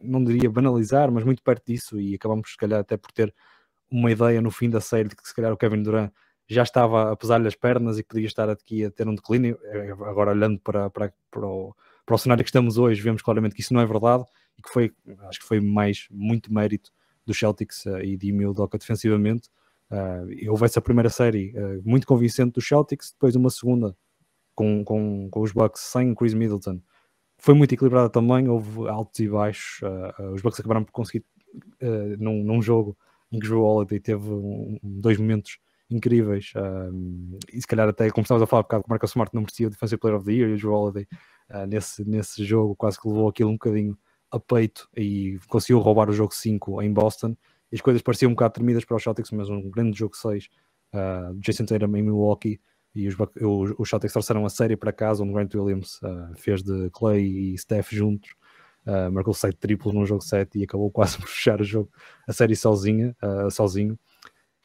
não 0.00 0.22
diria 0.22 0.50
banalizar, 0.50 1.10
mas 1.10 1.24
muito 1.24 1.42
perto 1.42 1.66
disso, 1.66 2.00
e 2.00 2.14
acabamos, 2.14 2.50
se 2.50 2.56
calhar, 2.56 2.80
até 2.80 2.96
por 2.96 3.10
ter 3.12 3.34
uma 3.90 4.10
ideia 4.10 4.40
no 4.40 4.50
fim 4.50 4.68
da 4.70 4.80
série 4.80 5.08
de 5.08 5.16
que 5.16 5.26
se 5.26 5.34
calhar 5.34 5.52
o 5.52 5.56
Kevin 5.56 5.82
Durant 5.82 6.12
já 6.48 6.62
estava 6.62 7.12
a 7.12 7.16
pesar-lhe 7.16 7.48
as 7.48 7.54
pernas 7.54 7.98
e 7.98 8.02
podia 8.02 8.26
estar 8.26 8.48
aqui 8.50 8.84
a 8.84 8.90
ter 8.90 9.08
um 9.08 9.14
declínio. 9.14 9.58
Eh, 9.64 9.90
agora, 9.90 10.32
olhando 10.32 10.58
para, 10.60 10.90
para, 10.90 11.12
para, 11.30 11.46
o, 11.46 11.74
para 12.04 12.14
o 12.14 12.18
cenário 12.18 12.44
que 12.44 12.50
estamos 12.50 12.76
hoje, 12.76 13.00
vemos 13.00 13.22
claramente 13.22 13.54
que 13.54 13.62
isso 13.62 13.72
não 13.72 13.80
é 13.80 13.86
verdade 13.86 14.24
e 14.58 14.62
que 14.62 14.68
foi, 14.70 14.92
acho 15.28 15.40
que 15.40 15.46
foi 15.46 15.60
mais 15.60 16.06
muito 16.10 16.52
mérito 16.52 16.92
dos 17.24 17.38
Celtics 17.38 17.86
uh, 17.86 17.98
e 18.00 18.16
de 18.16 18.28
Emil 18.28 18.52
Doca 18.52 18.76
defensivamente. 18.76 19.48
Uh, 19.90 20.50
houve 20.50 20.64
essa 20.66 20.80
primeira 20.80 21.08
série 21.08 21.54
uh, 21.56 21.82
muito 21.84 22.06
convincente 22.06 22.52
dos 22.52 22.66
Celtics, 22.66 23.12
depois 23.12 23.34
uma 23.36 23.48
segunda 23.48 23.96
com, 24.54 24.84
com, 24.84 25.28
com 25.30 25.40
os 25.40 25.52
Bucks 25.52 25.82
sem 25.82 26.14
Chris 26.14 26.34
Middleton. 26.34 26.80
Foi 27.38 27.54
muito 27.54 27.74
equilibrada 27.74 28.08
também, 28.08 28.48
houve 28.48 28.88
altos 28.88 29.20
e 29.20 29.28
baixos. 29.28 29.80
Uh, 29.82 30.32
os 30.32 30.42
Bucks 30.42 30.60
acabaram 30.60 30.84
por 30.84 30.92
conseguir, 30.92 31.24
num, 32.18 32.42
num 32.42 32.62
jogo 32.62 32.96
em 33.30 33.38
que 33.38 33.46
Joe 33.46 33.58
Holiday 33.58 34.00
teve 34.00 34.30
um, 34.30 34.78
dois 34.82 35.18
momentos 35.18 35.58
incríveis. 35.90 36.52
E 37.52 37.60
se 37.60 37.66
calhar 37.66 37.88
até, 37.88 38.10
como 38.10 38.22
estávamos 38.22 38.44
a 38.44 38.46
falar 38.46 38.60
um 38.60 38.64
bocado, 38.64 38.82
que 38.84 38.88
o 38.88 38.90
Marcus 38.90 39.10
Smart 39.10 39.34
não 39.34 39.42
merecia 39.42 39.66
o 39.66 39.70
Defensive 39.70 40.00
Player 40.00 40.16
of 40.16 40.26
the 40.26 40.32
Year 40.32 40.50
e 40.50 40.54
o 40.54 40.56
Joe 40.56 40.72
Holiday 40.72 41.06
uh, 41.50 41.66
nesse, 41.66 42.04
nesse 42.08 42.44
jogo 42.44 42.74
quase 42.76 43.00
que 43.00 43.08
levou 43.08 43.28
aquilo 43.28 43.50
um 43.50 43.54
bocadinho 43.54 43.98
a 44.30 44.40
peito 44.40 44.88
e 44.96 45.38
conseguiu 45.48 45.78
roubar 45.78 46.10
o 46.10 46.12
jogo 46.12 46.34
5 46.34 46.82
em 46.82 46.92
Boston. 46.92 47.36
E 47.70 47.76
as 47.76 47.80
coisas 47.80 48.02
pareciam 48.02 48.30
um 48.30 48.34
bocado 48.34 48.54
tremidas 48.54 48.84
para 48.84 48.96
os 48.96 49.02
Celtics, 49.02 49.30
mas 49.30 49.48
um 49.48 49.70
grande 49.70 49.98
jogo 49.98 50.16
6 50.16 50.44
uh, 50.44 50.48
ah, 50.92 51.32
Jason 51.36 51.64
Tatum 51.64 51.96
em 51.96 52.02
Milwaukee 52.02 52.60
e 52.94 53.08
os, 53.08 53.16
os, 53.18 53.74
os 53.76 53.88
Celtics 53.88 54.12
trouxeram 54.12 54.46
a 54.46 54.48
série 54.48 54.76
para 54.76 54.92
casa, 54.92 55.22
onde 55.22 55.32
Grant 55.32 55.54
Williams 55.54 56.00
uh, 56.02 56.34
fez 56.36 56.62
de 56.62 56.90
Clay 56.90 57.24
e 57.24 57.58
Steph 57.58 57.90
juntos. 57.90 58.30
Uh, 58.86 59.10
marcou 59.10 59.32
7 59.32 59.56
triplos 59.56 59.94
no 59.94 60.04
jogo 60.04 60.22
7 60.22 60.58
e 60.58 60.64
acabou 60.64 60.90
quase 60.90 61.16
por 61.18 61.26
fechar 61.26 61.60
o 61.60 61.64
jogo, 61.64 61.90
a 62.28 62.32
série 62.32 62.54
sozinha, 62.54 63.16
uh, 63.22 63.50
sozinho. 63.50 63.98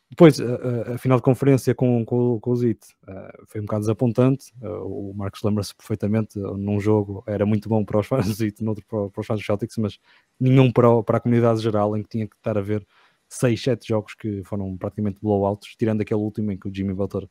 Depois, 0.09 0.39
a, 0.41 0.97
final 0.97 1.19
de 1.19 1.23
conferência 1.23 1.75
com, 1.75 2.03
com, 2.03 2.39
com 2.39 2.49
o 2.49 2.55
Zit 2.55 2.79
foi 3.45 3.61
um 3.61 3.65
bocado 3.65 3.81
desapontante. 3.81 4.51
O 4.59 5.13
Marcos 5.15 5.43
lembra-se 5.43 5.75
perfeitamente, 5.75 6.39
num 6.39 6.79
jogo 6.79 7.23
era 7.27 7.45
muito 7.45 7.69
bom 7.69 7.85
para 7.85 7.99
os 7.99 8.07
fãs 8.07 8.25
do 8.25 8.33
Zit, 8.33 8.63
noutro 8.63 8.83
para, 8.87 9.07
para, 9.07 9.21
os 9.21 9.27
fãs 9.27 9.39
do 9.39 9.45
Celtics, 9.45 9.77
mas 9.77 9.99
nenhum 10.39 10.71
para, 10.71 11.03
para 11.03 11.17
a 11.17 11.19
comunidade 11.19 11.61
geral, 11.61 11.95
em 11.95 12.01
que 12.01 12.09
tinha 12.09 12.27
que 12.27 12.35
estar 12.35 12.57
a 12.57 12.61
ver 12.61 12.83
6, 13.29 13.61
7 13.61 13.87
jogos 13.87 14.15
que 14.15 14.43
foram 14.43 14.75
praticamente 14.75 15.19
blowouts, 15.21 15.75
tirando 15.77 16.01
aquele 16.01 16.21
último 16.21 16.51
em 16.51 16.57
que 16.57 16.67
o 16.67 16.73
Jimmy 16.73 16.95
Butler 16.95 17.29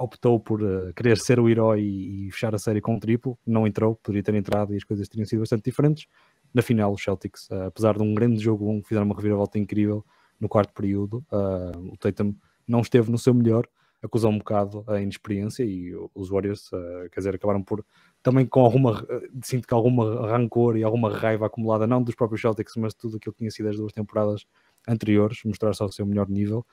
optou 0.00 0.40
por 0.40 0.62
uh, 0.62 0.92
querer 0.94 1.18
ser 1.18 1.38
o 1.38 1.48
herói 1.48 1.82
e, 1.82 2.28
e, 2.28 2.30
fechar 2.32 2.54
a 2.54 2.58
série 2.58 2.80
com 2.80 2.94
um 2.94 2.98
triplo, 2.98 3.38
não 3.46 3.66
entrou, 3.66 3.94
poderia 3.96 4.22
ter 4.22 4.34
entrado 4.34 4.72
e 4.72 4.76
as 4.76 4.84
coisas 4.84 5.06
teriam 5.08 5.26
sido 5.26 5.40
bastante 5.40 5.64
diferentes. 5.64 6.06
Na 6.54 6.62
final, 6.62 6.92
os 6.92 7.02
Celtics, 7.02 7.48
apesar 7.50 7.96
de 7.96 8.02
um 8.02 8.14
grande 8.14 8.40
jogo 8.40 8.68
1, 8.70 8.82
fizeram 8.84 9.06
uma 9.06 9.14
reviravolta 9.14 9.58
incrível 9.58 10.04
no 10.40 10.48
quarto 10.48 10.72
período. 10.72 11.24
Uh, 11.30 11.92
o 11.92 11.96
Tatum 11.96 12.34
não 12.66 12.80
esteve 12.80 13.10
no 13.10 13.18
seu 13.18 13.34
melhor, 13.34 13.68
acusou 14.02 14.30
um 14.30 14.38
bocado 14.38 14.82
a 14.88 15.00
inexperiência 15.00 15.62
e 15.62 15.94
os 16.14 16.30
Warriors, 16.30 16.72
uh, 16.72 17.10
quer 17.12 17.20
dizer, 17.20 17.34
acabaram 17.34 17.62
por 17.62 17.84
também 18.22 18.46
com 18.46 18.60
alguma, 18.60 19.06
sinto 19.44 19.68
que 19.68 19.74
alguma 19.74 20.26
rancor 20.28 20.76
e 20.76 20.82
alguma 20.82 21.14
raiva 21.14 21.46
acumulada, 21.46 21.86
não 21.86 22.02
dos 22.02 22.14
próprios 22.14 22.40
Celtics, 22.40 22.74
mas 22.76 22.94
de 22.94 22.98
tudo 22.98 23.18
aquilo 23.18 23.34
que 23.34 23.38
tinha 23.38 23.50
sido 23.50 23.68
as 23.68 23.76
duas 23.76 23.92
temporadas 23.92 24.46
anteriores, 24.88 25.40
mostrar-se 25.44 25.82
ao 25.82 25.92
seu 25.92 26.06
melhor 26.06 26.28
nível. 26.28 26.66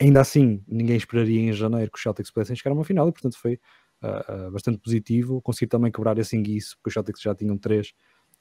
Ainda 0.00 0.20
assim, 0.20 0.62
ninguém 0.66 0.96
esperaria 0.96 1.40
em 1.40 1.52
janeiro 1.52 1.90
que 1.90 1.98
os 1.98 2.02
Celtics 2.02 2.30
pudessem 2.30 2.54
chegar 2.54 2.70
a 2.70 2.74
uma 2.74 2.84
final 2.84 3.08
e, 3.08 3.12
portanto, 3.12 3.36
foi 3.36 3.58
uh, 4.02 4.46
uh, 4.46 4.50
bastante 4.50 4.78
positivo. 4.78 5.42
Consegui 5.42 5.66
também 5.66 5.90
quebrar 5.90 6.16
esse 6.18 6.36
enguiço, 6.36 6.76
porque 6.76 6.88
os 6.88 6.94
Celtics 6.94 7.20
já 7.20 7.34
tinham 7.34 7.58
três 7.58 7.92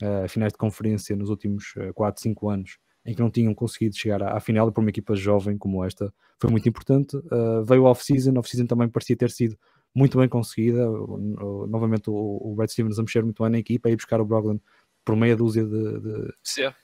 uh, 0.01 0.27
finais 0.29 0.53
de 0.53 0.57
conferência 0.57 1.15
nos 1.15 1.29
últimos 1.29 1.73
4, 1.95 2.21
5 2.21 2.49
anos 2.49 2.77
em 3.07 3.13
que 3.15 3.21
não 3.21 3.31
tinham 3.31 3.55
conseguido 3.55 3.95
chegar 3.95 4.21
à, 4.21 4.35
à 4.35 4.39
final, 4.41 4.69
para 4.69 4.81
uma 4.81 4.89
equipa 4.89 5.15
jovem 5.15 5.57
como 5.57 5.83
esta 5.83 6.13
foi 6.39 6.51
muito 6.51 6.67
importante. 6.67 7.15
Uh, 7.15 7.63
veio 7.65 7.87
a 7.87 7.91
off-season, 7.91 8.33
a 8.35 8.39
off-season 8.39 8.65
também 8.67 8.89
parecia 8.89 9.15
ter 9.15 9.31
sido 9.31 9.57
muito 9.95 10.17
bem 10.17 10.27
conseguida. 10.27 10.91
Uh, 10.91 11.65
novamente, 11.67 12.09
o, 12.09 12.13
o 12.13 12.53
Brad 12.53 12.69
Stevens 12.69 12.99
a 12.99 13.01
mexer 13.01 13.23
muito 13.23 13.41
bem 13.41 13.49
na 13.49 13.59
equipa, 13.59 13.87
a 13.87 13.91
ir 13.93 13.95
buscar 13.95 14.19
o 14.19 14.25
Brogdon 14.25 14.59
por 15.07 15.15
meia 15.15 15.37
dúzia 15.37 15.63
de, 15.63 15.99
de 16.01 16.33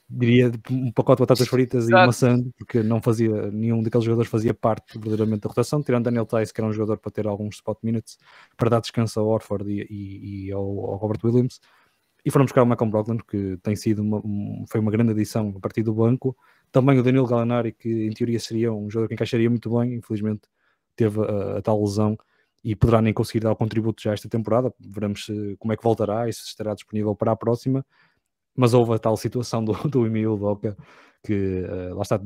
diria, 0.10 0.50
de 0.50 0.60
um 0.72 0.94
pacote 0.94 1.18
de 1.18 1.24
batatas 1.24 1.46
fritas 1.46 1.84
Exato. 1.84 2.04
e 2.04 2.06
maçã, 2.06 2.52
porque 2.58 2.82
não 2.82 3.02
fazia, 3.02 3.52
nenhum 3.52 3.84
daqueles 3.84 4.06
jogadores 4.06 4.32
fazia 4.32 4.54
parte 4.54 4.98
verdadeiramente 4.98 5.42
da 5.42 5.50
rotação, 5.50 5.84
tirando 5.84 6.06
Daniel 6.06 6.26
Tice, 6.26 6.54
que 6.54 6.62
era 6.62 6.70
um 6.70 6.72
jogador 6.72 7.00
para 7.00 7.12
ter 7.12 7.28
alguns 7.28 7.56
spot 7.56 7.78
minutes, 7.84 8.18
para 8.56 8.70
dar 8.70 8.80
descanso 8.80 9.20
ao 9.20 9.28
Orford 9.28 9.70
e, 9.70 9.86
e, 9.90 10.46
e 10.46 10.52
ao, 10.54 10.62
ao 10.62 10.96
Robert 10.96 11.20
Williams. 11.22 11.60
E 12.24 12.32
foram 12.32 12.46
buscar 12.46 12.64
o 12.64 12.66
Malcolm 12.66 12.90
Brogdon, 12.90 13.18
que 13.18 13.58
tem 13.62 13.76
sido 13.76 14.02
uma, 14.02 14.20
um, 14.20 14.64
foi 14.70 14.80
uma 14.80 14.90
grande 14.90 15.12
adição 15.12 15.54
a 15.58 15.60
partir 15.60 15.84
do 15.84 15.94
banco. 15.94 16.34
Também 16.72 16.98
o 16.98 17.04
Danilo 17.04 17.28
Gallinari, 17.28 17.74
que 17.74 18.06
em 18.06 18.12
teoria 18.12 18.40
seria 18.40 18.72
um 18.72 18.90
jogador 18.90 19.10
que 19.10 19.16
encaixaria 19.16 19.50
muito 19.50 19.70
bem, 19.78 19.96
infelizmente 19.96 20.44
teve 20.96 21.20
a, 21.20 21.58
a 21.58 21.62
tal 21.62 21.82
lesão 21.82 22.18
e 22.64 22.76
poderá 22.76 23.02
nem 23.02 23.14
conseguir 23.14 23.42
dar 23.42 23.52
o 23.52 23.56
contributo 23.56 24.02
já 24.02 24.14
esta 24.14 24.30
temporada. 24.30 24.74
Veremos 24.80 25.26
se, 25.26 25.58
como 25.60 25.74
é 25.74 25.78
que 25.78 25.84
voltará 25.84 26.30
e 26.30 26.34
se 26.34 26.46
estará 26.46 26.74
disponível 26.74 27.14
para 27.14 27.34
a 27.34 27.36
próxima. 27.36 27.86
Mas 28.56 28.74
houve 28.74 28.94
a 28.94 29.00
tal 29.00 29.18
situação 29.18 29.64
do, 29.64 29.74
do 29.90 30.06
Emil 30.06 30.38
Doca, 30.38 30.78
que 31.26 31.64
uh, 31.64 31.96
lá 31.96 32.02
está, 32.02 32.22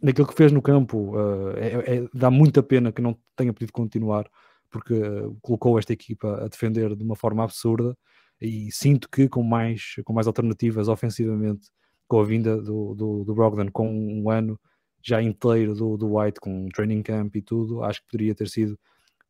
naquilo 0.00 0.26
que 0.26 0.34
fez 0.34 0.50
no 0.50 0.60
campo, 0.60 1.16
uh, 1.16 1.56
é, 1.56 1.96
é, 1.96 2.08
dá 2.12 2.30
muita 2.30 2.62
pena 2.62 2.90
que 2.90 3.02
não 3.02 3.16
tenha 3.36 3.52
podido 3.52 3.72
continuar, 3.72 4.28
porque 4.70 4.94
uh, 4.94 5.36
colocou 5.40 5.78
esta 5.78 5.92
equipa 5.92 6.44
a 6.44 6.48
defender 6.48 6.96
de 6.96 7.04
uma 7.04 7.14
forma 7.14 7.44
absurda 7.44 7.96
e 8.40 8.72
sinto 8.72 9.08
que 9.08 9.28
com 9.28 9.42
mais, 9.42 9.94
com 10.04 10.12
mais 10.12 10.26
alternativas 10.26 10.88
ofensivamente, 10.88 11.68
com 12.08 12.20
a 12.20 12.24
vinda 12.24 12.60
do, 12.60 12.94
do, 12.94 13.24
do 13.24 13.34
Brogdon, 13.34 13.70
com 13.70 13.88
um 13.88 14.28
ano 14.28 14.58
já 15.02 15.22
inteiro 15.22 15.74
do, 15.74 15.96
do 15.96 16.16
White, 16.16 16.40
com 16.40 16.66
um 16.66 16.68
training 16.68 17.02
camp 17.02 17.34
e 17.36 17.42
tudo, 17.42 17.82
acho 17.82 18.00
que 18.00 18.08
poderia 18.10 18.34
ter 18.34 18.48
sido. 18.48 18.78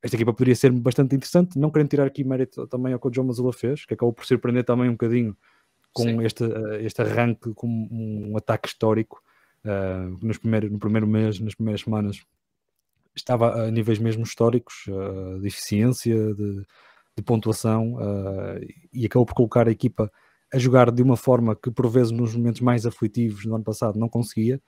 Esta 0.03 0.16
equipa 0.16 0.33
poderia 0.33 0.57
ser 0.57 0.72
bastante 0.72 1.14
interessante, 1.14 1.59
não 1.59 1.70
querendo 1.70 1.91
tirar 1.91 2.07
aqui 2.07 2.24
mérito 2.24 2.66
também 2.66 2.93
ao 2.93 2.99
que 2.99 3.07
o 3.07 3.11
John 3.11 3.24
Mazula 3.24 3.53
fez, 3.53 3.85
que 3.85 3.95
acabou 3.95 4.12
por 4.12 4.24
surpreender 4.24 4.64
também 4.64 4.89
um 4.89 4.93
bocadinho 4.93 5.37
com 5.93 6.22
este, 6.22 6.45
este 6.80 7.03
arranque 7.03 7.53
com 7.55 7.68
um 7.90 8.36
ataque 8.36 8.68
histórico 8.68 9.22
uh, 9.64 10.24
nos 10.24 10.38
primeiro, 10.38 10.70
no 10.70 10.78
primeiro 10.78 11.07
mês, 11.07 11.38
nas 11.38 11.55
primeiras 11.55 11.82
semanas 11.82 12.24
estava 13.14 13.66
a 13.66 13.70
níveis 13.70 13.99
mesmo 13.99 14.22
históricos 14.22 14.86
uh, 14.88 15.38
de 15.40 15.47
eficiência, 15.47 16.34
de, 16.34 16.66
de 17.16 17.22
pontuação 17.22 17.95
uh, 17.95 18.66
e 18.93 19.05
acabou 19.05 19.26
por 19.26 19.34
colocar 19.34 19.68
a 19.68 19.70
equipa 19.70 20.11
a 20.53 20.59
jogar 20.59 20.90
de 20.90 21.03
uma 21.03 21.16
forma 21.16 21.55
que 21.55 21.70
por 21.70 21.88
vezes 21.88 22.11
nos 22.11 22.34
momentos 22.34 22.61
mais 22.61 22.86
aflitivos 22.86 23.45
no 23.45 23.55
ano 23.55 23.64
passado 23.64 23.99
não 23.99 24.07
conseguia, 24.07 24.61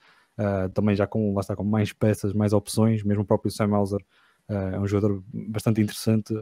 também 0.72 0.96
já 0.96 1.06
com, 1.06 1.34
lá 1.34 1.42
está, 1.42 1.54
com 1.54 1.62
mais 1.62 1.92
peças, 1.92 2.32
mais 2.32 2.54
opções, 2.54 3.02
mesmo 3.04 3.22
o 3.22 3.26
próprio 3.26 3.52
Sam 3.52 3.74
Hauser 3.74 4.00
é 4.48 4.80
um 4.80 4.86
jogador 4.86 5.22
bastante 5.30 5.82
interessante, 5.82 6.32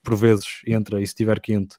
por 0.00 0.14
vezes 0.14 0.62
entra 0.64 1.00
e 1.00 1.06
se 1.06 1.10
estiver 1.10 1.40
quente 1.40 1.76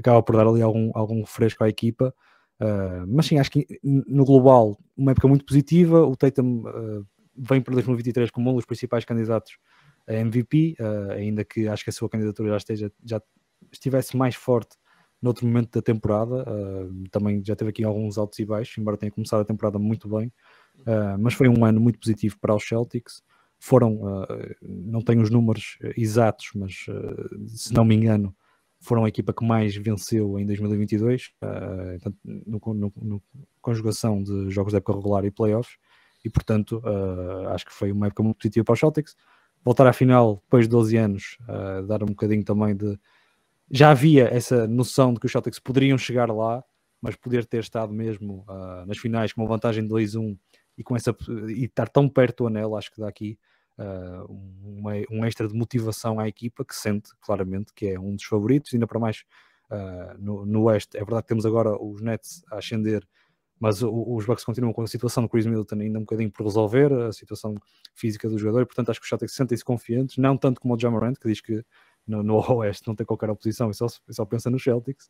acaba 0.00 0.22
por 0.22 0.36
dar 0.36 0.46
ali 0.46 0.60
algum, 0.62 0.90
algum 0.94 1.24
fresco 1.24 1.62
à 1.62 1.68
equipa. 1.68 2.14
Uh, 2.60 3.06
mas 3.08 3.26
sim, 3.26 3.38
acho 3.38 3.50
que 3.50 3.66
no 3.82 4.24
global, 4.24 4.78
uma 4.96 5.12
época 5.12 5.28
muito 5.28 5.44
positiva. 5.44 6.04
O 6.06 6.16
Tatum 6.16 6.62
uh, 6.66 7.06
vem 7.36 7.60
para 7.60 7.74
2023 7.74 8.30
como 8.30 8.50
um 8.50 8.54
dos 8.54 8.66
principais 8.66 9.04
candidatos 9.04 9.56
a 10.06 10.14
MVP, 10.14 10.76
uh, 10.78 11.12
ainda 11.12 11.44
que 11.44 11.68
acho 11.68 11.84
que 11.84 11.90
a 11.90 11.92
sua 11.92 12.08
candidatura 12.08 12.50
já, 12.50 12.56
esteja, 12.56 12.92
já 13.04 13.22
estivesse 13.72 14.16
mais 14.16 14.34
forte 14.34 14.76
noutro 15.22 15.46
momento 15.46 15.72
da 15.72 15.82
temporada. 15.82 16.46
também 17.10 17.44
já 17.44 17.54
teve 17.54 17.68
aqui 17.68 17.84
alguns 17.84 18.16
altos 18.16 18.38
e 18.38 18.44
baixos, 18.46 18.78
embora 18.78 18.96
tenha 18.96 19.12
começado 19.12 19.40
a 19.40 19.44
temporada 19.44 19.78
muito 19.78 20.08
bem. 20.08 20.32
mas 21.18 21.34
foi 21.34 21.46
um 21.46 21.62
ano 21.62 21.78
muito 21.78 21.98
positivo 21.98 22.38
para 22.40 22.54
os 22.54 22.66
Celtics. 22.66 23.22
Foram, 23.58 24.00
não 24.62 25.02
tenho 25.02 25.20
os 25.20 25.28
números 25.28 25.76
exatos, 25.94 26.52
mas 26.54 26.86
se 27.48 27.74
não 27.74 27.84
me 27.84 27.94
engano, 27.96 28.34
foram 28.80 29.04
a 29.04 29.08
equipa 29.08 29.32
que 29.32 29.44
mais 29.44 29.76
venceu 29.76 30.38
em 30.38 30.46
2022, 30.46 31.32
uh, 31.42 32.12
no, 32.24 32.60
no, 32.74 32.92
no, 32.96 33.22
conjugação 33.60 34.22
de 34.22 34.50
jogos 34.50 34.72
de 34.72 34.78
época 34.78 34.96
regular 34.96 35.24
e 35.24 35.30
playoffs, 35.30 35.76
e 36.24 36.30
portanto 36.30 36.82
uh, 36.84 37.48
acho 37.48 37.66
que 37.66 37.72
foi 37.72 37.92
uma 37.92 38.06
época 38.06 38.22
muito 38.22 38.38
positiva 38.38 38.64
para 38.64 38.72
os 38.72 38.80
Celtics. 38.80 39.14
Voltar 39.62 39.86
à 39.86 39.92
final 39.92 40.36
depois 40.44 40.64
de 40.64 40.70
12 40.70 40.96
anos, 40.96 41.38
uh, 41.42 41.86
dar 41.86 42.02
um 42.02 42.06
bocadinho 42.06 42.42
também 42.42 42.74
de. 42.74 42.98
Já 43.70 43.90
havia 43.90 44.24
essa 44.24 44.66
noção 44.66 45.12
de 45.12 45.20
que 45.20 45.26
os 45.26 45.32
Celtics 45.32 45.58
poderiam 45.58 45.98
chegar 45.98 46.32
lá, 46.32 46.64
mas 47.00 47.14
poder 47.14 47.44
ter 47.44 47.60
estado 47.60 47.92
mesmo 47.92 48.44
nas 48.84 48.98
finais 48.98 49.32
com 49.32 49.42
uma 49.42 49.48
vantagem 49.48 49.84
de 49.84 49.88
2-1 49.88 50.36
e, 50.76 50.82
com 50.82 50.96
essa, 50.96 51.16
e 51.48 51.66
estar 51.66 51.88
tão 51.88 52.08
perto 52.08 52.42
do 52.42 52.46
anel, 52.48 52.76
acho 52.76 52.90
que 52.90 53.00
dá 53.00 53.08
aqui 53.08 53.38
uh, 53.80 54.24
uma, 54.62 54.92
um 55.10 55.24
extra 55.24 55.48
de 55.48 55.54
motivação 55.54 56.20
à 56.20 56.28
equipa 56.28 56.64
que 56.64 56.74
sente 56.74 57.10
claramente 57.20 57.72
que 57.74 57.86
é 57.86 57.98
um 57.98 58.14
dos 58.14 58.24
favoritos, 58.24 58.72
ainda 58.74 58.86
para 58.86 59.00
mais 59.00 59.24
uh, 59.70 60.18
no, 60.18 60.44
no 60.44 60.64
Oeste. 60.64 60.96
É 60.96 61.00
verdade 61.00 61.22
que 61.22 61.28
temos 61.28 61.46
agora 61.46 61.72
os 61.82 62.02
Nets 62.02 62.44
a 62.50 62.58
ascender, 62.58 63.06
mas 63.58 63.82
o, 63.82 64.14
os 64.14 64.26
Bucks 64.26 64.44
continuam 64.44 64.72
com 64.72 64.82
a 64.82 64.86
situação 64.86 65.22
do 65.22 65.28
Chris 65.28 65.46
Middleton 65.46 65.76
ainda 65.76 65.98
um 65.98 66.02
bocadinho 66.02 66.30
por 66.30 66.44
resolver, 66.44 66.92
a 66.92 67.12
situação 67.12 67.54
física 67.94 68.28
do 68.28 68.38
jogador, 68.38 68.62
e 68.62 68.66
portanto 68.66 68.90
acho 68.90 69.00
que 69.00 69.04
os 69.04 69.08
Celtics 69.08 69.34
sentem-se 69.34 69.64
confiantes, 69.64 70.18
não 70.18 70.36
tanto 70.36 70.60
como 70.60 70.74
o 70.74 70.78
Jamarant, 70.78 71.16
que 71.18 71.28
diz 71.28 71.40
que 71.40 71.64
no, 72.06 72.22
no 72.22 72.38
Oeste 72.58 72.86
não 72.86 72.94
tem 72.94 73.06
qualquer 73.06 73.30
oposição 73.30 73.70
e 73.70 73.74
só, 73.74 73.86
só 74.10 74.24
pensa 74.24 74.50
nos 74.50 74.62
Celtics, 74.62 75.06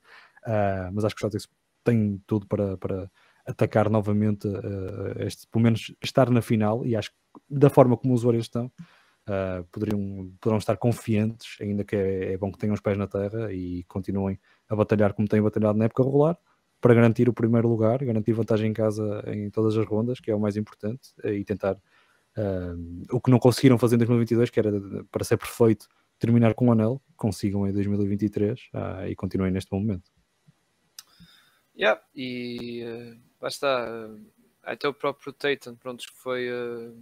uh, 0.47 0.93
mas 0.93 1.05
acho 1.05 1.15
que 1.15 1.25
os 1.25 1.33
Celtics 1.33 1.49
têm 1.85 2.23
tudo 2.27 2.47
para, 2.47 2.77
para 2.77 3.11
atacar 3.47 3.91
novamente, 3.91 4.47
uh, 4.47 5.23
este, 5.27 5.47
pelo 5.49 5.63
menos 5.63 5.95
estar 6.03 6.31
na 6.31 6.43
final, 6.43 6.85
e 6.85 6.97
acho 6.97 7.11
que 7.11 7.17
da 7.49 7.71
forma 7.71 7.97
como 7.97 8.15
os 8.15 8.21
usuários 8.21 8.47
estão, 8.47 8.67
uh, 8.67 9.65
poderiam, 9.71 10.33
poderão 10.41 10.59
estar 10.59 10.77
confiantes, 10.77 11.57
ainda 11.61 11.85
que 11.85 11.97
é, 11.97 12.33
é, 12.33 12.39
bom 12.39 12.51
que 12.51 12.59
tenham 12.59 12.75
os 12.75 12.81
pés 12.81 12.97
na 12.97 13.07
terra 13.07 13.53
e 13.53 13.85
continuem 13.85 14.39
a 14.69 14.77
batalhar 14.77 15.13
como 15.13 15.29
têm 15.29 15.43
batalhado 15.43 15.79
na 15.79 15.87
época 15.87 16.03
regular, 16.05 16.39
para 16.81 16.95
garantir 16.95 17.29
o 17.29 17.33
primeiro 17.33 17.69
lugar, 17.69 18.03
garantir 18.05 18.33
vantagem 18.33 18.71
em 18.71 18.73
casa 18.73 19.23
em 19.27 19.51
todas 19.51 19.77
as 19.77 19.87
rondas, 19.87 20.19
que 20.19 20.31
é 20.31 20.35
o 20.35 20.41
mais 20.41 20.57
importante, 20.57 21.11
uh, 21.25 21.29
e 21.29 21.45
tentar 21.45 21.75
uh, 21.75 23.07
o 23.13 23.21
que 23.21 23.31
não 23.31 23.39
conseguiram 23.39 23.79
fazer 23.79 23.97
em 23.97 23.99
2022, 23.99 24.51
que 24.51 24.61
era 24.61 24.73
para 25.11 25.25
ser 25.25 25.37
perfeito, 25.37 25.89
terminar 26.19 26.55
com 26.55 26.69
o 26.69 26.73
anel, 26.73 27.01
consigam 27.17 27.67
em 27.67 27.73
2023 27.73 28.69
e 29.09 29.17
continuem 29.17 29.51
neste 29.51 29.73
momento. 29.73 30.11
Yeah, 31.75 31.99
e 32.15 32.85
lá 33.41 33.49
está. 33.49 34.09
Até 34.63 34.87
o 34.87 34.95
próprio 34.95 35.33
Tatum, 35.33 35.75
pronto, 35.75 36.07
que 36.07 36.17
foi 36.17 36.51
uh, 36.51 36.95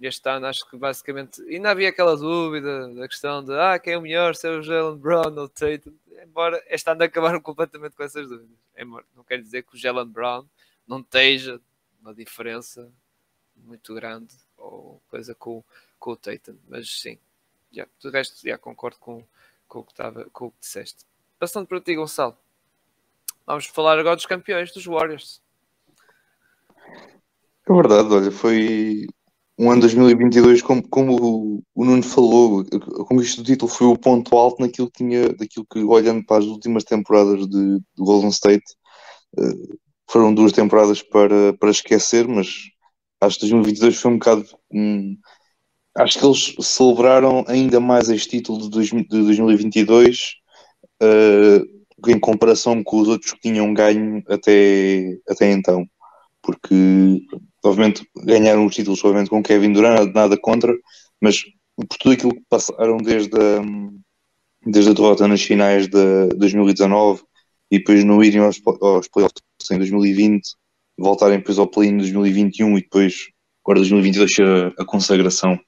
este 0.00 0.28
ano, 0.28 0.46
acho 0.46 0.68
que 0.68 0.76
basicamente 0.76 1.42
ainda 1.42 1.70
havia 1.70 1.88
aquela 1.88 2.16
dúvida 2.16 2.88
da 2.94 3.06
questão 3.08 3.44
de 3.44 3.52
ah, 3.52 3.78
quem 3.78 3.94
é 3.94 3.98
o 3.98 4.02
melhor, 4.02 4.34
se 4.34 4.46
é 4.48 4.50
o 4.50 4.62
Jalen 4.62 4.96
Brown 4.96 5.36
ou 5.36 5.44
o 5.44 5.48
Tatum, 5.48 5.92
embora 6.22 6.62
este 6.68 6.88
ano 6.90 7.02
acabaram 7.02 7.40
completamente 7.42 7.96
com 7.96 8.02
essas 8.02 8.28
dúvidas. 8.28 8.56
Embora, 8.76 9.04
não 9.14 9.24
quer 9.24 9.42
dizer 9.42 9.62
que 9.64 9.74
o 9.74 9.78
Jalen 9.78 10.06
Brown 10.06 10.46
não 10.86 11.00
esteja 11.00 11.60
uma 12.00 12.14
diferença 12.14 12.90
muito 13.56 13.94
grande 13.94 14.34
ou 14.56 15.02
coisa 15.08 15.34
com, 15.34 15.62
com 15.98 16.12
o 16.12 16.16
Tatum, 16.16 16.56
mas 16.68 16.88
sim, 16.88 17.18
já, 17.70 17.86
do 18.00 18.10
resto 18.10 18.40
já 18.46 18.56
concordo 18.56 18.98
com, 18.98 19.24
com, 19.68 19.80
o 19.80 19.84
que 19.84 19.92
estava, 19.92 20.24
com 20.30 20.46
o 20.46 20.50
que 20.50 20.60
disseste. 20.60 21.04
Passando 21.38 21.66
para 21.66 21.80
ti, 21.80 21.94
Gonçalo, 21.94 22.36
vamos 23.46 23.66
falar 23.66 23.98
agora 23.98 24.16
dos 24.16 24.26
campeões, 24.26 24.72
dos 24.72 24.86
Warriors. 24.86 25.42
É 27.68 27.72
verdade, 27.72 28.12
olha, 28.12 28.30
foi 28.30 29.06
um 29.60 29.70
ano 29.70 29.82
2022, 29.82 30.62
como, 30.62 30.82
como 30.88 31.62
o, 31.74 31.84
Nuno 31.84 32.02
falou, 32.02 32.64
como 33.06 33.20
isto 33.20 33.42
do 33.42 33.46
título 33.46 33.70
foi 33.70 33.86
o 33.88 33.98
ponto 33.98 34.34
alto 34.36 34.62
naquilo 34.62 34.90
que 34.90 35.04
tinha, 35.04 35.28
daquilo 35.34 35.66
que, 35.70 35.80
olhando 35.80 36.24
para 36.24 36.38
as 36.38 36.46
últimas 36.46 36.82
temporadas 36.82 37.46
de, 37.46 37.78
de 37.78 37.82
Golden 37.98 38.30
State, 38.30 38.64
uh, 39.38 39.78
foram 40.10 40.34
duas 40.34 40.52
temporadas 40.52 41.02
para, 41.02 41.52
para 41.58 41.70
esquecer, 41.70 42.26
mas 42.26 42.48
acho 43.20 43.38
que 43.38 43.42
2022 43.42 43.96
foi 44.00 44.10
um 44.10 44.18
bocado. 44.18 44.46
Um, 44.72 45.16
acho 45.94 46.18
que 46.18 46.24
eles 46.24 46.54
celebraram 46.60 47.44
ainda 47.46 47.78
mais 47.80 48.08
este 48.08 48.38
título 48.38 48.62
de, 48.62 48.70
dois, 48.70 48.88
de 48.88 49.04
2022 49.04 50.36
uh, 51.02 52.10
em 52.10 52.18
comparação 52.18 52.82
com 52.82 52.98
os 53.00 53.08
outros 53.08 53.32
que 53.34 53.40
tinham 53.40 53.74
ganho 53.74 54.22
até, 54.26 55.18
até 55.28 55.52
então 55.52 55.86
porque 56.42 57.22
obviamente 57.62 58.06
ganharam 58.24 58.66
os 58.66 58.74
títulos 58.74 59.02
obviamente 59.04 59.30
com 59.30 59.42
Kevin 59.42 59.72
Durant, 59.72 60.12
nada 60.14 60.36
contra, 60.40 60.74
mas 61.20 61.42
por 61.76 61.98
tudo 61.98 62.12
aquilo 62.12 62.34
que 62.34 62.42
passaram 62.48 62.96
desde 62.98 63.36
a, 63.36 63.62
desde 64.66 64.90
a 64.90 64.94
derrota 64.94 65.28
nas 65.28 65.42
finais 65.42 65.88
de 65.88 66.28
2019 66.36 67.22
e 67.70 67.78
depois 67.78 68.04
não 68.04 68.22
irem 68.22 68.40
aos, 68.40 68.60
aos 68.80 69.08
playoffs 69.08 69.42
em 69.70 69.78
2020, 69.78 70.42
voltarem 70.98 71.38
depois 71.38 71.58
ao 71.58 71.66
play 71.66 71.90
em 71.90 71.96
2021 71.96 72.78
e 72.78 72.82
depois 72.82 73.14
agora 73.64 73.80
2022 73.80 74.30
a, 74.40 74.82
a 74.82 74.84
consagração 74.84 75.58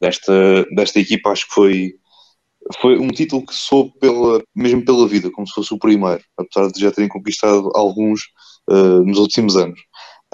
desta, 0.00 0.64
desta 0.74 1.00
equipa, 1.00 1.30
acho 1.30 1.46
que 1.48 1.54
foi 1.54 1.94
foi 2.80 2.98
um 2.98 3.08
título 3.08 3.44
que 3.44 3.54
soube 3.54 3.92
pela, 3.98 4.42
mesmo 4.54 4.84
pela 4.84 5.06
vida, 5.06 5.30
como 5.30 5.46
se 5.46 5.52
fosse 5.52 5.74
o 5.74 5.78
primeiro, 5.78 6.22
apesar 6.38 6.70
de 6.70 6.80
já 6.80 6.90
terem 6.90 7.08
conquistado 7.08 7.70
alguns 7.74 8.22
uh, 8.70 9.04
nos 9.04 9.18
últimos 9.18 9.56
anos. 9.56 9.78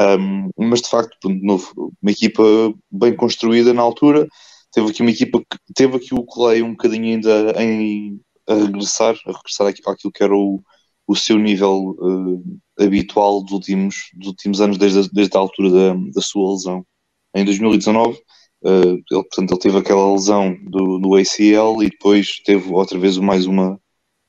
Um, 0.01 0.48
mas 0.57 0.80
de 0.80 0.88
facto, 0.88 1.28
de 1.28 1.44
novo, 1.44 1.92
uma 2.01 2.11
equipa 2.11 2.42
bem 2.90 3.14
construída 3.14 3.74
na 3.74 3.82
altura. 3.82 4.26
Teve 4.72 4.88
aqui 4.90 5.03
uma 5.03 5.11
equipa 5.11 5.40
que 5.40 5.59
teve 5.74 5.96
aqui 5.96 6.14
o 6.14 6.24
Clay 6.24 6.62
um 6.62 6.70
bocadinho 6.70 7.05
ainda 7.05 7.62
em, 7.62 8.18
a 8.48 8.55
regressar, 8.55 9.16
a 9.26 9.32
regressar 9.32 9.66
àquilo 9.66 10.12
que 10.12 10.22
era 10.22 10.34
o, 10.34 10.62
o 11.07 11.16
seu 11.16 11.38
nível 11.38 11.96
uh, 11.98 12.42
habitual 12.78 13.42
dos 13.42 13.53
últimos, 13.53 13.96
dos 14.14 14.28
últimos 14.28 14.61
anos, 14.61 14.78
desde 14.78 15.01
a, 15.01 15.03
desde 15.12 15.36
a 15.36 15.40
altura 15.40 15.70
da, 15.70 15.94
da 16.14 16.22
sua 16.22 16.51
lesão. 16.53 16.86
Em 17.34 17.44
2019, 17.44 18.16
uh, 18.16 18.70
ele, 18.70 19.03
portanto, 19.11 19.51
ele 19.51 19.61
teve 19.61 19.78
aquela 19.78 20.12
lesão 20.12 20.57
do 20.64 21.16
ACL 21.16 21.82
e 21.82 21.90
depois 21.90 22.40
teve 22.44 22.72
outra 22.72 22.98
vez 22.98 23.18
mais 23.18 23.44
uma, 23.46 23.78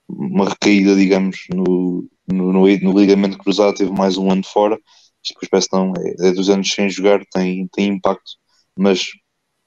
uma 0.10 0.50
recaída, 0.50 0.96
digamos, 0.96 1.46
no, 1.54 2.10
no, 2.28 2.52
no, 2.52 2.68
no 2.68 3.00
ligamento 3.00 3.38
cruzado, 3.38 3.76
teve 3.76 3.92
mais 3.92 4.18
um 4.18 4.30
ano 4.30 4.44
fora 4.44 4.78
isto 5.24 5.34
depois 5.36 5.50
parece 5.50 5.70
não, 5.72 5.94
é, 5.98 6.30
é 6.30 6.32
dos 6.32 6.50
anos 6.50 6.70
sem 6.72 6.90
jogar, 6.90 7.24
tem, 7.32 7.68
tem 7.74 7.88
impacto, 7.90 8.32
mas 8.78 9.08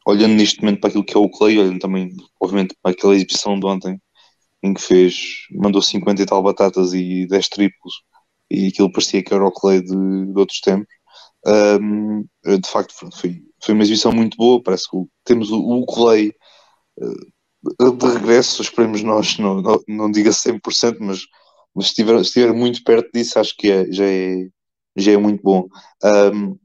olhando 0.07 0.35
neste 0.35 0.61
momento 0.61 0.81
para 0.81 0.89
aquilo 0.91 1.05
que 1.05 1.17
é 1.17 1.21
o 1.21 1.31
Clay, 1.31 1.59
olhando 1.59 1.79
também, 1.81 2.11
obviamente, 2.41 2.77
para 2.83 2.93
aquela 2.93 3.15
exibição 3.15 3.59
de 3.59 3.67
ontem, 3.67 3.99
em 4.63 4.75
que 4.75 4.81
fez, 4.83 5.15
mandou 5.53 5.83
50 5.83 6.23
e 6.23 6.27
tal 6.27 6.43
batatas 6.43 6.93
e 6.95 7.27
10 7.27 7.49
triplos, 7.49 7.95
e 8.51 8.69
aquilo 8.69 8.93
parecia 8.93 9.23
que 9.23 9.35
era 9.35 9.45
o 9.45 9.53
Clay 9.53 9.81
de, 9.83 9.89
de 10.33 10.39
outros 10.39 10.61
tempos. 10.61 10.89
Um, 11.47 12.23
de 12.45 12.69
facto, 12.69 12.95
foi, 13.15 13.43
foi 13.63 13.75
uma 13.75 13.83
exibição 13.83 14.13
muito 14.13 14.37
boa. 14.37 14.63
Parece 14.63 14.89
que 14.91 14.97
temos 15.25 15.51
o, 15.51 15.59
o 15.59 15.87
Clay 15.87 16.33
uh, 16.99 17.93
de 17.93 18.07
regresso. 18.07 18.63
Esperemos 18.63 19.03
nós, 19.03 19.39
não, 19.39 19.61
não, 19.61 19.83
não 19.89 20.11
diga 20.11 20.31
100%, 20.31 20.97
mas, 21.01 21.21
mas 21.75 21.87
se 21.87 21.91
estiver, 21.93 22.17
se 22.19 22.25
estiver 22.25 22.53
muito 22.55 22.83
perto 22.85 23.11
disso, 23.13 23.39
acho 23.39 23.55
que 23.57 23.71
é, 23.71 23.91
já 23.93 24.05
é 24.05 24.49
já 24.97 25.13
é 25.13 25.17
muito 25.17 25.43
bom. 25.43 25.69
Um, 26.03 26.59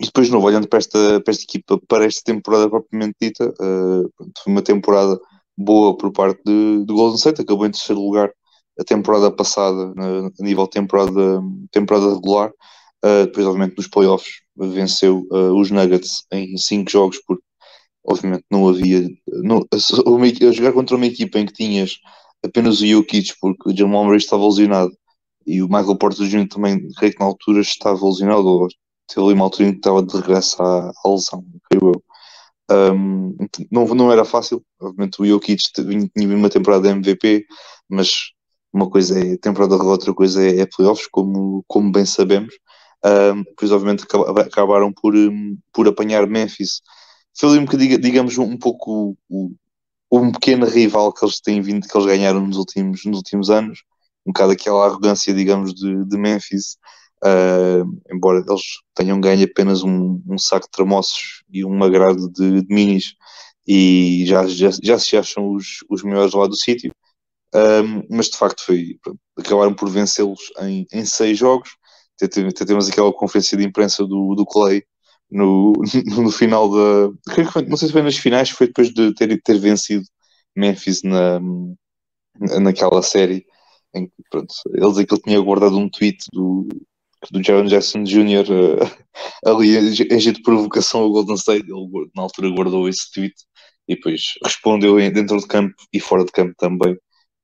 e 0.00 0.06
depois, 0.06 0.26
de 0.26 0.32
novo, 0.32 0.46
olhando 0.46 0.68
para 0.68 0.78
esta, 0.78 1.20
para 1.20 1.30
esta 1.30 1.44
equipa, 1.44 1.80
para 1.88 2.04
esta 2.04 2.20
temporada 2.24 2.68
propriamente 2.68 3.14
dita, 3.20 3.48
uh, 3.48 4.10
foi 4.42 4.52
uma 4.52 4.62
temporada 4.62 5.18
boa 5.56 5.96
por 5.96 6.12
parte 6.12 6.42
de, 6.44 6.84
de 6.84 6.92
Golden 6.92 7.16
State, 7.16 7.42
acabou 7.42 7.66
em 7.66 7.70
terceiro 7.70 8.00
lugar 8.00 8.30
a 8.78 8.84
temporada 8.84 9.30
passada, 9.30 9.92
a 9.96 10.42
nível 10.42 10.66
temporada, 10.66 11.40
temporada 11.70 12.12
regular. 12.12 12.50
Uh, 13.04 13.26
depois, 13.26 13.46
obviamente, 13.46 13.76
nos 13.76 13.86
playoffs, 13.86 14.40
venceu 14.56 15.26
uh, 15.30 15.52
os 15.54 15.70
Nuggets 15.70 16.24
em 16.32 16.56
cinco 16.56 16.90
jogos, 16.90 17.20
porque, 17.26 17.44
obviamente, 18.04 18.44
não 18.50 18.68
havia. 18.68 19.08
Não, 19.28 19.58
a, 19.58 19.76
a, 19.76 20.52
jogar 20.52 20.72
contra 20.72 20.96
uma 20.96 21.06
equipa 21.06 21.38
em 21.38 21.46
que 21.46 21.52
tinhas 21.52 21.98
apenas 22.44 22.80
o 22.80 22.86
Jokic, 22.86 23.34
porque 23.40 23.70
o 23.70 23.76
Jamal 23.76 24.04
Murray 24.04 24.18
estava 24.18 24.44
lesionado, 24.44 24.92
e 25.46 25.62
o 25.62 25.68
Michael 25.68 25.96
Porter 25.96 26.26
Jr. 26.26 26.48
também, 26.48 26.88
creio 26.96 27.12
que 27.12 27.20
na 27.20 27.26
altura 27.26 27.60
estava 27.60 28.04
lesionado, 28.04 28.46
ou 28.46 28.68
teve 29.06 29.26
ali 29.26 29.34
uma 29.34 29.44
altura 29.44 29.68
em 29.68 29.72
que 29.72 29.78
estava 29.78 30.02
de 30.02 30.16
regresso 30.16 30.62
à, 30.62 30.92
à 31.04 31.08
lesão, 31.08 31.44
creio 31.70 31.92
eu. 31.92 32.02
Um, 32.70 33.36
não, 33.70 33.86
não 33.94 34.10
era 34.10 34.24
fácil, 34.24 34.64
obviamente 34.80 35.20
o 35.20 35.26
Jokic 35.26 35.62
tinha 35.74 36.36
uma 36.36 36.48
temporada 36.48 36.88
MVP, 36.88 37.44
mas 37.88 38.32
uma 38.72 38.88
coisa 38.88 39.18
é 39.18 39.36
temporada 39.36 39.74
regular, 39.74 39.92
outra 39.92 40.14
coisa 40.14 40.42
é, 40.42 40.60
é 40.60 40.66
playoffs, 40.66 41.06
como, 41.08 41.62
como 41.68 41.92
bem 41.92 42.06
sabemos. 42.06 42.54
Um, 43.04 43.44
pois 43.56 43.70
obviamente 43.70 44.04
acabaram 44.46 44.92
por, 44.92 45.14
um, 45.14 45.58
por 45.72 45.86
apanhar 45.86 46.26
Memphis. 46.26 46.80
Foi 47.38 47.50
ali 47.50 47.58
um 47.58 47.66
bocadinho, 47.66 48.00
digamos, 48.00 48.38
um 48.38 48.56
pouco 48.56 49.16
o, 49.28 49.52
um 50.10 50.32
pequeno 50.32 50.66
rival 50.66 51.12
que 51.12 51.24
eles 51.24 51.40
têm 51.40 51.60
vindo, 51.60 51.86
que 51.86 51.96
eles 51.96 52.06
ganharam 52.06 52.46
nos 52.46 52.56
últimos, 52.56 53.04
nos 53.04 53.18
últimos 53.18 53.50
anos, 53.50 53.80
um 54.26 54.32
bocado 54.32 54.52
aquela 54.52 54.86
arrogância, 54.86 55.34
digamos, 55.34 55.74
de, 55.74 56.04
de 56.04 56.16
Memphis, 56.16 56.76
uh, 57.24 57.84
embora 58.12 58.44
eles 58.46 58.62
tenham 58.94 59.20
ganho 59.20 59.44
apenas 59.44 59.82
um, 59.82 60.20
um 60.26 60.38
saco 60.38 60.66
de 60.66 60.72
tramoços 60.72 61.42
e 61.50 61.64
um 61.64 61.82
agrado 61.82 62.30
de, 62.30 62.62
de 62.62 62.74
minis 62.74 63.14
e 63.66 64.24
já, 64.26 64.46
já, 64.46 64.70
já 64.82 64.98
se 64.98 65.16
acham 65.16 65.52
os, 65.54 65.78
os 65.88 66.02
melhores 66.02 66.34
lá 66.34 66.46
do 66.46 66.56
sítio. 66.56 66.92
Um, 67.54 68.02
mas 68.10 68.26
de 68.26 68.36
facto 68.36 68.64
foi, 68.64 68.98
acabaram 69.38 69.72
por 69.74 69.88
vencê-los 69.88 70.52
em, 70.60 70.86
em 70.92 71.04
seis 71.04 71.38
jogos. 71.38 71.70
Até 72.20 72.28
temos 72.64 72.88
aquela 72.88 73.12
conferência 73.12 73.56
de 73.56 73.64
imprensa 73.64 74.04
do, 74.04 74.34
do 74.34 74.44
Clay 74.44 74.84
no, 75.30 75.72
no 76.16 76.30
final 76.30 76.70
da. 76.70 77.10
Não 77.68 77.76
sei 77.76 77.88
se 77.88 77.92
foi 77.92 78.02
nas 78.02 78.16
finais, 78.16 78.50
foi 78.50 78.66
depois 78.66 78.92
de 78.92 79.14
ter, 79.14 79.40
ter 79.42 79.58
vencido 79.58 80.04
Memphis 80.56 81.02
na, 81.02 81.40
naquela 82.60 83.02
série. 83.02 83.46
Em, 83.94 84.10
pronto, 84.30 84.54
eles 84.74 84.98
aquilo 84.98 85.20
tinha 85.20 85.40
guardado 85.40 85.78
um 85.78 85.88
tweet 85.88 86.24
do, 86.32 86.66
do 87.30 87.42
Jaron 87.42 87.66
Jackson 87.66 88.04
Jr. 88.04 88.44
Uh, 88.50 89.04
ali 89.48 89.76
em 89.76 90.20
jeito 90.20 90.36
de 90.36 90.42
provocação 90.42 91.02
ao 91.02 91.10
Golden 91.10 91.36
State. 91.36 91.66
Ele 91.68 92.10
na 92.14 92.22
altura 92.22 92.50
guardou 92.50 92.88
esse 92.88 93.10
tweet 93.12 93.34
e 93.88 93.94
depois 93.96 94.22
respondeu 94.44 94.96
dentro 95.10 95.38
de 95.38 95.46
campo 95.46 95.74
e 95.92 96.00
fora 96.00 96.24
de 96.24 96.32
campo 96.32 96.54
também 96.58 96.94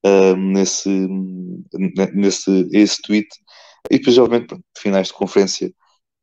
uh, 0.07 0.37
nesse, 0.37 1.09
nesse 2.15 2.69
esse 2.73 3.01
tweet. 3.03 3.29
E 3.91 3.99
depois, 3.99 4.19
obviamente, 4.19 4.49
pronto, 4.49 4.65
finais 4.79 5.09
de 5.09 5.15
conferência 5.15 5.73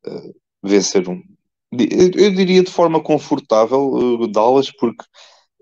uh, 0.06 0.34
venceram 0.62 1.22
eu 1.70 2.34
diria 2.34 2.62
de 2.62 2.70
forma 2.70 3.02
confortável 3.02 3.90
uh, 3.92 4.28
Dallas, 4.28 4.70
porque 4.70 5.04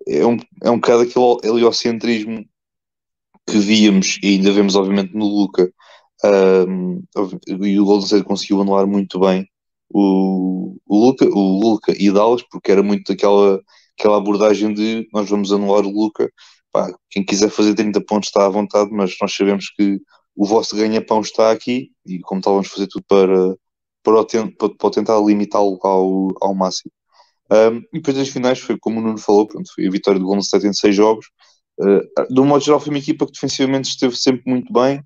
é 0.07 0.25
um, 0.25 0.37
é 0.63 0.71
um 0.71 0.77
bocado 0.77 1.03
aquele 1.03 1.39
heliocentrismo 1.43 2.45
que 3.47 3.59
víamos 3.59 4.19
e 4.23 4.37
ainda 4.37 4.53
vemos, 4.53 4.75
obviamente, 4.75 5.15
no 5.15 5.27
Luca. 5.27 5.73
Um, 6.25 7.03
e 7.47 7.79
o 7.79 7.85
Golden 7.85 8.05
State 8.05 8.25
conseguiu 8.25 8.61
anular 8.61 8.87
muito 8.87 9.21
bem 9.21 9.47
o, 9.91 10.77
o, 10.87 11.07
Luca, 11.07 11.27
o 11.27 11.61
Luca 11.61 11.95
e 11.97 12.11
Dallas, 12.11 12.43
porque 12.51 12.73
era 12.73 12.83
muito 12.83 13.13
aquela, 13.13 13.61
aquela 13.99 14.17
abordagem 14.19 14.73
de 14.75 15.09
nós 15.13 15.29
vamos 15.29 15.53
anular 15.53 15.85
o 15.85 15.91
Luca. 15.91 16.31
Pá, 16.73 16.93
quem 17.11 17.25
quiser 17.25 17.51
fazer 17.51 17.75
30 17.75 18.01
pontos 18.03 18.29
está 18.29 18.47
à 18.47 18.49
vontade, 18.49 18.91
mas 18.93 19.15
nós 19.21 19.35
sabemos 19.35 19.71
que 19.71 20.01
o 20.35 20.45
vosso 20.45 20.77
ganha-pão 20.77 21.21
está 21.21 21.51
aqui 21.51 21.91
e, 22.07 22.21
como 22.21 22.41
tal, 22.41 22.55
vamos 22.55 22.69
fazer 22.69 22.87
tudo 22.89 23.05
para, 23.09 23.57
para, 24.03 24.25
para, 24.79 24.91
tentar 24.91 25.19
limitá-lo 25.21 25.79
ao, 25.83 26.29
ao 26.43 26.55
máximo. 26.55 26.93
Um, 27.51 27.79
e 27.93 28.01
depois 28.01 28.17
das 28.17 28.29
finais 28.29 28.59
foi 28.59 28.77
como 28.79 29.01
o 29.01 29.03
Nuno 29.03 29.19
falou, 29.19 29.47
pronto, 29.47 29.73
foi 29.75 29.87
a 29.87 29.91
vitória 29.91 30.19
do 30.19 30.27
Golden 30.27 30.43
State 30.43 30.67
em 30.67 30.73
seis 30.73 30.95
jogos. 30.95 31.27
Uh, 31.79 32.33
de 32.33 32.41
um 32.41 32.47
modo 32.47 32.65
geral, 32.65 32.81
foi 32.81 32.91
uma 32.91 32.99
equipa 32.99 33.27
que 33.27 33.33
defensivamente 33.33 33.89
esteve 33.89 34.17
sempre 34.17 34.43
muito 34.47 34.73
bem. 34.73 35.03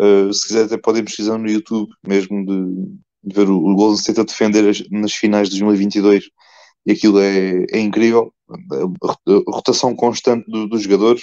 Uh, 0.00 0.32
se 0.32 0.48
quiser, 0.48 0.64
até 0.64 0.76
podem 0.76 1.04
pesquisar 1.04 1.38
no 1.38 1.48
YouTube 1.48 1.90
mesmo 2.06 2.44
de, 2.44 2.98
de 3.22 3.34
ver 3.34 3.48
o, 3.48 3.56
o, 3.56 3.74
Golden 3.76 3.98
State 3.98 4.20
a 4.20 4.24
defender 4.24 4.68
as, 4.68 4.82
nas 4.90 5.12
finais 5.12 5.48
de 5.48 5.60
2022 5.60 6.24
e 6.86 6.92
aquilo 6.92 7.20
é, 7.20 7.64
é 7.70 7.78
incrível. 7.78 8.32
A, 8.50 9.10
a 9.30 9.54
rotação 9.54 9.94
constante 9.94 10.50
do, 10.50 10.66
dos 10.68 10.82
jogadores. 10.82 11.22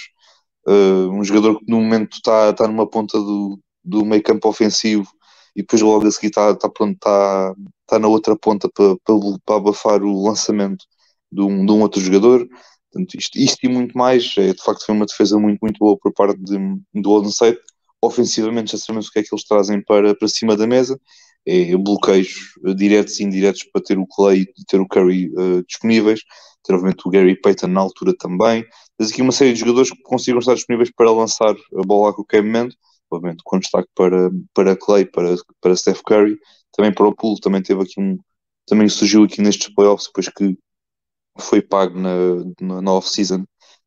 Uh, 0.66 1.10
um 1.10 1.24
jogador 1.24 1.58
que 1.58 1.64
no 1.68 1.80
momento 1.80 2.14
está 2.14 2.52
tá 2.52 2.68
numa 2.68 2.88
ponta 2.88 3.18
do, 3.18 3.58
do 3.84 4.04
meio 4.04 4.22
campo 4.22 4.48
ofensivo 4.48 5.08
e 5.56 5.62
depois 5.62 5.82
logo 5.82 6.06
a 6.06 6.10
seguir 6.10 6.28
está 6.28 6.54
tá, 6.54 6.68
tá, 6.68 6.94
tá, 7.00 7.54
tá 7.86 7.98
na 7.98 8.08
outra 8.08 8.36
ponta 8.36 8.68
para 8.70 9.56
abafar 9.56 10.02
o 10.02 10.24
lançamento 10.24 10.84
de 11.30 11.42
um, 11.42 11.64
de 11.64 11.72
um 11.72 11.80
outro 11.80 12.00
jogador. 12.00 12.46
Portanto, 12.92 13.14
isto, 13.14 13.38
isto, 13.38 13.64
e 13.64 13.68
muito 13.68 13.96
mais, 13.96 14.34
é, 14.38 14.52
de 14.52 14.62
facto 14.62 14.84
foi 14.84 14.94
uma 14.94 15.06
defesa 15.06 15.38
muito, 15.38 15.58
muito 15.60 15.78
boa 15.78 15.96
por 15.98 16.12
parte 16.12 16.38
de, 16.42 16.58
do 16.94 17.02
Golden 17.02 17.30
State. 17.30 17.60
Ofensivamente 18.02 18.72
já 18.72 18.78
sabemos 18.78 19.08
o 19.08 19.10
que 19.10 19.20
é 19.20 19.22
que 19.22 19.28
eles 19.32 19.44
trazem 19.44 19.82
para, 19.82 20.14
para 20.14 20.28
cima 20.28 20.56
da 20.56 20.66
mesa, 20.66 21.00
é 21.46 21.76
bloqueios 21.76 22.54
uh, 22.64 22.74
diretos 22.74 23.18
e 23.18 23.24
indiretos 23.24 23.64
para 23.64 23.82
ter 23.82 23.98
o 23.98 24.06
Clay 24.06 24.42
e 24.42 24.64
ter 24.66 24.80
o 24.80 24.86
Curry 24.86 25.30
uh, 25.34 25.64
disponíveis, 25.66 26.20
ter 26.64 26.74
obviamente 26.74 27.02
o 27.06 27.10
Gary 27.10 27.40
Payton 27.40 27.68
na 27.68 27.80
altura 27.80 28.14
também. 28.18 28.64
Tens 28.98 29.10
aqui 29.10 29.22
uma 29.22 29.32
série 29.32 29.52
de 29.52 29.60
jogadores 29.60 29.90
que 29.90 30.02
consigam 30.02 30.38
estar 30.38 30.54
disponíveis 30.54 30.90
para 30.94 31.10
lançar 31.10 31.54
a 31.54 31.82
bola 31.86 32.10
a 32.10 32.14
qualquer 32.14 32.42
momento 32.42 32.76
obviamente 33.14 33.42
com 33.44 33.58
destaque 33.58 33.88
para, 33.94 34.30
para 34.54 34.76
Clay, 34.76 35.04
para, 35.04 35.36
para 35.60 35.76
Steph 35.76 36.00
Curry, 36.02 36.38
também 36.72 36.92
para 36.92 37.06
o 37.06 37.14
Pool, 37.14 37.38
também 37.38 37.62
teve 37.62 37.82
aqui 37.82 38.00
um, 38.00 38.18
também 38.66 38.88
surgiu 38.88 39.24
aqui 39.24 39.42
nestes 39.42 39.72
playoffs, 39.74 40.06
depois 40.06 40.28
que 40.28 40.56
foi 41.38 41.62
pago 41.62 41.98
na, 41.98 42.80
na, 42.82 42.92
off-season 42.92 43.44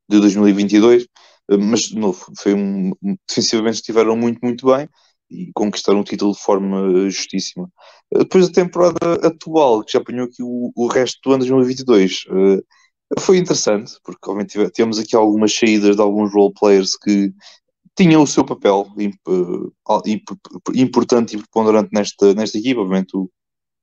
de 0.10 0.20
2022, 0.20 1.08
eh, 1.52 1.58
mas 1.58 1.82
de 1.82 1.96
novo, 1.98 2.26
foi 2.38 2.54
um, 2.54 2.92
defensivamente 3.28 3.78
estiveram 3.78 4.16
muito, 4.16 4.40
muito 4.44 4.66
bem 4.68 4.88
e 5.30 5.52
conquistaram 5.54 6.02
o 6.02 6.04
título 6.04 6.34
de 6.34 6.40
forma 6.40 7.06
eh, 7.06 7.10
justíssima. 7.10 7.70
Eh, 8.14 8.20
depois 8.20 8.48
da 8.48 8.54
temporada 8.54 9.14
atual, 9.28 9.84
que 9.84 9.94
já 9.94 10.00
apanhou 10.00 10.26
aqui 10.26 10.44
o, 10.44 10.72
o 10.76 10.88
resto 10.88 11.20
do 11.24 11.34
ano 11.34 11.44
de 11.44 11.50
2022, 11.50 12.26
foi 13.20 13.38
interessante, 13.38 13.94
porque 14.04 14.30
obviamente 14.30 14.72
temos 14.72 15.00
aqui 15.00 15.16
algumas 15.16 15.54
saídas 15.54 15.96
de 15.96 16.02
alguns 16.02 16.34
role 16.34 16.54
players 16.60 16.98
que 16.98 17.32
tinha 17.96 18.20
o 18.20 18.28
seu 18.28 18.44
papel 18.44 18.88
importante 20.76 21.36
e 21.36 21.38
preponderante 21.38 21.90
nesta, 21.94 22.34
nesta 22.34 22.58
equipa. 22.58 22.82
Obviamente, 22.82 23.16
o, 23.16 23.30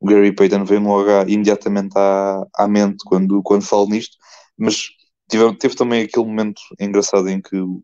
o 0.02 0.06
Gary 0.06 0.34
Payton 0.34 0.64
veio-me 0.64 0.88
logo 0.88 1.08
imediatamente 1.28 1.96
à, 1.96 2.44
à 2.56 2.66
mente 2.66 3.04
quando, 3.06 3.40
quando 3.42 3.62
falo 3.62 3.88
nisto, 3.88 4.16
mas 4.58 4.88
teve, 5.28 5.56
teve 5.56 5.76
também 5.76 6.02
aquele 6.02 6.26
momento 6.26 6.60
engraçado 6.80 7.28
em 7.28 7.40
que 7.40 7.56
o, 7.56 7.82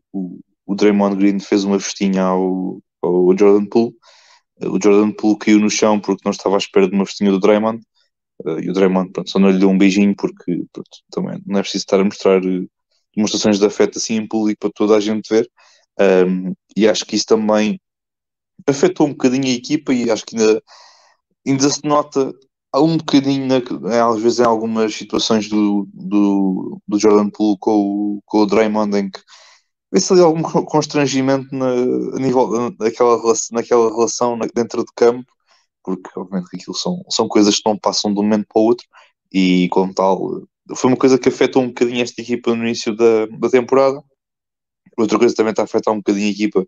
o 0.65 0.75
Draymond 0.75 1.15
Green 1.15 1.39
fez 1.39 1.63
uma 1.63 1.79
festinha 1.79 2.23
ao, 2.23 2.81
ao 3.01 3.37
Jordan 3.37 3.65
Poole. 3.65 3.95
O 4.61 4.77
Jordan 4.81 5.11
Poole 5.13 5.39
caiu 5.39 5.59
no 5.59 5.69
chão 5.69 5.99
porque 5.99 6.21
não 6.25 6.31
estava 6.31 6.55
à 6.55 6.57
espera 6.57 6.89
de 6.89 6.93
uma 6.93 7.05
festinha 7.05 7.31
do 7.31 7.39
Draymond. 7.39 7.81
Uh, 8.45 8.59
e 8.59 8.69
o 8.69 8.73
Draymond 8.73 9.11
pronto, 9.11 9.31
só 9.31 9.39
não 9.39 9.49
lhe 9.49 9.57
deu 9.57 9.69
um 9.69 9.77
beijinho 9.77 10.15
porque 10.15 10.63
pronto, 10.71 10.89
também 11.11 11.41
não 11.45 11.59
é 11.59 11.61
preciso 11.61 11.83
estar 11.83 11.99
a 11.99 12.03
mostrar 12.03 12.43
eh, 12.45 12.65
demonstrações 13.15 13.59
de 13.59 13.65
afeto 13.65 13.97
assim 13.97 14.15
em 14.15 14.27
público 14.27 14.59
para 14.59 14.71
toda 14.75 14.95
a 14.95 14.99
gente 14.99 15.27
ver. 15.29 15.49
Um, 15.99 16.53
e 16.77 16.87
acho 16.87 17.05
que 17.05 17.15
isso 17.15 17.25
também 17.25 17.81
afetou 18.67 19.07
um 19.07 19.11
bocadinho 19.11 19.45
a 19.45 19.57
equipa 19.57 19.93
e 19.93 20.11
acho 20.11 20.25
que 20.25 20.37
ainda, 20.37 20.61
ainda 21.51 21.69
se 21.69 21.83
nota 21.83 22.33
um 22.75 22.97
bocadinho, 22.97 23.47
na, 23.47 24.07
às 24.07 24.21
vezes, 24.21 24.39
em 24.39 24.45
algumas 24.45 24.95
situações 24.95 25.49
do, 25.49 25.87
do, 25.93 26.81
do 26.87 26.99
Jordan 26.99 27.29
Poole 27.29 27.57
com 27.59 27.71
o, 28.17 28.21
com 28.25 28.39
o 28.39 28.45
Draymond, 28.45 28.95
em 28.97 29.09
que 29.09 29.19
vê-se 29.91 30.13
ali 30.13 30.21
algum 30.21 30.43
constrangimento 30.43 31.47
na, 31.55 31.71
a 32.15 32.19
nível 32.19 32.71
daquela, 32.77 33.19
naquela 33.51 33.89
relação 33.89 34.37
dentro 34.53 34.83
de 34.83 34.91
campo, 34.95 35.31
porque 35.83 36.09
obviamente 36.15 36.49
aquilo 36.53 36.75
são, 36.75 37.03
são 37.09 37.27
coisas 37.27 37.57
que 37.57 37.67
não 37.67 37.77
passam 37.77 38.13
de 38.13 38.19
um 38.19 38.23
momento 38.23 38.47
para 38.47 38.61
o 38.61 38.65
outro, 38.65 38.85
e 39.31 39.67
como 39.69 39.93
tal, 39.93 40.43
foi 40.75 40.91
uma 40.91 40.97
coisa 40.97 41.17
que 41.17 41.29
afetou 41.29 41.63
um 41.63 41.67
bocadinho 41.69 42.01
esta 42.03 42.21
equipa 42.21 42.55
no 42.55 42.65
início 42.65 42.95
da, 42.95 43.25
da 43.27 43.49
temporada, 43.49 44.03
Outra 44.99 45.17
coisa 45.17 45.33
que 45.33 45.37
também 45.37 45.51
está 45.51 45.63
a 45.63 45.65
afetar 45.65 45.93
um 45.93 45.97
bocadinho 45.97 46.27
a 46.27 46.31
equipa 46.31 46.67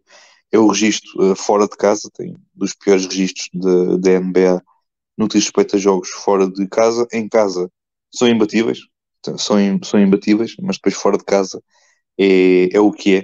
é 0.52 0.58
o 0.58 0.68
registro 0.68 1.32
uh, 1.32 1.36
fora 1.36 1.68
de 1.68 1.76
casa, 1.76 2.10
tem 2.14 2.36
dos 2.54 2.74
piores 2.74 3.06
registros 3.06 3.50
da 4.00 4.20
NBA 4.20 4.62
no 5.22 5.28
que 5.28 5.38
diz 5.38 5.46
respeito 5.46 5.76
a 5.76 5.80
jogos 5.80 6.10
fora 6.10 6.50
de 6.50 6.68
casa. 6.68 7.08
Em 7.14 7.30
casa 7.30 7.72
são 8.14 8.28
imbatíveis, 8.28 8.80
são, 9.38 9.80
são 9.84 10.00
imbatíveis, 10.02 10.56
mas 10.62 10.78
depois 10.78 10.96
fora 10.96 11.18
de 11.18 11.24
casa 11.24 11.62
é, 12.20 12.76
é 12.76 12.80
o 12.80 12.92
que 12.92 13.16
é. 13.16 13.22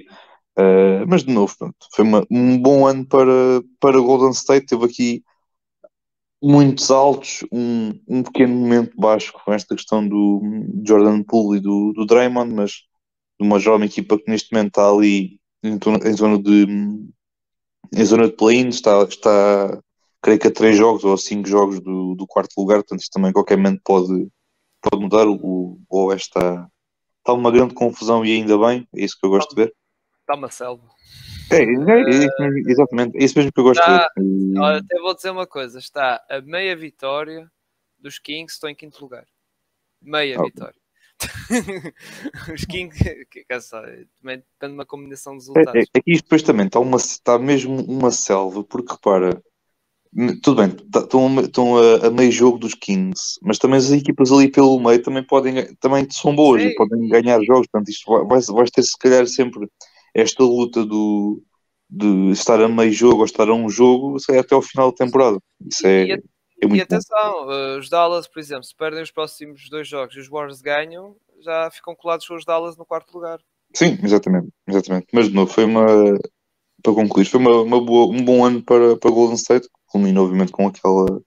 Uh, 0.60 1.06
mas 1.08 1.24
de 1.24 1.32
novo, 1.32 1.56
pronto, 1.58 1.76
foi 1.94 2.04
uma, 2.04 2.26
um 2.32 2.58
bom 2.58 2.88
ano 2.88 3.06
para, 3.06 3.62
para 3.80 4.00
Golden 4.00 4.32
State. 4.32 4.68
Teve 4.68 4.86
aqui 4.86 5.24
muitos 6.42 6.90
altos, 6.92 7.44
um, 7.52 8.00
um 8.08 8.24
pequeno 8.24 8.56
momento 8.56 8.96
baixo 8.98 9.34
com 9.34 9.54
esta 9.54 9.76
questão 9.76 10.08
do 10.08 10.42
Jordan 10.86 11.24
Poole 11.24 11.60
e 11.60 11.62
do, 11.62 11.94
do 11.94 12.06
Draymond, 12.06 12.54
mas 12.54 12.72
de 13.40 13.46
uma 13.46 13.60
jovem 13.60 13.88
equipa 13.88 14.18
que 14.18 14.30
neste 14.30 14.52
momento 14.52 14.70
está 14.70 14.90
ali 14.90 15.40
em, 15.64 15.78
em 16.06 16.14
zona 16.14 16.40
de 16.42 16.66
em 17.96 18.06
zona 18.06 18.28
de 18.28 18.34
play-in, 18.34 18.68
está, 18.68 19.04
está 19.04 19.82
creio 20.28 20.40
que 20.42 20.48
a 20.48 20.52
três 20.52 20.76
jogos 20.76 21.06
ou 21.06 21.14
a 21.14 21.18
cinco 21.18 21.48
jogos 21.48 21.80
do, 21.80 22.14
do 22.14 22.28
quarto 22.28 22.52
lugar, 22.58 22.80
portanto 22.80 23.00
isto 23.00 23.14
também 23.14 23.32
qualquer 23.32 23.56
momento 23.56 23.82
pode, 23.82 24.28
pode 24.82 25.02
mudar, 25.02 25.26
o, 25.26 25.80
o 25.90 26.06
Oeste 26.06 26.28
está, 26.28 26.70
está 27.20 27.32
uma 27.32 27.50
grande 27.50 27.74
confusão 27.74 28.26
e 28.26 28.34
ainda 28.34 28.58
bem, 28.58 28.86
é 28.94 29.06
isso 29.06 29.18
que 29.18 29.26
eu 29.26 29.30
gosto 29.30 29.56
de 29.56 29.64
ver. 29.64 29.74
Está 30.20 30.36
uma 30.36 30.52
selva. 30.52 30.84
É, 31.50 31.56
é, 31.56 31.62
é, 31.62 32.46
é, 32.46 32.50
exatamente, 32.70 33.18
é 33.18 33.24
isso 33.24 33.38
mesmo 33.38 33.54
que 33.54 33.60
eu 33.62 33.64
gosto 33.64 33.80
está, 33.80 34.10
de 34.18 34.22
ver. 34.22 34.60
Olha, 34.60 34.80
até 34.80 35.00
vou 35.00 35.16
dizer 35.16 35.30
uma 35.30 35.48
coisa, 35.48 35.80
está 35.80 36.22
a 36.30 36.42
meia 36.42 36.76
vitória 36.76 37.50
dos 37.98 38.20
Kings, 38.20 38.56
estão 38.56 38.70
em 38.70 38.76
quinto 38.76 39.02
lugar. 39.02 39.26
Meia 40.02 40.38
vitória. 40.44 40.76
Os 42.54 42.66
Kings, 42.66 43.02
que, 43.32 43.46
que, 43.46 43.60
também 44.22 44.40
depende 44.40 44.44
de 44.60 44.74
uma 44.74 44.86
combinação 44.86 45.38
de 45.38 45.46
É, 45.52 45.54
resultados. 45.54 45.90
é, 45.96 46.00
é 46.00 46.02
isto 46.06 46.24
depois 46.26 46.44
também 46.44 46.66
está, 46.68 46.82
uma, 46.82 46.98
está 46.98 47.40
mesmo 47.40 47.82
uma 47.86 48.12
selva, 48.12 48.62
porque 48.66 48.92
repara, 48.92 49.42
tudo 50.42 50.56
bem, 50.62 50.70
tá- 50.92 51.02
estão, 51.02 51.26
a 51.26 51.30
me- 51.30 51.42
estão 51.44 51.78
a, 51.78 52.08
a 52.08 52.12
meio 52.12 52.32
jogo 52.32 52.58
dos 52.58 52.74
Kings, 52.74 53.40
mas 53.42 53.58
também 53.58 53.78
as 53.78 53.92
equipas 53.92 54.32
ali 54.32 54.50
pelo 54.52 54.80
meio 54.80 55.02
também 55.02 55.24
podem, 55.24 55.76
também 55.78 56.08
são 56.12 56.36
boas 56.36 56.62
Sim. 56.62 56.70
e 56.70 56.76
podem 56.76 57.08
ganhar 57.10 57.42
jogos, 57.44 57.68
portanto 57.68 57.90
isto 57.90 58.12
vai, 58.12 58.26
vais, 58.26 58.48
vais 58.48 58.72
ter 58.72 58.84
se 58.84 58.98
calhar 58.98 59.26
sempre 59.28 59.68
esta 60.16 60.44
luta 60.44 60.86
do, 60.86 61.42
de 61.90 62.32
estar 62.32 62.62
a 62.62 62.68
meio 62.68 62.92
jogo 62.92 63.20
ou 63.20 63.26
estar 63.26 63.48
a 63.50 63.54
um 63.54 63.70
jogo, 63.70 64.18
até 64.40 64.56
ao 64.56 64.62
final 64.62 64.92
da 64.92 64.98
temporada. 65.06 65.38
Isso 65.66 65.86
é, 65.88 66.06
E 66.06 66.22
é 66.62 66.68
E 66.72 66.82
muito 66.82 66.86
bom. 66.90 67.04
atenção, 67.04 67.52
eh, 67.52 67.78
os 67.78 67.90
Dallas, 67.90 68.28
por 68.28 68.40
exemplo, 68.40 68.64
se 68.64 68.76
perdem 68.76 69.02
os 69.04 69.12
próximos 69.12 69.70
dois 69.70 69.88
jogos 69.88 70.16
e 70.16 70.20
os 70.20 70.28
Warriors 70.28 70.62
ganham, 70.62 71.16
já 71.40 71.70
ficam 71.72 71.96
colados 71.96 72.28
com 72.28 72.36
os 72.36 72.46
Dallas 72.46 72.76
no 72.78 72.86
quarto 72.86 73.14
lugar. 73.14 73.40
Sim, 73.76 73.98
exatamente, 74.04 74.50
exatamente. 74.68 75.08
Mas 75.14 75.28
de 75.30 75.36
novo, 75.36 75.52
foi 75.54 75.64
uma, 75.66 75.86
para 76.88 76.96
concluir, 76.96 77.26
foi 77.26 77.42
uma, 77.42 77.62
uma 77.64 77.84
boa, 77.84 78.08
um 78.08 78.24
bom 78.24 78.46
ano 78.46 78.64
para, 78.64 78.96
para 78.96 79.12
Golden 79.12 79.36
State, 79.36 79.68
culminou 79.88 80.24
obviamente 80.24 80.54
com 80.54 80.68
aquela 80.68 81.22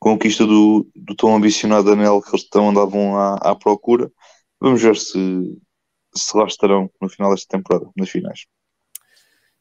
conquista 0.00 0.44
do, 0.44 0.90
do 0.96 1.14
tão 1.14 1.32
ambicionado 1.32 1.92
anel 1.92 2.20
que 2.20 2.30
eles 2.30 2.48
tão 2.48 2.70
andavam 2.70 3.16
à, 3.16 3.36
à 3.36 3.54
procura. 3.54 4.10
Vamos 4.58 4.82
ver 4.82 4.96
se, 4.96 5.62
se 6.12 6.36
lá 6.36 6.44
estarão 6.44 6.90
no 7.00 7.08
final 7.08 7.30
desta 7.30 7.56
temporada, 7.56 7.88
nas 7.96 8.10
finais. 8.10 8.46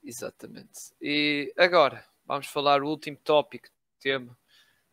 Exatamente. 0.04 0.96
E 1.00 1.54
agora, 1.56 2.04
vamos 2.26 2.48
falar 2.48 2.82
o 2.82 2.90
último 2.90 3.18
tópico, 3.18 3.68
tema 4.00 4.36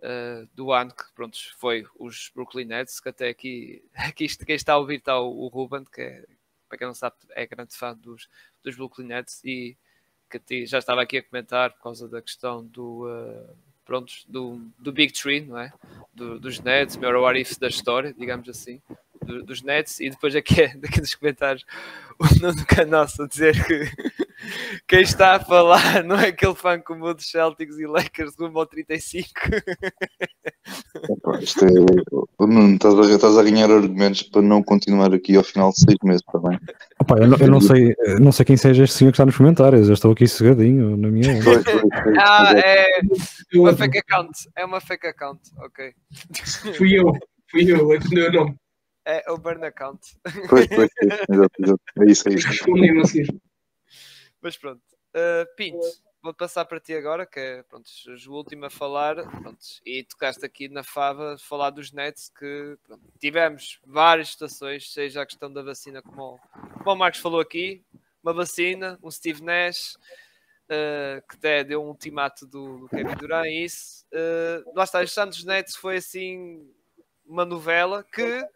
eh, 0.02 0.46
do 0.52 0.70
ano, 0.70 0.92
que 0.94 1.04
pronto, 1.14 1.38
foi 1.56 1.86
os 1.98 2.30
Brooklyn 2.34 2.66
Nets, 2.66 3.00
que 3.00 3.08
até 3.08 3.30
aqui, 3.30 3.82
aqui 3.96 4.28
quem 4.44 4.56
está 4.56 4.74
a 4.74 4.78
ouvir 4.78 4.98
está 4.98 5.18
o, 5.18 5.44
o 5.44 5.48
Ruben, 5.48 5.84
que 5.84 6.02
é, 6.02 6.26
para 6.68 6.76
quem 6.76 6.86
não 6.86 6.94
sabe, 6.94 7.16
é 7.30 7.46
grande 7.46 7.74
fã 7.74 7.96
dos, 7.96 8.28
dos 8.62 8.76
Brooklyn 8.76 9.06
Nets 9.06 9.42
e 9.42 9.78
que 10.30 10.66
já 10.66 10.78
estava 10.78 11.02
aqui 11.02 11.18
a 11.18 11.22
comentar 11.22 11.72
por 11.72 11.82
causa 11.82 12.08
da 12.08 12.20
questão 12.22 12.64
do, 12.64 13.08
eh, 13.08 13.50
prontos, 13.84 14.24
do, 14.28 14.60
do 14.78 14.92
Big 14.92 15.12
Tree, 15.12 15.40
não 15.40 15.58
é? 15.58 15.72
Do- 16.14 16.38
dos 16.40 16.60
Nets, 16.60 16.96
melhor 16.96 17.16
what 17.16 17.38
if 17.40 17.58
da 17.58 17.68
história, 17.68 18.12
digamos 18.16 18.48
assim, 18.48 18.80
do- 19.24 19.42
dos 19.42 19.62
Nets, 19.62 20.00
e 20.00 20.10
depois 20.10 20.34
aqui, 20.34 20.66
daqui 20.78 21.00
nos 21.00 21.14
comentários 21.14 21.64
o 22.18 22.24
Nuno 22.40 22.66
Canossa 22.66 23.26
dizer 23.28 23.54
que 23.66 24.25
quem 24.86 25.02
está 25.02 25.36
a 25.36 25.40
falar 25.40 26.02
não 26.04 26.16
é 26.16 26.28
aquele 26.28 26.54
fã 26.54 26.80
como 26.80 27.06
o 27.06 27.14
dos 27.14 27.30
Celtics 27.30 27.78
e 27.78 27.86
Lakers 27.86 28.34
rumo 28.38 28.58
ao 28.58 28.66
35. 28.66 29.28
Epá, 31.10 31.38
Isto 31.40 31.64
é, 31.64 31.70
Nuno, 32.40 32.74
estás 32.74 32.94
a, 32.94 33.02
estás 33.02 33.38
a 33.38 33.42
ganhar 33.42 33.70
argumentos 33.70 34.22
para 34.22 34.42
não 34.42 34.62
continuar 34.62 35.12
aqui 35.12 35.36
ao 35.36 35.44
final 35.44 35.70
de 35.70 35.80
seis 35.80 35.96
meses, 36.02 36.22
está 36.26 36.38
bem? 36.38 36.58
Opa, 37.00 37.18
eu, 37.18 37.28
não, 37.28 37.38
eu 37.38 37.48
não 37.48 37.60
sei, 37.60 37.94
não 38.20 38.32
sei 38.32 38.44
quem 38.44 38.56
seja 38.56 38.84
este 38.84 38.96
senhor 38.96 39.10
que 39.10 39.16
está 39.16 39.26
nos 39.26 39.36
comentários. 39.36 39.88
Eu 39.88 39.94
estou 39.94 40.12
aqui 40.12 40.26
cegadinho 40.26 40.96
na 40.96 41.08
minha. 41.08 41.36
Pois, 41.46 41.62
pois, 41.62 41.80
pois, 42.02 42.18
Ah, 42.18 42.52
é 42.56 43.00
uma 43.54 43.76
fake 43.76 43.98
account. 43.98 44.32
É 44.56 44.64
uma 44.64 44.80
fake 44.80 45.06
account, 45.06 45.40
ok. 45.58 45.92
fui 46.76 46.98
eu, 46.98 47.12
fui 47.50 47.70
eu, 47.70 47.92
é 47.92 47.98
deu 47.98 48.28
o 48.28 48.32
nome. 48.32 48.56
É 49.04 49.22
o 49.30 49.38
burn 49.38 49.64
account. 49.64 50.00
Pois, 50.48 50.66
pois, 50.66 50.90
exato, 51.30 51.62
exato. 51.62 51.80
É 52.00 52.10
isso, 52.10 52.28
é 52.28 52.32
isso. 52.32 52.48
Mas 54.46 54.56
pronto. 54.56 54.80
Uh, 55.08 55.56
Pinto, 55.56 55.84
vou 56.22 56.32
passar 56.32 56.64
para 56.66 56.78
ti 56.78 56.94
agora, 56.94 57.26
que 57.26 57.40
é 57.40 57.62
pronto, 57.64 57.90
o 58.28 58.32
último 58.32 58.66
a 58.66 58.70
falar. 58.70 59.16
Pronto, 59.16 59.58
e 59.84 60.04
tocaste 60.04 60.46
aqui 60.46 60.68
na 60.68 60.84
Fava 60.84 61.36
falar 61.36 61.70
dos 61.70 61.90
Nets 61.90 62.28
que 62.28 62.78
pronto, 62.84 63.02
tivemos 63.18 63.80
várias 63.84 64.28
situações, 64.28 64.92
seja 64.92 65.22
a 65.22 65.26
questão 65.26 65.52
da 65.52 65.64
vacina, 65.64 66.00
como 66.00 66.34
o, 66.34 66.38
como 66.78 66.92
o 66.92 66.96
Marcos 66.96 67.18
falou 67.18 67.40
aqui, 67.40 67.84
uma 68.22 68.32
vacina, 68.32 68.96
um 69.02 69.10
Steve 69.10 69.42
Nash. 69.42 69.96
uh, 70.66 71.20
que 71.28 71.34
até 71.34 71.64
deu 71.64 71.82
um 71.82 71.88
ultimato 71.88 72.46
do, 72.46 72.78
do 72.78 72.88
Kevin 72.88 73.16
Durant 73.16 73.48
isso. 73.48 74.06
Uh, 74.12 74.76
lá 74.76 74.84
está, 74.84 75.02
os 75.02 75.12
Santos 75.12 75.42
Nets 75.42 75.74
foi 75.74 75.96
assim 75.96 76.72
uma 77.24 77.44
novela 77.44 78.04
que, 78.04 78.46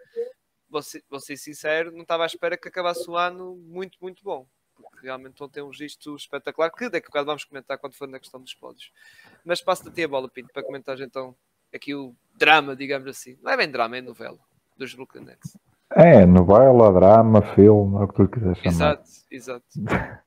vou 0.69 0.83
ser, 0.83 1.03
vou 1.11 1.19
ser 1.19 1.37
sincero, 1.37 1.91
não 1.91 2.03
estava 2.03 2.23
à 2.23 2.27
espera 2.27 2.57
que 2.57 2.69
acabasse 2.69 3.11
o 3.11 3.17
ano 3.17 3.57
muito, 3.57 3.99
muito 4.01 4.23
bom 4.23 4.47
realmente 5.03 5.39
vão 5.39 5.49
ter 5.49 5.63
um 5.63 5.69
registro 5.69 6.15
espetacular, 6.17 6.71
que 6.71 6.89
daqui 6.89 7.07
a 7.07 7.11
bocado 7.11 7.27
vamos 7.27 7.45
comentar 7.45 7.79
quando 7.79 7.95
for 7.95 8.09
na 8.09 8.19
questão 8.19 8.41
dos 8.41 8.55
pódios. 8.55 8.93
Mas 9.45 9.61
passo-te 9.61 9.89
a 9.89 9.93
ti 9.93 10.05
a 10.05 10.09
bola, 10.09 10.29
Pinto, 10.29 10.53
para 10.53 10.63
comentares 10.63 11.01
então 11.01 11.35
aqui 11.75 11.95
o 11.95 12.15
drama, 12.37 12.75
digamos 12.77 13.09
assim. 13.09 13.39
Não 13.43 13.53
é 13.53 13.57
bem 13.57 13.71
drama, 13.71 13.97
é 13.97 14.01
novela 14.01 14.39
dos 14.77 14.97
Nets. 14.97 15.57
É, 15.93 16.25
novela, 16.25 16.93
drama, 16.93 17.43
filme, 17.43 17.97
é 17.99 18.05
o 18.05 18.09
que 18.09 18.15
tu 18.15 18.29
quiseres 18.29 18.59
chamar. 18.59 18.71
Exato, 18.71 19.11
exato. 19.31 19.67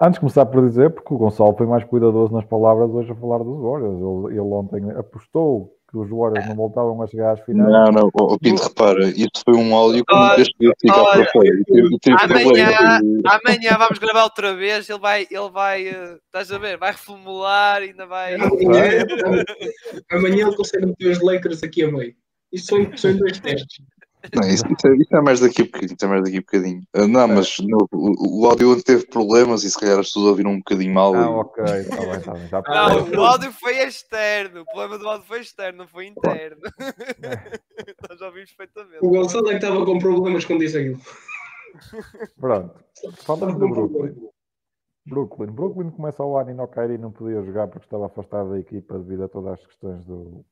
Antes 0.00 0.14
de 0.14 0.20
começar 0.20 0.46
por 0.46 0.66
dizer, 0.68 0.90
porque 0.90 1.14
o 1.14 1.16
Gonçalo 1.16 1.56
foi 1.56 1.66
mais 1.66 1.82
cuidadoso 1.84 2.32
nas 2.32 2.44
palavras 2.44 2.90
hoje 2.90 3.10
a 3.10 3.14
falar 3.14 3.38
dos 3.38 3.60
Warriors. 3.60 3.96
Ele, 3.96 4.38
ele 4.38 4.40
ontem 4.40 4.90
apostou 4.90 5.74
que 5.94 5.98
os 5.98 6.10
Warriors 6.10 6.48
não 6.48 6.56
voltavam 6.56 7.00
a 7.00 7.06
chegar 7.06 7.34
às 7.34 7.40
finais. 7.44 7.70
Não, 7.70 7.92
não, 7.92 8.10
oh, 8.14 8.36
Pinto, 8.36 8.64
repara, 8.64 9.04
isto 9.06 9.42
foi 9.44 9.54
um 9.54 9.72
áudio 9.72 10.04
que 10.04 10.44
cheguei 10.44 10.70
a 10.70 10.74
ficar 10.80 11.04
para 11.04 11.30
fora. 11.30 11.48
Amanhã 13.24 13.78
vamos 13.78 13.98
gravar 14.00 14.24
outra 14.24 14.54
vez. 14.56 14.90
Ele 14.90 14.98
vai, 14.98 15.26
ele 15.30 15.50
vai, 15.52 15.86
eh, 15.86 16.18
estás 16.26 16.50
a 16.50 16.58
ver? 16.58 16.76
Vai 16.78 16.90
reformular, 16.90 17.82
ainda 17.82 18.06
vai. 18.06 18.34
Amanhã, 18.34 19.04
amanhã 20.10 20.46
ele 20.48 20.56
consegue 20.56 20.86
meter 20.86 21.12
os 21.12 21.22
Lakers 21.22 21.62
aqui 21.62 21.84
a 21.84 21.92
meio. 21.92 22.14
Isto 22.52 22.76
são, 22.76 22.96
são 22.96 23.16
dois 23.16 23.38
testes. 23.38 23.84
Não, 24.32 24.48
isso, 24.48 24.64
isso 24.66 24.86
é, 24.88 24.96
isso 24.96 25.16
é 25.16 25.20
mais 25.20 25.40
daqui 25.40 25.62
a 25.62 25.64
bocadinho, 25.64 25.94
isso 25.94 26.04
é 26.04 26.08
mais 26.08 26.22
daqui 26.24 26.36
a 26.36 26.40
bocadinho. 26.40 26.82
Ah, 26.94 27.06
não, 27.08 27.28
mas 27.28 27.56
no- 27.58 27.88
o, 27.92 28.42
o 28.42 28.46
áudio 28.46 28.70
ontem 28.72 28.82
teve 28.82 29.06
problemas 29.06 29.64
e 29.64 29.70
se 29.70 29.78
calhar 29.78 29.98
as 29.98 30.06
pessoas 30.06 30.26
ouviram 30.26 30.50
um 30.52 30.58
bocadinho 30.58 30.94
mal. 30.94 31.14
Ah, 31.14 31.20
e- 31.20 31.24
ok, 31.24 31.64
está 31.64 31.96
bem, 32.00 32.10
está 32.16 32.32
bem. 32.32 32.48
Já 32.48 32.62
Não, 33.14 33.20
o 33.20 33.24
áudio 33.24 33.52
foi 33.52 33.78
externo. 33.86 34.62
O 34.62 34.64
problema 34.64 34.98
do 34.98 35.08
áudio 35.08 35.26
foi 35.26 35.40
externo, 35.40 35.78
não 35.78 35.88
foi 35.88 36.06
interno. 36.06 36.60
Nós 38.08 38.18
já 38.18 38.26
ouvimos 38.26 38.52
perfeitamente. 38.52 39.04
O 39.04 39.10
Gonçalo 39.10 39.46
é 39.48 39.58
que 39.58 39.64
estava 39.64 39.84
com 39.84 39.98
problemas 39.98 40.44
quando 40.44 40.60
disse 40.60 40.78
aquilo. 40.78 41.00
Pronto. 42.38 42.74
Falando 43.24 43.58
do 43.58 43.68
Brooklyn. 43.68 44.14
Brooklyn. 45.06 45.50
Brooklyn 45.52 45.90
começa 45.90 46.24
o 46.24 46.36
ano 46.38 46.50
e 46.50 46.54
no 46.54 46.66
Kyrie 46.68 46.98
não 46.98 47.12
podia 47.12 47.42
jogar 47.42 47.68
porque 47.68 47.86
estava 47.86 48.06
afastado 48.06 48.50
da 48.50 48.58
equipa 48.58 48.98
devido 48.98 49.24
a 49.24 49.28
todas 49.28 49.54
as 49.54 49.66
questões 49.66 50.04
do, 50.06 50.44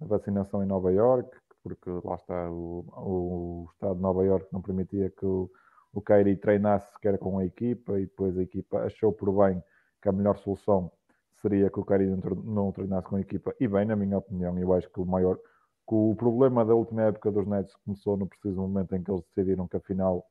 da 0.00 0.06
vacinação 0.06 0.62
em 0.62 0.66
Nova 0.66 0.90
York, 0.90 1.28
porque 1.62 1.90
lá 2.04 2.14
está 2.16 2.50
o, 2.50 2.84
o 2.96 3.68
Estado 3.72 3.96
de 3.96 4.02
Nova 4.02 4.24
York 4.24 4.46
não 4.52 4.62
permitia 4.62 5.10
que 5.10 5.24
o, 5.26 5.50
o 5.92 6.00
Kyrie 6.00 6.36
treinasse 6.36 6.92
sequer 6.92 7.18
com 7.18 7.38
a 7.38 7.44
equipa 7.44 7.98
e 7.98 8.02
depois 8.06 8.36
a 8.38 8.42
equipa 8.42 8.80
achou 8.84 9.12
por 9.12 9.32
bem 9.32 9.62
que 10.02 10.08
a 10.08 10.12
melhor 10.12 10.36
solução 10.38 10.90
seria 11.34 11.70
que 11.70 11.78
o 11.80 11.84
Kyrie 11.84 12.06
não, 12.10 12.20
tre- 12.20 12.34
não 12.44 12.72
treinasse 12.72 13.08
com 13.08 13.16
a 13.16 13.20
equipa. 13.20 13.54
E 13.60 13.68
bem, 13.68 13.84
na 13.86 13.96
minha 13.96 14.18
opinião, 14.18 14.58
eu 14.58 14.72
acho 14.74 14.90
que 14.90 15.00
o 15.00 15.06
maior 15.06 15.36
que 15.36 15.94
o 15.94 16.14
problema 16.16 16.64
da 16.64 16.74
última 16.74 17.02
época 17.04 17.30
dos 17.32 17.46
Nets 17.46 17.74
começou 17.84 18.16
no 18.16 18.26
preciso 18.26 18.60
momento 18.60 18.94
em 18.94 19.02
que 19.02 19.10
eles 19.10 19.24
decidiram 19.24 19.66
que 19.66 19.76
afinal 19.76 20.24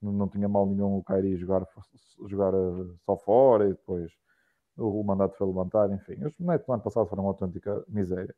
não, 0.00 0.12
não 0.12 0.28
tinha 0.28 0.48
mal 0.48 0.66
nenhum 0.66 0.96
o 0.98 1.04
Kyrie 1.04 1.36
jogar, 1.36 1.66
jogar 2.28 2.54
eh, 2.54 2.94
só 3.04 3.16
fora 3.16 3.66
e 3.66 3.70
depois 3.70 4.10
o, 4.76 5.00
o 5.00 5.04
mandato 5.04 5.36
foi 5.36 5.46
levantar, 5.46 5.90
enfim. 5.92 6.14
Os 6.24 6.38
Nets 6.38 6.66
no 6.66 6.74
ano 6.74 6.82
passado 6.82 7.06
foram 7.08 7.24
uma 7.24 7.30
autêntica 7.30 7.84
miséria. 7.88 8.34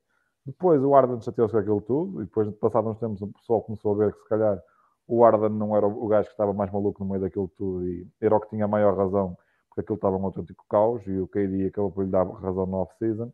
Depois 0.47 0.82
o 0.82 0.95
Arden 0.95 1.20
chateou-se 1.20 1.53
com 1.53 1.59
aquilo 1.61 1.80
tudo 1.82 2.22
e 2.22 2.24
depois, 2.26 2.49
passado 2.57 2.88
uns 2.88 2.99
tempos, 2.99 3.20
o 3.22 3.28
pessoal 3.28 3.62
começou 3.62 3.95
a 3.95 3.99
ver 3.99 4.12
que 4.14 4.20
se 4.22 4.28
calhar 4.28 4.62
o 5.07 5.24
Arden 5.24 5.51
não 5.51 5.76
era 5.76 5.86
o 5.86 6.07
gajo 6.09 6.26
que 6.28 6.32
estava 6.34 6.53
mais 6.53 6.70
maluco 6.72 7.03
no 7.03 7.11
meio 7.11 7.22
daquilo 7.22 7.49
tudo 7.49 7.86
e 7.86 8.07
era 8.20 8.36
o 8.36 8.40
que 8.40 8.49
tinha 8.51 8.64
a 8.64 8.68
maior 8.68 8.97
razão 8.97 9.36
porque 9.68 9.80
aquilo 9.82 9.97
estava 9.97 10.16
um 10.16 10.24
autêntico 10.24 10.64
caos 10.68 11.07
e 11.07 11.18
o 11.18 11.26
KD 11.28 11.66
acabou 11.66 11.90
por 11.90 12.05
lhe 12.05 12.11
dar 12.11 12.24
razão 12.26 12.66
no 12.66 12.76
off-season. 12.78 13.32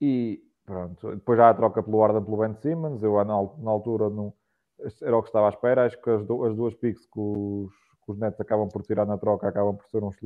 E 0.00 0.42
pronto, 0.64 1.10
depois 1.14 1.38
já 1.38 1.50
a 1.50 1.54
troca 1.54 1.82
pelo 1.82 2.02
Arden 2.02 2.24
pelo 2.24 2.38
Ben 2.38 2.54
Simmons, 2.54 3.02
eu 3.02 3.12
na, 3.24 3.24
na 3.58 3.70
altura 3.70 4.08
não, 4.10 4.32
era 5.02 5.16
o 5.16 5.22
que 5.22 5.28
estava 5.28 5.46
à 5.46 5.50
espera, 5.50 5.84
acho 5.86 6.00
que 6.00 6.10
as, 6.10 6.24
du- 6.26 6.44
as 6.44 6.56
duas 6.56 6.74
picks 6.74 7.06
que 7.06 7.20
os, 7.20 7.72
que 8.04 8.12
os 8.12 8.18
Nets 8.18 8.40
acabam 8.40 8.68
por 8.68 8.82
tirar 8.82 9.06
na 9.06 9.18
troca 9.18 9.48
acabam 9.48 9.76
por 9.76 9.86
ser 9.90 10.02
uns 10.02 10.16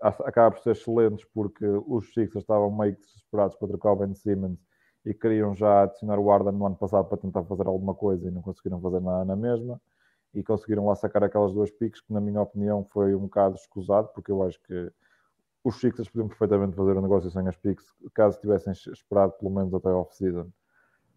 acaba 0.00 0.54
por 0.54 0.62
ser 0.62 0.72
excelentes 0.72 1.24
porque 1.34 1.66
os 1.86 2.06
Sixers 2.12 2.42
estavam 2.42 2.70
meio 2.70 2.94
que 2.94 3.02
desesperados 3.02 3.56
para 3.56 3.68
trocar 3.68 3.92
o 3.92 3.96
Ben 3.96 4.14
Simmons 4.14 4.58
e 5.04 5.14
queriam 5.14 5.54
já 5.54 5.82
adicionar 5.82 6.18
o 6.18 6.30
Arden 6.30 6.52
no 6.52 6.66
ano 6.66 6.76
passado 6.76 7.06
para 7.08 7.18
tentar 7.18 7.44
fazer 7.44 7.66
alguma 7.66 7.94
coisa 7.94 8.28
e 8.28 8.30
não 8.30 8.42
conseguiram 8.42 8.80
fazer 8.80 9.00
nada 9.00 9.24
na 9.24 9.36
mesma. 9.36 9.80
E 10.34 10.42
conseguiram 10.42 10.86
lá 10.86 10.94
sacar 10.94 11.24
aquelas 11.24 11.52
duas 11.54 11.70
picks 11.70 12.00
que 12.00 12.12
na 12.12 12.20
minha 12.20 12.42
opinião 12.42 12.84
foi 12.84 13.14
um 13.14 13.20
bocado 13.20 13.56
escusado 13.56 14.08
porque 14.14 14.30
eu 14.30 14.42
acho 14.42 14.60
que 14.62 14.92
os 15.64 15.80
Sixers 15.80 16.08
podiam 16.08 16.28
perfeitamente 16.28 16.76
fazer 16.76 16.96
o 16.96 17.00
negócio 17.00 17.30
sem 17.30 17.46
as 17.48 17.56
picks 17.56 17.86
caso 18.14 18.38
tivessem 18.40 18.72
esperado 18.72 19.32
pelo 19.32 19.50
menos 19.50 19.72
até 19.74 19.88
off-season. 19.88 20.48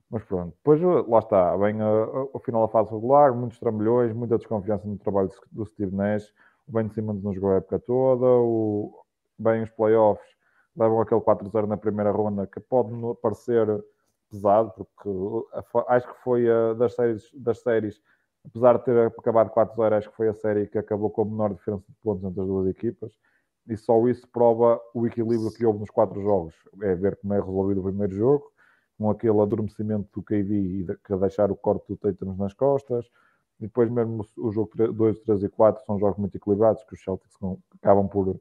Mas 0.09 0.23
pronto, 0.23 0.53
depois 0.57 0.81
lá 1.07 1.19
está, 1.19 1.55
vem 1.55 1.77
o 1.81 2.39
final 2.39 2.67
da 2.67 2.71
fase 2.71 2.91
regular, 2.91 3.33
muitos 3.33 3.57
trambolhões, 3.59 4.13
muita 4.13 4.37
desconfiança 4.37 4.85
no 4.85 4.97
trabalho 4.97 5.29
do 5.49 5.65
Steve 5.65 5.95
Nash, 5.95 6.33
o 6.71 6.73
Ben 6.73 6.89
Simmons 6.89 7.21
não 7.21 7.33
jogou 7.33 7.51
a 7.51 7.55
época 7.57 7.79
toda, 7.79 8.25
o, 8.25 9.03
bem 9.37 9.63
os 9.63 9.69
playoffs 9.71 10.25
levam 10.75 11.01
aquele 11.01 11.19
4-0 11.19 11.67
na 11.67 11.75
primeira 11.75 12.11
ronda 12.11 12.47
que 12.47 12.61
pode 12.61 12.91
parecer 13.21 13.67
pesado, 14.29 14.71
porque 14.73 15.09
acho 15.89 16.07
que 16.07 16.23
foi 16.23 16.49
a, 16.49 16.73
das 16.73 16.95
séries, 16.95 17.29
das 17.33 17.61
séries, 17.61 18.01
apesar 18.45 18.77
de 18.77 18.85
ter 18.85 19.07
acabado 19.07 19.51
4-0, 19.51 19.97
acho 19.97 20.09
que 20.09 20.15
foi 20.15 20.29
a 20.29 20.33
série 20.33 20.67
que 20.67 20.77
acabou 20.77 21.09
com 21.09 21.23
a 21.23 21.25
menor 21.25 21.53
diferença 21.53 21.83
de 21.89 21.95
pontos 22.01 22.23
entre 22.23 22.41
as 22.41 22.47
duas 22.47 22.67
equipas. 22.67 23.11
E 23.67 23.77
só 23.77 24.07
isso 24.07 24.27
prova 24.29 24.81
o 24.93 25.05
equilíbrio 25.05 25.51
que 25.53 25.65
houve 25.65 25.79
nos 25.79 25.89
quatro 25.89 26.21
jogos. 26.21 26.55
É 26.81 26.95
ver 26.95 27.17
como 27.17 27.33
é 27.33 27.39
resolvido 27.39 27.81
o 27.81 27.83
primeiro 27.83 28.13
jogo, 28.15 28.51
com 28.97 29.09
aquele 29.09 29.39
adormecimento 29.39 30.09
do 30.13 30.23
KD 30.23 30.85
que 31.05 31.15
deixar 31.17 31.51
o 31.51 31.55
corte 31.55 31.85
do 31.89 31.97
Tatum 31.97 32.35
nas 32.35 32.53
costas. 32.53 33.05
E 33.61 33.65
depois 33.67 33.89
mesmo 33.89 34.25
o 34.37 34.51
jogo 34.51 34.71
2, 34.75 35.19
3 35.19 35.43
e 35.43 35.49
4 35.49 35.85
são 35.85 35.99
jogos 35.99 36.17
muito 36.17 36.35
equilibrados 36.35 36.83
que 36.83 36.95
os 36.95 37.03
Celtics 37.03 37.37
acabam 37.81 38.07
por 38.07 38.35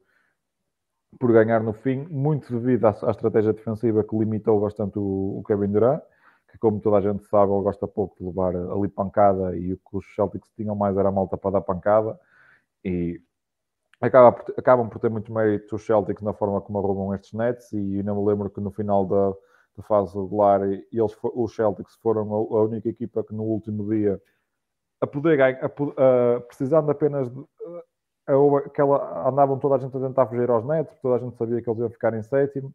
por 1.18 1.32
ganhar 1.32 1.62
no 1.62 1.72
fim, 1.72 2.06
muito 2.08 2.52
devido 2.52 2.84
à, 2.86 2.90
à 2.90 3.10
estratégia 3.10 3.52
defensiva 3.52 4.04
que 4.04 4.16
limitou 4.16 4.60
bastante 4.60 4.98
o, 4.98 5.38
o, 5.38 5.42
Kevin 5.44 5.72
Durant, 5.72 6.00
que 6.50 6.58
como 6.58 6.80
toda 6.80 6.98
a 6.98 7.00
gente 7.00 7.24
sabe, 7.24 7.52
ele 7.52 7.62
gosta 7.62 7.86
pouco 7.88 8.16
de 8.18 8.24
levar 8.24 8.54
ali 8.54 8.88
pancada 8.88 9.56
e 9.56 9.72
o 9.72 9.76
que 9.76 9.96
os 9.96 10.14
Celtics 10.14 10.50
tinham 10.56 10.74
mais 10.74 10.96
era 10.96 11.08
a 11.08 11.12
malta 11.12 11.36
para 11.36 11.52
dar 11.52 11.60
pancada 11.62 12.18
e 12.84 13.20
acaba 14.00 14.32
por, 14.32 14.54
acabam 14.56 14.88
por 14.88 14.98
ter 15.00 15.10
muito 15.10 15.32
mérito 15.32 15.76
os 15.76 15.84
Celtics 15.84 16.22
na 16.22 16.32
forma 16.32 16.60
como 16.60 16.78
arrumam 16.78 17.14
estes 17.14 17.32
nets 17.32 17.72
e 17.72 18.02
não 18.02 18.22
me 18.22 18.28
lembro 18.28 18.48
que 18.48 18.60
no 18.60 18.70
final 18.70 19.04
da, 19.06 19.30
da 19.76 19.82
fase 19.82 20.14
regular 20.14 20.62
eles, 20.62 21.16
os 21.22 21.54
Celtics 21.54 21.96
foram 21.96 22.22
a, 22.32 22.36
a 22.36 22.64
única 22.64 22.88
equipa 22.88 23.22
que 23.24 23.34
no 23.34 23.42
último 23.42 23.88
dia 23.88 24.20
a 25.00 25.06
poder 25.06 25.36
ganhar, 25.36 25.58
a, 25.62 25.66
a, 25.66 26.40
precisando 26.40 26.90
apenas 26.90 27.30
de, 27.30 27.44
aquela, 28.66 29.28
andavam 29.28 29.58
toda 29.58 29.76
a 29.76 29.78
gente 29.78 29.96
a 29.96 30.00
tentar 30.00 30.26
fugir 30.26 30.50
aos 30.50 30.64
Nets, 30.64 30.94
toda 31.00 31.16
a 31.16 31.18
gente 31.18 31.36
sabia 31.36 31.60
que 31.60 31.68
eles 31.68 31.80
iam 31.80 31.90
ficar 31.90 32.14
em 32.14 32.22
sétimo, 32.22 32.74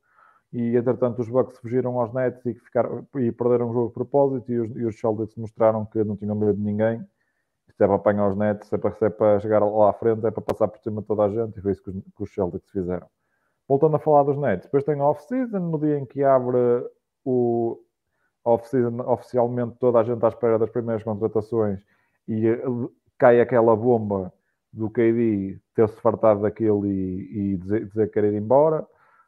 e 0.51 0.75
entretanto 0.75 1.21
os 1.21 1.29
Bucks 1.29 1.57
fugiram 1.59 1.99
aos 1.99 2.13
Nets 2.13 2.45
e, 2.45 2.53
ficaram, 2.53 3.05
e 3.15 3.31
perderam 3.31 3.69
o 3.69 3.73
jogo 3.73 3.87
de 3.87 3.93
propósito, 3.93 4.51
e 4.51 4.59
os, 4.59 4.75
e 4.75 4.85
os 4.85 4.99
Celtics 4.99 5.35
mostraram 5.35 5.85
que 5.85 6.03
não 6.03 6.15
tinham 6.15 6.35
medo 6.35 6.55
de 6.55 6.61
ninguém, 6.61 6.99
se 7.75 7.83
é 7.83 7.87
para 7.87 7.95
apanhar 7.95 8.29
os 8.29 8.37
Nets, 8.37 8.67
se 8.69 8.75
é 8.75 8.77
para, 8.77 8.91
se 8.93 9.05
é 9.05 9.09
para 9.09 9.39
chegar 9.39 9.59
lá 9.59 9.89
à 9.89 9.93
frente, 9.93 10.25
é 10.25 10.31
para 10.31 10.41
passar 10.41 10.67
por 10.67 10.79
cima 10.79 11.01
de 11.01 11.07
toda 11.07 11.23
a 11.23 11.29
gente, 11.29 11.57
e 11.57 11.61
foi 11.61 11.71
isso 11.71 11.83
que 11.83 11.89
os, 11.89 11.95
que 11.95 12.23
os 12.23 12.33
Celtics 12.33 12.69
fizeram. 12.71 13.07
Voltando 13.67 13.95
a 13.95 13.99
falar 13.99 14.23
dos 14.23 14.37
Nets, 14.37 14.65
depois 14.65 14.83
tem 14.83 14.99
a 14.99 15.03
off-season, 15.03 15.59
no 15.59 15.79
dia 15.79 15.97
em 15.97 16.05
que 16.05 16.23
abre 16.23 16.57
o 17.23 17.79
off-season, 18.43 19.01
oficialmente 19.07 19.77
toda 19.79 19.99
a 19.99 20.03
gente 20.03 20.23
à 20.23 20.27
espera 20.27 20.59
das 20.59 20.69
primeiras 20.69 21.03
contratações, 21.03 21.83
e 22.27 22.47
eh, 22.47 22.61
cai 23.17 23.41
aquela 23.41 23.75
bomba 23.75 24.33
do 24.71 24.89
KD 24.89 25.59
ter-se 25.73 25.95
fartado 26.01 26.41
daquele 26.41 26.87
e, 26.87 27.53
e 27.53 27.57
dizer, 27.57 27.85
dizer, 27.87 28.07
que 28.07 28.13
querer 28.13 28.33
ir 28.33 28.37
embora. 28.37 28.85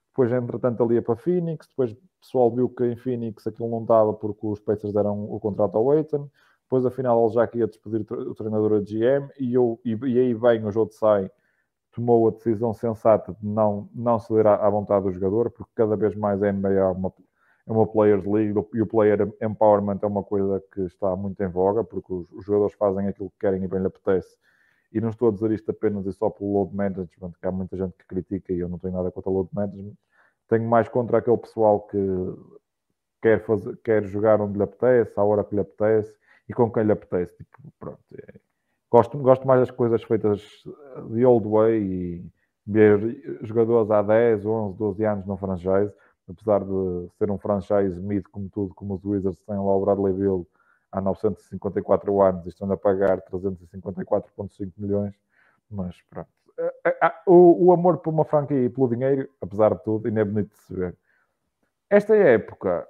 Depois, 0.10 0.32
entretanto, 0.32 0.84
ali 0.84 0.96
ia 0.96 1.02
para 1.02 1.16
Phoenix. 1.16 1.68
Depois, 1.68 1.92
o 1.92 1.98
pessoal 2.22 2.52
viu 2.54 2.70
que 2.70 2.86
em 2.86 2.96
Phoenix 2.96 3.46
aquilo 3.48 3.70
não 3.70 3.82
estava 3.82 4.14
porque 4.14 4.46
os 4.46 4.60
Pacers 4.60 4.94
deram 4.94 5.24
o 5.32 5.40
contrato 5.40 5.78
ao 5.78 5.92
Aiton. 5.92 6.30
Depois, 6.64 6.86
afinal, 6.86 7.24
ele 7.24 7.34
já 7.34 7.48
queria 7.48 7.68
despedir 7.68 8.06
o 8.12 8.36
treinador 8.36 8.74
a 8.74 8.80
GM. 8.80 9.30
E, 9.40 9.54
eu, 9.54 9.80
e, 9.86 9.94
e 9.94 10.20
aí 10.20 10.34
vem 10.34 10.66
o 10.66 10.72
Joe 10.72 10.88
Tsai 10.88 11.30
tomou 11.98 12.28
a 12.28 12.32
decisão 12.32 12.74
sensata 12.76 13.34
de 13.34 13.48
não, 13.48 13.90
não 13.94 14.20
ceder 14.20 14.46
à, 14.46 14.70
vontade 14.70 15.06
do 15.06 15.12
jogador, 15.12 15.50
porque 15.50 15.72
cada 15.74 15.96
vez 15.96 16.16
mais 16.16 16.44
a 16.44 16.52
NBA 16.52 16.74
é 16.74 16.84
uma, 16.84 17.12
é 17.68 17.72
uma 17.72 17.86
Players 17.86 18.26
League 18.26 18.54
e 18.74 18.82
o 18.82 18.88
Player 18.88 19.28
Empowerment 19.42 20.00
é 20.02 20.08
uma 20.08 20.24
coisa 20.24 20.64
que 20.74 20.82
está 20.82 21.16
muito 21.16 21.42
em 21.44 21.48
voga, 21.48 21.84
porque 21.84 22.14
os, 22.14 22.46
jogadores 22.46 22.74
fazem 22.76 23.08
aquilo 23.08 23.30
que 23.32 23.40
querem 23.40 23.64
e 23.64 23.68
bem 23.68 23.82
lhe 23.82 23.88
apetece 23.88 24.38
e 24.94 25.02
não 25.02 25.10
estou 25.10 25.28
a 25.28 25.32
dizer 25.32 25.52
isto 25.52 25.70
apenas 25.70 26.06
e 26.06 26.14
só 26.14 26.30
pelo 26.30 26.54
load 26.54 26.74
management, 26.74 27.34
que 27.40 27.46
há 27.46 27.52
muita 27.52 27.76
gente 27.76 27.94
que 27.98 28.08
critica 28.08 28.54
e 28.54 28.60
eu 28.60 28.70
não 28.70 28.80
tenho 28.80 28.94
nada 28.94 29.12
contra 29.12 29.30
o 29.30 29.34
load 29.34 29.50
management, 29.52 29.96
tenho 30.48 30.64
mais 30.64 30.88
contra 30.88 31.18
aquele 31.18 31.38
pessoal 31.38 31.82
que 31.82 31.98
quer, 33.22 33.44
fazer, 33.46 33.76
quer 33.84 34.04
jogar 34.06 34.40
onde 34.40 34.58
lhe 34.58 34.64
apetece, 34.64 35.20
à 35.20 35.24
hora 35.24 35.44
que 35.44 35.54
lhe 35.54 35.62
apetece 35.62 36.16
e 36.48 36.54
com 36.54 36.72
quem 36.72 36.84
lhe 36.84 36.94
apetece. 36.94 37.36
Tipo, 37.36 37.74
pronto, 37.78 38.00
é. 38.14 38.40
gosto, 38.90 39.18
gosto 39.18 39.46
mais 39.46 39.60
das 39.60 39.72
coisas 39.72 40.02
feitas 40.04 40.42
de 41.12 41.26
old 41.26 41.46
way 41.50 41.82
e 41.84 42.32
ver 42.66 43.40
jogadores 43.42 43.92
há 43.92 44.02
10, 44.02 44.46
11, 44.46 44.78
12 44.78 45.06
anos 45.06 45.26
no 45.26 45.36
franchise, 45.36 45.94
apesar 46.30 46.64
de 46.64 47.10
ser 47.18 47.32
um 47.32 47.38
franchise 47.38 48.00
mid 48.02 48.24
como 48.32 48.50
tudo, 48.50 48.74
como 48.76 48.96
os 48.96 49.06
Wizards 49.06 49.42
têm 49.42 49.56
lá 49.56 49.76
o 49.76 49.82
Bradley 49.82 50.14
Bill 50.14 50.48
há 50.92 51.02
954 51.02 52.22
anos 52.22 52.46
e 52.46 52.50
estão 52.50 52.72
a 52.72 52.78
pagar 52.78 53.22
354,5 53.22 54.72
milhões, 54.78 55.14
mas 55.70 56.02
pronto. 56.10 56.30
Eh, 56.58 56.74
eh, 56.86 56.98
ah, 57.02 57.22
o, 57.26 57.68
o, 57.68 57.72
amor 57.72 57.98
por 58.00 58.10
uma 58.10 58.26
franquia 58.26 58.64
e 58.64 58.70
pelo 58.70 58.90
dinheiro, 58.90 59.30
apesar 59.42 59.76
de 59.76 59.84
tudo, 59.84 60.08
ainda 60.08 60.22
é 60.22 60.26
bonito 60.26 60.52
de 60.52 60.60
se 60.60 60.74
ver. 60.74 60.98
Esta 61.90 62.16
época 62.16 62.88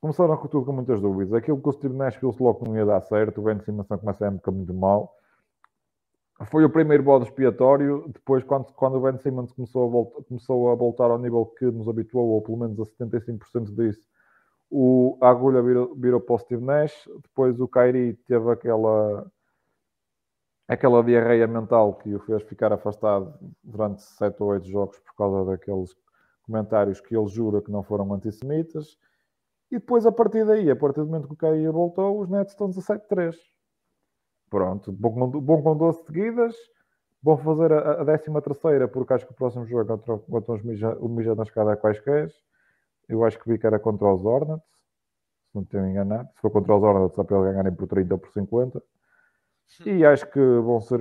começaram 0.00 0.36
com 0.36 0.48
tudo 0.48 0.66
com 0.66 0.72
muitas 0.72 1.00
dúvidas. 1.00 1.32
Aquilo 1.32 1.60
que 1.60 1.68
o 1.68 1.72
Steve 1.72 1.94
Nash 1.94 2.16
viu-se 2.16 2.42
logo 2.42 2.64
não 2.66 2.76
ia 2.76 2.84
dar 2.84 3.00
certo, 3.00 3.40
o 3.40 3.44
Ben 3.44 3.60
Simmons 3.60 3.86
começa 3.86 4.24
a 4.24 4.28
época 4.28 4.50
muito 4.50 4.74
mal. 4.74 5.16
Foi 6.44 6.64
o 6.64 6.70
primeiro 6.70 7.02
bode 7.02 7.24
expiatório. 7.24 8.04
Depois, 8.08 8.44
quando, 8.44 8.66
quando 8.74 8.96
o 8.96 9.00
Ben 9.00 9.16
Simmons 9.18 9.52
começou 9.52 9.84
a, 9.86 9.90
volta, 9.90 10.22
começou 10.24 10.70
a 10.70 10.74
voltar 10.74 11.10
ao 11.10 11.18
nível 11.18 11.46
que 11.46 11.64
nos 11.66 11.88
habituou, 11.88 12.28
ou 12.28 12.42
pelo 12.42 12.58
menos 12.58 12.78
a 12.78 12.84
75% 12.84 13.74
disso, 13.74 14.06
o, 14.70 15.16
a 15.22 15.30
agulha 15.30 15.62
virou, 15.62 15.94
virou 15.94 16.20
para 16.20 16.34
o 16.34 16.38
Steve 16.38 16.64
Nash, 16.64 17.08
depois 17.22 17.58
o 17.60 17.68
Kyrie 17.68 18.14
teve 18.26 18.50
aquela 18.50 19.30
aquela 20.68 21.02
diarreia 21.02 21.46
mental 21.46 21.94
que 21.94 22.12
o 22.12 22.18
fez 22.18 22.42
ficar 22.42 22.72
afastado 22.72 23.32
durante 23.62 24.02
7 24.02 24.42
ou 24.42 24.48
8 24.48 24.66
jogos 24.66 24.98
por 24.98 25.14
causa 25.14 25.50
daqueles 25.52 25.94
comentários 26.42 27.00
que 27.00 27.16
ele 27.16 27.28
jura 27.28 27.62
que 27.62 27.70
não 27.70 27.82
foram 27.84 28.12
antissemitas. 28.12 28.98
E 29.70 29.76
depois, 29.78 30.06
a 30.06 30.12
partir 30.12 30.44
daí, 30.44 30.70
a 30.70 30.76
partir 30.76 31.00
do 31.00 31.06
momento 31.06 31.28
que 31.28 31.34
o 31.34 31.36
Kyrie 31.36 31.68
voltou, 31.68 32.20
os 32.20 32.28
Nets 32.28 32.52
estão 32.52 32.68
17-3. 32.68 33.36
Pronto, 34.50 34.92
bom 34.92 35.12
com, 35.12 35.40
bom 35.40 35.62
com 35.62 35.76
12 35.76 36.04
seguidas. 36.04 36.54
Vão 37.22 37.36
fazer 37.38 37.72
a, 37.72 38.02
a 38.02 38.04
13 38.04 38.40
terceira, 38.40 38.88
porque 38.88 39.12
acho 39.12 39.26
que 39.26 39.32
o 39.32 39.36
próximo 39.36 39.66
jogo 39.66 39.82
é 39.82 39.84
contra, 39.84 40.18
contra 40.18 40.54
os 40.54 40.62
Mija, 40.62 40.96
o 41.00 41.08
Mija 41.08 41.34
na 41.34 41.42
escada 41.42 41.76
quaisquer. 41.76 42.30
Eu 43.08 43.24
acho 43.24 43.38
que 43.38 43.48
vi 43.48 43.58
que 43.58 43.66
era 43.66 43.78
contra 43.78 44.12
os 44.12 44.24
Hornets, 44.24 44.66
se 45.48 45.54
não 45.54 45.62
me 45.62 45.68
tenho 45.68 45.88
enganado. 45.88 46.28
Se 46.34 46.40
for 46.40 46.50
contra 46.50 46.76
os 46.76 46.82
Hornets, 46.82 47.14
só 47.14 47.24
para 47.24 47.36
eles 47.36 47.50
ganharem 47.50 47.74
por 47.74 47.88
30 47.88 48.14
ou 48.14 48.18
por 48.18 48.30
50. 48.30 48.82
E 49.84 50.04
acho 50.04 50.26
que 50.30 50.38
vão 50.38 50.80
ser. 50.80 51.00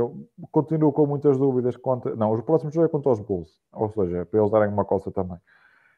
Continuo 0.52 0.92
com 0.92 1.06
muitas 1.06 1.38
dúvidas 1.38 1.78
quanto. 1.78 2.16
Não, 2.16 2.32
os 2.32 2.42
próximos 2.42 2.74
jogos 2.74 2.90
é 2.90 2.92
contra 2.92 3.12
os 3.12 3.20
Bulls. 3.20 3.62
Ou 3.72 3.90
seja, 3.90 4.26
para 4.26 4.40
eles 4.40 4.52
darem 4.52 4.70
uma 4.70 4.86
coça 4.86 5.12
também. 5.12 5.38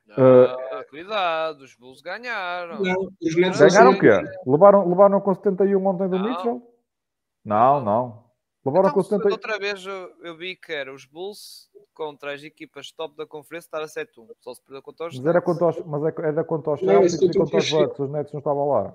Uh, 0.09 0.89
cuidado, 0.89 1.61
os 1.61 1.75
Bulls 1.75 2.01
ganharam. 2.01 2.81
Não, 2.81 3.07
os 3.21 3.35
ganharam 3.35 3.91
o 3.91 3.99
quê? 3.99 4.09
Levaram, 4.45 4.87
levaram 4.87 5.21
com 5.21 5.33
71 5.33 5.85
ontem 5.85 6.09
do 6.09 6.19
não. 6.19 6.29
Mitchell? 6.29 6.76
Não, 7.47 7.79
não. 7.81 8.23
Levaram 8.65 8.89
então, 8.89 8.95
com 8.95 9.03
70... 9.03 9.29
Outra 9.29 9.57
vez 9.57 9.85
eu, 9.85 10.11
eu, 10.21 10.35
vi 10.35 10.57
que 10.57 10.73
era 10.73 10.93
os 10.93 11.05
Bulls 11.05 11.69
contra 11.93 12.33
as 12.33 12.43
equipas 12.43 12.91
top 12.91 13.15
da 13.15 13.25
conferência 13.25 13.67
estar 13.67 13.81
a 13.81 13.85
7-1. 13.85 14.27
Só 14.41 14.53
se 14.53 14.61
perdeu 14.61 14.81
contra 14.81 15.07
os 15.07 15.17
Mas 15.17 15.25
era 15.25 15.41
contra 15.41 15.67
os, 15.67 15.85
mas 15.85 16.03
é 16.03 16.13
era 16.21 16.43
contra 16.43 16.73
os 16.73 16.79
Celtics 16.81 17.21
e 17.21 17.37
contra 17.37 17.57
os 17.57 17.71
Bucks. 17.71 17.99
Os 17.99 18.09
Nets 18.11 18.33
não 18.33 18.39
estavam 18.39 18.67
lá. 18.67 18.93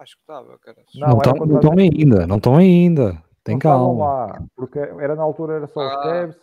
Acho 0.00 0.16
que 0.16 0.22
estava, 0.22 0.58
cara. 0.58 0.82
Não, 0.96 1.46
não 1.46 1.56
estão 1.56 1.72
ainda. 1.78 2.26
Não 2.26 2.36
estão 2.38 2.56
ainda. 2.56 3.22
Tem 3.44 3.54
não 3.54 3.60
calma. 3.60 4.04
Lá, 4.04 4.42
porque 4.56 4.78
era 4.80 5.14
na 5.14 5.22
altura 5.22 5.54
era 5.54 5.68
só 5.68 5.80
ah. 5.80 5.86
os 5.86 6.02
Cavs 6.02 6.36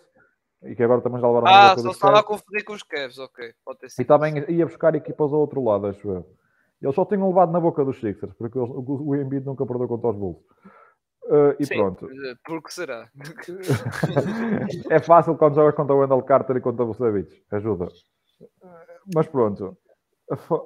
e 0.64 0.76
que 0.76 0.84
agora 0.84 1.02
também 1.02 1.20
já 1.20 1.28
levaram 1.28 1.48
Ah, 1.48 1.78
só 1.78 1.90
estava 1.90 2.20
a 2.20 2.24
confundir 2.24 2.64
com 2.64 2.74
os 2.74 2.84
Cavs, 2.84 3.20
ok. 3.20 3.54
Pode 3.66 3.80
ter 3.80 3.90
sido. 3.90 4.02
E 4.02 4.06
também 4.06 4.50
ia 4.50 4.66
buscar 4.66 4.96
equipas 4.96 5.34
ao 5.34 5.42
outro 5.42 5.62
lado, 5.62 5.88
acho 5.88 6.10
eu. 6.10 6.26
Eles 6.82 6.96
só 6.96 7.04
tinham 7.04 7.28
levado 7.28 7.52
na 7.52 7.60
boca 7.60 7.84
dos 7.84 8.00
Sixers, 8.00 8.34
porque 8.36 8.58
eles, 8.58 8.70
o, 8.70 9.10
o 9.10 9.16
Embiid 9.16 9.46
nunca 9.46 9.66
perdeu 9.66 9.88
contra 9.88 10.10
os 10.10 10.16
Bulls. 10.16 10.38
Uh, 11.26 11.56
e 11.60 11.66
Sim, 11.66 11.78
pronto. 11.78 12.08
Porque 12.46 12.72
será? 12.72 13.10
é 14.90 15.00
fácil 15.00 15.36
quando 15.36 15.56
jogas 15.56 15.76
contra 15.76 15.96
o 15.96 16.00
Wendell 16.00 16.22
Carter 16.22 16.58
e 16.58 16.62
contra 16.62 16.84
o 16.84 16.88
Vucevic. 16.88 17.44
Ajuda. 17.52 17.88
Mas 19.14 19.28
pronto. 19.28 19.78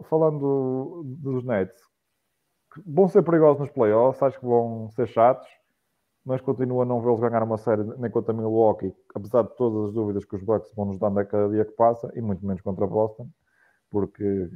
Falando 0.10 1.04
dos 1.06 1.44
Nets, 1.46 1.82
vão 2.86 3.08
ser 3.08 3.24
perigosos 3.24 3.60
nos 3.60 3.72
playoffs, 3.72 4.22
acho 4.24 4.40
que 4.40 4.46
vão 4.46 4.90
ser 4.92 5.08
chatos, 5.08 5.48
mas 6.26 6.42
continuo 6.42 6.82
a 6.82 6.86
não 6.86 7.02
vê-los 7.02 7.20
ganhar 7.20 7.44
uma 7.44 7.58
série 7.58 7.84
nem 7.98 8.10
contra 8.12 8.34
Milwaukee, 8.34 8.94
apesar 9.14 9.44
de 9.44 9.56
todas 9.56 9.90
as 9.90 9.94
dúvidas 9.94 10.24
que 10.24 10.36
os 10.36 10.44
Bucks 10.44 10.74
vão 10.76 10.86
nos 10.86 11.00
dando 11.00 11.20
a 11.20 11.26
cada 11.26 11.50
dia 11.50 11.66
que 11.66 11.72
passa, 11.72 12.10
e 12.16 12.22
muito 12.22 12.46
menos 12.46 12.62
contra 12.62 12.88
Boston, 12.88 13.30
porque 13.90 14.50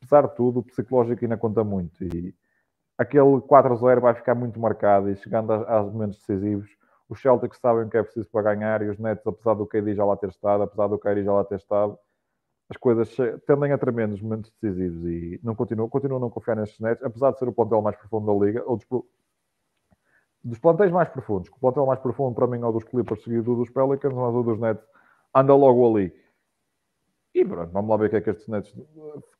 apesar 0.00 0.28
de 0.28 0.34
tudo, 0.34 0.60
o 0.60 0.64
psicológico 0.64 1.24
ainda 1.24 1.36
conta 1.36 1.62
muito. 1.64 2.02
E 2.04 2.34
aquele 3.02 3.40
4-0 3.40 4.00
vai 4.00 4.14
ficar 4.14 4.34
muito 4.34 4.58
marcado 4.58 5.10
e 5.10 5.16
chegando 5.16 5.52
aos 5.52 5.92
momentos 5.92 6.18
decisivos, 6.18 6.70
os 7.08 7.20
Celtics 7.20 7.58
sabem 7.58 7.84
o 7.84 7.90
que 7.90 7.96
é 7.96 8.02
preciso 8.02 8.28
para 8.30 8.54
ganhar 8.54 8.82
e 8.82 8.88
os 8.88 8.98
Nets, 8.98 9.26
apesar 9.26 9.54
do 9.54 9.66
KD 9.66 9.94
já 9.94 10.04
lá 10.04 10.16
ter 10.16 10.30
estado, 10.30 10.62
apesar 10.62 10.86
do 10.86 10.98
Kyrie 10.98 11.24
já 11.24 11.32
lá 11.32 11.44
ter 11.44 11.56
estado, 11.56 11.98
as 12.70 12.76
coisas 12.78 13.14
tendem 13.46 13.72
a 13.72 13.76
tremer 13.76 14.08
nos 14.08 14.22
momentos 14.22 14.50
decisivos 14.60 15.04
e 15.04 15.38
não 15.42 15.54
continuam, 15.54 15.88
continuam 15.90 16.16
a 16.16 16.20
não 16.20 16.30
confiar 16.30 16.56
nestes 16.56 16.80
Nets, 16.80 17.04
apesar 17.04 17.32
de 17.32 17.38
ser 17.38 17.48
o 17.48 17.52
plantel 17.52 17.82
mais 17.82 17.96
profundo 17.96 18.26
da 18.26 18.46
liga, 18.46 18.62
ou 18.66 18.78
dos, 18.78 18.86
dos 20.42 20.58
plantéis 20.58 20.90
mais 20.90 21.08
profundos. 21.10 21.50
O 21.50 21.60
plantel 21.60 21.84
mais 21.84 22.00
profundo 22.00 22.34
para 22.34 22.46
mim 22.46 22.62
é 22.62 22.66
o 22.66 22.72
dos 22.72 22.84
Clippers 22.84 23.22
seguido 23.22 23.56
dos 23.56 23.68
Pelicans, 23.68 24.14
mas 24.14 24.34
o 24.34 24.42
dos 24.42 24.58
Nets 24.58 24.84
anda 25.34 25.54
logo 25.54 25.94
ali. 25.94 26.14
E 27.34 27.44
pronto, 27.44 27.72
vamos 27.72 27.90
lá 27.90 27.96
ver 27.96 28.06
o 28.06 28.10
que 28.10 28.16
é 28.16 28.20
que 28.20 28.30
estes 28.30 28.46
netos. 28.46 28.74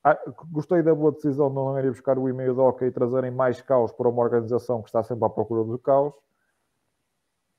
Ah, 0.03 0.19
gostei 0.51 0.81
da 0.81 0.95
boa 0.95 1.11
decisão 1.11 1.49
de 1.49 1.55
não 1.55 1.79
ir 1.79 1.91
buscar 1.91 2.17
o 2.17 2.27
e-mail 2.27 2.55
do 2.55 2.61
OK 2.63 2.87
e 2.87 2.91
trazerem 2.91 3.29
mais 3.29 3.61
caos 3.61 3.91
para 3.91 4.09
uma 4.09 4.23
organização 4.23 4.81
que 4.81 4.89
está 4.89 5.03
sempre 5.03 5.25
à 5.25 5.29
procura 5.29 5.63
do 5.63 5.77
caos. 5.77 6.13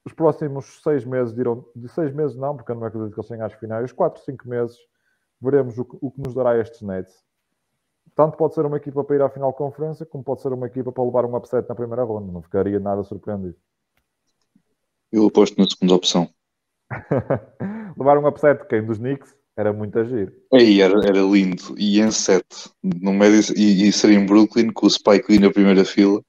Os 0.04 0.12
próximos 0.12 0.82
seis 0.82 1.04
meses 1.04 1.32
dirão, 1.34 1.64
de 1.74 1.88
seis 1.88 2.12
meses 2.12 2.36
não, 2.36 2.56
porque 2.56 2.72
eu 2.72 2.76
não 2.76 2.84
acredito 2.84 3.14
que 3.14 3.20
eles 3.20 3.28
tenham 3.28 3.46
às 3.46 3.54
finais, 3.54 3.84
os 3.84 3.92
quatro, 3.92 4.22
cinco 4.22 4.46
meses, 4.48 4.76
veremos 5.40 5.78
o 5.78 5.84
que, 5.84 5.96
o 6.00 6.10
que 6.10 6.20
nos 6.20 6.34
dará 6.34 6.58
estes 6.58 6.82
nets. 6.82 7.24
Tanto 8.14 8.36
pode 8.36 8.54
ser 8.54 8.66
uma 8.66 8.76
equipa 8.76 9.02
para 9.02 9.16
ir 9.16 9.22
à 9.22 9.30
final 9.30 9.50
de 9.50 9.56
conferência, 9.56 10.04
como 10.04 10.22
pode 10.22 10.42
ser 10.42 10.52
uma 10.52 10.66
equipa 10.66 10.92
para 10.92 11.04
levar 11.04 11.24
um 11.24 11.36
upset 11.36 11.68
na 11.68 11.74
primeira 11.74 12.02
ronda. 12.02 12.30
Não 12.30 12.42
ficaria 12.42 12.78
nada 12.78 13.02
surpreendido. 13.02 13.56
Eu 15.10 15.26
aposto 15.26 15.58
na 15.58 15.66
segunda 15.68 15.94
opção. 15.94 16.28
levar 17.96 18.18
um 18.18 18.26
upset 18.26 18.60
de 18.60 18.68
quem? 18.68 18.84
Dos 18.84 18.98
Knicks? 18.98 19.34
Era 19.56 19.72
muito 19.72 19.98
agir. 19.98 20.32
Aí 20.52 20.80
era, 20.80 20.98
era 21.06 21.20
lindo. 21.20 21.74
E 21.78 22.00
em 22.00 22.10
7, 22.10 22.44
no 22.82 23.12
médio, 23.12 23.40
e, 23.56 23.86
e 23.88 23.92
ser 23.92 24.10
em 24.10 24.26
Brooklyn, 24.26 24.72
com 24.72 24.86
o 24.86 24.90
Spike 24.90 25.26
Lee 25.30 25.38
na 25.38 25.50
primeira 25.50 25.84
fila. 25.84 26.20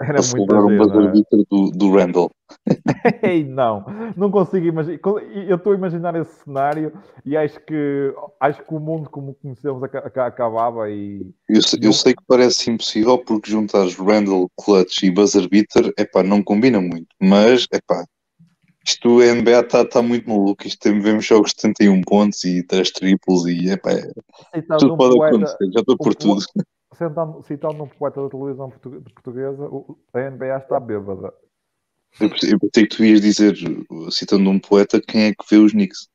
Era 0.00 0.12
a 0.12 0.22
muito 0.22 0.30
celebrar 0.30 0.64
um 0.64 0.68
agir, 0.68 0.88
não 0.88 1.08
é? 1.08 1.12
buzzer 1.12 1.46
do, 1.50 1.70
do 1.72 1.90
Randall. 1.94 2.30
Ei, 3.22 3.44
não, 3.44 3.84
não 4.16 4.30
consigo 4.30 4.66
imaginar. 4.66 4.98
Eu 5.46 5.56
estou 5.56 5.72
a 5.72 5.76
imaginar 5.76 6.14
esse 6.16 6.42
cenário 6.42 6.92
e 7.24 7.36
acho 7.36 7.60
que 7.66 8.14
acho 8.40 8.64
que 8.64 8.74
o 8.74 8.80
mundo 8.80 9.10
como 9.10 9.34
conhecemos 9.34 9.82
aca- 9.82 9.98
aca- 9.98 10.26
acabava 10.26 10.90
e 10.90 11.20
Eu, 11.48 11.60
eu 11.82 11.92
sei 11.92 12.14
que 12.14 12.22
parece 12.26 12.70
impossível 12.70 13.18
porque 13.18 13.50
juntares 13.50 13.94
Randall, 13.94 14.48
Clutch 14.58 15.02
e 15.02 15.10
Buzzer 15.10 15.48
Beater, 15.48 15.92
epá, 15.98 16.22
não 16.22 16.42
combina 16.42 16.80
muito. 16.80 17.08
Mas, 17.20 17.66
epá, 17.72 18.04
isto 18.84 19.20
a 19.20 19.34
NBA 19.34 19.60
está 19.60 19.84
tá 19.84 20.02
muito 20.02 20.28
maluco. 20.28 20.66
Isto 20.66 20.80
tem, 20.80 21.00
vemos 21.00 21.24
jogos 21.24 21.52
de 21.52 21.60
71 21.62 22.00
pontos 22.02 22.42
e 22.44 22.62
3 22.62 22.90
triplos 22.90 23.46
e, 23.46 23.70
epá, 23.70 23.90
citando 24.54 24.78
tudo 24.80 24.94
um 24.94 24.96
pode 24.96 25.16
poeta, 25.16 25.36
acontecer. 25.36 25.72
Já 25.72 25.80
estou 25.80 25.96
por 25.96 26.14
tudo. 26.14 26.40
citando, 26.94 27.42
citando 27.42 27.82
um 27.82 27.88
poeta 27.88 28.22
da 28.22 28.28
televisão 28.28 28.70
portu- 28.70 29.02
portuguesa, 29.14 29.64
o- 29.64 29.98
a 30.14 30.20
NBA 30.20 30.56
está 30.58 30.80
bêbada. 30.80 31.32
Eu 32.20 32.58
pensei 32.58 32.86
que 32.86 32.96
tu 32.96 33.04
ias 33.04 33.20
dizer, 33.20 33.56
citando 34.10 34.50
um 34.50 34.58
poeta, 34.58 35.00
quem 35.00 35.26
é 35.26 35.30
que 35.30 35.44
vê 35.48 35.56
os 35.56 35.72
Knicks? 35.72 36.08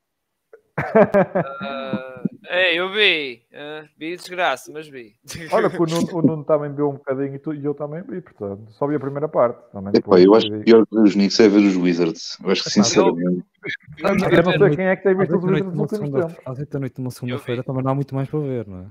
Ah, 0.78 2.24
é, 2.48 2.74
eu 2.74 2.92
vi. 2.92 3.42
ah, 3.54 3.84
vi 3.98 4.16
desgraça, 4.16 4.70
mas 4.72 4.86
vi. 4.88 5.14
Olha 5.52 5.70
que 5.70 5.76
o 5.82 5.86
Nuno, 5.86 6.08
o 6.18 6.22
Nuno 6.22 6.44
também 6.44 6.72
viu 6.74 6.88
um 6.90 6.92
bocadinho 6.94 7.34
e, 7.34 7.38
tu- 7.38 7.54
e 7.54 7.64
eu 7.64 7.74
também 7.74 8.02
vi, 8.02 8.20
portanto, 8.20 8.70
só 8.72 8.86
vi 8.86 8.94
a 8.96 9.00
primeira 9.00 9.28
parte. 9.28 9.58
Também 9.72 9.92
Epá, 9.94 10.20
eu 10.20 10.34
acho 10.34 10.46
que 10.46 10.56
vi- 10.58 10.64
pior 10.64 10.86
que 10.86 10.94
ver 10.94 11.02
os 11.02 11.12
Knicks 11.14 11.40
é 11.40 11.48
ver 11.48 11.58
os 11.66 11.76
Wizards. 11.76 12.38
Eu 12.42 12.50
acho 12.50 12.62
que, 12.64 12.70
sinceramente, 12.70 13.44
Eu 13.98 14.14
não 14.14 14.68
sei 14.68 14.76
quem 14.76 14.86
é 14.86 14.96
que 14.96 15.02
tem 15.02 15.16
visto 15.16 15.34
Às 15.34 15.38
os 15.38 15.44
da 15.44 15.50
noite 15.50 15.64
nos 15.64 15.72
numa 15.74 15.82
últimos 15.82 16.10
tempos. 16.10 16.36
às 16.46 16.58
oito 16.58 16.70
da 16.70 16.78
noite 16.78 16.94
de 16.94 17.00
uma 17.00 17.10
segunda-feira 17.10 17.62
também 17.62 17.82
não 17.82 17.90
há 17.90 17.94
muito 17.94 18.14
mais 18.14 18.28
para 18.28 18.40
ver, 18.40 18.66
não 18.66 18.78
é? 18.80 18.86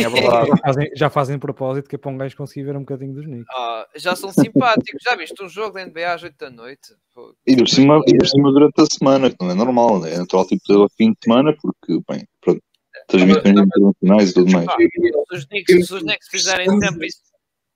É 0.00 0.08
verdade. 0.08 0.48
Já 0.48 0.56
fazem, 0.64 0.90
já 0.96 1.10
fazem 1.10 1.38
propósito 1.38 1.88
que 1.88 1.96
é 1.96 1.98
para 1.98 2.10
um 2.10 2.16
gajo 2.16 2.36
conseguir 2.36 2.64
ver 2.64 2.76
um 2.76 2.80
bocadinho 2.80 3.12
dos 3.14 3.24
Knicks. 3.24 3.46
Ah, 3.54 3.86
já 3.96 4.16
são 4.16 4.30
simpáticos. 4.32 5.02
Já 5.02 5.14
viste 5.16 5.42
um 5.42 5.48
jogo 5.48 5.74
da 5.74 5.84
NBA 5.86 6.12
às 6.14 6.22
8 6.22 6.36
da 6.38 6.50
noite? 6.50 6.88
Pô, 7.14 7.34
E 7.46 7.56
por, 7.56 7.68
cima, 7.68 8.00
e 8.06 8.16
por 8.16 8.26
cima 8.26 8.52
durante 8.52 8.80
a 8.80 8.86
semana, 8.86 9.30
que 9.30 9.36
não 9.40 9.50
é 9.50 9.54
normal, 9.54 10.00
né? 10.00 10.14
é 10.14 10.18
natural 10.18 10.46
tipo 10.46 10.62
ter 10.66 10.74
ao 10.76 10.88
fim 10.96 11.10
de 11.12 11.18
semana, 11.22 11.54
porque, 11.60 12.00
bem, 12.10 12.26
pronto, 12.40 12.62
transmissões 13.08 13.46
internacionais 13.58 14.30
e 14.30 14.34
tudo 14.34 14.52
mais. 14.52 14.66
se 14.66 15.94
os 15.94 16.02
Knicks 16.02 16.28
fizerem 16.30 16.66
sempre 16.80 17.06
isso, 17.06 17.20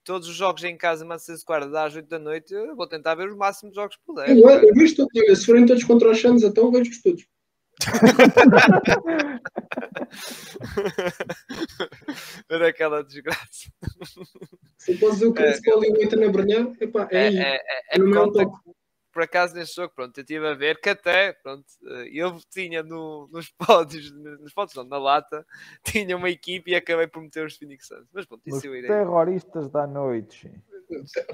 todos 0.04 0.28
os 0.28 0.34
jogos 0.34 0.62
em 0.64 0.76
casa, 0.76 1.04
Madison 1.04 1.36
Square, 1.36 1.74
às 1.76 1.94
8 1.94 2.08
da 2.08 2.18
noite, 2.18 2.52
eu 2.52 2.74
vou 2.76 2.86
tentar 2.86 3.14
ver 3.14 3.28
os 3.28 3.36
máximos 3.36 3.74
jogos 3.74 3.96
que 3.96 4.02
puder. 4.04 4.28
Eu, 4.30 4.48
eu 4.48 4.74
vejo 4.74 4.96
tudo. 4.96 5.08
Olha, 5.16 5.36
Se 5.36 5.46
forem 5.46 5.66
todos 5.66 5.84
contra 5.84 6.10
os 6.10 6.20
Suns, 6.20 6.42
então 6.42 6.70
vejo-os 6.70 7.00
todos. 7.02 7.26
Ver 12.48 12.62
aquela 12.64 13.02
desgraça. 13.02 13.70
Se 14.76 15.02
eu 15.02 15.10
dizer 15.10 15.26
o 15.26 15.32
que 15.32 15.42
É. 15.42 15.52
se 15.54 15.62
pode 15.62 15.86
e 15.86 16.16
na 16.16 16.28
Brunhar, 16.28 16.70
epá, 16.80 17.08
é 17.10 17.28
É, 17.28 17.34
é, 17.34 17.56
é, 17.56 17.60
é 17.92 17.98
No 17.98 18.04
por 18.04 18.10
meu 18.10 18.24
conta 18.24 18.44
top. 18.44 18.56
que, 18.64 18.70
por 19.12 19.22
acaso 19.22 19.54
neste 19.54 19.76
jogo, 19.76 19.92
pronto, 19.94 20.16
eu 20.18 20.22
estive 20.22 20.46
a 20.48 20.54
ver 20.54 20.80
que 20.80 20.88
até, 20.88 21.32
pronto, 21.34 21.64
eh, 21.86 22.08
eu 22.12 22.40
tinha 22.50 22.82
no, 22.82 23.28
nos 23.30 23.50
pódios, 23.58 24.10
nos 24.12 24.52
pódios 24.52 24.74
não, 24.76 24.84
na 24.84 24.98
lata, 24.98 25.46
tinha 25.84 26.16
uma 26.16 26.30
equipe 26.30 26.70
e 26.70 26.74
acabei 26.74 27.06
por 27.06 27.22
meter 27.22 27.46
os 27.46 27.56
Phoenix 27.56 27.86
Suns. 27.86 28.08
Mas 28.12 28.26
pronto, 28.26 28.42
Os 28.46 28.56
isso 28.56 28.66
eu 28.66 28.74
irei. 28.76 28.88
terroristas 28.90 29.68
da 29.70 29.86
noite. 29.86 30.50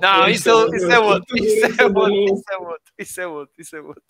Não, 0.00 0.28
isso, 0.28 0.48
é- 0.50 0.50
isso 0.50 0.50
é 0.50 0.54
outro, 0.54 0.76
isso 0.76 0.90
é 0.92 0.98
outro, 0.98 1.36
isso 1.38 1.66
é 2.50 2.56
outro, 2.58 2.92
isso 2.98 3.20
é 3.20 3.26
outro, 3.26 3.60
isso 3.62 3.76
é 3.76 3.80
outro. 3.80 4.02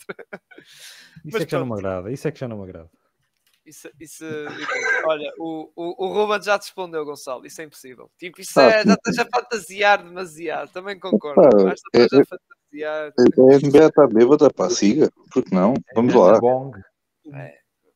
Isso 1.25 1.25
Mas 1.25 1.43
é 1.43 1.45
que 1.47 1.51
já 1.53 1.59
não 1.59 1.67
me 1.67 1.73
agrada, 1.75 2.11
isso 2.13 2.29
é 2.29 2.33
que 2.33 2.39
já 2.41 2.49
não 2.49 2.59
me 2.59 2.65
agrada. 2.65 2.91
Isso, 3.65 3.91
isso, 4.01 4.25
olha, 5.05 5.31
o, 5.39 5.71
o, 5.77 6.07
o 6.07 6.13
Ruben 6.15 6.41
já 6.43 6.59
te 6.59 6.63
respondeu, 6.63 7.05
Gonçalo. 7.05 7.45
Isso 7.45 7.61
é 7.61 7.65
impossível. 7.65 8.11
Tipo, 8.17 8.41
isso 8.41 8.59
Ah, 8.59 8.71
é, 8.71 8.83
já 8.83 8.95
estás 8.95 9.19
a 9.19 9.27
fantasiar 9.27 10.03
demasiado. 10.03 10.73
Também 10.73 10.99
concordo. 10.99 11.43
Epá, 11.43 11.65
Mas 11.65 11.81
estás 11.95 12.13
é- 12.13 12.23
a 12.23 12.25
fantasiar. 12.25 12.58
A 12.85 13.13
NBA 13.67 13.87
está 13.87 14.07
bêbada, 14.07 14.51
pá, 14.51 14.69
siga, 14.69 15.11
porque 15.33 15.55
não? 15.55 15.75
Vamos 15.95 16.15
lá. 16.15 16.39
Bong. 16.39 16.79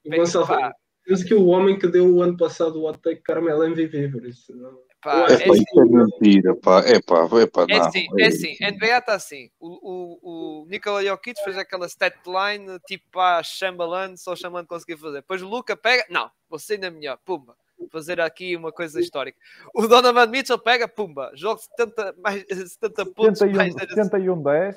O 0.05 0.11
Gonçalo 0.17 0.47
Pá, 0.47 0.75
Temos 1.05 1.23
aqui 1.23 1.35
o 1.35 1.47
homem 1.47 1.79
que 1.79 1.87
deu 1.87 2.07
o 2.07 2.23
ano 2.23 2.37
passado 2.37 2.81
o 2.81 2.89
hot 2.89 2.99
take 3.01 3.23
Carmelo 3.23 3.65
MVP, 3.65 4.09
por 4.09 4.25
isso. 4.25 4.55
Não. 4.55 4.79
pá, 5.03 5.27
É 5.29 5.33
é 5.33 5.35
É 5.35 5.47
pá, 5.47 5.51
assim, 5.53 5.63
isso 5.63 5.81
é 5.81 5.85
mentira, 5.85 6.57
pá, 6.57 6.79
é 6.81 7.01
pá, 7.01 7.29
é 7.41 7.47
pá, 7.47 7.67
É 7.69 7.79
não. 7.79 7.87
assim, 7.87 8.07
é 8.19 8.27
assim, 8.27 8.57
a 8.63 8.71
NBA 8.71 8.99
está 8.99 9.15
assim. 9.15 9.51
O, 9.61 9.69
o, 9.69 10.63
o 10.63 10.67
Nikola 10.67 11.05
Jokic 11.05 11.43
fez 11.45 11.59
aquela 11.59 11.87
stat 11.87 12.17
line 12.27 12.79
tipo 12.87 13.05
para 13.11 13.43
Chamberlain, 13.43 14.17
só 14.17 14.33
o 14.33 14.37
Chamberlain 14.37 14.67
conseguiu 14.67 14.99
fazer. 14.99 15.19
Depois 15.19 15.43
o 15.43 15.49
Luca 15.49 15.77
pega, 15.77 16.05
não, 16.11 16.31
você 16.49 16.75
ainda 16.75 16.87
é 16.87 16.91
melhor, 16.91 17.19
pumba. 17.25 17.57
Fazer 17.91 18.21
aqui 18.21 18.57
uma 18.57 18.71
coisa 18.73 19.01
histórica. 19.01 19.39
O 19.75 19.87
Donovan 19.87 20.27
Mitchell 20.27 20.59
pega, 20.59 20.87
pumba, 20.87 21.31
joga 21.35 21.61
70, 21.61 22.15
mais, 22.23 22.45
70 22.81 23.07
pontos 23.07 23.39
71, 23.39 23.57
mais 23.57 23.75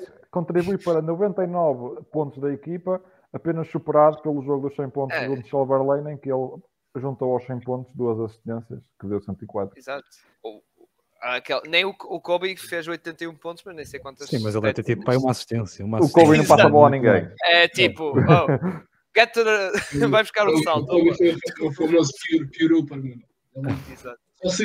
contribui 0.30 0.78
para 0.78 1.00
99 1.02 2.02
pontos 2.12 2.40
da 2.40 2.52
equipa, 2.52 3.02
apenas 3.32 3.68
superado 3.70 4.20
pelo 4.22 4.42
jogo 4.42 4.68
dos 4.68 4.76
100 4.76 4.90
pontos 4.90 5.16
É. 5.16 5.26
do 5.26 5.36
Michel 5.36 5.66
Verlaine, 5.66 6.12
em 6.12 6.16
que 6.16 6.30
ele 6.32 6.50
juntou 6.96 7.32
aos 7.34 7.44
100 7.44 7.60
pontos 7.60 7.92
duas 7.94 8.18
assistências, 8.20 8.80
que 9.00 9.06
deu 9.06 9.20
104. 9.20 9.78
Exato. 9.78 10.04
Aquele- 11.20 11.62
nem 11.68 11.84
o, 11.84 11.88
o 11.90 12.20
Kobe 12.20 12.54
fez 12.56 12.86
81 12.86 13.34
pontos, 13.34 13.62
mas 13.64 13.74
nem 13.74 13.84
sei 13.84 13.98
quantas. 13.98 14.28
Sim, 14.28 14.38
mas 14.42 14.54
ele 14.54 14.62
deve 14.62 14.74
ter 14.74 14.82
tipo 14.84 15.04
pai, 15.04 15.16
uma 15.16 15.30
assistência. 15.30 15.84
Uma 15.84 15.98
O 15.98 16.08
Kobe 16.10 16.26
não 16.26 16.32
assistência. 16.32 16.56
passa 16.56 16.68
a 16.68 16.70
bola 16.70 16.86
a 16.86 16.90
ninguém. 16.90 17.28
É 17.44 17.66
tipo, 17.68 18.12
oh, 18.12 18.14
get 19.16 19.32
to 19.32 19.44
the... 19.44 19.72
vai 20.08 20.22
buscar 20.22 20.48
o 20.48 20.62
salto. 20.62 20.94
O 21.60 21.72
famoso 21.72 22.12
Pure, 22.30 22.46
pure 22.58 22.74
Upper, 22.74 22.98
mano. 22.98 23.78
Exato. 23.92 24.18
Mas, 24.44 24.58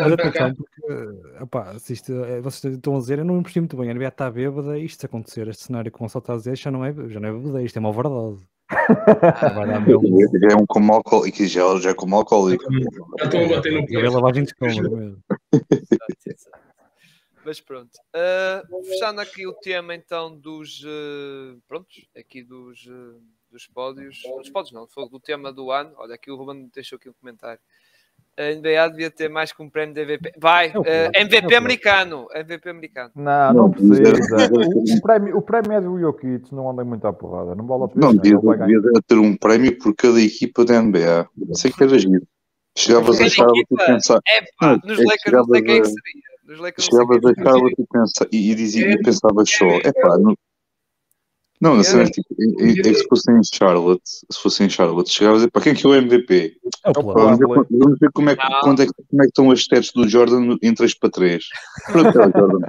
mas 0.00 0.12
atenção, 0.12 0.54
porque 0.54 1.42
opá, 1.42 1.78
se 1.78 1.94
isto, 1.94 2.12
é, 2.24 2.40
vocês 2.40 2.74
estão 2.74 2.94
a 2.96 2.98
dizer, 3.00 3.18
eu 3.18 3.24
não 3.24 3.36
me 3.36 3.42
percebi 3.42 3.60
muito 3.60 3.76
bem. 3.76 3.90
A 3.90 3.94
NBA 3.94 4.08
está 4.08 4.30
bêbada 4.30 4.78
e 4.78 4.84
isto 4.84 5.00
se 5.00 5.06
acontecer, 5.06 5.48
este 5.48 5.64
cenário 5.64 5.90
que 5.90 5.96
o 5.96 6.00
Gonçalo 6.00 6.22
está 6.22 6.34
a 6.34 6.36
dizer, 6.36 6.56
já 6.56 6.70
não 6.70 6.84
é, 6.84 6.92
já 7.08 7.18
não 7.18 7.28
é 7.28 7.32
bebida, 7.32 7.62
isto 7.62 7.76
é 7.76 7.80
uma 7.80 7.88
overdose. 7.88 8.46
Já 8.70 10.48
é 10.52 10.56
um 10.56 10.66
como 10.66 10.92
alcoólico, 10.92 11.44
já, 11.46 11.76
já 11.80 11.90
é 11.90 11.94
como 11.94 12.16
alcoólico. 12.16 12.64
já 13.18 13.24
estão 13.24 13.44
a 13.44 13.48
bater 13.48 13.72
no 13.72 13.78
É 13.80 13.86
pé. 13.86 14.08
lavagem 14.08 14.44
de 14.44 14.50
estômago 14.50 14.96
mesmo. 14.96 15.18
Mas 17.44 17.60
pronto, 17.60 17.90
Ah, 18.14 18.62
fechando 18.84 19.20
aqui 19.20 19.46
o 19.46 19.52
tema 19.54 19.94
então 19.94 20.36
dos 20.36 20.82
uh, 20.84 21.60
prontos, 21.66 22.06
aqui 22.16 22.42
dos, 22.42 22.88
ah, 22.88 23.18
dos 23.50 23.66
pódios, 23.66 24.22
dos 24.38 24.50
pódios 24.50 24.72
não, 24.72 24.86
foi 24.86 25.08
do 25.08 25.18
tema 25.20 25.52
do 25.52 25.70
ano. 25.70 25.92
Olha, 25.96 26.14
aqui 26.14 26.30
o 26.30 26.36
Ruben 26.36 26.70
deixou 26.74 26.96
aqui 26.96 27.08
um 27.08 27.14
comentário. 27.14 27.60
A 28.34 28.54
NBA 28.54 28.88
devia 28.90 29.10
ter 29.10 29.28
mais 29.28 29.52
que 29.52 29.62
um 29.62 29.68
prémio 29.68 29.94
de 29.94 30.00
MVP. 30.00 30.32
Vai, 30.38 30.72
o 30.74 30.82
MVP 31.14 31.54
americano, 31.54 32.28
MVP 32.34 32.70
americano. 32.70 33.10
Não, 33.14 33.52
Não, 33.52 33.70
precisa. 33.70 34.02
O, 34.96 35.02
prémio, 35.02 35.36
o 35.36 35.42
prémio 35.42 35.72
é 35.72 35.80
do 35.82 35.98
Jokic, 36.00 36.54
não 36.54 36.70
anda 36.70 36.82
muito 36.82 37.06
à 37.06 37.12
porrada. 37.12 37.54
Não 37.54 37.66
vale 37.66 37.84
a 37.84 37.88
pena. 37.88 38.06
Não, 38.06 38.14
devia, 38.16 38.38
devia 38.38 39.02
ter 39.06 39.18
um 39.18 39.36
prémio 39.36 39.76
por 39.78 39.94
cada 39.94 40.18
equipa 40.20 40.64
da 40.64 40.80
NBA. 40.80 41.28
Sei 41.52 41.70
que 41.70 41.82
era 41.82 41.98
giro. 41.98 42.26
Chegavas 42.76 43.20
a 43.20 43.24
e 43.24 43.26
equipa? 43.26 43.84
pensar, 43.84 44.20
É 44.26 44.40
pá, 44.58 44.80
nos 44.82 44.98
é 44.98 45.02
que 45.02 45.04
Lakers 45.04 45.32
não 45.32 45.44
sei 45.44 45.62
quem 45.62 45.76
é 45.76 45.80
que 45.80 45.86
seria. 45.88 46.31
Nos 46.44 46.58
Lakers 46.58 46.86
chegavas 46.86 47.18
é 47.24 47.30
a. 47.40 47.44
Charlotte 47.44 47.74
e, 47.80 47.86
pensa, 47.86 48.28
e, 48.32 48.50
e, 48.50 48.54
dizia, 48.54 48.90
e 48.92 48.98
pensavas 49.02 49.48
só, 49.50 49.66
é 49.66 49.92
pá, 49.92 50.18
não, 50.18 50.34
não, 51.60 51.76
na 51.76 51.84
cena, 51.84 52.04
tipo, 52.06 52.26
é, 52.60 52.70
é 52.70 52.74
que 52.74 52.94
se 52.94 53.06
fosse 53.08 53.30
em 53.30 53.40
Charlotte, 53.44 54.02
se 54.04 54.42
fosse 54.42 54.64
em 54.64 54.68
Charlotte, 54.68 55.08
chegavas 55.10 55.44
a 55.44 55.50
para 55.50 55.62
quem 55.62 55.72
é 55.72 55.74
que 55.76 55.86
é 55.86 55.88
o 55.88 55.94
MVP? 55.94 56.56
É 56.84 56.88
o 56.88 56.90
Opa. 56.90 57.02
plano. 57.02 57.14
Vamos 57.22 57.38
ver, 57.38 57.46
quanto- 57.46 57.78
vamos 57.78 57.98
ver 58.00 58.10
como, 58.12 58.30
é, 58.30 58.36
que- 58.36 58.60
quanto 58.62 58.82
é, 58.82 58.86
como 58.86 59.22
é 59.22 59.24
que 59.24 59.28
estão 59.28 59.50
as 59.52 59.60
stats 59.60 59.92
do 59.92 60.08
Jordan 60.08 60.56
em 60.60 60.74
3 60.74 60.94
para 60.98 61.10
3. 61.10 61.44
Pronto, 61.92 62.20
é 62.20 62.26
o 62.26 62.32
Jordan. 62.32 62.66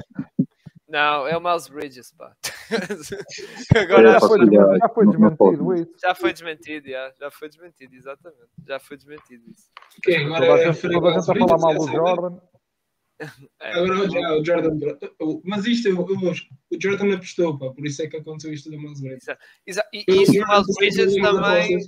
Não, 0.87 1.27
é 1.27 1.35
o 1.35 1.41
Miles 1.41 1.67
Bridges, 1.67 2.13
pá. 2.15 2.31
É, 3.75 3.79
Agora 3.79 4.11
Já 4.13 4.19
pá, 4.19 4.27
foi, 4.27 4.39
já- 4.45 4.77
já 4.77 4.89
foi 4.89 5.07
desmentido 5.07 5.73
isso. 5.73 5.91
já 5.99 6.15
foi 6.15 6.33
desmentido, 6.33 6.87
já, 6.89 7.11
já 7.19 7.31
foi 7.31 7.49
desmentido, 7.49 7.95
exatamente. 7.95 8.41
Já 8.67 8.79
foi 8.79 8.97
desmentido 8.97 9.43
isso. 9.49 9.63
Quem 10.03 10.23
Toda 10.27 10.35
agora 10.37 10.53
a 10.53 10.59
é 10.59 10.71
gente, 10.73 10.81
toda 10.93 11.07
a 11.09 11.19
gente 11.19 11.31
a 11.31 11.47
falar 11.47 11.57
mal 11.57 11.75
do 11.77 11.87
Jordan. 11.91 12.37
É. 13.59 13.73
Agora 13.73 14.09
já, 14.09 14.33
o 14.33 14.43
Jordan. 14.45 14.77
Mas 15.43 15.65
isto, 15.65 15.87
eu- 15.87 15.95
eu- 15.97 16.31
o 16.31 16.81
Jordan 16.81 17.15
apostou, 17.15 17.57
pá, 17.57 17.71
por 17.71 17.85
isso 17.85 18.01
é 18.01 18.07
que 18.07 18.17
aconteceu 18.17 18.53
isto 18.53 18.69
da 18.69 18.77
Miles 18.77 19.01
Bridges. 19.01 19.27
Exa- 19.65 19.87
E, 19.93 20.03
e 20.07 20.21
isso 20.23 20.33
do 20.33 20.47
Miles 20.47 20.75
Bridges 20.77 21.15
também. 21.15 21.79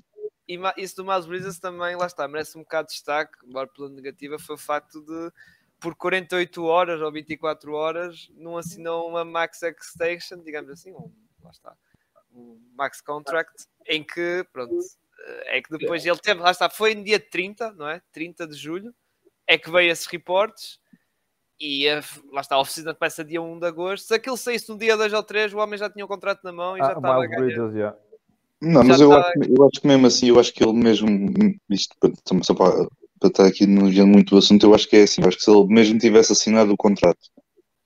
e 0.48 0.60
isso 0.78 0.96
do 0.98 1.06
Miles 1.06 1.26
Bridges 1.26 1.60
também, 1.60 1.96
lá 1.96 2.06
está, 2.06 2.28
merece 2.28 2.58
um 2.58 2.62
bocado 2.62 2.88
de 2.88 2.94
destaque, 2.94 3.38
embora 3.46 3.68
pela 3.68 3.90
negativa, 3.90 4.38
foi 4.40 4.56
o 4.56 4.60
facto 4.60 5.02
de 5.02 5.32
por 5.80 5.96
48 5.96 6.64
horas 6.64 7.02
ou 7.02 7.12
24 7.12 7.74
horas 7.74 8.30
não 8.36 8.58
assinou 8.58 9.08
uma 9.10 9.26
Max 9.26 9.62
Extension, 9.62 10.40
digamos 10.42 10.70
assim, 10.72 10.92
um, 10.94 11.12
lá 11.44 11.52
está, 11.52 11.76
um 12.32 12.60
Max 12.76 13.02
Contract, 13.02 13.66
em 13.88 14.04
que, 14.04 14.46
pronto, 14.54 14.74
é 15.48 15.62
que 15.62 15.70
depois 15.78 16.06
ele 16.06 16.18
teve, 16.20 16.40
lá 16.42 16.52
está, 16.52 16.70
foi 16.70 16.96
no 16.96 17.04
dia 17.04 17.20
30, 17.20 17.72
não 17.74 17.88
é? 17.90 18.02
30 18.12 18.48
de 18.48 18.56
julho, 18.56 18.96
é 19.48 19.58
que 19.58 19.70
veio 19.70 19.92
esses 19.92 20.08
reportes 20.08 20.80
e 21.60 21.88
a, 21.88 22.02
lá 22.32 22.42
está, 22.42 22.56
a 22.56 22.62
oficina 22.62 22.94
começa 22.94 23.24
dia 23.24 23.42
1 23.42 23.60
de 23.60 23.68
agosto. 23.68 24.08
Se 24.08 24.14
aquilo 24.14 24.38
saísse 24.38 24.70
no 24.70 24.78
dia 24.78 24.98
2 24.98 25.14
ou 25.14 25.24
3, 25.24 25.54
o 25.54 25.58
homem 25.58 25.78
já 25.78 25.90
tinha 25.90 26.04
o 26.04 26.08
um 26.08 26.10
contrato 26.10 26.42
na 26.44 26.52
mão 26.52 26.78
e 26.78 26.82
ah, 26.82 26.86
já 26.86 26.94
estava 26.94 27.24
a 27.24 27.28
ganhar. 27.28 27.42
Bridges, 27.42 27.74
yeah. 27.74 27.98
Não, 28.62 28.82
já 28.82 28.88
mas 28.88 29.02
eu, 29.02 29.14
acho, 29.14 29.32
eu 29.44 29.64
acho 29.66 29.82
que 29.82 29.88
mesmo 29.88 30.08
assim, 30.08 30.30
eu 30.30 30.40
acho 30.40 30.54
que 30.54 30.64
ele 30.64 30.74
mesmo, 30.74 31.08
isto 31.70 31.96
só 32.44 32.54
para, 32.54 32.88
para 33.20 33.30
estar 33.30 33.46
aqui 33.46 33.68
não 33.68 33.90
vendo 33.90 34.08
muito 34.08 34.36
o 34.36 34.38
assunto, 34.38 34.66
eu 34.66 34.74
acho 34.74 34.88
que 34.88 34.96
é 34.96 35.04
assim, 35.04 35.22
eu 35.22 35.28
acho 35.28 35.38
que 35.38 35.44
se 35.44 35.52
ele 35.52 35.68
mesmo 35.68 36.00
tivesse 36.00 36.32
assinado 36.32 36.74
o 36.74 36.78
contrato 36.78 37.20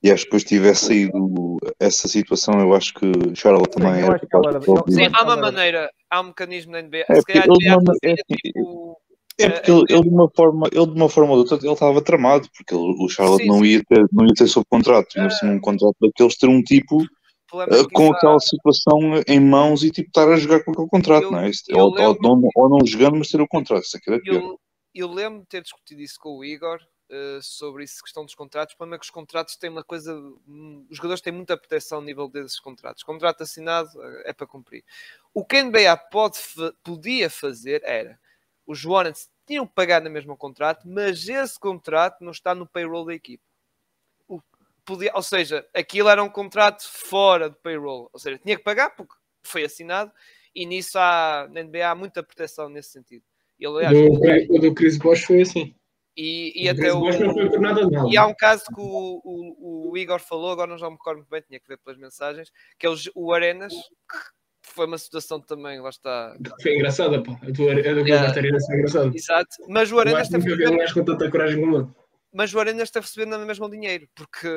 e 0.02 0.12
acho 0.12 0.24
que 0.24 0.30
depois 0.30 0.44
tivesse 0.46 0.86
saído 0.86 1.58
essa 1.80 2.08
situação, 2.08 2.60
eu 2.60 2.74
acho 2.74 2.94
que 2.94 3.12
Charlotte 3.36 3.72
também 3.72 3.96
Sim, 3.96 4.04
era 4.04 4.20
capaz 4.20 4.60
de... 4.60 4.94
Sim, 4.94 5.10
há 5.14 5.24
uma 5.24 5.36
maneira, 5.36 5.92
há 6.10 6.22
um 6.22 6.26
mecanismo 6.26 6.72
na 6.72 6.82
NBA. 6.82 7.06
É, 7.10 7.16
se 7.16 7.24
calhar 7.24 7.46
ele, 7.46 7.76
não, 7.76 7.94
é, 8.04 8.16
tipo, 8.16 8.98
é 9.40 9.50
porque 9.50 9.72
ele, 9.72 9.86
ele, 9.90 10.04
de 10.04 10.10
uma 10.10 10.30
forma, 10.36 10.68
ele 10.72 10.86
de 10.86 10.92
uma 10.94 11.10
forma 11.10 11.32
ou 11.32 11.44
de 11.44 11.52
outra, 11.52 11.66
ele 11.66 11.74
estava 11.74 12.02
tramado, 12.02 12.48
porque 12.56 12.74
ele, 12.74 12.96
o 13.00 13.10
Charlotte 13.10 13.44
sim, 13.44 13.50
não, 13.50 13.64
ia 13.64 13.84
ter, 13.84 14.06
não 14.12 14.26
ia 14.26 14.34
ter 14.34 14.48
sob 14.48 14.66
contrato, 14.70 15.18
ia 15.18 15.28
uh, 15.28 15.52
um 15.52 15.60
contrato 15.60 15.96
daqueles 16.02 16.38
ter 16.38 16.48
um 16.48 16.62
tipo 16.62 17.02
uh, 17.02 17.90
com 17.94 18.12
aquela 18.12 18.40
situação 18.40 19.00
em 19.28 19.40
mãos 19.40 19.84
e 19.84 19.92
tipo 19.92 20.10
estar 20.10 20.28
a 20.28 20.38
jogar 20.38 20.64
com 20.64 20.72
aquele 20.72 20.88
contrato, 20.88 21.24
eu, 21.24 21.32
não 21.32 21.40
é? 21.40 21.52
Ou, 21.74 21.94
lembro, 21.94 22.18
ou, 22.24 22.36
não, 22.38 22.50
ou, 22.56 22.70
não, 22.70 22.86
jogando, 22.86 23.18
mas 23.18 23.30
ter 23.30 23.42
o 23.42 23.48
contrato, 23.48 23.84
isso 23.84 23.98
aqui 23.98 24.10
era 24.10 24.22
pior. 24.22 24.42
Eu, 24.42 24.60
eu 24.94 25.12
lembro 25.12 25.42
de 25.42 25.48
ter 25.48 25.62
discutido 25.62 26.02
isso 26.02 26.20
com 26.20 26.38
o 26.38 26.44
Igor, 26.44 26.80
uh, 27.10 27.42
sobre 27.42 27.84
essa 27.84 28.02
questão 28.02 28.24
dos 28.24 28.36
contratos. 28.36 28.74
O 28.74 28.78
problema 28.78 28.96
é 28.96 29.00
que 29.00 29.06
os 29.06 29.12
contratos 29.12 29.56
têm 29.56 29.70
uma 29.70 29.84
coisa. 29.84 30.16
Os 30.90 30.98
jogadores 30.98 31.22
têm 31.22 31.34
muita 31.34 31.58
proteção 31.58 32.00
ao 32.00 32.04
nível 32.04 32.28
desses 32.30 32.60
contratos. 32.60 33.04
Contrato 33.04 33.42
assinado 33.42 33.90
uh, 33.98 34.22
é 34.26 34.34
para 34.34 34.48
cumprir. 34.48 34.84
O 35.34 35.44
que 35.44 35.58
a 35.58 35.64
NBA 35.64 35.98
pode, 36.12 36.38
podia 36.84 37.30
fazer 37.30 37.82
era. 37.84 38.20
Os 38.70 38.86
Hornets 38.86 39.28
tinham 39.48 39.66
que 39.66 39.74
pagar 39.74 40.00
no 40.00 40.12
mesmo 40.12 40.38
contrato, 40.38 40.88
mas 40.88 41.28
esse 41.28 41.60
contrato 41.60 42.24
não 42.24 42.32
está 42.32 42.54
no 42.54 42.68
payroll 42.68 43.04
da 43.04 43.16
equipe. 43.16 43.44
O, 44.28 44.40
podia, 44.86 45.12
ou 45.16 45.24
seja, 45.24 45.68
aquilo 45.74 46.08
era 46.08 46.24
um 46.24 46.30
contrato 46.30 46.88
fora 46.88 47.50
do 47.50 47.56
payroll. 47.56 48.12
Ou 48.14 48.20
seja, 48.20 48.38
tinha 48.38 48.56
que 48.56 48.64
pagar 48.64 48.92
porque 48.92 49.16
foi 49.42 49.64
assinado 49.64 50.12
e 50.54 50.68
nisso 50.68 51.00
há, 51.00 51.50
na 51.52 51.64
NBA 51.64 51.90
há 51.90 51.96
muita 51.96 52.22
proteção 52.22 52.70
nesse 52.70 52.92
sentido. 52.92 53.24
E, 53.60 53.66
aliás, 53.66 53.98
o, 53.98 54.56
o 54.56 54.60
do 54.60 54.72
Chris 54.76 55.00
Bosh 55.00 55.24
foi 55.24 55.42
assim. 55.42 55.74
E, 56.16 56.54
e 56.66 56.70
até 56.70 56.94
o. 56.94 57.10
E 58.08 58.18
há 58.18 58.28
um 58.28 58.36
caso 58.36 58.66
que 58.66 58.80
o, 58.80 59.20
o, 59.24 59.90
o, 59.90 59.98
Igor 59.98 60.20
falou, 60.20 60.52
agora 60.52 60.70
não 60.70 60.78
já 60.78 60.88
me 60.88 60.96
recordo 60.96 61.18
muito 61.18 61.30
bem, 61.30 61.42
tinha 61.42 61.60
que 61.60 61.68
ver 61.68 61.80
pelas 61.80 61.98
mensagens, 61.98 62.52
que 62.78 62.86
é 62.86 62.90
o, 62.92 62.96
o 63.16 63.34
Arenas, 63.34 63.74
que 63.74 64.18
foi 64.72 64.86
uma 64.86 64.98
situação 64.98 65.40
também, 65.40 65.80
lá 65.80 65.90
está. 65.90 66.36
Foi 66.62 66.76
engraçada, 66.76 67.22
pá. 67.22 67.34
A 67.34 67.54
tua 67.54 67.72
a 67.72 67.94
do 67.94 68.08
yeah. 68.08 68.30
Arenas 68.30 68.66
foi 68.66 68.76
engraçada. 68.76 69.12
Exato. 69.14 69.56
Mas 69.68 69.92
o 69.92 70.00
Arenas 70.00 70.30
teve. 70.30 70.68
Um 70.68 70.94
com 70.94 71.06
tanta 71.06 71.30
coragem 71.30 71.62
como 71.62 71.94
mas 72.32 72.54
o 72.54 72.60
Arenas 72.60 72.84
está 72.84 73.00
recebendo 73.00 73.32
na 73.32 73.46
mesma 73.46 73.70
dinheiro, 73.70 74.08
porque 74.14 74.48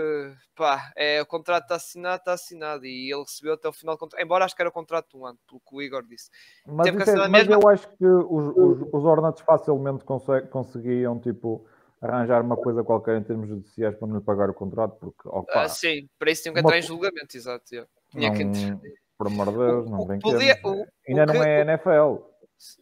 pá, 0.55 0.93
é, 0.95 1.23
o 1.23 1.27
contrato 1.27 1.63
está 1.63 1.77
assinado, 1.77 2.17
está 2.17 2.33
assinado, 2.35 2.85
e 2.85 3.11
ele 3.11 3.23
recebeu 3.23 3.55
até 3.55 3.69
o 3.69 3.73
final 3.73 3.95
do 3.95 3.99
contrato, 3.99 4.23
embora 4.23 4.45
acho 4.45 4.55
que 4.55 4.61
era 4.61 4.69
o 4.69 4.73
contrato 4.73 5.11
de 5.11 5.17
um 5.17 5.27
ano, 5.27 5.39
pelo 5.49 5.61
que 5.61 5.75
o 5.75 5.81
Igor 5.81 6.05
disse. 6.07 6.29
Mas, 6.67 6.87
é, 6.87 6.93
mas 6.93 7.31
mesma... 7.31 7.55
eu 7.55 7.69
acho 7.69 7.89
que 7.97 8.05
os, 8.05 8.57
os, 8.57 8.89
os 8.93 9.05
Hornets 9.05 9.41
facilmente 9.41 10.05
conseguiam 10.51 11.19
tipo 11.19 11.67
arranjar 12.01 12.43
uma 12.43 12.57
coisa 12.57 12.83
qualquer 12.83 13.19
em 13.19 13.23
termos 13.23 13.49
judiciais 13.49 13.95
para 13.97 14.09
não 14.09 14.17
lhe 14.17 14.23
pagar 14.23 14.51
o 14.51 14.55
contrato, 14.55 14.97
porque 14.99 15.27
opa, 15.27 15.63
ah, 15.63 15.69
sim, 15.69 16.09
para 16.19 16.31
isso 16.31 16.43
tinham 16.43 16.55
que 16.55 16.61
entrar 16.61 16.75
uma... 16.75 16.79
em 16.79 16.83
julgamento, 16.83 17.37
exato. 17.37 17.65
Tinha 18.11 18.29
não, 18.29 18.37
que... 18.37 18.93
Por 19.23 19.29
amor 19.29 19.53
de 19.53 19.57
Deus, 19.57 19.91
não 19.91 20.05
vem 20.05 20.19
podia... 20.19 20.61
Ainda 21.09 21.27
não 21.27 21.45
é 21.45 21.61
NFL. 21.61 22.17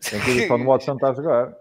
Tem 0.09 0.21
que 0.21 0.31
ir 0.31 0.49
só 0.49 0.57
no 0.57 0.65
Watson 0.73 0.95
está 0.95 1.11
a 1.11 1.15
jogar. 1.15 1.57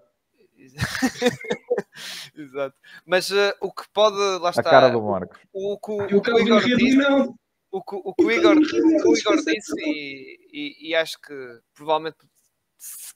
Exato. 2.34 2.76
Mas 3.06 3.30
uh, 3.30 3.54
o 3.60 3.74
que 3.74 3.84
pode. 3.94 4.16
Lá 4.42 4.52
está. 4.52 4.62
A 4.62 4.64
cara 4.64 4.90
do 4.90 5.02
Marcos. 5.02 5.38
O, 5.52 5.74
o, 5.74 5.74
o, 5.74 6.18
o 6.18 6.22
que 6.22 6.32
o 6.32 6.40
Igor 6.40 6.62
disse. 6.62 6.96
Não. 6.96 7.36
O 7.72 7.84
que 7.84 7.96
o, 7.96 8.16
o, 8.18 8.32
Igor, 8.32 8.58
o 8.58 9.18
Igor 9.18 9.36
disse, 9.46 9.76
e, 9.80 10.40
e, 10.52 10.90
e, 10.90 10.96
acho 10.96 11.20
que 11.22 11.60
provavelmente. 11.76 12.18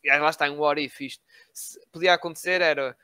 Lá 0.06 0.30
está, 0.30 0.48
em 0.48 0.52
um 0.52 0.60
what 0.60 0.82
if 0.84 1.00
isto. 1.00 1.24
Podia 1.92 2.14
acontecer 2.14 2.62
era 2.62 2.96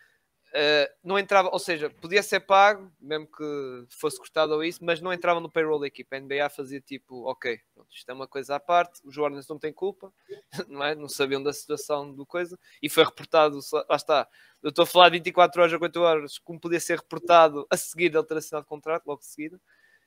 Uh, 0.50 0.90
não 1.04 1.20
entrava, 1.20 1.50
ou 1.52 1.60
seja, 1.60 1.92
podia 1.92 2.24
ser 2.24 2.40
pago, 2.40 2.92
mesmo 3.00 3.28
que 3.28 3.86
fosse 3.90 4.18
cortado 4.18 4.54
ou 4.54 4.64
isso, 4.64 4.84
mas 4.84 5.00
não 5.00 5.14
entrava 5.14 5.40
no 5.40 5.52
payroll 5.52 5.80
da 5.80 5.86
equipa. 5.86 6.16
A 6.16 6.20
NBA 6.20 6.50
fazia 6.50 6.82
tipo, 6.82 7.30
ok, 7.30 7.60
pronto, 7.74 7.88
isto 7.94 8.10
é 8.10 8.14
uma 8.14 8.28
coisa 8.28 8.56
à 8.56 8.60
parte, 8.60 9.00
os 9.06 9.16
Warners 9.16 9.48
não 9.48 9.60
têm 9.60 9.72
culpa, 9.72 10.12
não, 10.68 10.84
é? 10.84 10.96
não 10.96 11.08
sabiam 11.08 11.44
da 11.44 11.54
situação 11.54 12.12
do 12.12 12.26
coisa, 12.26 12.58
e 12.82 12.90
foi 12.90 13.04
reportado, 13.04 13.60
lá 13.88 13.96
está. 13.96 14.28
Eu 14.64 14.70
estou 14.70 14.84
a 14.84 14.88
falar 14.88 15.10
de 15.10 15.18
24 15.18 15.62
horas 15.62 15.74
a 15.74 15.80
4 15.80 16.02
horas, 16.02 16.38
como 16.40 16.60
podia 16.60 16.80
ser 16.80 16.98
reportado 16.98 17.68
a 17.70 17.78
seguir 17.78 18.10
da 18.10 18.18
alteração 18.18 18.60
de 18.60 18.66
contrato, 18.66 19.06
logo 19.06 19.20
de 19.20 19.28
seguida, 19.28 19.62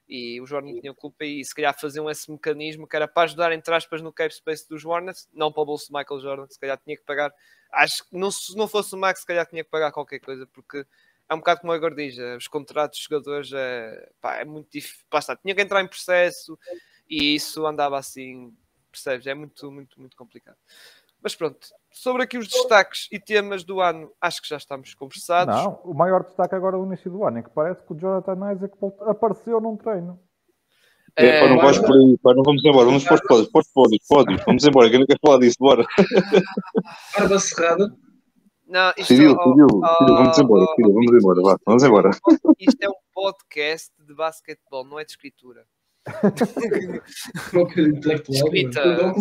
e 0.09 0.40
os 0.40 0.50
Warners 0.50 0.80
tinham 0.80 0.94
culpa, 0.94 1.24
e 1.24 1.44
se 1.44 1.55
calhar 1.55 1.78
faziam 1.78 2.11
esse 2.11 2.30
mecanismo 2.30 2.86
que 2.86 2.96
era 2.96 3.09
para 3.09 3.22
ajudar, 3.24 3.53
entre 3.53 3.74
aspas, 3.74 4.03
no 4.03 4.12
cap 4.12 4.34
space 4.34 4.68
dos 4.68 4.84
Warners, 4.84 5.28
não 5.32 5.53
para 5.53 5.62
o 5.62 5.66
bolso 5.66 5.86
de 5.86 5.92
Michael 5.92 6.20
Jordan, 6.20 6.46
se 6.48 6.59
calhar 6.59 6.78
tinha 6.84 6.96
que 6.96 7.05
pagar 7.05 7.32
acho 7.72 8.09
que 8.09 8.16
não, 8.16 8.30
se 8.30 8.57
não 8.57 8.68
fosse 8.68 8.94
o 8.94 8.98
Max, 8.98 9.20
se 9.20 9.26
calhar 9.26 9.46
tinha 9.46 9.64
que 9.64 9.70
pagar 9.70 9.90
qualquer 9.90 10.20
coisa, 10.20 10.46
porque 10.46 10.84
é 11.28 11.34
um 11.34 11.38
bocado 11.38 11.61
como 11.61 11.72
a 11.72 11.76
Igor 11.76 11.94
diz, 11.94 12.16
os 12.36 12.46
contratos 12.46 12.98
de 12.98 13.05
jogadores 13.05 13.50
é, 13.53 14.11
pá, 14.20 14.36
é 14.36 14.44
muito 14.44 14.70
difícil. 14.70 15.05
Basta, 15.11 15.36
tinha 15.36 15.55
que 15.55 15.62
entrar 15.62 15.82
em 15.82 15.88
processo 15.88 16.59
e 17.09 17.34
isso 17.34 17.66
andava 17.66 17.98
assim, 17.98 18.55
percebes? 18.90 19.26
É 19.26 19.34
muito, 19.34 19.72
muito, 19.72 19.98
muito 19.98 20.16
complicado. 20.16 20.59
Mas 21.22 21.36
pronto, 21.36 21.58
sobre 21.90 22.24
aqui 22.24 22.36
os 22.36 22.48
destaques 22.48 23.06
e 23.12 23.20
temas 23.20 23.62
do 23.62 23.80
ano, 23.80 24.10
acho 24.20 24.42
que 24.42 24.48
já 24.48 24.56
estamos 24.56 24.92
conversados. 24.94 25.54
Não, 25.54 25.80
o 25.84 25.94
maior 25.94 26.24
destaque 26.24 26.54
agora 26.54 26.76
do 26.76 26.84
início 26.84 27.10
do 27.10 27.24
ano 27.24 27.38
é 27.38 27.42
que 27.42 27.50
parece 27.50 27.82
que 27.84 27.92
o 27.92 27.96
Jonathan 27.96 28.52
Isaac 28.52 28.76
apareceu 29.06 29.60
num 29.60 29.76
treino. 29.76 30.18
É, 31.14 31.40
pá, 31.40 31.48
não 31.48 31.58
vais 31.58 31.78
por 31.78 31.92
aí, 31.92 32.18
pá, 32.22 32.34
não 32.34 32.42
vamos 32.42 32.64
embora, 32.64 32.86
vamos 32.86 33.04
para 33.04 33.14
os 33.14 33.20
pódios, 33.20 33.48
para 33.50 33.60
os 33.60 33.68
pódios, 33.68 34.06
pódios, 34.08 34.42
vamos 34.46 34.64
embora, 34.64 34.88
que 34.88 34.96
eu 34.96 35.00
não 35.00 35.06
quero 35.06 35.20
falar 35.24 35.38
disso, 35.38 35.56
bora. 35.60 35.86
Barba 37.16 37.38
cerrada. 37.38 37.94
Não, 38.66 38.90
isto 38.96 39.08
Filho, 39.08 39.38
é, 39.38 39.44
filho, 39.44 39.68
filho, 39.98 40.16
vamos 40.16 40.38
embora, 40.38 40.64
oh, 40.64 40.74
filho, 40.74 40.94
vamos 40.94 41.12
embora, 41.12 41.42
vá, 41.42 41.58
vamos 41.66 41.82
embora. 41.82 42.10
Isto 42.58 42.82
é 42.82 42.88
um 42.88 42.94
podcast 43.14 43.92
de 43.98 44.14
basquetebol, 44.14 44.86
não 44.86 44.98
é 44.98 45.04
de 45.04 45.10
escritura. 45.10 45.66
Escrita, 48.30 48.86
não, 48.86 49.12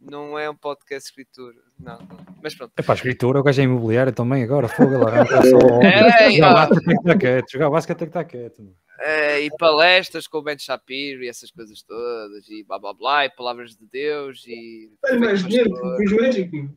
não 0.00 0.38
é 0.38 0.48
um 0.48 0.56
podcast 0.56 1.04
de 1.04 1.10
escritura, 1.10 1.56
não, 1.78 1.98
não. 1.98 2.26
Mas 2.42 2.54
pronto. 2.54 2.72
É 2.76 2.82
para 2.82 2.94
a 2.94 2.96
escritura, 2.96 3.40
o 3.40 3.42
gajo 3.42 3.60
é 3.60 3.64
imobiliário 3.64 4.12
também 4.12 4.42
agora, 4.42 4.68
fogo, 4.68 4.98
lá, 4.98 5.26
só... 5.26 5.80
é, 5.82 6.30
jogar 6.30 6.68
tem 6.68 6.78
que 6.78 6.92
estar 6.92 7.18
quieto, 7.18 7.52
jogar 7.52 7.70
basquete 7.70 7.98
tem 7.98 8.08
que 8.08 8.18
estar 8.18 8.24
quieto. 8.24 8.62
Uh, 8.62 9.40
e 9.42 9.50
palestras 9.58 10.26
com 10.26 10.38
o 10.38 10.42
Ben 10.42 10.58
Shapiro 10.58 11.22
e 11.22 11.28
essas 11.28 11.50
coisas 11.50 11.82
todas, 11.82 12.48
e 12.48 12.62
blá 12.64 12.78
blá 12.78 12.92
blá, 12.92 13.24
e 13.24 13.30
palavras 13.30 13.76
de 13.76 13.86
Deus, 13.86 14.44
e. 14.46 14.90
Tem 15.02 15.18
mais 15.18 15.42
dinheiro 15.42 15.70
que 15.96 16.04
os 16.04 16.12
médicos. 16.12 16.70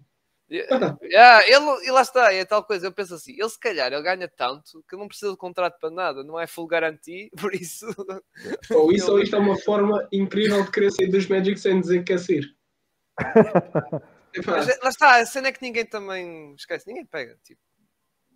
Yeah, 0.50 1.44
ele, 1.48 1.88
e 1.88 1.92
lá 1.92 2.02
está, 2.02 2.32
é 2.32 2.46
tal 2.46 2.64
coisa. 2.64 2.86
Eu 2.86 2.92
penso 2.92 3.16
assim: 3.16 3.34
ele 3.34 3.50
se 3.50 3.60
calhar 3.60 3.92
ele 3.92 4.04
ganha 4.04 4.28
tanto 4.28 4.84
que 4.88 4.96
não 4.96 5.08
precisa 5.08 5.32
de 5.32 5.38
contrato 5.38 5.80
para 5.80 5.90
nada, 5.90 6.24
não 6.24 6.40
é 6.40 6.46
full 6.46 6.68
garantia, 6.68 7.28
por 7.40 7.56
isso. 7.56 7.88
Ou 8.70 8.92
isso, 8.92 9.12
ou 9.12 9.20
isto 9.20 9.36
é 9.36 9.40
uma 9.40 9.58
forma 9.58 10.08
incrível 10.12 10.64
de 10.64 10.72
querer 10.72 10.92
sair 10.92 11.08
dos 11.08 11.28
Magic 11.28 11.60
sem 11.60 11.80
dizer 11.80 12.00
que 12.00 12.14
quer 12.14 12.20
sair. 12.20 12.46
Mas, 14.46 14.68
lá 14.82 14.90
está, 14.90 15.20
a 15.20 15.26
cena 15.26 15.50
é 15.50 15.52
que 15.52 15.62
ninguém 15.62 15.86
também 15.86 16.54
esquece, 16.56 16.88
ninguém 16.88 17.06
pega, 17.06 17.38
tipo, 17.44 17.62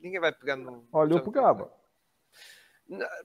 ninguém 0.02 0.20
vai 0.20 0.32
pegar 0.32 0.56
no. 0.56 0.88
Olha, 0.92 1.14
eu 1.14 1.24
pegava. 1.24 1.72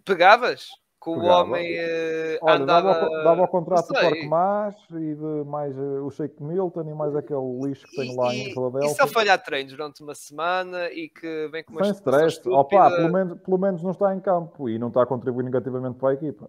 Pegavas? 0.04 0.68
Com 0.98 1.18
o 1.18 1.24
homem 1.24 1.80
uh, 1.80 2.38
Olha, 2.42 2.62
andava... 2.62 2.92
Dava, 2.92 3.24
dava 3.24 3.42
o 3.42 3.48
contrato 3.48 3.88
do 3.88 3.94
Corte 3.94 4.24
Mais 4.24 4.76
e 4.92 5.16
de 5.16 5.44
mais 5.44 5.76
uh, 5.76 6.06
o 6.06 6.10
Shake 6.12 6.40
Milton 6.40 6.88
e 6.88 6.94
mais 6.94 7.16
aquele 7.16 7.40
lixo 7.60 7.88
que 7.88 7.96
tem 7.96 8.16
lá 8.16 8.32
em 8.32 8.52
Philadelphia. 8.52 8.88
E 8.88 8.94
só 8.94 9.08
falhar 9.08 9.42
treinos 9.42 9.72
durante 9.72 10.00
uma 10.00 10.14
semana 10.14 10.92
e 10.92 11.08
que 11.08 11.48
vem 11.48 11.64
com 11.64 11.72
uma 11.72 11.82
Sem 11.82 11.94
stress. 11.94 12.40
Opa, 12.48 12.88
pelo 12.88 13.12
menos, 13.12 13.40
pelo 13.40 13.58
menos 13.58 13.82
não 13.82 13.90
está 13.90 14.14
em 14.14 14.20
campo 14.20 14.68
e 14.68 14.78
não 14.78 14.88
está 14.88 15.02
a 15.02 15.06
contribuir 15.06 15.42
negativamente 15.42 15.98
para 15.98 16.10
a 16.10 16.14
equipa. 16.14 16.48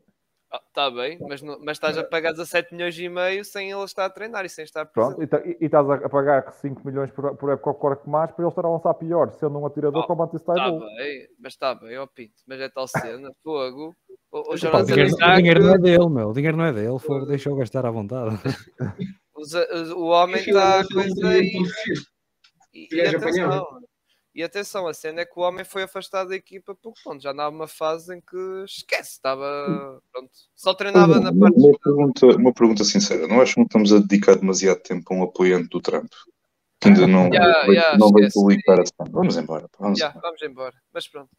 Está 0.54 0.86
ah, 0.86 0.92
bem, 0.92 1.18
mas, 1.20 1.42
mas 1.42 1.78
estás 1.78 1.98
a 1.98 2.04
pagar 2.04 2.32
17 2.32 2.76
milhões 2.76 2.98
e 3.00 3.10
meio 3.10 3.44
sem 3.44 3.72
ele 3.72 3.84
estar 3.86 4.06
a 4.06 4.10
treinar 4.10 4.46
e 4.46 4.50
sem 4.50 4.64
estar 4.64 4.86
Pronto, 4.86 5.20
e, 5.20 5.58
e, 5.60 5.66
estás 5.66 5.90
a 5.90 6.08
pagar 6.08 6.52
5 6.52 6.86
milhões 6.86 7.10
por, 7.10 7.36
por 7.36 7.52
época 7.52 7.72
ao 7.72 7.76
corpo 7.76 8.08
mais 8.08 8.32
para 8.32 8.44
ele 8.44 8.50
estar 8.50 8.64
a 8.64 8.70
lançar 8.70 8.94
pior, 8.94 9.32
sendo 9.32 9.58
um 9.58 9.66
atirador 9.66 10.04
oh, 10.04 10.08
como 10.08 10.24
antes 10.24 10.36
Está 10.36 10.54
bem, 10.54 11.28
mas 11.40 11.54
está 11.54 11.74
bem, 11.74 11.98
ó 11.98 12.06
Pinto, 12.06 12.36
mas 12.48 12.62
é 12.62 12.70
tal 12.70 12.88
cena, 12.88 13.32
fogo. 13.44 13.96
O, 14.32 14.54
o, 14.54 14.56
dinheiro, 14.56 14.78
o 14.78 15.36
dinheiro 15.36 15.64
não 15.64 15.74
é 15.74 15.78
dele, 15.80 16.10
meu, 16.10 16.30
o 16.30 16.34
dinheiro 16.34 16.58
não 16.58 16.66
é 16.66 16.74
dele, 16.74 17.00
fogo, 17.00 17.26
deixou 17.26 17.56
gastar 17.56 17.86
à 17.88 17.92
vontade. 17.92 18.36
o 19.36 19.94
o 19.96 20.06
homem 20.06 20.36
está 20.36 20.82
a 20.82 20.88
coisa 20.88 21.30
aí. 21.30 21.52
E, 22.74 22.88
e, 22.92 23.02
atenção, 23.02 23.83
e 24.36 24.42
atenção, 24.42 24.88
a 24.88 24.94
cena 24.94 25.22
é 25.22 25.26
que 25.26 25.38
o 25.38 25.42
homem 25.44 25.64
foi 25.64 25.84
afastado 25.84 26.30
da 26.30 26.36
equipa 26.36 26.76
porque 26.76 27.00
pronto, 27.04 27.22
já 27.22 27.32
andava 27.32 27.56
uma 27.56 27.68
fase 27.68 28.16
em 28.16 28.20
que 28.22 28.64
esquece, 28.66 29.12
estava 29.12 30.02
pronto, 30.12 30.32
só 30.56 30.74
treinava 30.74 31.20
na 31.20 31.32
parte. 31.32 31.56
Uma 31.60 31.78
pergunta, 31.78 32.26
uma 32.38 32.54
pergunta 32.54 32.84
sincera, 32.84 33.28
não 33.28 33.42
acham 33.42 33.64
que 33.64 33.68
estamos 33.68 33.94
a 33.94 34.00
dedicar 34.00 34.36
demasiado 34.36 34.80
tempo 34.80 35.14
a 35.14 35.18
um 35.18 35.24
apoiante 35.24 35.70
do 35.70 35.80
Trump? 35.80 36.12
Que 36.82 36.90
ainda 36.90 37.06
não, 37.08 37.28
yeah, 37.28 37.66
vai, 37.66 37.76
yeah, 37.76 37.98
não 37.98 38.10
vai 38.10 38.28
publicar 38.32 38.82
a 38.82 38.86
semana. 38.86 39.12
Vamos 39.12 39.38
embora. 39.38 39.70
Vamos, 39.80 40.00
yeah, 40.00 40.18
embora. 40.18 40.30
vamos 40.32 40.52
embora. 40.52 40.76
Mas 40.92 41.08
pronto. 41.08 41.30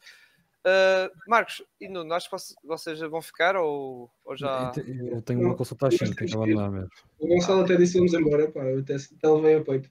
Uh, 0.66 1.12
Marcos 1.28 1.62
e 1.78 1.88
Nuno, 1.88 2.14
acho 2.14 2.30
que 2.30 2.36
vocês 2.64 2.98
vão 3.00 3.20
ficar 3.20 3.54
ou, 3.54 4.10
ou 4.24 4.34
já. 4.34 4.72
Eu 4.86 5.20
tenho 5.20 5.40
uma 5.40 5.54
consulta 5.54 5.88
às 5.88 5.94
5, 5.94 6.14
tenho 6.14 6.30
que 6.30 6.34
abandonar 6.34 6.70
mesmo. 6.70 6.88
O 7.18 7.28
Gonçalo 7.28 7.60
até 7.62 7.76
disse 7.76 7.98
vamos 7.98 8.14
embora, 8.14 8.50
pá, 8.50 8.60
eu 8.60 8.78
até, 8.78 8.94
até 8.94 9.28
levei 9.28 9.56
a 9.56 9.60
peito. 9.60 9.90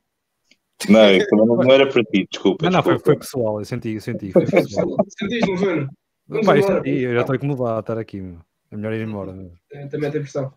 Não, 0.89 1.45
não 1.45 1.71
era 1.71 1.87
para 1.87 2.03
ti, 2.03 2.27
desculpa. 2.29 2.65
Não, 2.65 2.71
não, 2.71 2.83
foi, 2.83 2.93
desculpa. 2.93 3.05
foi 3.05 3.17
pessoal, 3.19 3.59
eu 3.59 3.65
senti, 3.65 3.89
eu 3.91 4.01
senti. 4.01 4.31
Foi 4.31 4.45
pessoal. 4.45 4.87
Sentiste, 5.17 5.49
não 5.49 5.57
foi? 5.57 5.87
Vamos 6.27 6.45
Pá, 6.45 6.57
eu, 6.57 7.13
já 7.13 7.21
estou 7.21 7.35
incomodado 7.35 7.77
a 7.77 7.79
estar 7.79 7.97
aqui. 7.97 8.21
meu. 8.21 8.39
É 8.71 8.75
melhor 8.75 8.93
ir 8.93 9.07
embora. 9.07 9.31
meu. 9.33 9.51
É, 9.71 9.87
Também 9.87 10.11
tem 10.11 10.21
pressão. 10.21 10.53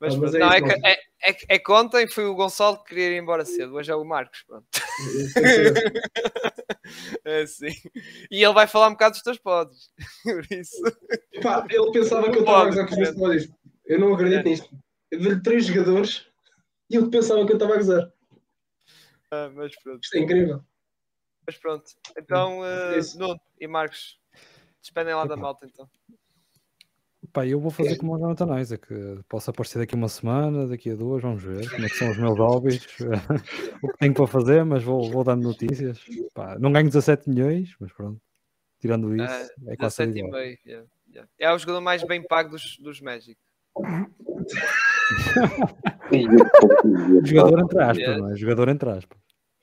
Mas, 0.00 0.14
Ah, 0.14 0.18
mas 0.18 0.34
é 0.34 0.38
não, 0.38 0.52
é, 0.52 0.58
isso, 0.58 0.66
é, 0.84 0.92
é, 1.30 1.36
é 1.48 1.58
que 1.58 1.72
ontem 1.72 2.08
foi 2.08 2.24
o 2.24 2.34
Gonçalo 2.34 2.78
que 2.78 2.90
queria 2.90 3.10
ir 3.10 3.20
embora 3.20 3.44
cedo, 3.44 3.74
hoje 3.74 3.90
é 3.90 3.94
o 3.94 4.04
Marcos. 4.04 4.42
Pronto. 4.46 4.66
É 7.24 7.42
assim. 7.42 7.68
E 8.30 8.42
ele 8.42 8.54
vai 8.54 8.66
falar 8.66 8.88
um 8.88 8.92
bocado 8.92 9.12
dos 9.12 9.22
teus 9.22 9.36
podes. 9.38 9.90
Por 10.24 10.46
isso. 10.50 10.82
Pá, 11.42 11.66
ele 11.68 11.90
pensava 11.92 12.30
que 12.30 12.38
eu 12.38 12.40
estava 12.40 12.62
a 12.62 12.64
gozar 12.64 12.86
com 12.86 12.92
os 12.92 12.98
meus 12.98 13.14
colegas. 13.14 13.48
Eu 13.84 14.00
não 14.00 14.14
acredito 14.14 14.44
nisto. 14.44 14.70
Eu 15.10 15.20
dei-lhe 15.20 15.42
três 15.42 15.66
jogadores 15.66 16.26
e 16.88 16.96
ele 16.96 17.10
pensava 17.10 17.44
que 17.44 17.52
eu 17.52 17.56
estava 17.56 17.74
a 17.74 17.76
gozar. 17.76 18.10
Ah, 19.30 19.50
mas 19.54 19.74
pronto. 19.82 20.02
Isto 20.02 20.16
é 20.16 20.20
incrível. 20.20 20.64
Mas 21.46 21.56
pronto. 21.56 21.84
Então, 22.16 22.60
uh, 22.60 22.64
É. 22.64 23.18
Nuno 23.18 23.40
e 23.60 23.66
Marcos, 23.66 24.18
despedem 24.80 25.14
lá 25.14 25.24
da 25.24 25.36
malta 25.36 25.66
então. 25.66 25.88
Pá, 27.32 27.46
eu 27.46 27.60
vou 27.60 27.70
fazer 27.70 27.96
como 27.96 28.14
o 28.14 28.18
Jonathan 28.18 28.58
Isaac. 28.58 28.86
que 28.86 29.20
Posso 29.28 29.50
aparecer 29.50 29.78
daqui 29.78 29.94
uma 29.94 30.08
semana, 30.08 30.66
daqui 30.66 30.90
a 30.90 30.94
duas, 30.94 31.20
vamos 31.22 31.42
ver 31.42 31.68
como 31.70 31.84
é 31.84 31.88
que 31.88 31.94
são 31.94 32.10
os 32.10 32.16
meus 32.18 32.38
hobbies, 32.38 32.86
o 33.82 33.88
que 33.88 33.98
tenho 33.98 34.14
para 34.14 34.26
fazer, 34.26 34.64
mas 34.64 34.82
vou, 34.82 35.10
vou 35.10 35.22
dando 35.24 35.42
notícias. 35.42 36.00
Pá, 36.32 36.58
não 36.58 36.72
ganho 36.72 36.86
17 36.86 37.28
milhões, 37.28 37.74
mas 37.78 37.92
pronto. 37.92 38.20
Tirando 38.80 39.14
isso, 39.14 39.24
Ah, 39.24 39.72
é 39.72 39.76
quase 39.76 39.96
tudo 39.96 40.12
17 40.12 40.18
e 40.18 40.22
meio. 40.22 40.58
yeah, 40.64 40.88
yeah. 41.10 41.30
É 41.38 41.52
o 41.52 41.58
jogador 41.58 41.80
mais 41.80 42.02
bem 42.02 42.22
pago 42.26 42.50
dos, 42.50 42.78
dos 42.78 43.00
Magic. 43.00 43.38
Jogador 47.24 47.60
entre 47.60 47.82
aspas, 47.82 48.18
não 48.18 48.30
é? 48.30 48.36
Jogador 48.36 48.68
entre 48.68 48.90
aspas. 48.90 49.18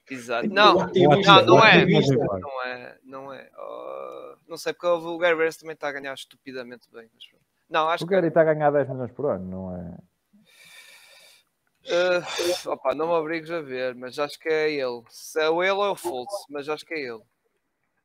Exato. 0.10 0.50
Não, 0.50 0.76
não, 0.76 1.46
não 1.46 1.64
é. 1.64 1.82
ativista. 1.82 2.16
Não 2.16 2.64
é. 2.64 2.98
Não 3.04 3.34
é. 3.34 3.50
Oh, 3.58 4.36
não 4.48 4.58
sei, 4.58 4.74
porque 4.74 4.88
o 4.88 5.18
Gary 5.18 5.38
Harris 5.38 5.58
também 5.58 5.74
está 5.74 5.90
a 5.90 5.92
ganhar 5.92 6.14
estupidamente 6.14 6.88
bem. 6.92 7.10
Mas... 7.14 7.24
Não, 7.70 7.90
acho 7.90 8.04
O 8.04 8.08
que. 8.08 8.14
Gary 8.14 8.28
está 8.28 8.42
a 8.42 8.54
ganhar 8.54 8.72
10 8.72 8.90
milhões 8.90 9.12
por 9.12 9.32
ano, 9.32 9.46
não 9.46 9.76
é? 9.76 9.98
Uh, 11.88 12.70
opa, 12.72 12.96
não 12.96 13.08
me 13.08 13.14
obrigues 13.14 13.52
a 13.52 13.62
ver, 13.62 13.94
mas 13.94 14.18
acho 14.18 14.40
que 14.40 14.50
é 14.50 14.72
ele. 14.72 15.04
Se 15.10 15.40
é 15.40 15.50
o 15.50 15.64
ele 15.64 15.74
ou 15.74 15.86
é 15.86 15.90
o 15.90 15.96
Fultz, 15.96 16.34
mas 16.50 16.68
acho 16.68 16.86
que 16.86 16.96
é 16.96 17.00
ele. 17.00 17.22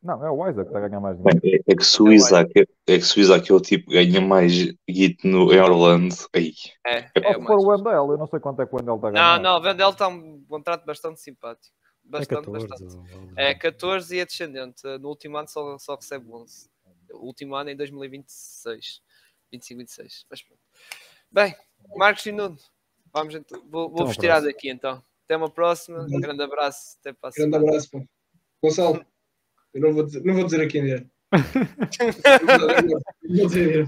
Não, 0.03 0.25
é 0.25 0.31
o 0.31 0.49
Isaac 0.49 0.63
que 0.71 0.75
está 0.75 0.79
a 0.79 0.89
ganhar 0.89 1.01
mais 1.01 1.17
dinheiro. 1.19 1.41
É, 1.69 1.73
é 1.73 1.77
que 1.77 1.85
se 1.85 2.03
o 2.03 2.11
Isaac 2.11 2.51
é, 2.59 2.63
é 2.95 2.99
que 2.99 3.03
se 3.05 3.19
o 3.19 3.21
Isaac 3.21 3.51
é 3.51 3.55
o 3.55 3.61
tipo 3.61 3.91
que 3.91 3.93
ganha 4.03 4.21
mais 4.21 4.53
guito 4.89 5.27
no 5.29 5.53
em 5.53 5.61
Orlando, 5.61 6.15
aí. 6.35 6.55
É, 6.87 6.99
É 7.01 7.11
é 7.17 7.37
o 7.37 7.41
se 7.41 7.47
for 7.47 7.59
o. 7.59 7.67
Wendell, 7.69 8.13
eu 8.13 8.17
não 8.19 8.27
sei 8.27 8.41
quanto 8.41 8.63
é 8.63 8.67
que 8.67 8.73
o 8.75 8.79
Wendell 8.79 8.97
está 8.97 9.09
a 9.09 9.11
Não, 9.11 9.19
ganhar. 9.21 9.39
não, 9.41 9.59
o 9.59 9.61
Vendel 9.61 9.91
está 9.91 10.09
um 10.09 10.43
contrato 10.49 10.87
bastante 10.87 11.21
simpático. 11.21 11.75
É 12.07 12.09
Bastante, 12.09 12.47
14. 12.47 12.67
bastante. 12.67 12.97
ou- 12.97 13.33
É 13.37 13.55
14 13.55 14.17
e 14.17 14.21
é 14.21 14.25
descendente. 14.25 14.83
No 14.99 15.09
último 15.11 15.37
ano 15.37 15.49
só, 15.49 15.79
só 15.79 15.97
recebe 15.97 16.27
11. 16.33 16.71
O 17.13 17.27
último 17.27 17.55
ano 17.55 17.69
é 17.69 17.73
em 17.75 17.77
2026. 17.77 19.03
25, 19.53 19.79
26. 19.81 20.25
Mas 20.31 20.43
pronto. 20.43 20.61
Bem, 21.31 21.55
Marcos 21.97 22.25
e 22.25 22.33
Nuno, 22.33 22.57
vamos 23.13 23.35
então. 23.35 23.61
Vou, 23.69 23.83
Até 23.85 23.91
vou 23.93 24.01
uma 24.01 24.07
vos 24.07 24.17
tirar 24.17 24.41
daqui 24.41 24.71
então. 24.71 25.03
Até 25.25 25.37
uma 25.37 25.51
próxima. 25.51 26.01
Um 26.11 26.21
grande 26.21 26.43
abraço. 26.43 26.97
Até 27.01 27.13
para 27.13 27.29
a 27.29 27.33
Grande 27.33 27.51
semana. 27.53 27.69
abraço, 27.69 27.91
pá. 27.91 28.01
Gonçalo, 28.63 29.07
eu 29.75 29.81
não 29.81 29.93
vou 29.93 30.05
dizer, 30.05 30.25
não 30.25 30.35
vou 30.35 30.45
dizer 30.45 30.61
aqui 30.61 30.81
direto. 30.81 31.11
Não 32.43 33.37
vou 33.37 33.47
dizer. 33.47 33.87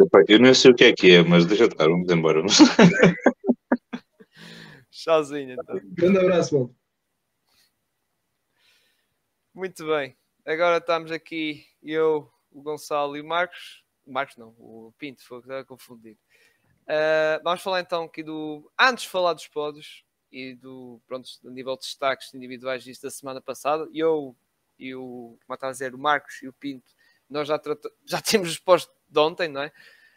Epá, 0.00 0.22
Eu 0.28 0.38
não 0.38 0.54
sei 0.54 0.70
o 0.70 0.74
que 0.74 0.84
é 0.84 0.92
que 0.92 1.10
é, 1.12 1.22
mas 1.22 1.46
deixa 1.46 1.64
estar, 1.64 1.86
vamos 1.86 2.10
embora. 2.10 2.42
Tchauzinho 4.90 5.52
então. 5.52 5.80
Grande 5.92 6.18
abraço, 6.18 6.54
mano. 6.54 6.76
Muito 9.54 9.86
bem. 9.86 10.16
Agora 10.46 10.78
estamos 10.78 11.10
aqui 11.10 11.64
eu, 11.82 12.30
o 12.50 12.62
Gonçalo 12.62 13.16
e 13.16 13.20
o 13.20 13.26
Marcos. 13.26 13.84
Marcos 14.06 14.36
não, 14.36 14.54
o 14.58 14.92
Pinto, 14.98 15.22
foi 15.26 15.40
a 15.58 15.64
confundir. 15.64 16.16
Uh, 16.84 17.42
vamos 17.44 17.62
falar 17.62 17.80
então 17.80 18.04
aqui 18.04 18.22
do. 18.22 18.70
Antes 18.80 19.04
de 19.04 19.10
falar 19.10 19.34
dos 19.34 19.46
pódios 19.46 20.04
e 20.32 20.54
do, 20.54 21.00
pronto, 21.06 21.28
do 21.42 21.50
nível 21.50 21.74
de 21.74 21.82
destaques 21.82 22.32
individuais 22.32 22.82
disso 22.82 23.02
da 23.02 23.10
semana 23.10 23.40
passada, 23.40 23.88
eu 23.92 24.36
e 24.78 24.94
o, 24.94 25.36
como 25.46 25.54
está 25.54 25.68
a 25.68 25.72
dizer, 25.72 25.94
o 25.94 25.98
Marcos 25.98 26.42
e 26.42 26.48
o 26.48 26.52
Pinto, 26.52 26.92
nós 27.28 27.48
já, 27.48 27.60
já 28.06 28.20
temos 28.20 28.50
os 28.50 28.58
postos 28.58 28.94
de 29.08 29.18
ontem, 29.18 29.48
não 29.48 29.62
é? 29.62 29.72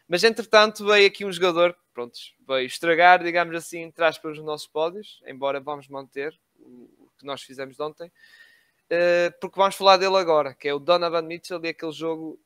Mas 0.08 0.24
entretanto 0.24 0.86
veio 0.86 1.08
aqui 1.08 1.24
um 1.24 1.32
jogador 1.32 1.74
que 1.74 1.80
pronto, 1.94 2.18
veio 2.48 2.66
estragar, 2.66 3.24
digamos 3.24 3.56
assim, 3.56 3.90
traz 3.92 4.18
para 4.18 4.32
os 4.32 4.40
nossos 4.40 4.68
pódios, 4.68 5.22
embora 5.26 5.60
vamos 5.60 5.88
manter 5.88 6.38
o 6.60 7.10
que 7.18 7.26
nós 7.26 7.42
fizemos 7.42 7.76
de 7.78 7.82
ontem. 7.82 8.12
Uh, 8.92 9.32
porque 9.40 9.58
vamos 9.58 9.76
falar 9.76 9.96
dele 9.96 10.18
agora, 10.18 10.54
que 10.54 10.68
é 10.68 10.74
o 10.74 10.80
Donovan 10.80 11.22
Mitchell 11.22 11.64
e 11.64 11.70
aquele 11.70 11.94
jogo, 11.94 12.38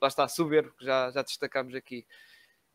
lá 0.00 0.08
está, 0.08 0.26
soberbo, 0.26 0.72
que 0.76 0.84
já, 0.84 1.10
já 1.12 1.22
destacamos 1.22 1.72
aqui. 1.74 2.04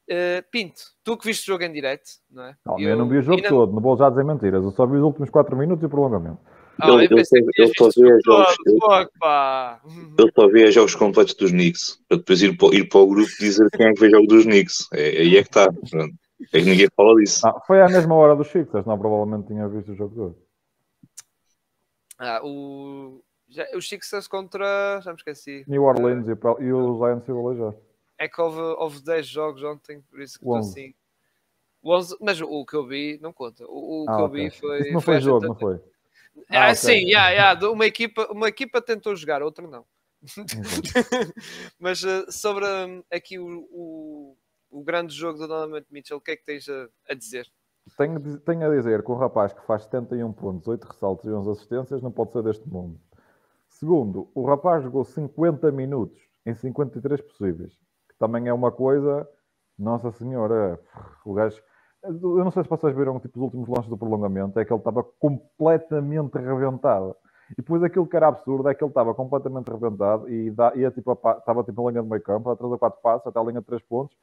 Uh, 0.09 0.41
Pinto, 0.49 0.81
tu 1.03 1.17
que 1.17 1.25
viste 1.25 1.43
o 1.43 1.47
jogo 1.47 1.65
em 1.65 1.71
direto, 1.73 2.09
não 2.31 2.45
é? 2.45 2.57
Não, 2.65 2.79
eu, 2.79 2.95
não 2.95 3.09
vi 3.09 3.17
o 3.17 3.21
jogo 3.21 3.37
ainda- 3.37 3.49
todo, 3.49 3.73
não 3.73 3.81
vou 3.81 3.97
já 3.97 4.09
dizer 4.09 4.23
mentiras. 4.23 4.63
Eu 4.63 4.71
só 4.71 4.85
vi 4.85 4.95
os 4.95 5.03
últimos 5.03 5.29
4 5.29 5.53
minutos 5.57 5.83
e 5.83 5.85
o 5.85 5.89
prolongamento. 5.89 6.39
Ah, 6.79 6.89
Ele- 6.89 7.03
eu 7.05 7.07
tinhas 7.09 7.31
ele 7.31 7.73
só 7.77 7.89
via 7.89 8.07
jogo 8.09 8.21
jogos- 8.25 8.55
fogo, 8.79 9.11
pá. 9.19 9.81
Ele 10.19 10.31
só 10.35 10.47
vê 10.47 10.71
jogos 10.71 10.95
completos 10.95 11.33
dos 11.35 11.51
Knicks, 11.51 11.99
para 12.07 12.17
depois 12.17 12.41
ir 12.41 12.55
para, 12.57 12.75
ir 12.75 12.87
para 12.89 12.99
o 12.99 13.07
grupo 13.07 13.29
dizer 13.39 13.67
quem 13.71 13.87
é 13.87 13.93
que 13.93 13.99
vê 13.99 14.09
jogo 14.09 14.27
dos 14.27 14.45
Knicks. 14.45 14.87
É, 14.93 14.99
aí 15.09 15.37
é 15.37 15.41
que 15.43 15.49
está. 15.49 15.67
É 16.53 16.59
que 16.59 16.65
ninguém 16.65 16.87
fala 16.95 17.15
disso. 17.15 17.47
Ah, 17.47 17.59
foi 17.65 17.81
à 17.81 17.87
mesma 17.87 18.13
hora 18.15 18.35
dos 18.35 18.47
Sixers, 18.47 18.85
não 18.85 18.97
provavelmente 18.97 19.47
tinha 19.47 19.67
visto 19.67 19.91
o 19.91 19.95
jogo 19.95 20.15
todo. 20.15 20.37
Ah, 22.19 22.41
o... 22.43 23.23
Já, 23.49 23.65
os 23.75 23.87
Sixers 23.87 24.27
contra. 24.27 24.99
Já 25.01 25.11
me 25.11 25.17
esqueci. 25.17 25.63
New 25.67 25.83
Orleans 25.83 26.27
e, 26.27 26.31
o 26.33 26.37
Pel- 26.37 26.57
e 26.61 26.71
o 26.73 26.97
Zion 26.97 27.21
se 27.21 27.57
já. 27.57 27.73
É 28.19 28.27
que 28.27 28.41
houve, 28.41 28.59
houve 28.59 29.01
10 29.03 29.25
jogos 29.27 29.63
ontem, 29.63 30.01
por 30.09 30.19
isso 30.19 30.37
que 30.39 30.43
estou 30.45 30.57
11. 30.57 30.69
assim. 30.69 30.93
O 31.81 31.95
11, 31.95 32.17
mas 32.19 32.41
o 32.41 32.65
que 32.65 32.75
eu 32.75 32.85
vi 32.85 33.19
não 33.21 33.31
conta. 33.31 33.63
O, 33.67 34.03
o 34.03 34.05
Ah, 34.09 34.15
que 34.15 34.21
eu 34.21 34.25
ok. 34.25 34.43
vi 34.49 34.49
foi. 34.59 34.79
Isso 34.81 34.93
não 34.93 35.01
foi 35.01 35.13
foi 35.15 35.21
jogo, 35.21 35.47
não 35.47 35.55
foi? 35.55 35.79
Ah, 36.49 36.65
Ah, 36.67 36.71
ok. 36.71 36.75
sim, 36.75 37.07
yeah, 37.07 37.29
yeah, 37.29 37.69
uma, 37.69 37.85
equipa, 37.85 38.27
uma 38.31 38.47
equipa 38.47 38.81
tentou 38.81 39.15
jogar, 39.15 39.41
outra 39.41 39.67
não. 39.67 39.85
Mas 41.79 42.03
eh, 42.03 42.25
sobre 42.29 42.65
hum, 42.65 43.03
aqui 43.11 43.37
o, 43.39 43.67
o, 43.71 44.37
o 44.69 44.83
grande 44.83 45.13
jogo 45.13 45.37
do 45.37 45.47
Donovan 45.47 45.83
Mitchell, 45.91 46.17
o 46.17 46.21
que 46.21 46.31
é 46.31 46.35
que 46.35 46.45
tens 46.45 46.67
a, 46.67 46.87
a 47.09 47.13
dizer? 47.13 47.47
Tenho, 47.97 48.39
tenho 48.39 48.65
a 48.65 48.75
dizer 48.75 49.03
que 49.03 49.11
um 49.11 49.15
rapaz 49.15 49.53
que 49.53 49.65
faz 49.65 49.83
71 49.83 50.33
pontos, 50.33 50.67
8 50.67 50.83
ressaltos 50.83 51.25
e 51.25 51.29
11 51.29 51.51
assistências 51.51 52.01
não 52.01 52.11
pode 52.11 52.31
ser 52.33 52.43
deste 52.43 52.67
mundo. 52.67 52.99
Segundo, 53.69 54.29
o 54.33 54.45
rapaz 54.45 54.83
jogou 54.83 55.05
50 55.05 55.71
minutos 55.71 56.19
em 56.45 56.53
53 56.53 57.21
possíveis, 57.21 57.73
que 58.09 58.15
também 58.17 58.47
é 58.47 58.53
uma 58.53 58.71
coisa, 58.71 59.27
nossa 59.77 60.11
senhora, 60.11 60.79
o 61.23 61.33
gajo... 61.33 61.61
Eu 62.03 62.11
não 62.43 62.51
sei 62.51 62.63
se 62.63 62.69
vocês 62.69 62.95
viram 62.95 63.19
tipo, 63.19 63.37
os 63.39 63.43
últimos 63.45 63.67
lances 63.67 63.89
do 63.89 63.97
prolongamento, 63.97 64.59
é 64.59 64.65
que 64.65 64.71
ele 64.71 64.79
estava 64.79 65.03
completamente 65.03 66.37
reventado. 66.37 67.15
E 67.51 67.55
depois 67.55 67.81
aquilo 67.83 68.07
que 68.07 68.15
era 68.15 68.27
absurdo 68.27 68.69
é 68.69 68.75
que 68.75 68.83
ele 68.83 68.91
estava 68.91 69.13
completamente 69.13 69.69
reventado 69.69 70.29
e 70.29 70.53
ia 70.75 70.91
tipo, 70.91 71.11
a 71.11 71.15
pa- 71.15 71.37
estava 71.37 71.63
tipo 71.63 71.83
na 71.83 71.91
linha 71.91 72.03
de 72.03 72.09
meio 72.09 72.21
campo, 72.21 72.49
a 72.49 72.55
3 72.55 72.71
ou 72.71 72.77
4 72.79 73.01
passos, 73.01 73.27
até 73.27 73.39
a 73.39 73.43
linha 73.43 73.61
de 73.61 73.65
3 73.65 73.81
pontos, 73.83 74.15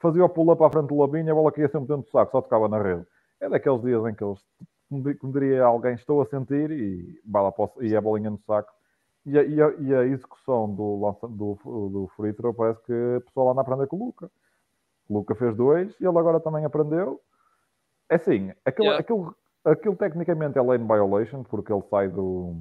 fazia 0.00 0.24
o 0.24 0.28
pull-up 0.28 0.62
à 0.62 0.70
frente 0.70 0.88
do 0.88 0.98
Labinho, 0.98 1.32
a 1.32 1.34
bola 1.34 1.52
caía 1.52 1.68
sempre 1.68 1.88
dentro 1.88 2.02
do 2.04 2.10
saco, 2.10 2.32
só 2.32 2.42
tocava 2.42 2.68
na 2.68 2.80
rede. 2.82 3.06
É 3.40 3.48
daqueles 3.48 3.80
dias 3.82 4.04
em 4.06 4.14
que 4.14 4.22
eles, 4.24 4.40
como 4.88 5.02
di- 5.02 5.14
como 5.14 5.32
diria 5.32 5.64
alguém, 5.64 5.94
estou 5.94 6.20
a 6.22 6.26
sentir 6.26 6.70
e, 6.70 7.20
bala 7.24 7.50
para 7.52 7.64
o- 7.64 7.82
e 7.82 7.96
a 7.96 8.00
bolinha 8.00 8.30
no 8.30 8.38
saco. 8.46 8.70
E 9.26 9.38
a, 9.38 9.42
e 9.44 9.60
a- 9.62 9.74
e 9.78 9.94
a 9.94 10.04
execução 10.06 10.68
do, 10.74 11.16
do, 11.28 11.88
do 11.90 12.08
free 12.16 12.32
throw 12.32 12.54
parece 12.54 12.80
que 12.82 12.92
o 13.16 13.20
pessoal 13.22 13.50
anda 13.50 13.60
a 13.60 13.62
aprender 13.62 13.86
com 13.86 13.96
o 13.96 14.06
Luca. 14.06 14.30
O 15.08 15.14
Luca 15.18 15.34
fez 15.34 15.56
dois 15.56 15.98
e 16.00 16.06
ele 16.06 16.18
agora 16.18 16.38
também 16.40 16.64
aprendeu. 16.64 17.20
É 18.10 18.16
assim, 18.16 18.52
aquilo, 18.64 18.86
Yeah. 18.86 19.00
aquilo, 19.00 19.36
aquilo 19.64 19.96
tecnicamente 19.96 20.58
é 20.58 20.62
lane 20.62 20.86
violation, 20.86 21.42
porque 21.42 21.72
ele 21.72 21.82
sai, 21.90 22.08
do, 22.08 22.56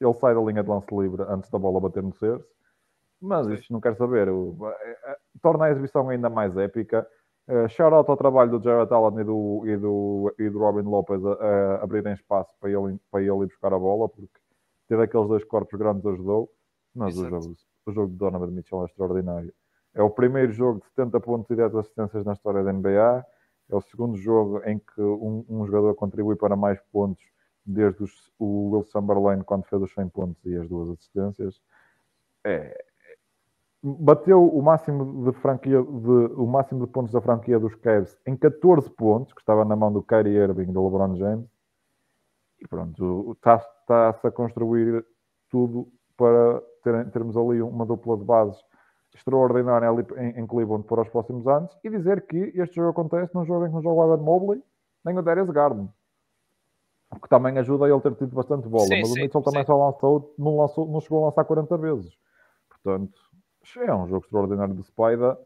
ele 0.00 0.14
sai 0.14 0.34
da 0.34 0.40
linha 0.40 0.62
de 0.62 0.68
lance 0.68 0.94
livre 0.94 1.22
antes 1.28 1.50
da 1.50 1.58
bola 1.58 1.80
bater 1.80 2.02
no 2.02 2.14
cerce. 2.14 2.46
Mas 3.20 3.46
isso 3.48 3.72
não 3.72 3.80
quer 3.80 3.96
saber. 3.96 4.28
O- 4.28 4.56
é- 4.68 4.98
é- 5.12 5.16
torna 5.40 5.66
a 5.66 5.70
exibição 5.70 6.08
ainda 6.08 6.28
mais 6.28 6.56
épica. 6.56 7.06
Uh, 7.48 7.68
shout 7.68 7.92
out 7.94 8.08
ao 8.08 8.16
trabalho 8.16 8.56
do 8.58 8.62
Jared 8.62 8.92
Allen 8.92 9.20
e 9.20 9.24
do, 9.24 9.62
e 9.66 9.76
do, 9.76 10.34
e 10.38 10.48
do 10.50 10.58
Robin 10.60 10.88
Lopez 10.88 11.24
a, 11.24 11.32
a 11.32 11.82
abrirem 11.84 12.12
espaço 12.14 12.52
para 12.60 12.70
ele, 12.70 12.98
para 13.10 13.20
ele 13.20 13.30
ir 13.42 13.46
buscar 13.46 13.72
a 13.72 13.78
bola, 13.78 14.08
porque 14.08 14.38
ter 14.88 14.98
aqueles 15.00 15.26
dois 15.28 15.42
corpos 15.44 15.76
grandes 15.78 16.06
ajudou, 16.06 16.48
mas 16.94 17.16
o 17.18 17.28
jogo, 17.28 17.56
o 17.86 17.92
jogo 17.92 18.10
de 18.12 18.16
Donovan 18.16 18.46
Mitchell 18.48 18.82
é 18.82 18.84
extraordinário. 18.86 19.52
É 19.94 20.02
o 20.02 20.10
primeiro 20.10 20.52
jogo 20.52 20.80
de 20.80 20.86
70 20.86 21.20
pontos 21.20 21.50
e 21.50 21.56
10 21.56 21.74
assistências 21.74 22.24
na 22.24 22.32
história 22.32 22.62
da 22.62 22.72
NBA. 22.72 23.24
É 23.70 23.76
o 23.76 23.80
segundo 23.80 24.16
jogo 24.16 24.62
em 24.64 24.78
que 24.78 25.00
um, 25.00 25.44
um 25.48 25.66
jogador 25.66 25.94
contribui 25.94 26.36
para 26.36 26.56
mais 26.56 26.80
pontos 26.92 27.22
desde 27.64 28.02
os, 28.02 28.32
o 28.38 28.70
Will 28.70 28.84
Chamberlain 28.84 29.42
quando 29.42 29.64
fez 29.64 29.82
os 29.82 29.92
100 29.94 30.08
pontos 30.08 30.44
e 30.44 30.56
as 30.56 30.68
duas 30.68 30.90
assistências. 30.90 31.60
É, 32.44 32.84
bateu 33.82 34.46
o 34.46 34.62
máximo 34.62 35.30
de 35.30 35.38
franquia 35.38 35.82
de, 35.82 35.86
o 36.36 36.46
máximo 36.46 36.86
de 36.86 36.92
pontos 36.92 37.12
da 37.12 37.20
franquia 37.20 37.58
dos 37.58 37.74
Cavs 37.76 38.16
em 38.26 38.36
14 38.36 38.90
pontos, 38.90 39.32
que 39.32 39.40
estava 39.40 39.64
na 39.64 39.76
mão 39.76 39.92
do 39.92 40.02
Kyrie 40.02 40.36
Irving 40.36 40.70
e 40.70 40.72
do 40.72 40.84
LeBron 40.84 41.16
James. 41.16 41.48
E 42.60 42.68
pronto, 42.68 43.32
está-se 43.32 43.66
tá 43.86 44.10
a 44.10 44.30
construir 44.30 45.04
tudo 45.50 45.88
para 46.16 46.62
ter, 46.82 47.10
termos 47.10 47.36
ali 47.36 47.60
uma 47.60 47.84
dupla 47.84 48.16
de 48.16 48.24
bases 48.24 48.62
extraordinária 49.14 49.88
ali 49.88 50.04
em, 50.36 50.46
Cleveland 50.46 50.84
para 50.86 51.02
os 51.02 51.08
próximos 51.08 51.46
anos 51.46 51.76
e 51.84 51.90
dizer 51.90 52.26
que 52.26 52.52
este 52.54 52.76
jogo 52.76 52.90
acontece 52.90 53.34
num 53.34 53.44
jogo 53.44 53.66
em 53.66 53.68
que 53.68 53.74
não 53.74 53.82
joga 53.82 54.00
o 54.00 54.14
Evan 54.14 54.22
Mobley 54.22 54.62
nem 55.04 55.18
o 55.18 55.22
Darius 55.22 55.50
Garden. 55.50 55.88
O 57.10 57.20
que 57.20 57.28
também 57.28 57.58
ajuda 57.58 57.84
a 57.84 57.88
ele 57.90 58.00
ter 58.00 58.14
tido 58.14 58.34
bastante 58.34 58.66
bola. 58.68 58.86
Sim, 58.86 59.00
mas 59.00 59.08
sim, 59.08 59.18
o 59.18 59.22
Mitchell 59.22 59.42
também 59.42 59.62
sim. 59.62 59.66
só 59.66 59.76
lançou 59.76 60.34
não, 60.38 60.56
lançou, 60.56 60.88
não 60.88 61.00
chegou 61.00 61.22
a 61.22 61.26
lançar 61.26 61.44
40 61.44 61.76
vezes. 61.76 62.16
Portanto, 62.70 63.20
é 63.76 63.94
um 63.94 64.06
jogo 64.08 64.24
extraordinário 64.24 64.74
de 64.74 64.82
Spider 64.84 65.36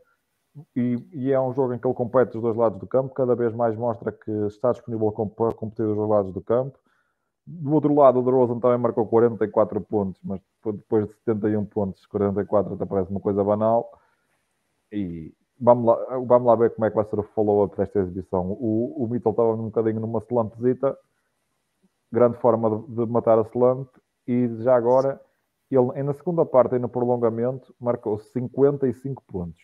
e, 0.74 0.96
e, 1.12 1.32
é 1.32 1.40
um 1.40 1.52
jogo 1.52 1.74
em 1.74 1.78
que 1.78 1.86
ele 1.86 1.94
compete 1.94 2.32
dos 2.32 2.42
dois 2.42 2.56
lados 2.56 2.78
do 2.78 2.86
campo, 2.86 3.12
cada 3.12 3.34
vez 3.34 3.52
mais 3.52 3.76
mostra 3.76 4.10
que 4.10 4.30
está 4.46 4.72
disponível 4.72 5.10
para 5.12 5.54
competir 5.54 5.84
dos 5.84 5.96
dois 5.96 6.08
lados 6.08 6.32
do 6.32 6.40
campo. 6.40 6.78
Do 7.46 7.74
outro 7.74 7.94
lado, 7.94 8.18
o 8.18 8.22
DeRozan 8.24 8.58
também 8.58 8.78
marcou 8.78 9.06
44 9.06 9.80
pontos, 9.80 10.20
mas 10.24 10.40
depois 10.64 11.06
de 11.06 11.14
71 11.14 11.64
pontos, 11.66 12.04
44 12.06 12.74
até 12.74 12.84
parece 12.84 13.10
uma 13.10 13.20
coisa 13.20 13.44
banal. 13.44 13.88
E 14.90 15.32
vamos 15.60 15.86
lá, 15.86 16.18
vamos 16.18 16.46
lá 16.46 16.56
ver 16.56 16.74
como 16.74 16.86
é 16.86 16.90
que 16.90 16.96
vai 16.96 17.04
ser 17.04 17.18
o 17.20 17.22
follow-up 17.22 17.76
desta 17.76 18.00
exibição. 18.00 18.50
O, 18.50 19.04
o 19.04 19.08
Mitchell 19.08 19.30
estava 19.30 19.52
um 19.54 19.66
bocadinho 19.66 20.00
numa 20.00 20.18
slumpzita, 20.20 20.98
grande 22.10 22.36
forma 22.38 22.84
de, 22.88 22.96
de 22.96 23.06
matar 23.06 23.38
a 23.38 23.42
slump, 23.42 23.88
e 24.26 24.48
já 24.62 24.74
agora 24.74 25.20
ele, 25.70 26.02
na 26.02 26.14
segunda 26.14 26.44
parte 26.44 26.74
e 26.74 26.78
no 26.80 26.88
prolongamento, 26.88 27.74
marcou 27.80 28.18
55 28.18 29.22
pontos. 29.24 29.60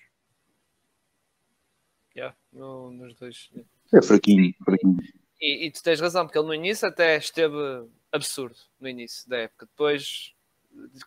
Yeah, 2.14 2.36
no, 2.52 2.90
nos 2.92 3.14
dois. 3.14 3.50
É 3.92 4.02
fraquinho, 4.02 4.52
fraquinho. 4.64 4.98
E, 5.42 5.66
e, 5.66 5.70
tu 5.72 5.82
tens 5.82 6.00
razão, 6.00 6.24
porque 6.24 6.38
ele 6.38 6.46
no 6.46 6.54
início 6.54 6.86
até 6.86 7.16
esteve 7.16 7.56
absurdo 8.12 8.54
no 8.80 8.88
início 8.88 9.28
da 9.28 9.38
época. 9.38 9.66
Depois 9.66 10.32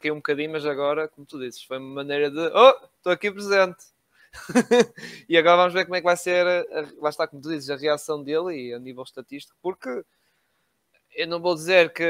caiu 0.01 0.13
um 0.13 0.17
bocadinho, 0.17 0.51
mas 0.51 0.65
agora, 0.65 1.07
como 1.07 1.25
tu 1.25 1.39
dizes, 1.39 1.63
foi 1.63 1.77
uma 1.77 1.95
maneira 1.95 2.29
de 2.29 2.39
oh, 2.39 2.85
estou 2.97 3.13
aqui 3.13 3.31
presente. 3.31 3.85
e 5.29 5.37
agora 5.37 5.55
vamos 5.55 5.73
ver 5.73 5.85
como 5.85 5.95
é 5.95 6.01
que 6.01 6.05
vai 6.05 6.17
ser, 6.17 6.45
a, 6.45 6.85
lá 6.99 7.09
está, 7.09 7.25
como 7.25 7.41
tu 7.41 7.47
dizes, 7.47 7.69
a 7.69 7.77
reação 7.77 8.21
dele 8.21 8.53
e 8.53 8.73
a 8.73 8.79
nível 8.79 9.03
estatístico, 9.03 9.57
porque 9.61 10.03
eu 11.15 11.27
não 11.27 11.39
vou 11.39 11.55
dizer 11.55 11.93
que 11.93 12.03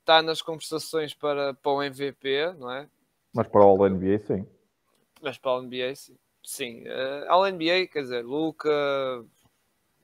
está 0.00 0.20
nas 0.20 0.42
conversações 0.42 1.14
para, 1.14 1.54
para 1.54 1.72
o 1.72 1.82
MVP, 1.82 2.52
não 2.58 2.70
é? 2.70 2.86
Mas 3.32 3.48
para 3.48 3.64
o 3.64 3.88
NBA, 3.88 4.18
sim. 4.18 4.46
Mas 5.22 5.38
para 5.38 5.52
o 5.52 5.62
NBA, 5.62 5.94
sim. 5.94 6.18
Sim. 6.42 6.84
Uh, 6.86 7.24
ao 7.28 7.50
NBA, 7.50 7.86
quer 7.90 8.02
dizer, 8.02 8.24
Luca. 8.24 8.70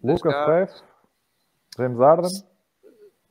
Luca, 0.03 0.31
Steph, 0.31 0.83
James 1.79 1.99
Harden, 1.99 2.31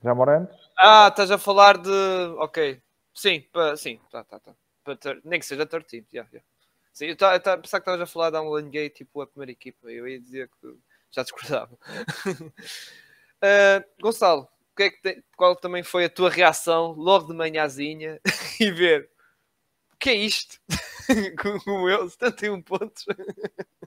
já 0.03 0.15
Morant. 0.15 0.49
Ah, 0.77 1.07
estás 1.09 1.31
a 1.31 1.37
falar 1.37 1.77
de. 1.77 1.89
Ok. 2.37 2.81
Sim, 3.13 3.41
para, 3.51 3.77
sim, 3.77 3.99
tá, 4.11 4.23
tá, 4.23 4.39
tá. 4.39 4.53
Para 4.83 4.95
ter... 4.95 5.21
Nem 5.23 5.39
que 5.39 5.45
seja 5.45 5.65
third 5.65 5.87
team, 5.87 6.03
yeah, 6.13 6.29
yeah. 6.31 6.45
Sim, 6.93 7.05
eu 7.05 7.13
estava 7.13 7.35
a 7.35 7.57
pensar 7.57 7.79
que 7.79 7.89
estavas 7.89 8.01
a 8.01 8.05
falar 8.05 8.29
da 8.29 8.41
NBA, 8.41 8.89
tipo 8.89 9.21
a 9.21 9.27
primeira 9.27 9.51
equipa. 9.51 9.89
Eu 9.89 10.07
ia 10.07 10.19
dizer 10.19 10.49
que 10.61 10.77
já 11.11 11.23
discordava. 11.23 11.73
uh, 12.27 13.83
Gonçalo, 14.01 14.47
que 14.75 14.83
é 14.83 14.89
que 14.89 15.01
tem, 15.01 15.23
qual 15.37 15.55
também 15.55 15.83
foi 15.83 16.05
a 16.05 16.09
tua 16.09 16.29
reação 16.29 16.91
logo 16.91 17.27
de 17.27 17.33
manhãzinha 17.33 18.19
e 18.59 18.71
ver 18.71 19.09
o 19.93 19.97
que 19.97 20.09
é 20.09 20.15
isto? 20.15 20.59
Como 21.41 21.89
eu, 21.89 22.09
71 22.09 22.61
pontos. 22.61 23.05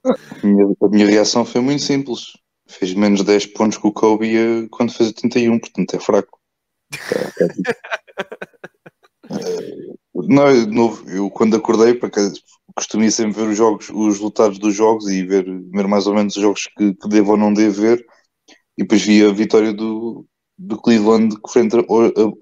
A 0.03 0.47
minha, 0.47 0.65
a 0.81 0.89
minha, 0.89 1.07
reação 1.07 1.45
foi 1.45 1.61
muito 1.61 1.83
simples. 1.83 2.33
Fez 2.69 2.95
menos 2.95 3.25
10 3.25 3.47
pontos 3.47 3.79
que 3.79 3.87
o 3.87 3.93
Kobe 3.93 4.37
eh, 4.37 4.69
quando 4.71 4.93
fez 4.93 5.09
81, 5.09 5.59
portanto 5.59 5.95
é 5.95 6.01
fraco. 6.01 6.39
não, 10.15 10.67
novo, 10.67 11.09
eu 11.11 11.31
quando 11.31 11.57
acordei, 11.57 11.95
porque 11.95 12.21
costumo 12.75 13.11
sempre 13.11 13.43
ver 13.43 13.49
os 13.51 13.57
jogos, 13.57 13.89
os 13.91 14.15
resultados 14.15 14.59
dos 14.59 14.75
jogos 14.75 15.09
e 15.09 15.25
ver, 15.25 15.45
ver 15.45 15.89
mais 15.89 16.07
ou 16.07 16.15
menos 16.15 16.37
os 16.37 16.43
jogos 16.43 16.67
que, 16.77 16.95
que 16.95 17.09
devo 17.09 17.33
ou 17.33 17.37
não 17.37 17.53
devo 17.53 17.81
ver, 17.81 18.05
e 18.77 18.83
depois 18.83 19.03
vi 19.03 19.25
a 19.25 19.33
vitória 19.33 19.73
do, 19.73 20.27
do 20.57 20.81
Cleveland 20.81 21.37
frente 21.49 21.77
ao, 21.77 21.85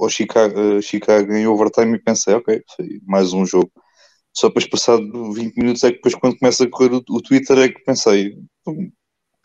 ao 0.01 0.09
Chicago, 0.09 0.83
Chicago 0.83 1.33
em 1.33 1.47
overtime 1.47 1.97
e 1.97 2.03
pensei, 2.03 2.35
ok, 2.35 2.63
foi 2.77 3.01
mais 3.07 3.33
um 3.33 3.47
jogo. 3.47 3.71
Só 4.35 4.49
depois 4.49 4.69
passado 4.69 5.33
20 5.33 5.57
minutos 5.57 5.83
é 5.85 5.91
que 5.91 5.97
depois 5.97 6.15
quando 6.15 6.39
começa 6.39 6.65
a 6.65 6.71
correr 6.71 6.93
o, 6.93 7.03
o 7.09 7.23
Twitter 7.23 7.59
é 7.59 7.69
que 7.71 7.83
pensei, 7.85 8.37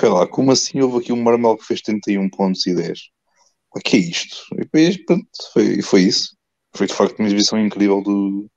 pera 0.02 0.14
lá, 0.14 0.28
como 0.28 0.52
assim 0.52 0.82
houve 0.82 0.98
aqui 1.00 1.14
um 1.14 1.22
Marmel 1.22 1.58
que 1.58 1.66
fez 1.66 1.82
31 1.82 2.30
pontos 2.30 2.66
e 2.68 2.76
10? 2.76 3.00
O 3.76 3.80
que 3.80 3.98
é 3.98 4.00
isto? 4.00 4.38
E 4.54 4.58
depois, 4.58 4.98
pronto, 5.06 5.28
foi, 5.54 5.82
foi 5.82 6.02
isso. 6.04 6.36
Foi 6.76 6.88
de 6.88 6.94
facto 6.94 7.20
uma 7.20 7.28
exibição 7.28 7.60
incrível 7.60 8.02
do 8.02 8.50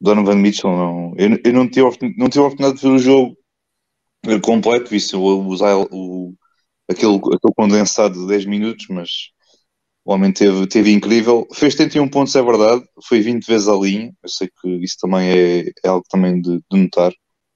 Donovan 0.00 0.36
Mitchell. 0.36 0.70
Não, 0.70 1.14
eu, 1.16 1.38
eu 1.44 1.52
não, 1.52 1.68
tive, 1.68 1.88
não 2.16 2.28
tive 2.28 2.44
a 2.44 2.48
oportunidade 2.48 2.76
de 2.76 2.82
ver 2.82 2.94
o 2.94 2.98
jogo 2.98 3.36
completo, 4.42 4.90
vi 4.90 4.98
usar 5.16 5.76
o, 5.76 6.34
aquele, 6.88 7.16
aquele 7.16 7.54
condensado 7.56 8.20
de 8.20 8.28
10 8.28 8.46
minutos, 8.46 8.86
mas 8.90 9.10
o 10.04 10.12
homem 10.12 10.32
teve, 10.32 10.66
teve 10.66 10.92
incrível. 10.92 11.46
Fez 11.52 11.74
71 11.74 12.08
pontos, 12.08 12.34
é 12.36 12.42
verdade. 12.42 12.84
Foi 13.06 13.20
20 13.20 13.46
vezes 13.46 13.68
a 13.68 13.74
linha. 13.76 14.12
Eu 14.22 14.28
sei 14.28 14.48
que 14.48 14.68
isso 14.84 14.96
também 15.00 15.30
é, 15.30 15.60
é 15.84 15.88
algo 15.88 16.04
também 16.08 16.40
de, 16.40 16.58
de, 16.70 16.78
notar. 16.78 17.12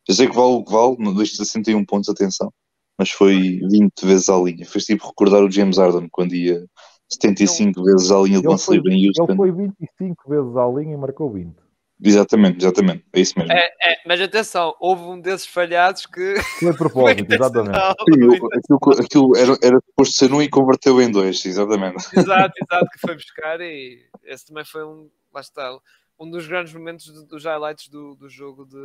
Eu 0.09 0.15
sei 0.15 0.29
que 0.29 0.35
vale 0.35 0.53
o 0.55 0.65
que 0.65 0.73
vale, 0.73 0.97
não 0.99 1.15
deixe 1.15 1.33
de 1.33 1.39
61 1.39 1.85
pontos, 1.85 2.09
atenção. 2.09 2.53
Mas 2.99 3.11
foi 3.11 3.61
20 3.63 4.05
vezes 4.05 4.29
à 4.29 4.37
linha. 4.37 4.67
Fez 4.67 4.85
tipo 4.85 5.07
recordar 5.07 5.43
o 5.43 5.51
James 5.51 5.79
Harden 5.79 6.09
quando 6.11 6.35
ia 6.35 6.65
75 7.09 7.83
vezes 7.85 8.11
à 8.11 8.19
linha 8.21 8.41
de 8.41 8.47
lance 8.47 8.71
livre 8.71 8.93
em 8.93 9.07
Houston. 9.07 9.27
Ele 9.29 9.37
foi 9.37 9.53
25 9.53 10.29
vezes 10.29 10.57
à 10.57 10.67
linha 10.67 10.95
e 10.95 10.97
marcou 10.97 11.33
20. 11.33 11.55
Exatamente, 12.01 12.59
exatamente, 12.59 13.05
é 13.13 13.21
isso 13.21 13.37
mesmo. 13.37 13.53
É, 13.53 13.67
é, 13.83 13.97
mas 14.07 14.21
atenção, 14.21 14.73
houve 14.79 15.03
um 15.03 15.21
desses 15.21 15.49
falhados 15.49 16.07
que. 16.07 16.37
Foi 16.61 16.73
propósito, 16.73 17.27
exatamente. 17.35 17.77
Sim, 17.77 18.37
aquilo, 18.57 19.01
aquilo 19.01 19.37
era, 19.37 19.59
era 19.61 19.81
suposto 19.85 20.15
ser 20.15 20.33
um 20.33 20.41
e 20.41 20.49
converteu 20.49 21.01
em 21.03 21.11
dois, 21.11 21.45
exatamente. 21.45 21.97
Exato, 22.17 22.53
exato, 22.63 22.87
que 22.93 23.01
foi 23.01 23.17
buscar 23.17 23.61
e 23.61 23.99
esse 24.25 24.47
também 24.47 24.65
foi 24.65 24.85
um. 24.85 25.11
Lá 25.35 25.41
está, 25.41 25.77
um 26.21 26.31
dos 26.31 26.47
grandes 26.47 26.73
momentos 26.73 27.07
dos 27.27 27.45
highlights 27.45 27.89
do, 27.89 28.15
do 28.15 28.29
jogo 28.29 28.65
de, 28.65 28.77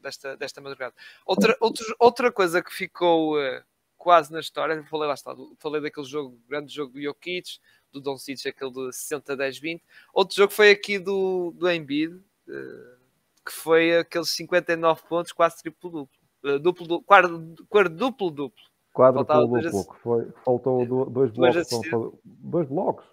desta, 0.00 0.36
desta 0.36 0.60
madrugada. 0.60 0.94
Outra, 1.24 1.56
outro, 1.60 1.96
outra 1.98 2.32
coisa 2.32 2.62
que 2.62 2.72
ficou 2.72 3.38
uh, 3.38 3.62
quase 3.96 4.32
na 4.32 4.40
história, 4.40 4.82
falei 4.84 5.08
lá 5.08 5.14
está, 5.14 5.34
falei 5.58 5.80
daquele 5.80 6.06
jogo, 6.06 6.38
grande 6.48 6.72
jogo 6.72 6.92
do 6.92 7.02
Jokic 7.02 7.58
do 7.92 8.00
Doncic, 8.00 8.46
aquele 8.46 8.70
de 8.70 8.90
60-10-20. 8.90 9.82
Outro 10.12 10.36
jogo 10.36 10.52
foi 10.52 10.70
aqui 10.70 10.98
do, 10.98 11.52
do 11.56 11.70
Embiid, 11.70 12.14
uh, 12.14 12.98
que 13.44 13.52
foi 13.52 13.98
aqueles 13.98 14.28
59 14.30 15.02
pontos, 15.08 15.32
quase 15.32 15.58
triplo-duplo. 15.58 16.08
Uh, 16.44 16.58
duplo, 16.58 16.86
duplo, 16.86 18.30
duplo. 18.30 18.68
Quadruplo 18.94 19.62
duplo, 19.62 19.94
que 19.94 20.00
foi, 20.00 20.28
faltou 20.44 20.84
dois 21.10 21.30
blocos. 21.30 21.78
Dois 22.24 22.68
blocos? 22.68 23.04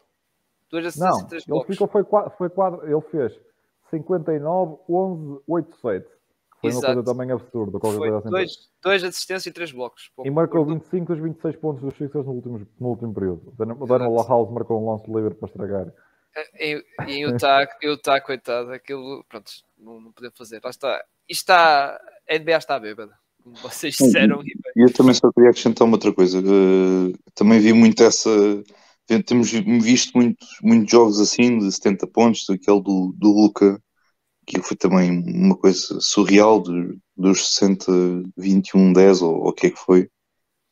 Dois 0.70 0.95
Não, 0.95 1.20
ele 1.32 1.44
blocos. 1.48 1.68
ficou, 1.68 1.88
foi, 1.88 2.03
foi 2.38 2.49
quadro, 2.49 2.84
ele 2.86 3.02
fez 3.12 3.40
59, 3.91 4.78
11, 4.90 5.41
8, 5.48 5.76
7. 5.78 6.15
Foi 6.66 6.72
Exato. 6.72 6.88
uma 6.88 6.94
coisa 6.94 7.12
também 7.14 7.32
absurda. 7.32 7.80
Qualquer 7.80 7.98
foi 7.98 8.10
coisa 8.10 8.18
assim. 8.20 8.30
dois, 8.30 8.52
dois 8.82 9.04
assistências 9.04 9.46
e 9.46 9.52
três 9.52 9.72
blocos. 9.72 10.10
E 10.24 10.30
marcou 10.32 10.66
25 10.66 11.14
dos 11.14 11.22
26 11.22 11.56
pontos 11.58 11.82
dos 11.82 11.94
Sixers 11.96 12.26
no 12.26 12.32
último, 12.32 12.68
no 12.80 12.88
último 12.88 13.14
período. 13.14 13.54
O 13.80 13.86
Daniel 13.86 14.16
House 14.28 14.52
marcou 14.52 14.82
um 14.82 14.92
lance 14.92 15.06
livre 15.08 15.36
para 15.36 15.48
estragar. 15.48 15.94
E, 16.60 16.84
e 17.08 17.20
Utah, 17.20 17.68
Utah, 17.82 18.20
coitado, 18.20 18.72
aquilo, 18.72 19.24
pronto, 19.30 19.50
não, 19.78 20.02
não 20.02 20.12
podemos 20.12 20.38
fazer. 20.38 20.60
Lá 20.64 20.70
está. 20.70 21.04
Isto 21.30 21.42
está, 21.42 22.00
a 22.30 22.38
NBA 22.38 22.58
está 22.58 22.80
bêbada, 22.80 23.14
como 23.44 23.56
vocês 23.58 23.96
disseram. 23.96 24.42
E 24.44 24.82
eu 24.82 24.92
também 24.92 25.14
só 25.14 25.32
queria 25.32 25.52
acrescentar 25.52 25.86
uma 25.86 25.96
outra 25.96 26.14
coisa. 26.14 26.40
Uh, 26.40 27.14
também 27.34 27.60
vi 27.60 27.74
muito 27.74 28.04
essa. 28.04 28.30
Temos 29.26 29.52
visto 29.52 30.18
muitos, 30.18 30.48
muitos 30.64 30.92
jogos 30.92 31.22
assim, 31.22 31.60
de 31.60 31.72
70 31.72 32.08
pontos, 32.08 32.50
aquele 32.50 32.82
do, 32.82 33.14
do 33.16 33.32
Luca 33.32 33.80
que 34.46 34.62
foi 34.62 34.78
também 34.78 35.12
uma 35.12 35.56
coisa 35.56 36.00
surreal 36.00 36.62
de, 36.62 36.98
dos 37.16 37.54
60, 37.54 37.92
21, 38.38 38.94
10 38.94 39.22
ou, 39.22 39.48
o 39.48 39.54
que 39.54 39.68
é 39.68 39.70
que 39.72 39.80
foi. 39.80 40.10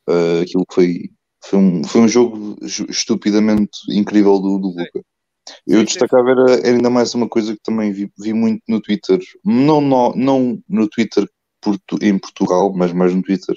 Uh, 0.08 0.42
aquilo 0.42 0.64
foi, 0.70 1.10
foi, 1.42 1.58
um, 1.58 1.84
foi 1.84 2.00
um 2.02 2.08
jogo 2.08 2.56
estupidamente 2.88 3.78
incrível 3.90 4.38
do, 4.38 4.58
do 4.58 4.68
Luca. 4.68 5.02
Eu 5.66 5.84
destacava 5.84 6.30
era, 6.30 6.52
era, 6.52 6.76
ainda 6.76 6.90
mais 6.90 7.14
uma 7.14 7.28
coisa 7.28 7.54
que 7.54 7.62
também 7.62 7.92
vi, 7.92 8.10
vi 8.18 8.32
muito 8.32 8.62
no 8.68 8.80
Twitter, 8.80 9.18
não 9.44 9.80
no, 9.80 10.14
não 10.14 10.62
no 10.68 10.88
Twitter 10.88 11.28
em 12.00 12.18
Portugal, 12.18 12.72
mas 12.74 12.92
mais 12.92 13.14
no 13.14 13.22
Twitter 13.22 13.56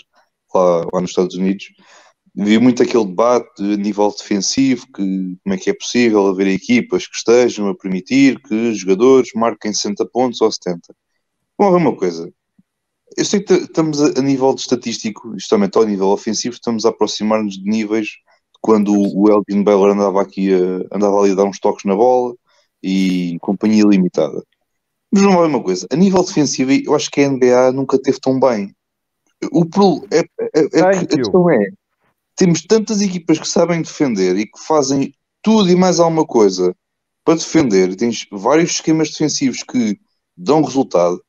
lá, 0.54 0.86
lá 0.94 1.02
nos 1.02 1.12
Estados 1.12 1.36
Unidos, 1.36 1.66
vi 2.44 2.60
muito 2.60 2.84
aquele 2.84 3.06
debate 3.06 3.64
a 3.64 3.78
nível 3.78 4.12
defensivo, 4.12 4.86
que 4.94 5.38
como 5.44 5.56
é 5.56 5.58
que 5.58 5.72
é 5.72 5.74
possível 5.74 6.28
haver 6.28 6.48
equipas 6.48 7.08
que 7.08 7.16
estejam 7.16 7.68
a 7.68 7.76
permitir 7.76 8.40
que 8.44 8.74
jogadores 8.76 9.30
marquem 9.34 9.74
60 9.74 10.06
pontos 10.06 10.40
ou 10.42 10.52
70. 10.52 10.80
Vamos 11.58 11.74
ver 11.74 11.88
uma 11.88 11.98
coisa. 11.98 12.32
Eu 13.18 13.26
sei 13.26 13.40
que 13.40 13.54
estamos 13.54 14.00
a, 14.00 14.20
a 14.20 14.22
nível 14.22 14.54
de 14.54 14.62
estatístico, 14.62 15.34
justamente 15.34 15.78
ao 15.78 15.86
nível 15.86 16.10
ofensivo, 16.10 16.54
estamos 16.54 16.86
a 16.86 16.90
aproximar-nos 16.90 17.56
de 17.56 17.68
níveis 17.68 18.06
de 18.06 18.60
quando 18.62 18.94
o 18.94 19.30
Elgin 19.32 19.64
Baylor 19.64 19.90
andava 19.90 20.22
aqui 20.22 20.54
a, 20.54 20.96
andava 20.96 21.20
ali 21.20 21.32
a 21.32 21.36
dar 21.36 21.46
uns 21.46 21.60
toques 21.60 21.86
na 21.86 21.96
bola 21.96 22.36
e 22.84 23.38
companhia 23.42 23.84
limitada. 23.84 24.44
Mas 25.12 25.24
vamos 25.24 25.42
ver 25.42 25.48
uma 25.48 25.64
coisa, 25.64 25.88
a 25.92 25.96
nível 25.96 26.24
defensivo, 26.24 26.72
eu 26.72 26.94
acho 26.94 27.10
que 27.10 27.22
a 27.22 27.30
NBA 27.30 27.72
nunca 27.72 28.00
teve 28.00 28.20
tão 28.20 28.40
bem. 28.40 28.76
O 29.52 29.66
pro, 29.66 30.06
é, 30.12 30.20
é, 30.20 30.80
é, 30.80 30.82
a 30.82 31.06
questão 31.06 31.50
é, 31.50 31.70
temos 32.38 32.62
tantas 32.62 33.02
equipas 33.02 33.40
que 33.40 33.48
sabem 33.48 33.82
defender 33.82 34.38
e 34.38 34.46
que 34.46 34.60
fazem 34.60 35.12
tudo 35.42 35.70
e 35.70 35.76
mais 35.76 36.00
alguma 36.00 36.26
coisa 36.26 36.74
para 37.26 37.36
defender. 37.36 37.96
Tens 37.96 38.28
vários 38.32 38.72
esquemas 38.72 39.10
defensivos 39.10 39.64
que 39.64 40.00
dão 40.38 40.62
resultado. 40.62 41.20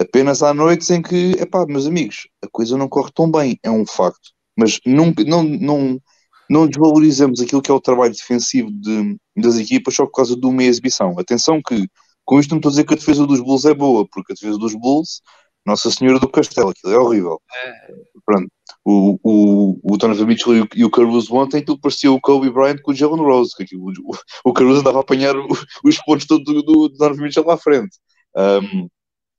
Apenas 0.00 0.42
há 0.42 0.54
noites 0.54 0.88
em 0.90 1.02
que, 1.02 1.32
epá, 1.32 1.66
meus 1.66 1.86
amigos, 1.86 2.28
a 2.42 2.48
coisa 2.50 2.78
não 2.78 2.88
corre 2.88 3.10
tão 3.12 3.30
bem, 3.30 3.58
é 3.62 3.70
um 3.70 3.84
facto. 3.84 4.30
Mas 4.56 4.80
não, 4.86 5.12
não, 5.26 5.42
não, 5.42 6.00
não 6.48 6.66
desvalorizamos 6.68 7.40
aquilo 7.40 7.60
que 7.60 7.70
é 7.70 7.74
o 7.74 7.80
trabalho 7.80 8.12
defensivo 8.12 8.70
de, 8.70 9.16
das 9.36 9.56
equipas 9.56 9.94
só 9.94 10.06
por 10.06 10.12
causa 10.12 10.36
de 10.36 10.46
uma 10.46 10.62
exibição. 10.62 11.18
Atenção 11.18 11.60
que, 11.60 11.88
com 12.24 12.38
isto 12.38 12.50
não 12.50 12.58
estou 12.58 12.68
a 12.68 12.72
dizer 12.72 12.84
que 12.84 12.94
a 12.94 12.96
defesa 12.96 13.26
dos 13.26 13.40
Bulls 13.40 13.64
é 13.64 13.74
boa, 13.74 14.06
porque 14.08 14.32
a 14.32 14.34
defesa 14.34 14.58
dos 14.58 14.74
Bulls, 14.74 15.22
Nossa 15.66 15.90
Senhora 15.90 16.20
do 16.20 16.28
Castelo, 16.28 16.70
aquilo 16.70 16.92
é 16.92 16.98
horrível. 16.98 17.40
É. 17.64 17.94
Pronto 18.24 18.48
o, 18.84 19.18
o, 19.22 19.80
o 19.82 19.96
Donovan 19.96 20.26
Mitchell 20.26 20.56
e 20.56 20.60
o, 20.62 20.68
e 20.76 20.84
o 20.84 20.90
Caruso 20.90 21.34
ontem, 21.34 21.58
aquilo 21.58 21.78
parecia 21.78 22.10
o 22.10 22.20
Kobe 22.20 22.50
Bryant 22.50 22.80
com 22.82 22.90
o 22.90 22.94
Jalen 22.94 23.22
Rose, 23.22 23.54
que 23.56 23.62
aquilo, 23.62 23.92
o, 24.04 24.16
o 24.44 24.52
Caruso 24.52 24.80
andava 24.80 24.98
a 24.98 25.00
apanhar 25.02 25.36
o, 25.36 25.46
os 25.84 25.98
pontos 25.98 26.26
do, 26.26 26.38
do, 26.38 26.62
do 26.62 26.88
Donovan 26.88 27.22
Mitchell 27.22 27.46
lá 27.46 27.54
à 27.54 27.58
frente. 27.58 27.96
Um, 28.36 28.88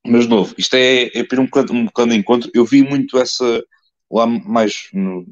mas, 0.06 0.24
de 0.24 0.30
novo, 0.30 0.54
isto 0.58 0.76
é, 0.76 1.06
é 1.16 1.40
um 1.40 1.46
bocado, 1.46 1.74
um 1.74 1.86
bocado 1.86 2.12
de 2.12 2.18
encontro. 2.18 2.52
Eu 2.54 2.66
vi 2.66 2.84
muito 2.84 3.18
essa, 3.18 3.64
lá 4.12 4.26
mais 4.28 4.90
no, 4.94 5.26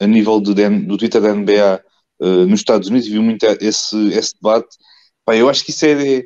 a 0.00 0.06
nível 0.06 0.40
do, 0.40 0.54
do 0.54 0.96
Twitter 0.96 1.20
da 1.20 1.34
NBA 1.34 1.82
uh, 2.20 2.46
nos 2.46 2.60
Estados 2.60 2.88
Unidos, 2.88 3.08
vi 3.08 3.18
muito 3.18 3.44
esse, 3.44 4.08
esse 4.08 4.34
debate. 4.34 4.76
Pá, 5.24 5.36
eu 5.36 5.48
acho 5.48 5.64
que 5.64 5.70
isso 5.70 5.84
é, 5.86 6.24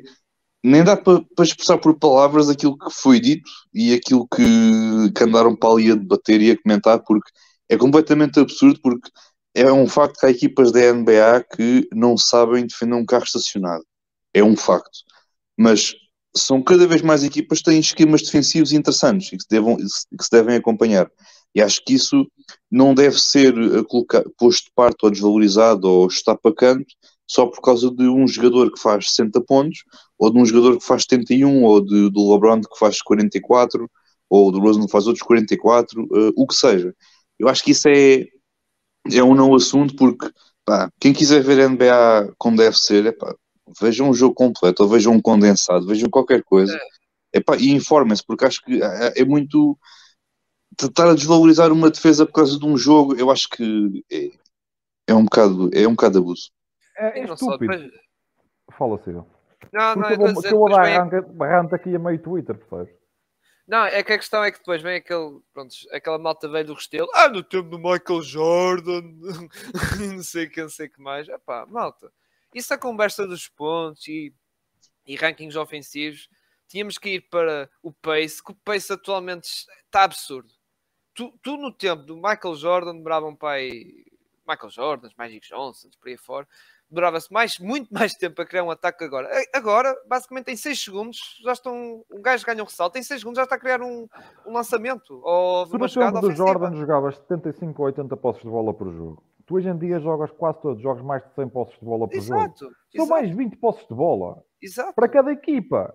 nem 0.63 0.83
dá 0.83 0.97
para, 0.97 1.23
expressar 1.39 1.77
por 1.77 1.97
palavras 1.97 2.49
aquilo 2.49 2.77
que 2.77 2.91
foi 2.91 3.19
dito 3.19 3.49
e 3.73 3.93
aquilo 3.93 4.27
que, 4.27 5.11
que 5.15 5.23
andaram 5.23 5.55
para 5.55 5.69
ali 5.71 5.91
a 5.91 5.95
debater 5.95 6.41
e 6.41 6.51
a 6.51 6.61
comentar, 6.61 7.01
porque 7.03 7.31
é 7.69 7.77
completamente 7.77 8.39
absurdo, 8.39 8.79
porque 8.81 9.09
é 9.55 9.71
um 9.71 9.87
facto 9.87 10.19
que 10.19 10.25
há 10.25 10.29
equipas 10.29 10.71
da 10.71 10.93
NBA 10.93 11.45
que 11.55 11.87
não 11.93 12.17
sabem 12.17 12.65
defender 12.65 12.95
um 12.95 13.05
carro 13.05 13.23
estacionado. 13.23 13.83
É 14.33 14.43
um 14.43 14.55
facto. 14.55 14.99
Mas 15.57 15.93
são 16.35 16.61
cada 16.61 16.87
vez 16.87 17.01
mais 17.01 17.23
equipas 17.23 17.59
que 17.59 17.65
têm 17.65 17.79
esquemas 17.79 18.21
defensivos 18.21 18.71
interessantes 18.71 19.31
e 19.31 19.37
que 19.37 19.43
se, 19.43 19.49
devam, 19.49 19.77
que 19.77 20.23
se 20.23 20.31
devem 20.31 20.55
acompanhar. 20.55 21.09
E 21.55 21.61
acho 21.61 21.83
que 21.83 21.93
isso 21.93 22.27
não 22.69 22.93
deve 22.93 23.19
ser 23.19 23.53
eh, 23.57 23.83
posto 24.37 24.65
de 24.65 24.71
parte 24.75 24.97
ou 25.03 25.11
desvalorizado 25.11 25.89
ou 25.89 26.07
está 26.07 26.35
para 26.35 26.53
canto 26.53 26.93
só 27.29 27.45
por 27.45 27.61
causa 27.61 27.91
de 27.91 28.07
um 28.07 28.27
jogador 28.27 28.71
que 28.71 28.79
faz 28.79 29.11
60 29.11 29.39
pontos 29.41 29.83
ou 30.17 30.31
de 30.31 30.39
um 30.39 30.45
jogador 30.45 30.77
que 30.77 30.85
faz 30.85 31.03
71, 31.03 31.63
ou 31.63 31.79
de, 31.79 32.09
do 32.09 32.33
LeBron 32.33 32.61
que 32.61 32.77
faz 32.77 33.01
44, 33.01 33.89
ou 34.29 34.51
do 34.51 34.59
Rosen 34.59 34.85
que 34.85 34.91
faz 34.91 35.07
outros 35.07 35.25
44, 35.25 36.01
uh, 36.01 36.07
eh, 36.17 36.31
o 36.35 36.45
que 36.45 36.55
seja. 36.55 36.93
Eu 37.37 37.47
acho 37.47 37.63
que 37.63 37.71
isso 37.71 37.87
é, 37.87 38.25
é 39.13 39.23
um 39.23 39.35
não 39.35 39.55
assunto, 39.55 39.95
porque 39.95 40.29
pá, 40.65 40.91
quem 40.99 41.13
quiser 41.13 41.41
ver 41.43 41.69
NBA 41.69 42.33
como 42.37 42.57
deve 42.57 42.77
ser, 42.77 43.05
é 43.05 43.11
pá, 43.11 43.33
vejam 43.79 44.09
um 44.09 44.13
jogo 44.13 44.35
completo, 44.35 44.83
ou 44.83 44.89
vejam 44.89 45.13
um 45.13 45.21
condensado, 45.21 45.87
vejam 45.87 46.09
qualquer 46.09 46.43
coisa, 46.43 46.75
é. 46.75 46.99
Epá, 47.39 47.55
e 47.57 47.71
informem-se, 47.71 48.23
porque 48.25 48.45
acho 48.45 48.63
que 48.63 48.81
é, 48.81 49.21
é 49.21 49.25
muito. 49.25 49.77
Tentar 50.77 51.09
a 51.09 51.13
desvalorizar 51.13 51.71
uma 51.71 51.91
defesa 51.91 52.25
por 52.25 52.33
causa 52.33 52.57
de 52.57 52.65
um 52.65 52.77
jogo, 52.77 53.15
eu 53.15 53.29
acho 53.31 53.49
que 53.49 54.03
é, 54.11 54.29
é 55.07 55.13
um 55.15 55.25
bocado 55.25 55.69
é 55.73 55.87
um 55.87 55.91
bocado 55.91 56.19
abuso. 56.19 56.51
É, 56.99 57.19
é 57.19 57.23
estúpido. 57.23 57.77
Depois... 57.77 57.91
Fala, 58.77 59.01
Ciro. 59.03 59.25
Não, 59.71 59.95
não, 59.95 60.09
eu 60.09 60.17
vou, 60.17 60.41
que 60.41 60.53
eu 60.53 60.67
arranca, 60.67 61.75
aqui 61.75 61.95
a 61.95 61.99
meio 61.99 62.21
Twitter, 62.21 62.57
percebes? 62.57 62.93
Não, 63.67 63.85
é 63.85 64.01
que 64.01 64.13
a 64.13 64.17
questão 64.17 64.43
é 64.43 64.51
que 64.51 64.57
depois 64.57 64.81
vem 64.81 64.95
aquele, 64.95 65.39
pronto, 65.53 65.75
aquela 65.91 66.17
malta 66.17 66.49
velha 66.49 66.65
do 66.65 66.73
Restelo, 66.73 67.07
ah, 67.13 67.29
no 67.29 67.43
tempo 67.43 67.69
do 67.69 67.77
Michael 67.77 68.23
Jordan, 68.23 69.01
não 70.15 70.23
sei 70.23 70.47
que, 70.47 70.59
não 70.59 70.69
sei 70.69 70.89
que 70.89 70.99
mais. 70.99 71.29
Epá, 71.29 71.67
malta, 71.67 72.11
isso 72.53 72.73
é 72.73 72.75
a 72.75 72.79
conversa 72.79 73.27
dos 73.27 73.47
pontos 73.47 74.07
e, 74.07 74.33
e 75.05 75.15
rankings 75.15 75.55
ofensivos, 75.55 76.27
tínhamos 76.67 76.97
que 76.97 77.09
ir 77.09 77.29
para 77.29 77.69
o 77.83 77.93
pace, 77.93 78.43
que 78.43 78.51
o 78.51 78.55
pace 78.55 78.91
atualmente 78.91 79.45
está 79.85 80.03
absurdo. 80.03 80.49
Tu, 81.13 81.31
tu 81.43 81.55
no 81.55 81.71
tempo 81.71 82.01
do 82.01 82.15
Michael 82.15 82.55
Jordan 82.55 82.95
demoravam 82.95 83.35
para 83.35 83.57
aí, 83.57 84.03
Michael 84.47 84.71
Jordan, 84.71 85.09
Magic 85.15 85.47
Johnson, 85.47 85.89
por 85.99 86.09
aí 86.09 86.17
fora, 86.17 86.47
demorava-se 86.89 87.31
mais, 87.31 87.59
muito 87.59 87.93
mais 87.93 88.13
tempo 88.13 88.41
a 88.41 88.45
criar 88.45 88.63
um 88.63 88.71
ataque 88.71 89.03
agora. 89.03 89.29
Agora, 89.53 89.95
basicamente, 90.07 90.51
em 90.51 90.55
6 90.55 90.83
segundos 90.83 91.39
já 91.43 91.53
estão. 91.53 92.03
Um 92.11 92.21
gajo 92.21 92.45
ganha 92.45 92.63
um 92.63 92.65
ressalto, 92.65 92.97
em 92.97 93.03
6 93.03 93.21
segundos 93.21 93.37
já 93.37 93.43
está 93.43 93.55
a 93.55 93.59
criar 93.59 93.81
um, 93.81 94.07
um 94.45 94.53
lançamento. 94.53 95.21
Ou 95.23 95.65
uma 95.67 95.87
jogada 95.87 96.19
do 96.19 96.31
Jordan 96.31 96.75
jogavas 96.75 97.15
75 97.17 97.81
ou 97.81 97.85
80 97.87 98.17
posses 98.17 98.41
de 98.41 98.49
bola 98.49 98.73
por 98.73 98.91
jogo. 98.91 99.23
Tu 99.45 99.55
hoje 99.55 99.69
em 99.69 99.77
dia 99.77 99.99
jogas 99.99 100.31
quase 100.31 100.61
todos 100.61 100.81
jogos 100.81 101.01
mais 101.03 101.23
de 101.23 101.33
100 101.33 101.49
posses 101.49 101.79
de 101.79 101.85
bola 101.85 102.07
por 102.07 102.15
exato, 102.15 102.65
jogo. 102.65 102.75
São 102.95 103.07
mais 103.07 103.29
20 103.31 103.57
posses 103.57 103.87
de 103.87 103.95
bola. 103.95 104.43
Exato. 104.61 104.93
Para 104.93 105.09
cada 105.09 105.31
equipa. 105.31 105.93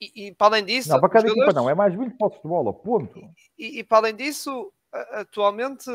E, 0.00 0.26
e 0.26 0.34
para 0.34 0.48
além 0.48 0.64
disso. 0.64 0.88
Não, 0.88 1.00
para 1.00 1.08
cada 1.08 1.26
equipa 1.26 1.46
jogadores... 1.46 1.62
não, 1.62 1.70
é 1.70 1.74
mais 1.74 1.94
20 1.94 2.16
posses 2.16 2.42
de 2.42 2.48
bola, 2.48 2.72
ponto. 2.72 3.20
E, 3.56 3.78
e 3.78 3.84
para 3.84 3.98
além 3.98 4.16
disso, 4.16 4.72
atualmente 4.92 5.90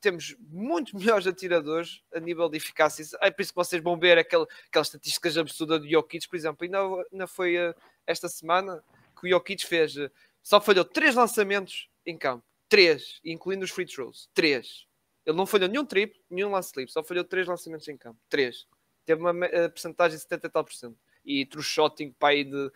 temos 0.00 0.34
muito 0.38 0.96
melhores 0.98 1.26
atiradores 1.26 2.02
a 2.14 2.18
nível 2.20 2.48
de 2.48 2.56
eficácia. 2.56 3.04
É 3.20 3.30
por 3.30 3.42
isso 3.42 3.52
que 3.52 3.56
vocês 3.56 3.82
vão 3.82 3.98
ver 3.98 4.18
aquele, 4.18 4.46
aquelas 4.66 4.88
estatísticas 4.88 5.36
absurdas 5.36 5.82
de 5.82 5.90
Jokic, 5.90 6.28
por 6.28 6.36
exemplo. 6.36 6.64
Ainda, 6.64 6.78
ainda 7.12 7.26
foi 7.26 7.56
uh, 7.56 7.74
esta 8.06 8.28
semana 8.28 8.82
que 9.18 9.26
o 9.26 9.30
Jokic 9.30 9.66
fez, 9.66 9.96
uh, 9.96 10.10
só 10.42 10.60
falhou 10.60 10.84
três 10.84 11.14
lançamentos 11.14 11.88
em 12.06 12.16
campo. 12.16 12.44
Três, 12.68 13.20
incluindo 13.24 13.64
os 13.64 13.70
free 13.70 13.84
throws. 13.84 14.28
Três. 14.32 14.86
Ele 15.26 15.36
não 15.36 15.44
falhou 15.44 15.68
nenhum 15.68 15.84
triplo, 15.84 16.18
nenhum 16.30 16.50
lance 16.50 16.72
livre, 16.76 16.92
só 16.92 17.02
falhou 17.02 17.24
três 17.24 17.46
lançamentos 17.46 17.86
em 17.88 17.96
campo. 17.96 18.18
Três. 18.28 18.66
Teve 19.04 19.20
uma 19.20 19.32
uh, 19.32 19.70
porcentagem 19.70 20.16
de 20.16 20.22
70 20.22 20.46
e 20.46 20.50
tal 20.50 20.64
por 20.64 20.72
cento. 20.72 20.96
E 21.22 21.44
true 21.44 21.62
shotting 21.62 22.12
para 22.12 22.30
aí 22.30 22.44
de, 22.44 22.72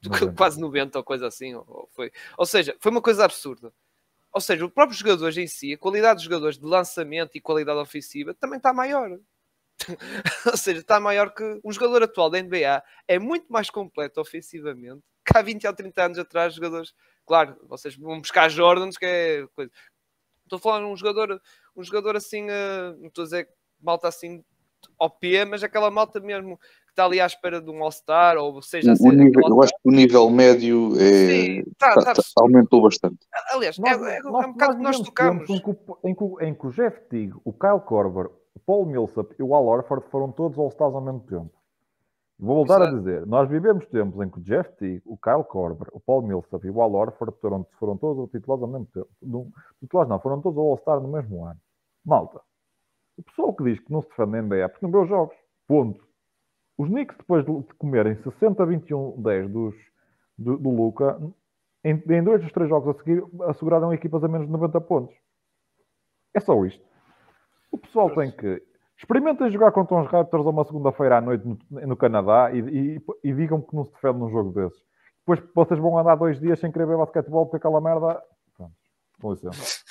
de 0.00 0.08
quase 0.36 0.60
90 0.60 0.98
ou 0.98 1.04
coisa 1.04 1.26
assim. 1.26 1.56
Ou, 1.56 1.88
foi. 1.92 2.12
ou 2.36 2.46
seja, 2.46 2.76
foi 2.78 2.92
uma 2.92 3.02
coisa 3.02 3.24
absurda. 3.24 3.72
Ou 4.38 4.40
seja, 4.40 4.64
os 4.64 4.72
próprios 4.72 5.00
jogadores 5.00 5.36
em 5.36 5.48
si, 5.48 5.72
a 5.72 5.76
qualidade 5.76 6.18
dos 6.18 6.22
jogadores 6.22 6.56
de 6.56 6.64
lançamento 6.64 7.32
e 7.34 7.40
qualidade 7.40 7.80
ofensiva 7.80 8.32
também 8.32 8.58
está 8.58 8.72
maior. 8.72 9.18
Ou 10.46 10.56
seja, 10.56 10.78
está 10.78 11.00
maior 11.00 11.34
que 11.34 11.60
um 11.64 11.72
jogador 11.72 12.04
atual 12.04 12.30
da 12.30 12.40
NBA 12.40 12.80
é 13.08 13.18
muito 13.18 13.52
mais 13.52 13.68
completo 13.68 14.20
ofensivamente 14.20 15.02
que 15.26 15.36
há 15.36 15.42
20 15.42 15.66
ou 15.66 15.74
30 15.74 16.04
anos 16.04 16.18
atrás, 16.20 16.54
jogadores. 16.54 16.94
Claro, 17.26 17.56
vocês 17.64 17.96
vão 17.96 18.20
buscar 18.20 18.48
Jordans, 18.48 18.96
que 18.96 19.04
é 19.04 19.46
coisa. 19.56 19.72
Estou 20.44 20.58
a 20.58 20.60
falar 20.60 20.78
de 20.78 20.84
um 20.84 20.96
jogador, 20.96 21.42
um 21.74 21.82
jogador 21.82 22.14
assim, 22.14 22.44
uh, 22.44 22.96
não 22.96 23.08
estou 23.08 23.22
a 23.22 23.24
dizer 23.24 23.48
malta 23.80 24.06
assim 24.06 24.44
OP, 25.00 25.44
mas 25.46 25.64
aquela 25.64 25.90
malta 25.90 26.20
mesmo 26.20 26.60
está 26.98 27.04
ali 27.04 27.20
à 27.20 27.26
espera 27.26 27.60
de 27.60 27.70
um 27.70 27.82
All-Star, 27.82 28.36
ou 28.36 28.60
seja, 28.60 28.92
o 29.00 29.12
nível, 29.12 29.42
eu 29.48 29.62
acho 29.62 29.72
que 29.72 29.88
o 29.88 29.92
nível 29.92 30.28
médio 30.28 30.92
é, 30.96 31.28
Sim, 31.28 31.64
tá, 31.78 31.94
tá, 31.94 32.14
tá, 32.14 32.22
aumentou 32.40 32.82
bastante. 32.82 33.18
Aliás, 33.52 33.78
nós, 33.78 34.02
é, 34.02 34.16
é, 34.16 34.22
nós, 34.22 34.44
é 34.44 34.48
um 34.48 34.52
bocado 34.52 34.76
que 34.76 34.82
nós 34.82 35.00
tocamos. 35.00 35.48
Em 35.48 35.60
que, 35.60 35.70
em, 36.04 36.14
que, 36.14 36.44
em 36.44 36.54
que 36.54 36.66
o 36.66 36.70
Jeff 36.70 37.00
Teague, 37.08 37.34
o 37.44 37.52
Kyle 37.52 37.80
Korver, 37.86 38.26
o 38.54 38.58
Paul 38.58 38.86
Millsap 38.86 39.32
e 39.38 39.42
o 39.42 39.54
Al 39.54 39.66
Orford 39.66 40.04
foram 40.10 40.32
todos 40.32 40.58
All-Stars 40.58 40.94
ao 40.94 41.00
mesmo 41.00 41.20
tempo. 41.20 41.52
Vou 42.40 42.56
voltar 42.56 42.80
Exato. 42.80 42.94
a 42.96 42.98
dizer, 42.98 43.26
nós 43.26 43.48
vivemos 43.48 43.84
tempos 43.86 44.24
em 44.24 44.30
que 44.30 44.38
o 44.38 44.42
Jeff 44.42 44.70
Teague, 44.76 45.02
o 45.04 45.16
Kyle 45.16 45.44
Korver, 45.44 45.88
o 45.92 46.00
Paul 46.00 46.22
Millsap 46.22 46.64
e 46.64 46.70
o 46.70 46.80
Al 46.80 46.94
Orford 46.94 47.36
foram, 47.40 47.66
foram 47.78 47.96
todos 47.96 48.30
titulares 48.30 48.62
ao 48.62 48.68
mesmo 48.68 48.86
tempo. 48.86 49.08
Não, 49.22 49.48
titulares 49.80 50.08
não, 50.08 50.20
foram 50.20 50.40
todos 50.40 50.58
All-Star 50.58 51.00
no 51.00 51.08
mesmo 51.08 51.44
ano. 51.44 51.60
Malta, 52.04 52.40
o 53.16 53.22
pessoal 53.22 53.52
que 53.54 53.64
diz 53.64 53.80
que 53.80 53.92
não 53.92 54.02
se 54.02 54.08
defende 54.08 54.30
na 54.30 54.42
NBA 54.42 54.56
é 54.56 54.68
porque 54.68 54.86
não 54.86 54.92
vê 54.92 54.98
os 54.98 55.08
jogos. 55.08 55.36
Ponto. 55.66 56.07
Os 56.78 56.88
Knicks, 56.88 57.16
depois 57.18 57.44
de 57.44 57.74
comerem 57.76 58.14
60-21-10 58.14 59.48
dos, 59.48 59.74
do, 60.38 60.56
do 60.56 60.70
Luca, 60.70 61.20
em, 61.84 62.00
em, 62.08 62.22
dois 62.22 62.40
dos 62.40 62.52
três 62.52 62.68
jogos 62.68 62.94
a 62.94 62.98
seguir, 63.02 63.24
asseguraram 63.48 63.92
equipas 63.92 64.22
a 64.22 64.28
menos 64.28 64.46
de 64.46 64.52
90 64.52 64.80
pontos. 64.82 65.16
É 66.32 66.38
só 66.38 66.64
isto. 66.64 66.82
O 67.72 67.78
pessoal 67.78 68.10
tem 68.14 68.30
que. 68.30 68.62
Experimentem 68.96 69.50
jogar 69.50 69.72
contra 69.72 69.96
uns 69.96 70.06
Raptors 70.08 70.46
a 70.46 70.50
uma 70.50 70.64
segunda-feira 70.64 71.18
à 71.18 71.20
noite 71.20 71.44
no, 71.46 71.58
no 71.86 71.96
Canadá 71.96 72.50
e, 72.52 72.58
e, 72.58 73.02
e, 73.24 73.32
digam 73.32 73.60
que 73.60 73.74
não 73.74 73.84
se 73.84 73.92
defende 73.92 74.18
num 74.18 74.30
jogo 74.30 74.52
desses. 74.52 74.80
Depois 75.20 75.40
vocês 75.54 75.78
vão 75.80 75.98
andar 75.98 76.16
dois 76.16 76.40
dias 76.40 76.58
sem 76.58 76.70
querer 76.70 76.86
ver 76.86 76.96
basquetebol 76.96 77.46
porque 77.46 77.58
aquela 77.58 77.80
merda. 77.80 78.22
Pronto, 78.56 78.72
com 79.20 79.32
licença. 79.32 79.84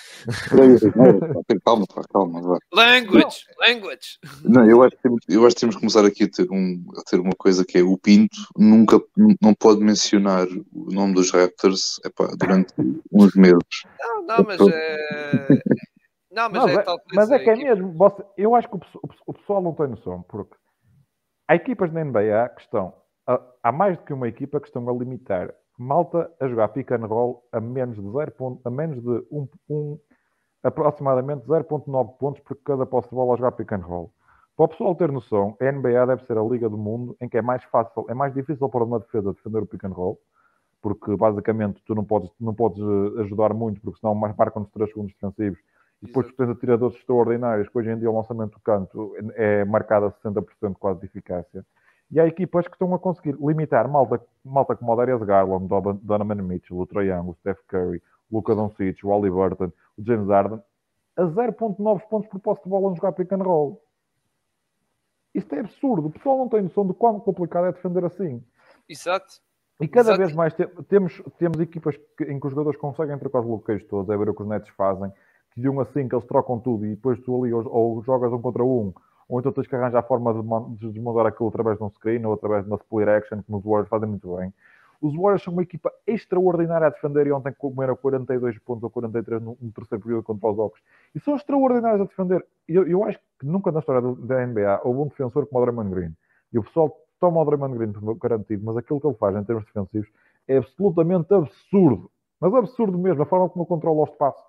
Calma, 1.63 1.85
calma. 2.11 2.59
Language, 2.73 3.23
não. 3.23 3.67
language. 3.67 4.19
Não, 4.43 4.69
eu 4.69 4.83
acho, 4.83 4.95
que 4.95 5.01
temos, 5.03 5.19
eu 5.27 5.45
acho 5.45 5.55
que 5.55 5.59
temos 5.61 5.75
que 5.75 5.81
começar 5.81 6.05
aqui 6.05 6.23
a 6.23 6.29
ter, 6.29 6.47
um, 6.51 6.83
a 6.97 7.03
ter 7.09 7.19
uma 7.19 7.35
coisa 7.37 7.65
que 7.65 7.77
é 7.77 7.83
o 7.83 7.97
Pinto 7.97 8.37
nunca 8.57 8.99
não 9.41 9.53
pode 9.53 9.81
mencionar 9.81 10.47
o 10.73 10.91
nome 10.91 11.13
dos 11.13 11.31
Raptors 11.31 11.99
epá, 12.05 12.27
durante 12.37 12.73
uns 13.11 13.35
meses. 13.35 13.57
Não, 13.99 14.23
não, 14.23 14.45
mas 14.45 14.59
é. 14.61 15.47
Não, 16.31 16.49
mas, 16.49 16.63
mas, 16.63 16.75
é, 16.75 16.79
é, 16.81 16.95
mas 17.13 17.31
é 17.31 17.39
que 17.39 17.49
é 17.49 17.55
mesmo. 17.55 17.93
Você, 17.93 18.23
eu 18.37 18.53
acho 18.55 18.69
que 18.69 18.75
o, 18.75 18.79
o, 18.79 19.09
o, 19.27 19.33
pessoal 19.33 19.61
não 19.61 19.73
tem 19.73 19.87
noção, 19.87 20.23
porque 20.29 20.55
há 21.47 21.55
equipas 21.55 21.91
na 21.91 22.03
NBA 22.03 22.49
que 22.55 22.61
estão. 22.61 22.93
Há 23.61 23.71
mais 23.71 23.97
do 23.97 24.03
que 24.05 24.13
uma 24.13 24.27
equipa 24.27 24.59
que 24.59 24.67
estão 24.67 24.87
a 24.87 24.93
limitar 24.93 25.53
malta 25.77 26.31
a 26.39 26.47
jogar 26.47 26.69
pick 26.69 26.91
and 26.91 27.05
roll 27.05 27.47
a 27.51 27.61
menos 27.61 27.95
de 27.95 28.11
0. 28.11 28.61
a 28.65 28.69
menos 28.69 29.01
de 29.01 29.09
1, 29.09 29.25
um, 29.31 29.47
um, 29.69 29.99
aproximadamente 30.67 31.45
0.9 31.45 32.17
pontos 32.17 32.41
por 32.41 32.57
cada 32.57 32.85
posse 32.85 33.09
de 33.09 33.15
bola 33.15 33.33
a 33.33 33.37
jogar 33.37 33.51
pick 33.53 33.71
and 33.71 33.77
roll. 33.77 34.11
Para 34.55 34.65
o 34.65 34.67
pessoal 34.69 34.95
ter 34.95 35.11
noção, 35.11 35.55
a 35.61 35.71
NBA 35.71 36.05
deve 36.07 36.25
ser 36.25 36.37
a 36.37 36.43
liga 36.43 36.67
do 36.67 36.77
mundo 36.77 37.15
em 37.21 37.29
que 37.29 37.37
é 37.37 37.41
mais 37.41 37.63
fácil, 37.65 38.05
é 38.09 38.13
mais 38.13 38.33
difícil 38.33 38.67
para 38.69 38.83
uma 38.83 38.99
defesa 38.99 39.31
defender 39.31 39.59
o 39.59 39.67
pick 39.67 39.83
and 39.83 39.93
roll, 39.93 40.19
porque 40.81 41.15
basicamente 41.15 41.81
tu 41.85 41.93
não 41.93 42.03
podes, 42.03 42.31
não 42.39 42.53
podes 42.53 42.79
eh, 42.79 43.21
ajudar 43.21 43.53
muito, 43.53 43.79
porque 43.81 43.99
senão 43.99 44.15
marcam 44.15 44.61
nos 44.61 44.71
3 44.71 44.89
segundos 44.89 45.13
defensivos. 45.13 45.59
E 46.01 46.07
depois 46.07 46.27
tu 46.27 46.35
tens 46.35 46.49
atiradores 46.49 46.95
extraordinários, 46.97 47.69
que 47.69 47.77
hoje 47.77 47.91
em 47.91 47.99
dia 47.99 48.09
o 48.09 48.15
lançamento 48.15 48.53
do 48.53 48.59
canto 48.59 49.13
é 49.35 49.63
marcado 49.65 50.07
a 50.07 50.11
60% 50.11 50.75
quase 50.79 50.99
de 51.01 51.05
eficácia. 51.05 51.65
E 52.09 52.19
há 52.19 52.25
equipas 52.25 52.67
que 52.67 52.73
estão 52.73 52.93
a 52.93 52.99
conseguir 52.99 53.35
limitar 53.39 53.87
malta, 53.89 54.21
malta 54.43 54.75
como 54.75 54.93
o 54.93 54.95
Darius 54.95 55.21
Garland, 55.23 55.67
Donovan 55.67 56.35
Mitchell, 56.35 56.79
o 56.79 56.85
Trae 56.85 57.07
Young, 57.07 57.29
o 57.29 57.35
Steph 57.35 57.59
Curry, 57.67 58.01
o 58.31 58.37
Luka 58.37 58.55
Doncic, 58.55 59.03
o 59.03 59.09
Wally 59.09 59.29
Burton, 59.29 59.71
o 59.97 60.03
James 60.03 60.27
Harden, 60.29 60.61
a 61.17 61.23
0.9 61.23 62.07
pontos 62.07 62.29
por 62.29 62.39
posse 62.39 62.63
de 62.63 62.69
bola 62.69 62.91
a 62.91 62.95
jogar 62.95 63.11
pick 63.11 63.31
and 63.31 63.43
roll. 63.43 63.81
Isto 65.33 65.55
é 65.55 65.59
absurdo. 65.59 66.07
O 66.07 66.11
pessoal 66.11 66.37
não 66.37 66.47
tem 66.47 66.61
noção 66.61 66.87
de 66.87 66.93
quão 66.93 67.19
complicado 67.19 67.65
é 67.67 67.71
defender 67.71 68.05
assim. 68.05 68.43
Exato. 68.87 69.41
E 69.81 69.87
cada 69.87 70.09
Exato. 70.09 70.19
vez 70.19 70.33
mais 70.33 70.53
te 70.53 70.65
temos, 70.87 71.21
temos 71.37 71.59
equipas 71.59 71.95
que, 72.17 72.23
em 72.23 72.39
que 72.39 72.47
os 72.47 72.51
jogadores 72.51 72.79
conseguem 72.79 73.17
trocar 73.19 73.41
os 73.41 73.45
bloqueios 73.45 73.83
todos, 73.85 74.09
é 74.09 74.17
ver 74.17 74.29
o 74.29 74.33
que 74.33 74.41
os 74.41 74.47
netos 74.47 74.69
fazem, 74.69 75.11
que 75.51 75.61
de 75.61 75.69
um 75.69 75.79
assim 75.79 76.07
que 76.07 76.15
eles 76.15 76.25
trocam 76.25 76.59
tudo 76.59 76.85
e 76.85 76.95
depois 76.95 77.19
tu 77.19 77.43
ali 77.43 77.53
ou, 77.53 77.67
ou 77.67 78.03
jogas 78.03 78.31
um 78.31 78.41
contra 78.41 78.63
um, 78.63 78.93
ou 79.27 79.39
então 79.39 79.51
tens 79.51 79.67
que 79.67 79.75
arranjar 79.75 79.99
a 79.99 80.03
forma 80.03 80.33
de, 80.33 80.77
de 80.77 80.91
desmontar 80.91 81.25
aquilo 81.25 81.49
através 81.49 81.77
de 81.77 81.83
um 81.83 81.89
screen 81.89 82.25
ou 82.25 82.33
através 82.33 82.63
de 82.63 82.69
uma 82.69 82.77
split 82.77 83.07
action, 83.07 83.41
que 83.41 83.51
nos 83.51 83.63
Warriors 83.63 83.89
fazem 83.89 84.07
muito 84.07 84.35
bem. 84.35 84.53
Os 85.01 85.15
Warriors 85.15 85.43
são 85.43 85.53
uma 85.53 85.61
equipa 85.61 85.91
extraordinária 86.07 86.87
a 86.87 86.89
defender 86.89 87.27
e 87.27 87.31
ontem 87.31 87.53
comeram 87.53 87.95
42 87.95 88.57
pontos 88.59 88.83
ou 88.83 88.89
43 88.89 89.41
no, 89.41 89.57
no 89.61 89.71
terceiro 89.71 90.03
período 90.03 90.23
contra 90.23 90.49
os 90.49 90.57
Hawks. 90.57 90.81
E 91.13 91.19
são 91.19 91.35
extraordinários 91.35 92.01
a 92.01 92.05
defender. 92.05 92.43
Eu, 92.67 92.87
eu 92.87 93.03
acho 93.03 93.19
que 93.39 93.45
nunca 93.45 93.71
na 93.71 93.79
história 93.79 94.01
da 94.01 94.45
NBA 94.45 94.81
houve 94.83 95.01
um 95.01 95.07
defensor 95.07 95.45
como 95.45 95.61
o 95.61 95.65
Draymond 95.65 95.93
Green. 95.93 96.15
E 96.51 96.57
o 96.57 96.63
pessoal 96.63 96.97
toma 97.19 97.41
o 97.41 97.45
Draymond 97.45 97.77
Green 97.77 97.93
garantido, 98.19 98.65
mas 98.65 98.77
aquilo 98.77 98.99
que 98.99 99.07
ele 99.07 99.15
faz 99.15 99.35
em 99.35 99.43
termos 99.43 99.65
defensivos 99.65 100.09
é 100.47 100.57
absolutamente 100.57 101.31
absurdo. 101.31 102.09
Mas 102.39 102.53
absurdo 102.53 102.97
mesmo. 102.97 103.21
A 103.21 103.25
forma 103.25 103.49
como 103.49 103.63
ele 103.63 103.69
controla 103.69 103.99
o 103.99 104.03
espaço 104.05 104.43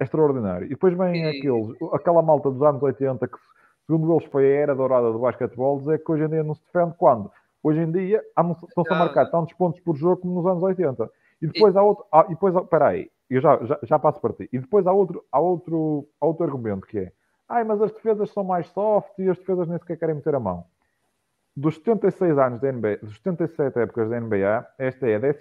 é 0.00 0.04
extraordinário. 0.04 0.66
E 0.66 0.70
depois 0.70 0.96
vem 0.96 1.26
aqueles, 1.26 1.76
aquela 1.92 2.22
malta 2.22 2.50
dos 2.50 2.62
anos 2.62 2.82
80 2.82 3.28
que, 3.28 3.38
segundo 3.86 4.12
eles, 4.12 4.24
foi 4.26 4.44
a 4.44 4.60
era 4.60 4.74
dourada 4.74 5.12
do 5.12 5.18
basquetebol, 5.18 5.78
dizer 5.78 6.02
que 6.02 6.12
hoje 6.12 6.24
em 6.24 6.28
dia 6.28 6.42
não 6.42 6.54
se 6.54 6.62
defende 6.64 6.94
quando? 6.96 7.30
Hoje 7.62 7.80
em 7.80 7.90
dia 7.90 8.22
estão-se 8.28 8.92
a 8.92 8.98
marcar 8.98 9.30
tantos 9.30 9.52
pontos 9.54 9.80
por 9.80 9.96
jogo 9.96 10.22
como 10.22 10.34
nos 10.34 10.46
anos 10.46 10.62
80. 10.62 11.08
E 11.40 11.46
depois 11.46 11.74
e... 11.74 11.78
há 11.78 11.82
outro. 11.82 12.04
Há, 12.10 12.24
e 12.26 12.30
depois, 12.30 12.54
espera 12.54 12.88
aí, 12.88 13.10
eu 13.30 13.40
já, 13.40 13.56
já, 13.64 13.78
já 13.82 13.98
passo 13.98 14.20
para 14.20 14.32
ti. 14.32 14.48
E 14.52 14.58
depois 14.58 14.86
há 14.86 14.92
outro, 14.92 15.24
há 15.30 15.40
outro, 15.40 16.08
há 16.20 16.26
outro 16.26 16.44
argumento 16.44 16.86
que 16.86 16.98
é: 16.98 17.12
ai, 17.48 17.64
mas 17.64 17.80
as 17.80 17.92
defesas 17.92 18.30
são 18.30 18.44
mais 18.44 18.66
soft 18.68 19.18
e 19.18 19.28
as 19.28 19.38
defesas 19.38 19.68
nem 19.68 19.78
sequer 19.78 19.96
querem 19.96 20.16
meter 20.16 20.34
a 20.34 20.40
mão. 20.40 20.64
Dos 21.54 21.74
76 21.76 22.38
anos 22.38 22.60
da 22.60 22.72
NBA, 22.72 22.98
dos 23.02 23.16
77 23.16 23.78
épocas 23.78 24.08
da 24.08 24.18
NBA, 24.18 24.66
esta 24.78 25.06
é 25.06 25.16
a 25.16 25.18
12 25.18 25.38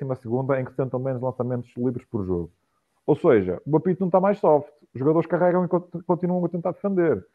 em 0.60 0.66
que 0.66 0.72
se 0.72 0.78
tentam 0.78 1.00
menos 1.00 1.22
lançamentos 1.22 1.72
livres 1.78 2.06
por 2.06 2.26
jogo. 2.26 2.52
Ou 3.06 3.16
seja, 3.16 3.62
o 3.66 3.78
apito 3.78 4.02
não 4.02 4.10
está 4.10 4.20
mais 4.20 4.38
soft. 4.38 4.70
Os 4.94 5.00
jogadores 5.00 5.28
carregam 5.28 5.66
e 5.66 6.04
continuam 6.04 6.44
a 6.46 6.50
tentar 6.50 6.72
defender. 6.72 7.26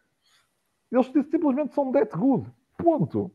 Eles 0.91 1.07
simplesmente 1.07 1.75
são 1.75 1.91
dead 1.91 2.09
good. 2.11 2.49
Ponto. 2.79 3.31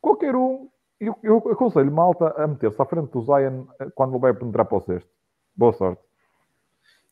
Qualquer 0.00 0.34
um 0.34 0.68
eu, 1.00 1.16
eu 1.22 1.36
aconselho 1.52 1.92
malta 1.92 2.34
a 2.36 2.46
meter-se 2.46 2.80
à 2.82 2.84
frente 2.84 3.12
do 3.12 3.22
Zion 3.22 3.66
eh, 3.78 3.88
quando 3.94 4.14
ele 4.14 4.20
vai 4.20 4.34
penetrar 4.34 4.64
para 4.64 4.78
o 4.78 4.80
sexto. 4.80 5.08
Boa 5.54 5.72
sorte. 5.72 6.02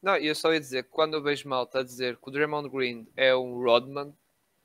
Não, 0.03 0.17
eu 0.17 0.35
só 0.35 0.53
ia 0.53 0.61
dizer 0.61 0.85
que 0.85 0.91
quando 0.91 1.15
eu 1.15 1.23
vejo 1.23 1.49
malta 1.49 1.81
a 1.81 1.85
dizer 1.85 2.17
que 2.17 2.29
o 2.29 2.33
Draymond 2.33 2.69
Green 2.69 3.07
é 3.17 3.35
um 3.35 3.63
Rodman. 3.63 4.13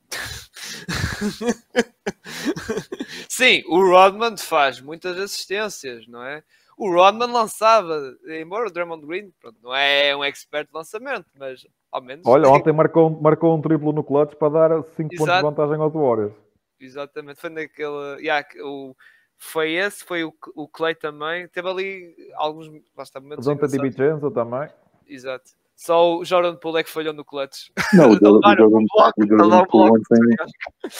Sim, 3.29 3.63
o 3.67 3.79
Rodman 3.79 4.35
faz 4.37 4.81
muitas 4.81 5.17
assistências, 5.17 6.07
não 6.07 6.23
é? 6.23 6.43
O 6.81 6.91
Rodman 6.91 7.31
lançava, 7.31 8.17
embora 8.27 8.67
o 8.67 8.71
Draymond 8.71 9.05
Green 9.05 9.31
pronto, 9.39 9.55
não 9.61 9.71
é 9.71 10.15
um 10.15 10.23
expert 10.23 10.67
de 10.67 10.73
lançamento, 10.73 11.27
mas 11.37 11.63
ao 11.91 12.01
menos. 12.01 12.25
Olha, 12.25 12.49
ontem 12.49 12.73
marcou, 12.73 13.07
marcou 13.21 13.55
um 13.55 13.61
triplo 13.61 13.93
no 13.93 14.03
clutch 14.03 14.33
para 14.33 14.49
dar 14.49 14.83
5 14.83 15.15
pontos 15.15 15.35
de 15.35 15.41
vantagem 15.43 15.75
ao 15.75 15.91
Warriors. 15.91 16.33
Exatamente, 16.79 17.39
foi 17.39 17.51
naquele. 17.51 18.15
Yeah, 18.19 18.43
o, 18.63 18.95
foi 19.37 19.73
esse, 19.73 20.03
foi 20.03 20.23
o, 20.23 20.33
o 20.55 20.67
Clay 20.67 20.95
também. 20.95 21.47
Teve 21.49 21.69
ali 21.69 22.15
alguns. 22.33 22.65
Está, 22.97 23.19
momentos. 23.19 23.45
Di 23.45 24.31
também. 24.31 24.67
Exato. 25.05 25.51
Só 25.83 26.17
o 26.17 26.23
Jordan 26.23 26.57
Poole 26.57 26.77
é 26.77 26.83
que 26.83 26.91
falhou 26.91 27.11
no 27.11 27.25
clutch. 27.25 27.69
Não, 27.95 28.11
o 28.13 28.13
Jordan, 28.13 28.37
o 28.37 28.55
Jordan, 28.55 28.85
o 29.17 29.27
Jordan 29.27 29.65
Poole 29.65 29.89
ontem, 29.89 30.35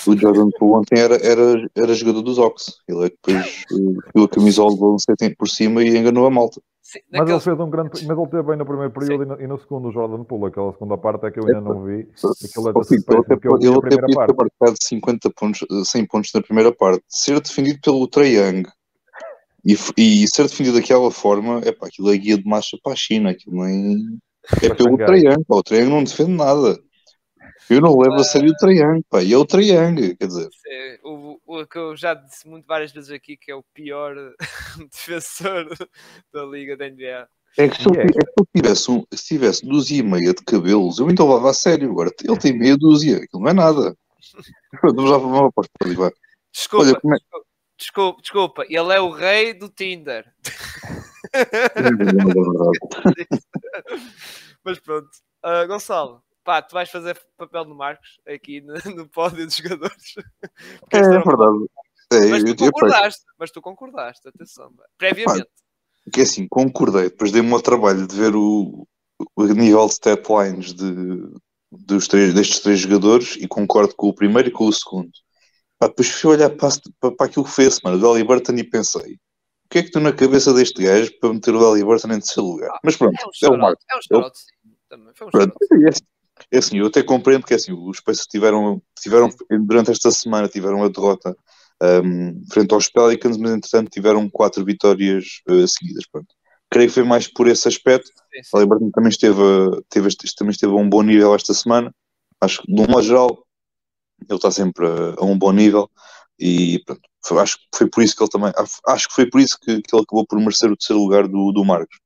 o 0.08 0.18
Jordan 0.18 0.50
Poole 0.58 0.74
ontem 0.74 1.00
era, 1.00 1.16
era, 1.18 1.70
era 1.76 1.94
jogador 1.94 2.24
dos 2.24 2.40
Ox. 2.40 2.80
Ele 2.90 3.06
é 3.06 3.10
que 3.12 3.16
depois 3.28 3.66
viu 4.16 4.24
a 4.24 4.28
camisola 4.28 4.72
do 4.72 4.78
Balancete 4.78 5.36
por 5.36 5.48
cima 5.48 5.84
e 5.84 5.96
enganou 5.96 6.26
a 6.26 6.32
malta. 6.32 6.60
Sim, 6.82 7.00
mas 7.12 7.30
ele 7.30 7.40
fez 7.40 7.60
um 7.60 7.70
grande. 7.70 7.92
Mas 7.92 8.18
ele 8.18 8.28
teve 8.28 8.42
bem 8.42 8.58
no 8.58 8.66
primeiro 8.66 8.92
período 8.92 9.24
e 9.24 9.26
no, 9.28 9.42
e 9.42 9.48
no, 9.48 9.60
segundo 9.60 9.90
o 9.90 9.92
Jordan 9.92 10.24
Poole. 10.24 10.48
Aquela 10.48 10.74
segunda 10.74 10.98
parte 10.98 11.28
é 11.28 11.32
que 11.32 11.40
eu 11.40 11.46
ainda 11.46 11.62
não 11.62 11.84
vi. 11.84 12.10
Aquilo 12.44 12.68
é 12.68 12.72
ele 12.72 13.20
até, 13.20 13.34
ele 13.36 13.82
podia 13.82 14.18
ter 14.18 14.36
marcado 14.36 14.76
50 14.82 15.30
pontos, 15.30 15.64
100 15.86 16.08
pontos 16.08 16.32
na 16.34 16.42
primeira 16.42 16.72
parte. 16.72 17.04
Ser 17.08 17.40
defendido 17.40 17.80
pelo 17.84 18.08
Trae 18.08 18.36
Young 18.36 18.64
e, 19.64 19.78
e 19.96 20.28
ser 20.28 20.48
defendido 20.48 20.80
daquela 20.80 21.12
forma, 21.12 21.62
é 21.64 21.72
pá, 21.72 21.86
aquilo 21.86 22.12
é 22.12 22.18
guia 22.18 22.36
de 22.36 22.46
marcha 22.46 22.80
para 22.84 22.94
a 22.94 22.96
China. 22.96 23.30
Aquilo 23.30 23.64
nem. 23.64 23.96
É 23.96 24.31
pelo 24.60 24.98
Trae 24.98 25.24
O 25.48 25.64
Trae 25.64 25.86
não 25.86 26.04
defende 26.04 26.32
nada. 26.32 26.80
Eu 27.70 27.80
não 27.80 27.98
levo 27.98 28.16
a 28.16 28.24
sério 28.24 28.50
o 28.50 28.56
Trae 28.56 28.80
pá. 29.10 29.24
E 29.24 29.34
é 29.34 29.38
o 29.38 29.46
Trae 29.46 30.16
quer 30.16 30.28
dizer. 30.28 30.50
É, 30.68 31.00
o, 31.04 31.40
o, 31.46 31.66
que 31.66 31.78
eu 31.78 31.96
já 31.96 32.14
disse 32.14 32.48
muito 32.48 32.66
várias 32.66 32.92
vezes 32.92 33.12
aqui, 33.12 33.38
que 33.38 33.52
é 33.52 33.56
o 33.56 33.64
pior 33.74 34.16
defensor 34.92 35.68
da 36.34 36.44
Liga 36.44 36.76
da 36.76 36.90
NBA. 36.90 37.28
É 37.58 37.68
que 37.68 37.82
se 37.82 37.90
ele, 37.90 38.02
é 38.02 38.08
que 38.08 38.18
ele 38.18 38.48
tivesse, 38.56 38.92
um, 38.92 39.04
se 39.14 39.26
tivesse 39.26 39.66
dúzia 39.66 40.00
e 40.00 40.04
meia 40.04 40.34
de 40.34 40.44
cabelos, 40.46 41.00
eu 41.00 41.10
então 41.10 41.28
levava 41.28 41.52
a 41.52 41.54
sério. 41.54 41.92
Agora, 41.92 42.10
ele 42.24 42.38
tem 42.38 42.58
meia 42.58 42.78
dúzia, 42.78 43.18
aquilo 43.18 43.44
não 43.44 43.50
é 43.50 43.54
nada. 43.54 43.96
Vamos 44.84 45.10
lá 45.10 45.20
para 45.52 45.68
ali, 45.86 45.96
vai. 45.96 46.12
Desculpa, 46.54 46.86
Olha, 46.86 46.92
é... 46.92 46.96
desculpa, 47.78 48.22
desculpa, 48.22 48.66
ele 48.70 48.94
é 48.94 49.00
o 49.00 49.10
rei 49.10 49.54
do 49.54 49.70
Tinder. 49.70 50.26
Mas 54.64 54.80
pronto, 54.80 55.10
uh, 55.46 55.68
Gonçalo, 55.68 56.24
pá, 56.44 56.62
tu 56.62 56.74
vais 56.74 56.90
fazer 56.90 57.20
papel 57.38 57.66
no 57.66 57.76
Marcos 57.76 58.20
aqui 58.28 58.62
no, 58.62 58.74
no 58.96 59.10
pódio 59.10 59.46
dos 59.46 59.56
jogadores. 59.56 60.16
É, 60.92 60.98
é 60.98 61.02
verdade. 61.02 61.66
É, 62.14 62.26
mas, 62.28 62.44
tu 62.44 62.56
concordaste, 62.56 63.24
mas 63.40 63.52
tu 63.52 63.62
concordaste, 63.62 64.28
atenção, 64.28 64.74
previamente. 64.98 65.46
Pá, 65.46 66.12
que 66.12 66.22
assim, 66.22 66.48
concordei, 66.48 67.04
depois 67.04 67.32
dei-me 67.32 67.54
ao 67.54 67.62
trabalho 67.62 68.06
de 68.06 68.16
ver 68.16 68.36
o, 68.36 68.88
o 69.36 69.46
nível 69.46 69.86
de 69.86 69.94
stat 69.94 70.24
lines 70.30 70.74
de, 70.74 70.92
dos 71.72 72.08
três, 72.08 72.34
destes 72.34 72.60
três 72.60 72.80
jogadores 72.80 73.38
e 73.38 73.48
concordo 73.48 73.96
com 73.96 74.10
o 74.10 74.14
primeiro 74.14 74.50
e 74.50 74.52
com 74.52 74.66
o 74.66 74.74
segundo. 74.74 75.12
Pá, 75.80 75.88
depois 75.88 76.10
fui 76.10 76.32
olhar 76.32 76.50
para, 76.50 76.70
para, 77.00 77.16
para 77.16 77.26
aquilo 77.28 77.46
que 77.46 77.52
fez, 77.52 77.80
mano, 77.82 77.98
do 77.98 78.08
Halliburton 78.08 78.54
e 78.54 78.64
pensei 78.64 79.18
que 79.72 79.80
é 79.80 79.84
que 79.84 79.92
tu 79.92 80.02
na 80.02 80.12
cabeça 80.12 80.54
deste 80.54 80.84
gajo 80.84 81.12
para 81.20 81.34
meter 81.34 81.56
o 81.56 81.60
Halliburton 81.60 82.10
em 82.10 82.20
terceiro 82.20 82.50
lugar? 82.50 82.78
Mas 82.84 82.98
pronto, 82.98 83.16
é, 83.16 83.50
um 83.50 83.54
é 83.54 83.58
Marco. 83.58 83.82
É 83.90 83.98
um 83.98 84.02
shoutout, 84.02 84.38
sim. 84.38 84.46
Também. 84.90 85.14
Foi 85.16 85.28
um 85.28 85.32
pronto, 85.32 85.56
é, 85.72 85.90
assim, 85.90 86.04
é 86.52 86.58
assim, 86.58 86.78
eu 86.78 86.88
até 86.88 87.02
compreendo 87.02 87.46
que 87.46 87.54
é 87.54 87.56
assim, 87.56 87.72
os 87.72 88.02
Pacers 88.02 88.28
tiveram, 88.28 88.82
tiveram, 89.00 89.30
durante 89.66 89.92
esta 89.92 90.12
semana, 90.12 90.50
tiveram 90.50 90.84
a 90.84 90.90
derrota 90.90 91.34
um, 92.04 92.44
frente 92.52 92.74
aos 92.74 92.90
Pelicans, 92.90 93.38
mas 93.38 93.52
entretanto 93.52 93.90
tiveram 93.90 94.30
quatro 94.30 94.66
vitórias 94.66 95.42
uh, 95.50 95.66
seguidas. 95.66 96.06
Pronto. 96.12 96.28
Creio 96.70 96.90
que 96.90 96.94
foi 96.94 97.04
mais 97.04 97.28
por 97.28 97.48
esse 97.48 97.66
aspecto. 97.68 98.12
O 98.54 98.60
Liberton 98.60 98.92
também 98.92 99.10
esteve, 99.10 99.42
teve, 99.90 100.10
também 100.38 100.52
esteve 100.52 100.74
a 100.74 100.76
um 100.76 100.90
bom 100.90 101.02
nível 101.02 101.34
esta 101.34 101.54
semana. 101.54 101.94
Acho 102.42 102.62
que, 102.62 102.74
de 102.74 102.82
um 102.82 102.88
modo 102.88 103.04
geral, 103.04 103.46
ele 104.30 104.36
está 104.36 104.52
sempre 104.52 104.86
a, 104.86 105.16
a 105.18 105.26
um 105.26 105.38
bom 105.38 105.52
nível 105.52 105.90
e 106.38 106.82
pronto, 106.86 107.02
foi, 107.26 107.40
acho 107.40 107.58
que 107.58 107.78
foi 107.78 107.90
por 107.90 108.04
isso 108.04 108.16
que 108.16 108.24
ele 108.24 108.30
também 108.30 108.52
acho 108.88 109.08
que 109.08 109.16
foi 109.16 109.30
por 109.30 109.40
isso 109.40 109.58
que, 109.60 109.82
que 109.82 109.96
ele 109.96 110.04
acabou 110.04 110.26
por 110.26 110.40
merecer 110.40 110.72
o 110.72 110.78
terceiro 110.78 111.02
lugar 111.02 111.28
do, 111.28 111.52
do 111.52 111.64
Marcos. 111.64 111.98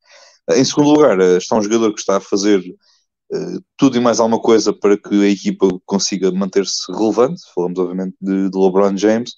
Em 0.51 0.63
segundo 0.63 0.91
lugar, 0.91 1.19
eh, 1.19 1.37
está 1.37 1.55
um 1.55 1.61
jogador 1.61 1.93
que 1.93 1.99
está 1.99 2.17
a 2.17 2.21
fazer 2.21 2.59
uh, 2.59 3.63
tudo 3.77 3.97
e 3.97 3.99
mais 3.99 4.19
alguma 4.19 4.39
coisa 4.39 4.71
para 4.71 4.97
que 4.97 5.25
a 5.25 5.29
equipa 5.29 5.67
consiga 5.85 6.31
manter-se 6.31 6.91
relevante. 6.91 7.41
Falamos, 7.53 7.79
obviamente, 7.79 8.15
de, 8.21 8.49
de 8.49 8.57
LeBron 8.57 8.95
James, 8.95 9.31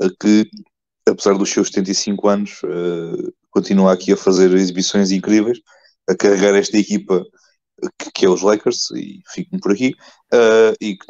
uh, 0.00 0.10
que, 0.20 0.48
apesar 1.08 1.36
dos 1.36 1.50
seus 1.50 1.68
75 1.68 2.28
anos, 2.28 2.62
uh, 2.62 3.32
continua 3.50 3.92
aqui 3.92 4.12
a 4.12 4.16
fazer 4.16 4.52
exibições 4.54 5.10
incríveis, 5.10 5.58
a 6.08 6.14
carregar 6.14 6.54
esta 6.54 6.78
equipa 6.78 7.24
que, 7.98 8.10
que 8.12 8.26
é 8.26 8.28
os 8.28 8.42
Lakers, 8.42 8.90
e 8.92 9.20
fico 9.32 9.58
por 9.60 9.72
aqui, 9.72 9.94
e 10.80 10.96
que 10.96 11.06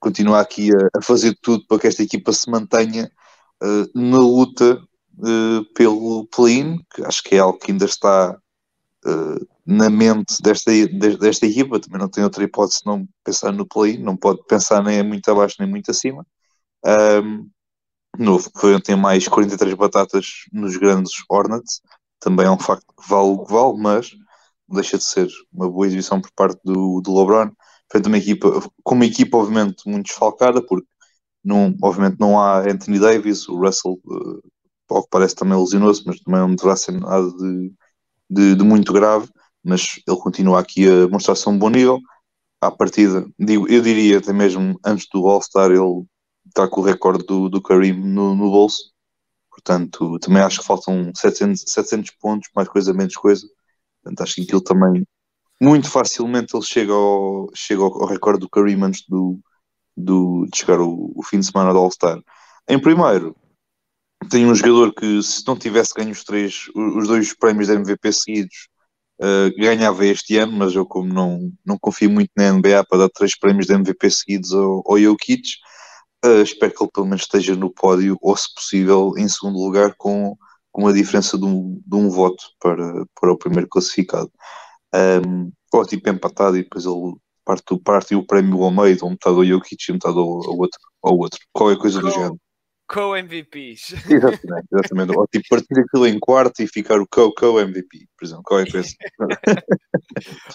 continua 0.00 0.40
aqui 0.40 0.70
a, 0.74 0.98
a, 0.98 1.02
fazer 1.02 1.36
tudo 1.40 1.64
para 1.66 1.78
que 1.78 1.86
esta 1.86 2.02
equipa 2.02 2.32
se 2.32 2.50
mantenha 2.50 3.10
na 3.94 4.18
luta 4.18 4.82
pelo 5.74 6.26
play-in, 6.26 6.78
que 6.94 7.04
acho 7.04 7.22
que 7.22 7.36
é 7.36 7.38
algo 7.38 7.58
que 7.58 7.70
ainda 7.70 7.84
está 7.84 8.36
uh, 9.06 9.46
na 9.64 9.88
mente 9.88 10.42
desta, 10.42 10.70
desta 11.18 11.46
equipa, 11.46 11.78
também 11.78 12.00
não 12.00 12.08
tem 12.08 12.24
outra 12.24 12.42
hipótese 12.42 12.80
não 12.84 13.06
pensar 13.24 13.52
no 13.52 13.66
play, 13.66 13.96
não 13.98 14.16
pode 14.16 14.44
pensar 14.46 14.82
nem 14.82 15.02
muito 15.02 15.30
abaixo 15.30 15.56
nem 15.60 15.68
muito 15.68 15.90
acima. 15.90 16.26
Um, 16.84 17.48
novo, 18.18 18.50
foi 18.56 18.74
ontem 18.74 18.96
mais 18.96 19.28
43 19.28 19.74
batatas 19.74 20.26
nos 20.52 20.76
grandes 20.76 21.12
Hornets, 21.30 21.80
também 22.18 22.46
é 22.46 22.50
um 22.50 22.58
facto 22.58 22.86
que 22.86 23.08
vale 23.08 23.28
o 23.30 23.44
que 23.44 23.52
vale, 23.52 23.74
mas 23.78 24.10
deixa 24.68 24.98
de 24.98 25.04
ser 25.04 25.28
uma 25.52 25.70
boa 25.70 25.86
exibição 25.86 26.20
por 26.20 26.30
parte 26.32 26.60
do, 26.64 27.00
do 27.00 27.16
LeBron, 27.18 27.50
frente 27.90 28.08
uma 28.08 28.18
equipa, 28.18 28.62
com 28.82 28.94
uma 28.94 29.06
equipa 29.06 29.36
obviamente 29.36 29.88
muito 29.88 30.06
desfalcada, 30.06 30.64
porque 30.64 30.86
não, 31.44 31.74
obviamente 31.82 32.18
não 32.20 32.38
há 32.40 32.60
Anthony 32.60 32.98
Davis, 32.98 33.48
o 33.48 33.56
Russell, 33.56 33.98
uh, 34.06 34.42
ao 34.90 35.02
que 35.02 35.08
parece 35.10 35.34
também 35.34 35.58
lesionou-se, 35.58 36.02
mas 36.06 36.20
também 36.20 36.40
não 36.40 36.54
deverá 36.54 36.76
ser 36.76 36.92
nada 36.92 37.30
de, 37.32 37.72
de, 38.30 38.54
de, 38.56 38.64
muito 38.64 38.92
grave, 38.92 39.28
mas 39.64 40.00
ele 40.06 40.16
continua 40.18 40.60
aqui 40.60 40.88
a 40.88 41.08
mostrar-se 41.08 41.48
um 41.48 41.58
bom 41.58 41.70
nível. 41.70 41.98
À 42.60 42.70
partida, 42.70 43.26
digo, 43.38 43.68
eu 43.68 43.82
diria 43.82 44.18
até 44.18 44.32
mesmo 44.32 44.78
antes 44.84 45.08
do 45.12 45.26
All-Star, 45.26 45.70
ele 45.70 46.04
está 46.46 46.68
com 46.68 46.80
o 46.80 46.84
recorde 46.84 47.24
do, 47.26 47.48
do 47.48 47.62
Karim 47.62 47.92
no, 47.92 48.34
no 48.34 48.50
bolso. 48.50 48.92
Portanto, 49.50 50.18
também 50.20 50.42
acho 50.42 50.60
que 50.60 50.66
faltam 50.66 51.12
700, 51.14 51.64
700 51.66 52.10
pontos, 52.20 52.50
mais 52.54 52.68
coisa, 52.68 52.94
menos 52.94 53.14
coisa. 53.16 53.46
Portanto, 54.02 54.22
acho 54.22 54.34
que 54.36 54.42
aquilo 54.42 54.62
também, 54.62 55.06
muito 55.60 55.90
facilmente, 55.90 56.56
ele 56.56 56.64
chega 56.64 56.92
ao, 56.92 57.48
chega 57.54 57.82
ao, 57.82 58.02
ao 58.02 58.08
recorde 58.08 58.40
do 58.40 58.48
Karim 58.48 58.82
antes 58.82 59.04
do, 59.08 59.40
do, 59.96 60.46
de 60.50 60.58
chegar 60.58 60.80
o, 60.80 61.12
o 61.14 61.22
fim 61.22 61.40
de 61.40 61.46
semana 61.46 61.72
do 61.72 61.78
All-Star. 61.78 62.20
Em 62.68 62.78
primeiro, 62.80 63.36
tem 64.30 64.46
um 64.46 64.54
jogador 64.54 64.94
que, 64.94 65.22
se 65.22 65.46
não 65.46 65.56
tivesse 65.56 65.94
ganho 65.94 66.10
os 66.10 66.24
três, 66.24 66.68
os 66.74 67.08
dois 67.08 67.34
prémios 67.36 67.68
de 67.68 67.74
MVP 67.74 68.12
seguidos, 68.12 68.68
uh, 69.20 69.54
ganhava 69.58 70.06
este 70.06 70.36
ano, 70.36 70.52
mas 70.52 70.74
eu, 70.74 70.86
como 70.86 71.12
não, 71.12 71.50
não 71.64 71.78
confio 71.78 72.10
muito 72.10 72.30
na 72.36 72.52
NBA 72.52 72.84
para 72.88 72.98
dar 72.98 73.08
três 73.10 73.38
prémios 73.38 73.66
de 73.66 73.74
MVP 73.74 74.10
seguidos 74.10 74.52
ao, 74.52 74.82
ao 74.86 74.98
Jokic, 74.98 75.42
uh, 76.24 76.42
espero 76.42 76.72
que 76.72 76.82
ele 76.82 76.90
pelo 76.92 77.06
menos 77.06 77.22
esteja 77.22 77.56
no 77.56 77.70
pódio, 77.70 78.16
ou 78.20 78.36
se 78.36 78.52
possível, 78.54 79.12
em 79.16 79.28
segundo 79.28 79.58
lugar, 79.58 79.94
com, 79.96 80.36
com 80.70 80.82
uma 80.82 80.92
diferença 80.92 81.38
de 81.38 81.44
um, 81.44 81.80
de 81.84 81.96
um 81.96 82.08
voto 82.08 82.44
para, 82.60 83.04
para 83.20 83.32
o 83.32 83.38
primeiro 83.38 83.68
classificado. 83.68 84.30
Um, 84.94 85.50
ou 85.72 85.86
tipo 85.86 86.10
empatado 86.10 86.56
e 86.56 86.62
depois 86.62 86.84
ele 86.84 87.14
parte, 87.44 87.78
parte 87.80 88.14
o 88.14 88.26
prémio 88.26 88.62
ao 88.62 88.70
meio, 88.70 88.96
de 88.96 89.04
um 89.04 89.10
metade 89.10 89.36
ao 89.36 89.44
Jokic 89.44 89.88
e 89.88 89.92
metade 89.92 90.18
ao, 90.18 90.24
ao 90.24 90.58
outro, 90.58 90.80
ao 91.02 91.18
outro. 91.18 91.40
Qualquer 91.52 91.78
coisa 91.78 92.00
do 92.00 92.10
género 92.10 92.38
co-MVPs. 92.92 93.94
Exatamente, 94.10 94.68
exatamente. 94.70 95.16
Ou 95.16 95.26
tipo 95.26 95.46
partir 95.48 95.80
aquilo 95.80 96.06
em 96.06 96.18
quarto 96.18 96.62
e 96.62 96.66
ficar 96.66 97.00
o 97.00 97.06
co-co-MVP, 97.06 98.06
por 98.16 98.24
exemplo. 98.24 98.42
Qual 98.44 98.60
é 98.60 98.64
que 98.64 98.76
é 98.76 98.82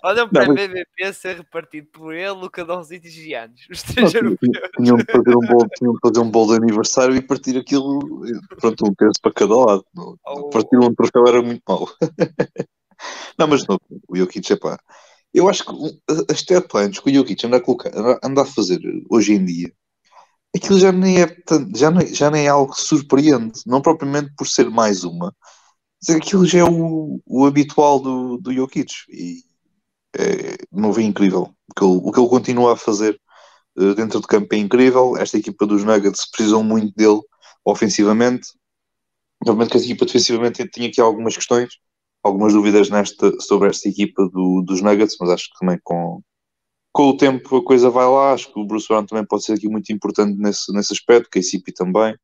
Olha 0.04 0.28
para 0.28 0.52
o 0.52 0.58
MVP 0.58 1.14
ser 1.14 1.38
repartido 1.38 1.88
por 1.92 2.14
ele, 2.14 2.30
Luca 2.30 2.64
Doncic 2.64 3.04
e 3.06 3.10
Giannis. 3.10 3.68
Os 3.70 3.82
três 3.82 4.14
europeus. 4.14 4.52
Tinham 4.78 4.98
de 4.98 5.06
fazer 5.06 5.36
um 5.36 5.48
bolo, 5.48 5.68
tinham 5.76 5.94
de 5.94 6.00
fazer 6.00 6.20
um 6.20 6.30
bolo 6.30 6.54
de 6.54 6.64
aniversário 6.64 7.16
e 7.16 7.22
partir 7.22 7.58
aquilo, 7.58 8.00
pronto, 8.60 8.86
um 8.86 8.94
peso 8.94 9.20
para 9.22 9.34
cada 9.34 9.56
lado. 9.56 9.86
Oh. 10.26 10.50
Partir 10.50 10.78
um 10.78 10.94
troféu 10.94 11.28
era 11.28 11.42
muito 11.42 11.62
mau. 11.68 11.90
Não, 13.38 13.48
mas 13.48 13.64
não, 13.68 13.80
o 14.08 14.18
Jokic, 14.18 14.54
é 14.54 14.56
pá. 14.56 14.80
Eu 15.38 15.50
acho 15.50 15.64
que 15.66 15.72
as 16.32 16.44
deadlines 16.44 17.00
que 17.00 17.10
o 17.10 17.14
Jokic 17.14 17.46
anda 17.46 17.58
a, 17.58 17.62
colocar, 17.62 17.92
anda 18.24 18.42
a 18.42 18.46
fazer 18.46 18.80
hoje 19.10 19.34
em 19.34 19.46
dia 19.46 19.72
aquilo 20.56 20.80
já 20.80 20.92
nem 20.92 21.22
é 21.22 21.38
já 21.76 21.92
nem, 21.92 22.14
já 22.14 22.32
nem 22.32 22.46
é 22.46 22.50
algo 22.50 22.74
que 22.74 22.82
surpreende, 22.82 23.62
não 23.66 23.82
propriamente 23.82 24.34
por 24.36 24.48
ser 24.48 24.70
mais 24.70 25.04
uma, 25.04 25.34
mas 26.02 26.16
aquilo 26.16 26.46
já 26.46 26.60
é 26.60 26.64
o, 26.64 27.22
o 27.26 27.46
habitual 27.46 28.00
do, 28.00 28.38
do 28.38 28.54
Jokic 28.54 28.92
e 29.10 29.44
é, 30.18 30.58
não 30.72 30.92
vê 30.92 31.04
incrível. 31.04 31.54
O 31.70 31.74
que, 31.76 31.84
ele, 31.84 32.02
o 32.04 32.12
que 32.12 32.20
ele 32.20 32.30
continua 32.30 32.74
a 32.74 32.78
fazer 32.78 33.20
uh, 33.78 33.96
dentro 33.96 34.20
de 34.22 34.28
campo 34.28 34.54
é 34.54 34.58
incrível. 34.58 35.18
Esta 35.18 35.38
equipa 35.38 35.66
dos 35.66 35.84
Nuggets 35.84 36.30
precisam 36.30 36.64
muito 36.64 36.94
dele 36.96 37.20
ofensivamente. 37.66 38.50
Obviamente 39.42 39.72
que 39.72 39.78
a 39.78 39.82
equipa 39.82 40.06
defensivamente 40.06 40.68
tinha 40.70 40.88
aqui 40.88 41.02
algumas 41.02 41.36
questões, 41.36 41.74
algumas 42.24 42.54
dúvidas 42.54 42.90
nesta, 42.90 43.40
sobre 43.40 43.70
esta 43.70 43.88
equipa 43.88 44.28
do, 44.30 44.62
dos 44.62 44.82
Nuggets, 44.82 45.16
mas 45.20 45.30
acho 45.30 45.46
que 45.52 45.60
também 45.60 45.80
com, 45.84 46.22
com 46.92 47.10
o 47.10 47.18
tempo 47.18 47.58
a 47.58 47.64
coisa 47.64 47.90
vai 47.90 48.06
lá, 48.06 48.34
acho 48.34 48.52
que 48.52 48.60
o 48.60 48.66
Bruce 48.66 48.88
Brown 48.88 49.06
também 49.06 49.26
pode 49.26 49.44
ser 49.44 49.54
aqui 49.54 49.70
muito 49.70 49.92
importante 49.92 50.38
nesse, 50.38 50.72
nesse 50.74 50.94
aspecto, 50.94 51.30
KCP 51.30 51.72
também, 51.74 52.18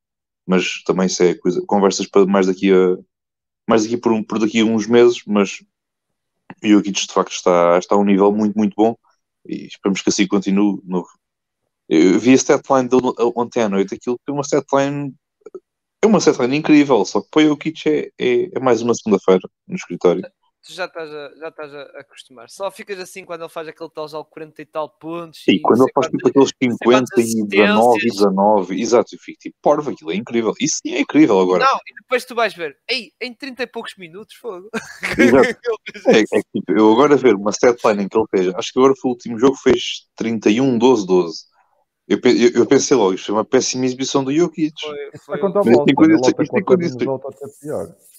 mas 0.45 0.83
também 0.83 1.07
isso 1.07 1.23
é 1.23 1.33
coisa, 1.35 1.61
conversas 1.65 2.07
para 2.07 2.25
mais 2.25 2.47
daqui 2.47 2.71
a 2.71 2.97
mais 3.67 3.83
daqui 3.83 3.97
por, 3.97 4.11
um, 4.11 4.23
por 4.23 4.39
daqui 4.39 4.59
a 4.59 4.65
uns 4.65 4.87
meses, 4.87 5.21
mas 5.25 5.63
o 6.63 6.67
Jokic 6.67 7.07
de 7.07 7.13
facto 7.13 7.31
está, 7.31 7.77
está 7.77 7.95
a 7.95 7.97
um 7.97 8.03
nível 8.03 8.31
muito, 8.31 8.57
muito 8.57 8.75
bom 8.75 8.95
e 9.47 9.67
esperamos 9.67 10.01
que 10.01 10.09
assim 10.09 10.27
continue. 10.27 10.81
No... 10.83 11.05
Eu 11.87 12.19
vi 12.19 12.31
a 12.31 12.35
statline 12.35 12.89
dele 12.89 13.13
ontem 13.35 13.61
à 13.61 13.69
noite, 13.69 13.95
aquilo 13.95 14.19
é 14.27 14.31
uma 14.31 14.41
statline 14.43 15.13
é 16.03 16.07
uma 16.07 16.19
statline 16.19 16.57
incrível, 16.57 17.03
só 17.05 17.21
que 17.21 17.27
para 17.31 17.43
o 17.43 17.47
Jokic 17.47 17.89
é, 17.89 18.11
é, 18.19 18.49
é 18.55 18.59
mais 18.59 18.81
uma 18.81 18.93
segunda-feira 18.93 19.47
no 19.67 19.75
escritório 19.75 20.23
tu 20.63 20.73
já 20.73 20.85
estás, 20.85 21.09
a, 21.13 21.35
já 21.37 21.47
estás 21.49 21.73
a 21.73 21.81
acostumar. 21.99 22.49
Só 22.49 22.71
ficas 22.71 22.97
assim 22.99 23.25
quando 23.25 23.41
ele 23.41 23.49
faz 23.49 23.67
aquele 23.67 23.89
tal 23.89 24.07
jogo 24.07 24.29
40 24.31 24.61
e 24.61 24.65
tal 24.65 24.89
pontos. 24.89 25.43
Sim, 25.43 25.59
quando 25.61 25.83
ele 25.83 25.91
faz 25.93 26.07
tipo 26.07 26.27
aqueles 26.27 26.51
50 26.63 27.05
e 27.17 27.45
19 27.45 27.99
e 27.99 28.09
19, 28.09 28.81
exato, 28.81 29.15
eu 29.15 29.19
fico 29.19 29.39
tipo, 29.39 29.57
porva, 29.61 29.91
aquilo 29.91 30.11
é 30.11 30.15
incrível. 30.15 30.53
Isso 30.59 30.79
sim 30.85 30.93
é 30.93 31.01
incrível 31.01 31.39
agora. 31.39 31.65
Não, 31.65 31.77
e 31.85 32.01
depois 32.01 32.25
tu 32.25 32.33
vais 32.33 32.53
ver, 32.53 32.77
ei, 32.89 33.11
em 33.21 33.33
30 33.33 33.63
e 33.63 33.67
poucos 33.67 33.95
minutos, 33.97 34.35
fogo. 34.35 34.69
é, 36.07 36.19
é 36.19 36.41
tipo, 36.53 36.71
eu 36.71 36.91
agora 36.93 37.17
ver 37.17 37.35
uma 37.35 37.51
setline 37.51 38.03
em 38.03 38.07
que 38.07 38.17
ele 38.17 38.27
fez, 38.31 38.55
acho 38.55 38.71
que 38.71 38.79
agora 38.79 38.93
foi 38.99 39.09
o 39.09 39.13
último 39.13 39.37
jogo, 39.37 39.57
fez 39.57 40.07
31, 40.15 40.77
12, 40.77 41.05
12. 41.05 41.52
Eu, 42.07 42.19
eu, 42.23 42.49
eu, 42.55 42.65
pensei 42.65 42.97
logo, 42.97 43.13
isto 43.13 43.27
foi 43.27 43.35
uma 43.35 43.45
péssima 43.45 43.85
exibição 43.85 44.23
do 44.23 44.33
Jokic. 44.33 44.73
Foi, 44.81 45.37
foi, 45.37 45.39
foi, 45.39 45.63
foi, 45.63 45.63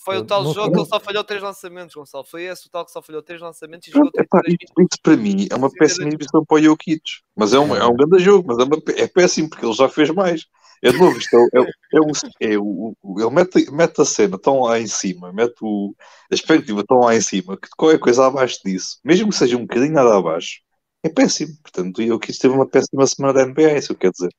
foi 0.04 0.18
o 0.18 0.24
tal 0.24 0.44
não, 0.44 0.52
jogo 0.52 0.66
não... 0.66 0.72
que 0.72 0.78
ele 0.80 0.88
só 0.88 1.00
falhou 1.00 1.24
três 1.24 1.42
lançamentos, 1.42 1.94
Gonçalo. 1.94 2.24
Foi 2.24 2.42
esse 2.42 2.66
o 2.66 2.70
tal 2.70 2.84
que 2.84 2.92
só 2.92 3.00
falhou 3.00 3.22
três 3.22 3.40
lançamentos 3.40 3.88
e 3.88 3.90
jogou 3.90 4.10
três 4.10 4.56
isso, 4.60 5.00
para 5.02 5.16
mim 5.16 5.48
é 5.50 5.54
uma 5.54 5.70
péssima 5.70 6.08
exibição 6.08 6.44
para 6.44 6.56
o 6.56 6.62
Jokic. 6.62 7.02
Mas 7.34 7.54
é 7.54 7.58
um, 7.58 7.74
é 7.74 7.86
um 7.86 7.96
grande 7.96 8.22
jogo, 8.22 8.48
mas 8.48 8.58
é, 8.58 8.64
uma, 8.64 8.82
é 8.96 9.06
péssimo 9.06 9.48
porque 9.48 9.64
ele 9.64 9.72
já 9.72 9.88
fez 9.88 10.10
mais. 10.10 10.46
É 10.82 10.90
de 10.92 10.98
novo, 10.98 11.16
isto 11.16 11.34
é, 11.34 11.58
é, 11.58 11.62
é, 11.94 12.00
um, 12.00 12.10
é 12.40 12.58
o, 12.58 12.94
ele 13.18 13.30
mete, 13.30 13.70
mete 13.70 14.02
a 14.02 14.04
cena 14.04 14.38
tão 14.38 14.60
lá 14.60 14.78
em 14.78 14.86
cima, 14.86 15.32
mete 15.32 15.56
o, 15.62 15.94
a 16.30 16.34
expectativa 16.34 16.84
tão 16.86 16.98
lá 16.98 17.16
em 17.16 17.22
cima, 17.22 17.56
que 17.56 17.68
qualquer 17.74 17.98
coisa 17.98 18.26
abaixo 18.26 18.60
disso, 18.62 18.98
mesmo 19.02 19.30
que 19.30 19.36
seja 19.36 19.56
um 19.56 19.62
bocadinho 19.62 19.94
nada 19.94 20.14
abaixo, 20.14 20.60
é 21.04 21.08
péssimo. 21.10 21.54
Portanto, 21.62 22.02
eu 22.02 22.18
quis 22.18 22.38
ter 22.38 22.48
uma 22.48 22.66
péssima 22.66 23.06
semana 23.06 23.34
da 23.34 23.46
NBA, 23.46 23.70
é 23.70 23.78
isso 23.78 23.94
quer 23.94 24.10
dizer. 24.10 24.30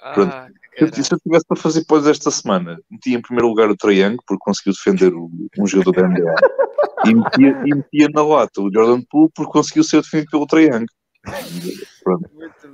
Ah, 0.00 0.48
se, 0.78 1.04
se 1.04 1.14
eu 1.14 1.18
tivesse 1.18 1.44
para 1.46 1.56
fazer 1.56 1.84
pós 1.84 2.06
esta 2.06 2.30
semana, 2.30 2.78
metia 2.90 3.16
em 3.16 3.22
primeiro 3.22 3.48
lugar 3.48 3.68
o 3.68 3.76
Triângulo, 3.76 4.22
porque 4.26 4.44
conseguiu 4.44 4.72
defender 4.72 5.12
o, 5.12 5.30
um 5.58 5.66
jogador 5.66 5.92
da 5.92 6.08
NBA, 6.08 6.34
e, 7.06 7.14
metia, 7.14 7.62
e 7.66 7.74
metia 7.74 8.08
na 8.12 8.22
lata 8.22 8.60
o 8.60 8.72
Jordan 8.72 9.02
Poole, 9.10 9.30
porque 9.34 9.52
conseguiu 9.52 9.84
ser 9.84 10.00
defendido 10.00 10.30
pelo 10.30 10.46
Triângulo. 10.46 10.86
Pronto. 12.02 12.30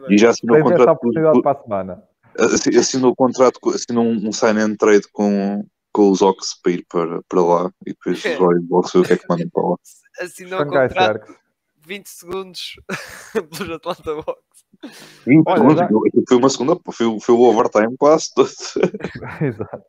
E 0.09 0.17
já 0.17 0.31
assinou 0.31 0.59
o 0.59 0.63
contrato. 0.63 1.43
para 1.43 1.53
a 1.53 1.63
semana. 1.63 2.03
Assinou 2.39 3.11
o 3.11 3.17
contrato, 3.17 3.59
assinou 3.71 4.05
um, 4.05 4.29
um 4.29 4.33
sign 4.33 4.61
and 4.61 4.77
trade 4.77 5.07
com, 5.13 5.67
com 5.93 6.11
os 6.11 6.23
Ox 6.23 6.55
para 6.63 6.73
ir 6.73 6.87
para, 6.89 7.21
para 7.29 7.43
lá 7.43 7.71
e 7.85 7.91
depois 7.91 8.23
vai 8.23 8.55
logo 8.71 8.89
ver 8.89 8.99
o 8.99 9.03
que 9.03 9.13
é 9.15 9.17
que 9.17 9.27
mandam 9.29 9.49
para 9.53 9.69
lá. 9.69 9.77
Assinou 10.21 10.63
o 10.63 10.67
contrato 10.67 11.48
20 11.89 12.07
segundos 12.07 12.77
pelos 13.57 13.75
Atlanta 13.75 14.11
Hawks. 14.11 14.67
20 15.27 15.45
Olha, 15.49 15.87
segundos, 15.87 16.25
foi 16.29 16.37
uma 16.37 16.49
segunda, 16.51 16.77
foi, 16.93 17.21
foi 17.21 17.35
o 17.35 17.41
overtime 17.41 17.97
quase 17.97 18.33
todo. 18.35 18.49
Exato. 19.41 19.85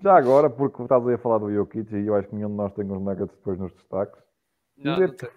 Já 0.00 0.16
agora, 0.16 0.48
porque 0.48 0.80
estás 0.82 1.06
aí 1.06 1.14
a 1.14 1.18
falar 1.18 1.38
do 1.38 1.52
Jokic 1.52 1.92
e 1.94 2.06
eu 2.06 2.14
acho 2.14 2.28
que 2.28 2.36
nenhum 2.36 2.50
de 2.50 2.54
nós 2.54 2.72
tem 2.72 2.84
os 2.84 3.00
Nuggets 3.00 3.36
depois 3.36 3.58
nos 3.58 3.72
destaques, 3.72 4.22
Não, 4.78 4.94
dizer 4.94 5.08
não 5.08 5.16
que 5.16 5.28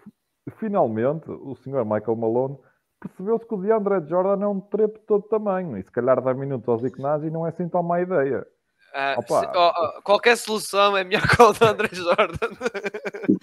finalmente 0.60 1.30
o 1.30 1.56
senhor 1.56 1.84
Michael 1.84 2.16
Malone 2.16 2.58
percebeu-se 3.00 3.46
que 3.48 3.56
o 3.56 3.58
DeAndre 3.58 4.08
Jordan 4.08 4.44
é 4.44 4.48
um 4.48 4.60
trepo 4.60 5.00
de 5.00 5.06
todo 5.06 5.28
tamanho 5.28 5.78
e 5.78 5.84
se 5.84 5.92
calhar 5.92 6.22
dar 6.22 6.36
minutos 6.36 6.70
aos 6.70 6.84
Ignazzi 6.84 7.30
não 7.30 7.46
é 7.46 7.50
assim 7.50 7.68
tão 7.68 7.82
má 7.82 8.02
ideia. 8.02 8.46
Ah, 8.96 9.16
Opa. 9.18 9.40
se- 9.40 9.58
oh, 9.58 9.72
oh, 9.98 10.02
qualquer 10.04 10.38
solução 10.38 10.96
é 10.96 11.04
melhor 11.04 11.24
que 11.28 11.42
o 11.42 11.52
do 11.52 11.66
André 11.66 11.90
Jordan. 11.92 12.50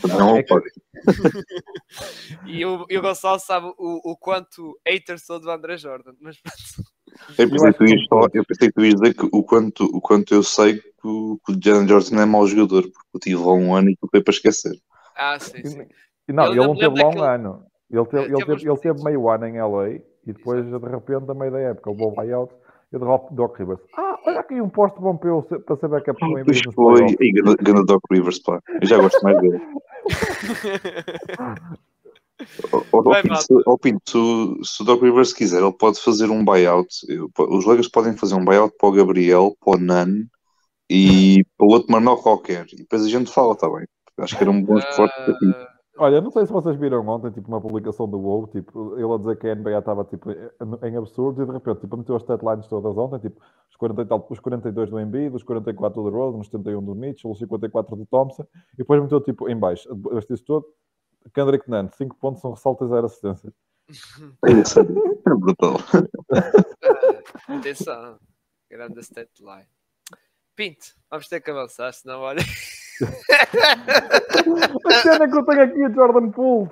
Não, 0.09 0.37
É 0.37 0.45
e, 2.47 2.65
o, 2.65 2.87
e 2.89 2.99
o 2.99 3.03
Gonçalo 3.03 3.39
sabe 3.41 3.67
o, 3.77 4.11
o 4.13 4.17
quanto 4.17 4.79
hater 4.87 5.19
sou 5.19 5.41
do 5.41 5.51
André 5.51 5.77
Jordan. 5.77 6.13
Mas 6.21 6.37
pronto. 6.41 6.91
eu, 7.39 7.51
pensei 7.51 7.73
que 7.73 7.85
ias 7.85 8.01
eu 8.35 8.45
pensei 8.45 8.69
que 8.69 8.75
tu 8.75 8.85
ias 8.85 8.95
dizer 8.95 9.15
que 9.15 9.29
o 9.33 9.43
quanto, 9.43 9.85
o 9.87 10.01
quanto 10.01 10.35
eu 10.35 10.43
sei 10.43 10.79
que 10.79 11.07
o, 11.07 11.39
que 11.45 11.53
o 11.53 11.59
Jalen 11.63 11.89
Jordan 11.89 12.23
é 12.23 12.27
mau 12.27 12.47
jogador, 12.47 12.83
porque 12.83 13.09
eu 13.15 13.21
tive 13.21 13.37
lá 13.43 13.53
um 13.53 13.75
ano 13.75 13.91
e 13.91 13.99
foi 14.11 14.23
para 14.23 14.33
esquecer. 14.33 14.73
Ah, 15.17 15.39
sim, 15.39 15.65
sim. 15.65 15.87
E 16.29 16.33
não, 16.33 16.47
ele 16.47 16.57
não 16.57 16.77
teve 16.77 17.03
lá 17.03 17.09
um 17.09 17.11
daquele- 17.11 17.27
ano. 17.27 17.65
Ele 17.91 18.07
teve, 18.07 18.25
ele 18.33 18.45
teve 18.45 18.69
ele 18.71 18.79
teve 18.79 19.03
meio 19.03 19.29
ano 19.29 19.47
em 19.47 19.59
LA 19.61 19.89
e 20.25 20.33
depois, 20.33 20.65
de 20.65 20.79
repente, 20.79 21.29
a 21.29 21.35
meio 21.35 21.51
da 21.51 21.59
época, 21.59 21.91
o 21.91 22.11
buyout 22.13 22.55
e 22.93 22.97
o 22.97 23.29
Doc, 23.31 23.59
Rivers. 23.59 23.81
Ah, 23.97 24.19
olha 24.27 24.41
aqui 24.41 24.61
um 24.61 24.69
posto 24.69 25.01
bom 25.01 25.17
para, 25.17 25.29
eu, 25.31 25.43
para 25.43 25.77
saber 25.77 26.03
que 26.03 26.11
é 26.11 26.13
para 26.13 26.29
o 26.29 26.45
Pois 26.45 26.63
nos 26.65 26.75
foi, 26.75 27.17
e 27.21 27.33
ganda 27.63 27.85
Doc 27.85 28.03
Rivers, 28.11 28.39
pá, 28.41 28.61
eu 28.81 28.87
já 28.87 28.99
gosto 28.99 29.23
mais 29.23 29.41
dele. 29.41 29.61
Mato. 33.29 33.43
se- 33.43 33.47
se, 34.07 34.17
o- 34.19 34.57
o 34.81 34.85
Doc 34.85 35.03
Rivers 35.03 35.33
quiser, 35.33 35.63
ele 35.63 35.73
pode 35.73 36.01
fazer 36.01 36.31
um 36.31 36.45
buyout. 36.45 36.89
Eu- 37.09 37.31
Os 37.39 37.67
Lakers 37.67 37.89
podem 37.89 38.17
fazer 38.17 38.35
um 38.35 38.45
buyout 38.45 38.75
para 38.79 38.89
o 38.89 38.93
Gabriel, 38.93 39.55
para 39.61 39.77
o 39.77 39.81
Nan 39.81 40.25
e 40.89 41.45
para 41.57 41.67
o 41.67 41.71
outro 41.71 41.93
Manuel 41.93 42.17
qualquer. 42.17 42.67
E 42.73 42.77
depois 42.77 43.05
a 43.05 43.09
gente 43.09 43.31
fala, 43.31 43.53
está 43.53 43.69
bem. 43.69 43.87
Acho 44.19 44.37
que 44.37 44.43
era 44.43 44.51
um 44.51 44.63
bom 44.63 44.79
esforço 44.79 45.15
para 45.25 45.35
ti. 45.39 45.55
Olha, 46.03 46.19
não 46.23 46.31
sei 46.31 46.47
se 46.47 46.53
vocês 46.53 46.77
viram 46.77 47.07
ontem, 47.07 47.31
tipo, 47.31 47.47
uma 47.49 47.61
publicação 47.61 48.09
do 48.09 48.19
WoW, 48.19 48.47
tipo, 48.47 48.97
ele 48.97 49.13
a 49.13 49.19
dizer 49.19 49.37
que 49.39 49.47
a 49.47 49.55
NBA 49.55 49.79
estava, 49.79 50.03
tipo, 50.05 50.31
em- 50.31 50.97
absurdos 50.97 51.43
e 51.43 51.47
de 51.47 51.53
repente, 51.53 51.81
tipo, 51.83 51.95
meteu 51.95 52.17
as 52.17 52.23
deadlines 52.23 52.67
todas 52.69 52.97
ontem, 52.97 53.19
tipo, 53.19 53.39
os, 53.69 53.77
40 53.77 54.01
e 54.01 54.07
tal, 54.07 54.27
os 54.31 54.41
42 54.41 54.89
do 54.89 54.99
Embiid, 54.99 55.37
os 55.37 55.43
44 55.43 56.03
do 56.03 56.09
Rose, 56.09 56.39
os 56.39 56.47
71 56.47 56.83
do 56.83 56.95
Mitchell, 56.95 57.31
os 57.31 57.39
54 57.39 57.95
do 57.97 58.07
Thompson, 58.07 58.47
e 58.73 58.79
depois 58.79 59.03
meteu, 59.03 59.21
tipo, 59.21 59.47
em 59.47 59.59
baixo, 59.59 59.87
este 60.13 60.33
isso 60.33 60.45
todo, 60.47 60.67
Kendrick 61.35 61.69
Nunn, 61.69 61.89
5 61.91 62.17
pontos, 62.17 62.43
um 62.47 62.53
ressalto 62.53 62.83
e 62.87 62.89
0 62.89 63.05
assistências. 63.05 63.53
É 64.47 64.65
sério, 64.65 65.21
é 65.27 65.35
brutal. 65.35 65.77
atenção. 67.47 68.19
Grande 68.71 69.01
stat 69.01 69.29
line. 69.39 69.67
Pinto, 70.57 70.95
vamos 71.11 71.29
ter 71.29 71.41
que 71.43 71.51
avançar, 71.51 71.93
senão 71.93 72.21
olha. 72.21 72.41
A 74.87 74.93
cena 75.03 75.29
que 75.29 75.37
eu 75.39 75.45
tenho 75.45 75.63
aqui 75.63 75.83
é 75.83 75.91
Jordan 75.91 76.31
Poole, 76.31 76.71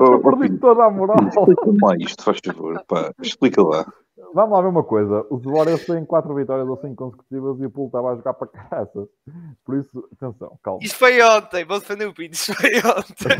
Eu 0.00 0.20
perdi 0.20 0.58
toda 0.58 0.84
a 0.84 0.90
moral. 0.90 1.16
Explica 1.26 1.86
lá 1.86 1.96
isto, 1.98 2.22
faz 2.22 2.38
favor. 2.44 2.82
Pá, 2.86 3.12
explica 3.22 3.62
lá. 3.62 3.86
Vamos 4.34 4.52
lá 4.52 4.62
ver 4.62 4.68
uma 4.68 4.84
coisa. 4.84 5.24
Os 5.30 5.42
Warriors 5.42 5.86
têm 5.86 6.04
4 6.04 6.34
vitórias 6.34 6.68
ou 6.68 6.76
5 6.76 6.94
consecutivas 6.94 7.60
e 7.60 7.66
o 7.66 7.70
Poole 7.70 7.88
estava 7.88 8.12
a 8.12 8.16
jogar 8.16 8.34
para 8.34 8.48
caraças. 8.48 9.08
Por 9.64 9.78
isso, 9.78 10.08
atenção, 10.12 10.58
calma. 10.62 10.80
Isto 10.82 10.98
foi 10.98 11.22
ontem, 11.22 11.64
vou 11.64 11.78
defender 11.78 12.06
o 12.06 12.14
Pinto, 12.14 12.34
isto 12.34 12.54
foi 12.54 12.70
ontem. 12.78 13.38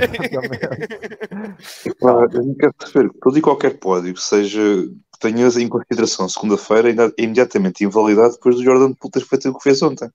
Pá, 2.00 2.26
eu 2.32 2.42
não 2.42 2.54
quero 2.54 2.72
perceber 2.74 3.10
que 3.10 3.18
todo 3.18 3.36
e 3.36 3.42
qualquer 3.42 3.78
pódio 3.78 4.14
que 4.14 4.22
seja 4.22 4.60
que 4.60 5.18
tenhas 5.20 5.58
em 5.58 5.68
consideração 5.68 6.28
segunda-feira 6.28 6.88
ainda 6.88 7.12
é 7.18 7.22
imediatamente 7.22 7.84
invalidado 7.84 8.34
depois 8.34 8.56
do 8.56 8.64
Jordan 8.64 8.94
Poole 8.94 9.12
ter 9.12 9.24
feito 9.26 9.50
o 9.50 9.58
que 9.58 9.64
fez 9.64 9.82
ontem. 9.82 10.08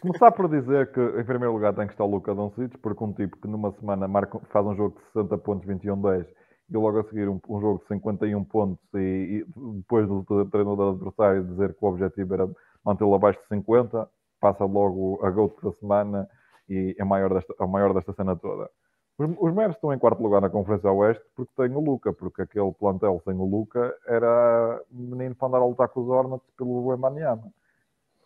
Começar 0.00 0.32
por 0.32 0.48
dizer 0.48 0.92
que, 0.92 1.00
em 1.00 1.24
primeiro 1.24 1.52
lugar, 1.52 1.74
tem 1.74 1.86
que 1.86 1.92
estar 1.92 2.04
o 2.04 2.10
Luca 2.10 2.34
Doncic, 2.34 2.78
porque 2.78 3.04
um 3.04 3.12
tipo 3.12 3.36
que 3.36 3.48
numa 3.48 3.72
semana 3.72 4.06
marca, 4.08 4.38
faz 4.50 4.66
um 4.66 4.74
jogo 4.74 4.98
de 4.98 5.06
60 5.12 5.38
pontos, 5.38 5.68
21-10, 5.68 6.26
e 6.70 6.76
logo 6.76 6.98
a 6.98 7.04
seguir 7.04 7.28
um, 7.28 7.40
um 7.48 7.60
jogo 7.60 7.80
de 7.80 7.88
51 7.88 8.44
pontos, 8.44 8.82
e, 8.94 8.98
e 8.98 9.44
depois 9.76 10.06
do, 10.06 10.22
do 10.22 10.46
treinador 10.46 10.94
adversário 10.94 11.44
dizer 11.44 11.74
que 11.74 11.84
o 11.84 11.88
objetivo 11.88 12.34
era 12.34 12.48
mantê-lo 12.84 13.14
abaixo 13.14 13.40
de 13.40 13.48
50, 13.48 14.08
passa 14.40 14.64
logo 14.64 15.20
a 15.24 15.30
GOAT 15.30 15.54
da 15.62 15.72
semana 15.72 16.28
e 16.68 16.96
é 16.98 17.04
maior 17.04 17.34
desta, 17.34 17.54
é 17.58 17.62
o 17.62 17.68
maior 17.68 17.92
desta 17.92 18.12
cena 18.14 18.34
toda. 18.36 18.70
Os, 19.18 19.28
os 19.38 19.54
Mavs 19.54 19.76
estão 19.76 19.92
em 19.92 19.98
quarto 19.98 20.22
lugar 20.22 20.40
na 20.40 20.48
Conferência 20.48 20.90
Oeste 20.90 21.22
porque 21.36 21.52
têm 21.56 21.76
o 21.76 21.80
Luca, 21.80 22.12
porque 22.12 22.42
aquele 22.42 22.72
plantel 22.72 23.20
sem 23.24 23.34
o 23.34 23.44
Luca 23.44 23.94
era 24.06 24.82
menino 24.90 25.34
para 25.34 25.48
andar 25.48 25.58
a 25.58 25.66
lutar 25.66 25.88
com 25.88 26.00
os 26.00 26.08
Hornets 26.08 26.48
pelo 26.56 26.86
Wembanyama. 26.86 27.52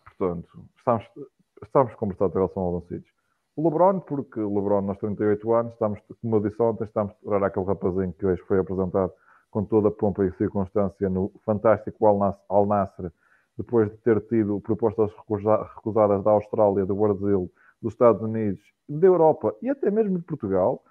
Portanto, 0.05 0.47
estamos, 0.77 1.05
estamos 1.63 1.93
conversados 1.95 2.35
em 2.35 2.39
relação 2.39 2.63
ao 2.63 2.71
Doncic. 2.79 3.05
O 3.55 3.63
LeBron, 3.63 3.99
porque 4.01 4.39
o 4.39 4.53
LeBron 4.53 4.89
aos 4.89 4.97
38 4.97 5.53
anos, 5.53 5.73
estamos, 5.73 5.99
como 6.21 6.35
eu 6.35 6.39
disse 6.41 6.61
ontem, 6.61 6.83
estamos 6.83 7.13
a 7.13 7.29
orar 7.29 7.43
aquele 7.45 7.65
rapazinho 7.65 8.13
que 8.13 8.25
hoje 8.25 8.41
foi 8.43 8.59
apresentado 8.59 9.13
com 9.49 9.63
toda 9.63 9.87
a 9.87 9.91
pompa 9.91 10.25
e 10.25 10.31
circunstância 10.33 11.09
no 11.09 11.31
fantástico 11.45 12.05
Al 12.05 12.17
Nas- 12.17 12.41
Al 12.49 12.65
Nassr, 12.65 13.09
depois 13.57 13.89
de 13.89 13.97
ter 13.97 14.19
tido 14.27 14.59
propostas 14.59 15.09
recusa- 15.15 15.63
recusadas 15.75 16.21
da 16.23 16.31
Austrália, 16.31 16.85
do 16.85 16.95
Brasil, 16.95 17.49
dos 17.81 17.93
Estados 17.93 18.21
Unidos, 18.21 18.59
da 18.89 19.07
Europa 19.07 19.55
e 19.61 19.69
até 19.69 19.89
mesmo 19.89 20.17
de 20.19 20.25
Portugal, 20.25 20.83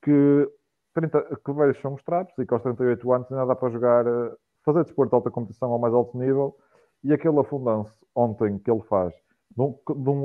que, 0.00 0.48
30, 0.94 1.20
que 1.44 1.52
velhos 1.52 1.80
são 1.80 1.94
os 1.94 2.02
trapos 2.04 2.32
e 2.38 2.46
que 2.46 2.54
aos 2.54 2.62
38 2.62 3.12
anos 3.12 3.32
ainda 3.32 3.46
dá 3.46 3.56
para 3.56 3.70
jogar, 3.70 4.06
eh, 4.06 4.32
fazer 4.64 4.84
desporto 4.84 5.10
de 5.10 5.16
alta 5.16 5.30
competição 5.30 5.72
ao 5.72 5.78
mais 5.78 5.92
alto 5.92 6.16
nível 6.16 6.56
e 7.02 7.12
aquele 7.12 7.38
afundance 7.40 7.92
ontem 8.14 8.58
que 8.58 8.70
ele 8.70 8.82
faz 8.82 9.12
de 9.56 9.62
um, 9.62 9.72
de 9.72 10.10
um 10.10 10.22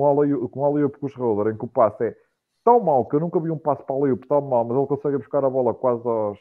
com 0.49 0.61
um 0.61 0.65
alley-oop 0.65 0.99
com 0.99 1.05
o 1.05 1.09
Schroeder, 1.09 1.53
em 1.53 1.57
que 1.57 1.65
o 1.65 1.67
passe 1.67 2.05
é 2.05 2.17
tão 2.63 2.79
mau 2.79 3.05
que 3.05 3.15
eu 3.15 3.19
nunca 3.19 3.39
vi 3.39 3.51
um 3.51 3.57
passe 3.57 3.83
para 3.83 3.95
alley-oop 3.95 4.27
tão 4.27 4.41
mau, 4.41 4.63
mas 4.65 4.77
ele 4.77 4.87
consegue 4.87 5.17
buscar 5.17 5.43
a 5.43 5.49
bola 5.49 5.73
quase 5.73 6.07
aos 6.07 6.39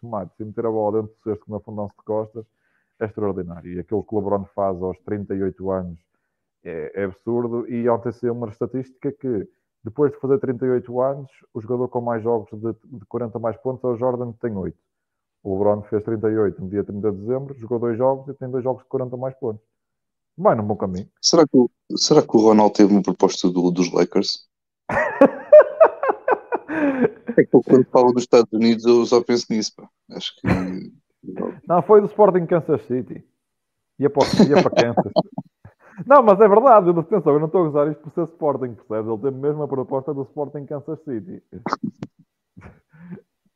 tomates 0.00 0.38
e 0.38 0.44
meter 0.44 0.66
a 0.66 0.70
bola 0.70 1.02
dentro 1.02 1.14
do 1.16 1.22
cesto 1.22 1.44
com 1.44 1.52
uma 1.52 1.58
afundance 1.58 1.94
de 1.96 2.04
costas, 2.04 2.44
é 3.00 3.06
extraordinário. 3.06 3.72
E 3.72 3.78
aquilo 3.78 4.02
que 4.02 4.14
o 4.14 4.18
LeBron 4.18 4.44
faz 4.54 4.80
aos 4.82 4.98
38 5.00 5.70
anos 5.70 5.98
é, 6.64 6.92
é 6.94 7.04
absurdo. 7.04 7.68
E 7.68 7.88
ontem 7.88 8.12
saiu 8.12 8.32
uma 8.32 8.48
estatística 8.48 9.12
que 9.12 9.48
depois 9.84 10.12
de 10.12 10.18
fazer 10.18 10.38
38 10.38 11.00
anos, 11.00 11.30
o 11.54 11.60
jogador 11.60 11.88
com 11.88 12.00
mais 12.00 12.22
jogos 12.22 12.48
de, 12.50 12.98
de 12.98 13.06
40 13.06 13.38
mais 13.38 13.56
pontos 13.58 13.84
é 13.84 13.86
o 13.86 13.96
Jordan, 13.96 14.32
que 14.32 14.40
tem 14.40 14.56
8. 14.56 14.76
O 15.44 15.52
LeBron 15.52 15.82
fez 15.82 16.02
38 16.02 16.60
no 16.60 16.68
dia 16.68 16.82
30 16.82 17.12
de 17.12 17.18
dezembro, 17.18 17.54
jogou 17.54 17.78
dois 17.78 17.96
jogos 17.96 18.28
e 18.28 18.34
tem 18.34 18.50
dois 18.50 18.64
jogos 18.64 18.82
de 18.82 18.88
40 18.88 19.16
mais 19.16 19.34
pontos. 19.36 19.64
Vai 20.38 20.54
num 20.54 20.64
bom 20.64 20.76
caminho. 20.76 21.08
Será 21.20 21.46
que, 21.46 21.56
o- 21.56 21.70
será 21.96 22.22
que 22.22 22.36
o 22.36 22.40
Ronaldo 22.40 22.74
teve 22.74 22.92
uma 22.92 23.02
proposta 23.02 23.48
do- 23.50 23.70
dos 23.70 23.90
Lakers? 23.92 24.46
É 27.38 27.44
que 27.44 27.54
eu, 27.54 27.62
quando 27.62 27.84
falo 27.90 28.12
dos 28.12 28.22
Estados 28.22 28.50
Unidos 28.52 28.84
eu 28.86 29.04
só 29.04 29.22
penso 29.22 29.46
nisso. 29.50 29.72
Pá. 29.76 29.88
Acho 30.12 30.34
que. 30.36 30.46
Não, 31.68 31.82
foi 31.82 32.00
do 32.00 32.06
Sporting 32.06 32.46
Kansas 32.46 32.80
City. 32.86 33.22
Ia 33.98 34.08
para, 34.08 34.24
ia 34.48 34.62
para 34.62 34.70
Kansas. 34.70 35.12
Não, 36.06 36.22
mas 36.22 36.38
é 36.40 36.46
verdade, 36.48 36.88
eu, 36.88 36.98
atenção, 36.98 37.32
eu 37.32 37.38
não 37.40 37.46
estou 37.46 37.64
a 37.64 37.68
usar 37.68 37.90
isto 37.90 38.00
por 38.02 38.12
ser 38.12 38.24
Sporting, 38.32 38.74
percebes? 38.74 39.10
Ele 39.10 39.22
tem 39.22 39.30
mesmo 39.32 39.62
a 39.62 39.68
proposta 39.68 40.12
do 40.12 40.22
Sporting 40.22 40.66
Kansas 40.66 40.98
City. 41.04 41.42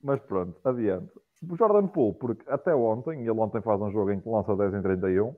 Mas 0.03 0.21
pronto, 0.23 0.57
adiante. 0.65 1.13
O 1.49 1.57
Jordan 1.57 1.87
Poole, 1.89 2.15
porque 2.15 2.43
até 2.51 2.75
ontem, 2.75 3.21
ele 3.21 3.31
ontem 3.33 3.61
faz 3.61 3.81
um 3.81 3.91
jogo 3.91 4.11
em 4.11 4.21
que 4.21 4.29
lança 4.29 4.57
10 4.57 4.73
em 4.75 4.83
31, 4.83 5.35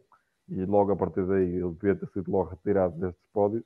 e 0.48 0.64
logo 0.64 0.92
a 0.92 0.96
partir 0.96 1.24
daí 1.26 1.56
ele 1.56 1.72
devia 1.72 1.94
ter 1.96 2.08
sido 2.08 2.30
logo 2.30 2.50
retirado 2.50 2.98
destes 2.98 3.24
pódios. 3.32 3.64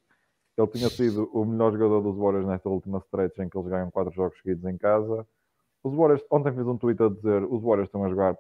Ele 0.57 0.69
tinha 0.69 0.89
sido 0.89 1.29
o 1.33 1.45
melhor 1.45 1.73
jogador 1.73 2.01
dos 2.01 2.17
Warriors 2.17 2.47
nesta 2.47 2.69
última 2.69 2.99
stretch 2.99 3.39
em 3.39 3.49
que 3.49 3.59
eles 3.59 3.69
ganham 3.69 3.91
4 3.91 4.13
jogos 4.15 4.39
seguidos 4.39 4.65
em 4.65 4.79
casa. 4.79 5.27
Os 5.85 5.95
Warriors, 5.95 6.25
ontem 6.31 6.53
fiz 6.53 6.67
um 6.67 6.79
tweet 6.79 7.03
a 7.03 7.09
dizer 7.09 7.45
os 7.45 7.63
Warriors 7.63 7.89
estão 7.89 8.05
a 8.05 8.09
jogar 8.09 8.37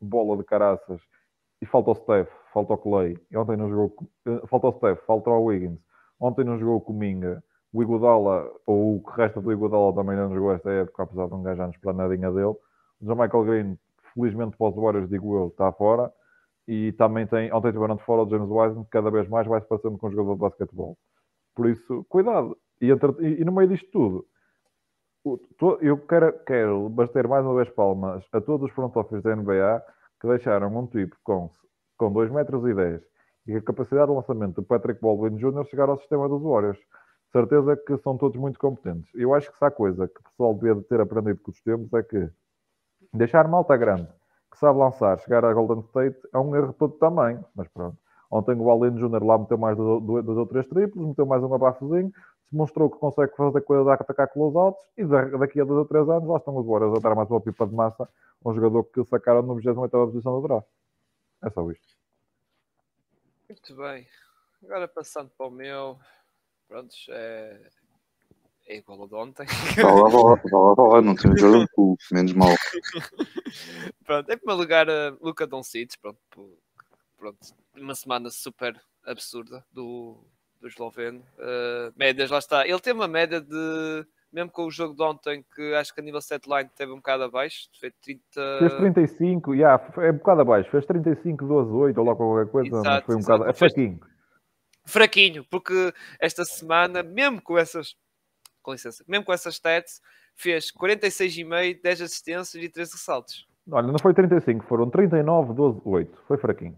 bola 0.00 0.36
de 0.36 0.44
caraças 0.44 1.00
e 1.60 1.66
falta 1.66 1.92
o 1.92 1.94
Steph, 1.94 2.28
falta 2.52 2.72
o 2.72 2.78
Clay. 2.78 3.16
E 3.30 3.36
ontem 3.36 3.56
não 3.56 3.68
jogou, 3.68 3.94
eh, 4.26 4.42
falta 4.48 4.68
o 4.68 4.72
Steph, 4.72 5.00
falta 5.06 5.30
o 5.30 5.44
Wiggins. 5.44 5.78
Ontem 6.18 6.44
não 6.44 6.58
jogou 6.58 6.76
o 6.76 6.80
Cominga. 6.80 7.42
O 7.72 7.82
Iguodala, 7.82 8.50
ou 8.66 8.96
o 8.96 9.02
que 9.02 9.16
resta 9.16 9.40
do 9.40 9.52
Iguodala 9.52 9.94
também 9.94 10.16
não 10.16 10.34
jogou 10.34 10.52
esta 10.52 10.70
época, 10.70 11.04
apesar 11.04 11.26
de 11.28 11.34
um 11.34 11.42
gajo 11.42 11.62
anos 11.62 11.76
para 11.78 11.92
nadinha 11.92 12.30
dele. 12.30 12.46
O 12.46 12.58
John 13.00 13.14
Michael 13.14 13.44
Green, 13.44 13.78
felizmente 14.12 14.56
para 14.56 14.68
os 14.68 14.74
Warriors, 14.74 15.08
digo 15.08 15.36
eu, 15.36 15.48
está 15.48 15.72
fora. 15.72 16.12
E 16.68 16.92
também 16.92 17.26
tem, 17.26 17.52
ontem 17.52 17.72
tiveram 17.72 17.96
de 17.96 18.04
fora 18.04 18.22
o 18.22 18.30
James 18.30 18.48
Wiseman, 18.48 18.84
que 18.84 18.90
cada 18.90 19.10
vez 19.10 19.28
mais 19.28 19.46
vai 19.46 19.60
se 19.60 19.66
parecendo 19.66 19.98
com 19.98 20.06
um 20.08 20.10
jogador 20.10 20.34
de 20.34 20.40
basquetebol. 20.40 20.96
Por 21.54 21.68
isso, 21.68 22.04
cuidado. 22.08 22.56
E, 22.80 22.90
entre- 22.90 23.12
e- 23.20 23.40
e 23.40 23.44
no 23.44 23.52
meio 23.52 23.68
disto 23.68 23.90
tudo, 23.90 24.26
eu 25.80 25.98
quero, 26.06 26.32
quero 26.44 26.88
bater 26.88 27.28
mais 27.28 27.44
uma 27.44 27.54
vez 27.54 27.68
palmas 27.70 28.24
a 28.32 28.40
todos 28.40 28.68
os 28.68 28.74
front 28.74 28.94
office 28.96 29.22
da 29.22 29.36
NBA 29.36 29.82
que 30.20 30.26
deixaram 30.28 30.76
um 30.76 30.86
tipo 30.86 31.16
com, 31.22 31.50
com 31.96 32.12
2 32.12 32.30
metros 32.30 32.64
e 32.66 32.74
10 32.74 33.02
e 33.46 33.56
a 33.56 33.62
capacidade 33.62 34.08
de 34.10 34.16
lançamento 34.16 34.56
do 34.56 34.62
Patrick 34.62 35.00
Baldwin 35.00 35.36
Jr. 35.36 35.64
chegar 35.66 35.88
ao 35.88 35.98
sistema 35.98 36.28
dos 36.28 36.42
Warriors. 36.42 36.78
certeza 37.32 37.76
que 37.76 37.96
são 37.98 38.16
todos 38.16 38.38
muito 38.40 38.58
competentes. 38.58 39.10
Eu 39.14 39.34
acho 39.34 39.50
que 39.50 39.58
se 39.58 39.64
há 39.64 39.70
coisa 39.70 40.06
que 40.06 40.20
o 40.20 40.22
pessoal 40.24 40.54
devia 40.54 40.80
ter 40.82 41.00
aprendido 41.00 41.40
com 41.40 41.50
os 41.50 41.60
tempos 41.62 41.92
é 41.94 42.02
que 42.02 42.28
deixar 43.12 43.48
malta 43.48 43.76
grande 43.76 44.08
que 44.52 44.58
sabe 44.58 44.78
lançar, 44.78 45.18
chegar 45.20 45.44
a 45.44 45.52
Golden 45.52 45.80
State 45.80 46.16
é 46.32 46.38
um 46.38 46.54
erro 46.54 46.74
todo 46.74 46.94
tamanho, 46.98 47.44
mas 47.54 47.66
pronto. 47.68 47.96
Ontem 48.30 48.54
o 48.54 48.70
Allen 48.70 48.98
Júnior 48.98 49.24
lá 49.24 49.38
meteu 49.38 49.58
mais 49.58 49.76
dois 49.76 50.26
ou 50.28 50.46
três 50.46 50.66
triplos, 50.66 51.06
meteu 51.06 51.26
mais 51.26 51.42
um 51.42 51.52
abafozinho, 51.52 52.12
se 52.48 52.54
mostrou 52.54 52.90
que 52.90 52.98
consegue 52.98 53.34
fazer 53.34 53.62
coisa 53.62 53.84
de 53.84 53.90
atacar 53.90 54.30
altos 54.36 54.84
e 54.96 55.04
daqui 55.04 55.60
a 55.60 55.64
dois 55.64 55.78
ou 55.78 55.84
três 55.86 56.08
anos 56.08 56.28
lá 56.28 56.36
estão 56.36 56.56
os 56.56 56.66
Warriors 56.66 56.96
a 56.96 57.00
dar 57.00 57.14
mais 57.14 57.30
uma 57.30 57.40
pipa 57.40 57.66
de 57.66 57.74
massa 57.74 58.08
um 58.44 58.54
jogador 58.54 58.84
que 58.84 59.04
sacaram 59.04 59.42
no 59.42 59.54
28 59.54 59.90
posição 59.90 60.40
do 60.40 60.46
draft. 60.46 60.66
É 61.42 61.50
só 61.50 61.70
isto. 61.70 61.96
Muito 63.48 63.76
bem. 63.76 64.06
Agora 64.64 64.88
passando 64.88 65.30
para 65.30 65.46
o 65.46 65.50
meu, 65.50 65.98
pronto, 66.68 66.94
é, 67.10 67.70
é 68.66 68.76
igual 68.76 69.00
ao 69.00 69.08
de 69.08 69.14
ontem. 69.14 69.46
Vá 69.82 69.92
lá, 69.92 70.08
vá 70.08 70.22
lá, 70.22 70.34
vá 70.36 70.58
lá, 70.58 70.74
vá 70.74 70.82
lá, 70.94 71.02
não 71.02 71.14
temos 71.14 71.40
Jordan 71.40 71.66
Poole, 71.74 71.96
menos 72.12 72.32
mal. 72.32 72.48
pronto, 74.04 74.30
em 74.30 74.36
primeiro 74.36 74.60
lugar, 74.60 74.88
uh, 74.88 75.18
Luca 75.20 75.46
Doncic, 75.46 75.94
pronto, 76.00 76.18
pronto, 77.16 77.38
uma 77.76 77.94
semana 77.94 78.30
super 78.30 78.80
absurda 79.04 79.64
do, 79.72 80.24
do 80.60 80.68
esloveno. 80.68 81.20
Uh, 81.38 81.92
médias, 81.96 82.30
lá 82.30 82.38
está. 82.38 82.66
Ele 82.66 82.80
tem 82.80 82.92
uma 82.92 83.08
média 83.08 83.40
de, 83.40 84.06
mesmo 84.32 84.50
com 84.50 84.64
o 84.64 84.70
jogo 84.70 84.94
de 84.94 85.02
ontem, 85.02 85.44
que 85.54 85.74
acho 85.74 85.92
que 85.92 86.00
a 86.00 86.04
nível 86.04 86.20
setline 86.20 86.70
teve 86.74 86.92
um 86.92 86.96
bocado 86.96 87.24
abaixo, 87.24 87.68
fez 87.78 87.92
30... 88.02 88.58
Fez 88.58 88.74
35, 88.76 89.54
yeah, 89.54 89.92
é 89.98 90.10
um 90.10 90.16
bocado 90.16 90.40
abaixo, 90.40 90.70
fez 90.70 90.86
35, 90.86 91.44
12, 91.44 91.70
8 91.70 91.98
ou 91.98 92.06
lá 92.06 92.16
qualquer 92.16 92.50
coisa, 92.50 92.68
exato, 92.68 92.88
mas 92.88 93.04
foi 93.04 93.14
um 93.14 93.18
exato. 93.18 93.38
bocado... 93.38 93.50
É 93.50 93.54
fraquinho. 93.54 94.00
Fraquinho, 94.84 95.44
porque 95.50 95.92
esta 96.18 96.44
semana, 96.44 97.02
mesmo 97.02 97.42
com 97.42 97.58
essas... 97.58 97.94
Com 98.62 98.72
licença, 98.72 99.04
mesmo 99.08 99.24
com 99.24 99.32
essas 99.32 99.54
stats, 99.54 100.00
fez 100.36 100.72
46,5, 100.72 101.80
10 101.82 102.02
assistências 102.02 102.62
e 102.62 102.68
13 102.68 102.92
ressaltos. 102.92 103.46
Olha, 103.70 103.88
não 103.88 103.98
foi 103.98 104.14
35, 104.14 104.64
foram 104.66 104.90
39, 104.90 105.54
12, 105.54 105.80
8. 105.84 106.18
Foi 106.26 106.36
fraquinho. 106.36 106.76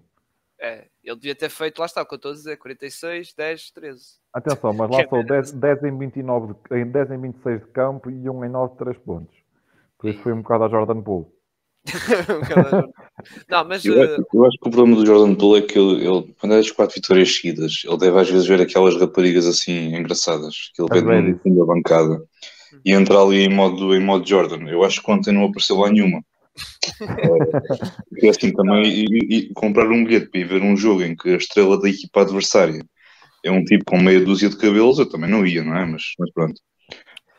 É, 0.60 0.86
ele 1.02 1.16
devia 1.16 1.34
ter 1.34 1.50
feito, 1.50 1.78
lá 1.78 1.86
está, 1.86 2.02
o 2.02 2.06
que 2.06 2.14
eu 2.14 2.16
estou 2.16 2.30
a 2.30 2.34
dizer, 2.34 2.56
46, 2.56 3.34
10, 3.34 3.70
13. 3.70 4.04
Atenção, 4.32 4.72
mas 4.72 4.90
lá 4.90 5.08
são 5.08 5.24
10, 5.24 5.52
10, 5.52 5.82
em 5.84 5.98
29, 5.98 6.54
de, 6.70 6.84
10 6.84 7.10
em 7.10 7.20
26 7.20 7.60
de 7.60 7.66
campo 7.66 8.10
e 8.10 8.28
1 8.28 8.44
em 8.44 8.48
9 8.48 8.72
de 8.72 8.78
3 8.78 8.98
pontos. 8.98 9.36
Por 9.98 10.08
isso 10.08 10.22
foi 10.22 10.32
um 10.32 10.42
bocado 10.42 10.64
a 10.64 10.68
Jordan 10.68 11.02
Poole. 11.02 11.26
não, 13.48 13.68
mas, 13.68 13.84
eu, 13.84 14.02
acho, 14.02 14.26
eu, 14.32 14.46
acho 14.46 14.58
que 14.58 14.68
o 14.68 14.70
problema 14.70 14.96
do 14.96 15.06
Jordan 15.06 15.34
Poole 15.34 15.62
é 15.62 15.66
que 15.66 15.78
ele, 15.78 16.06
ele 16.06 16.34
quando 16.40 16.52
é 16.52 16.56
das 16.56 16.70
4 16.70 16.94
vitórias 16.94 17.36
seguidas, 17.36 17.82
ele 17.84 17.98
deve 17.98 18.18
às 18.18 18.30
vezes 18.30 18.46
ver 18.46 18.60
aquelas 18.60 18.98
raparigas 18.98 19.46
assim 19.46 19.94
engraçadas, 19.94 20.70
que 20.74 20.82
ele 20.82 21.02
vê 21.02 21.20
no 21.20 21.38
fundo 21.38 21.58
da 21.58 21.66
bancada 21.66 22.22
e 22.84 22.92
entra 22.92 23.20
ali 23.20 23.44
em 23.44 23.54
modo, 23.54 23.94
em 23.94 24.00
modo 24.00 24.26
Jordan. 24.26 24.66
Eu 24.68 24.82
acho 24.82 25.02
que 25.02 25.10
ontem 25.10 25.32
não 25.32 25.44
apareceu 25.44 25.76
lá 25.76 25.90
nenhuma. 25.90 26.22
Porque 28.08 28.28
assim 28.28 28.52
também, 28.52 28.84
e, 28.88 29.36
e, 29.36 29.54
comprar 29.54 29.88
um 29.88 30.04
bilhete 30.04 30.28
para 30.28 30.40
ir 30.40 30.44
ver 30.46 30.62
um 30.62 30.76
jogo 30.76 31.02
em 31.02 31.14
que 31.14 31.30
a 31.30 31.36
estrela 31.36 31.80
da 31.80 31.88
equipa 31.88 32.22
adversária 32.22 32.84
é 33.44 33.50
um 33.50 33.64
tipo 33.64 33.84
com 33.84 33.98
meia 33.98 34.20
dúzia 34.20 34.48
de 34.48 34.56
cabelos, 34.56 34.98
eu 34.98 35.08
também 35.08 35.28
não 35.28 35.46
ia, 35.46 35.62
não 35.62 35.76
é? 35.76 35.84
Mas, 35.84 36.02
mas 36.18 36.32
pronto. 36.32 36.60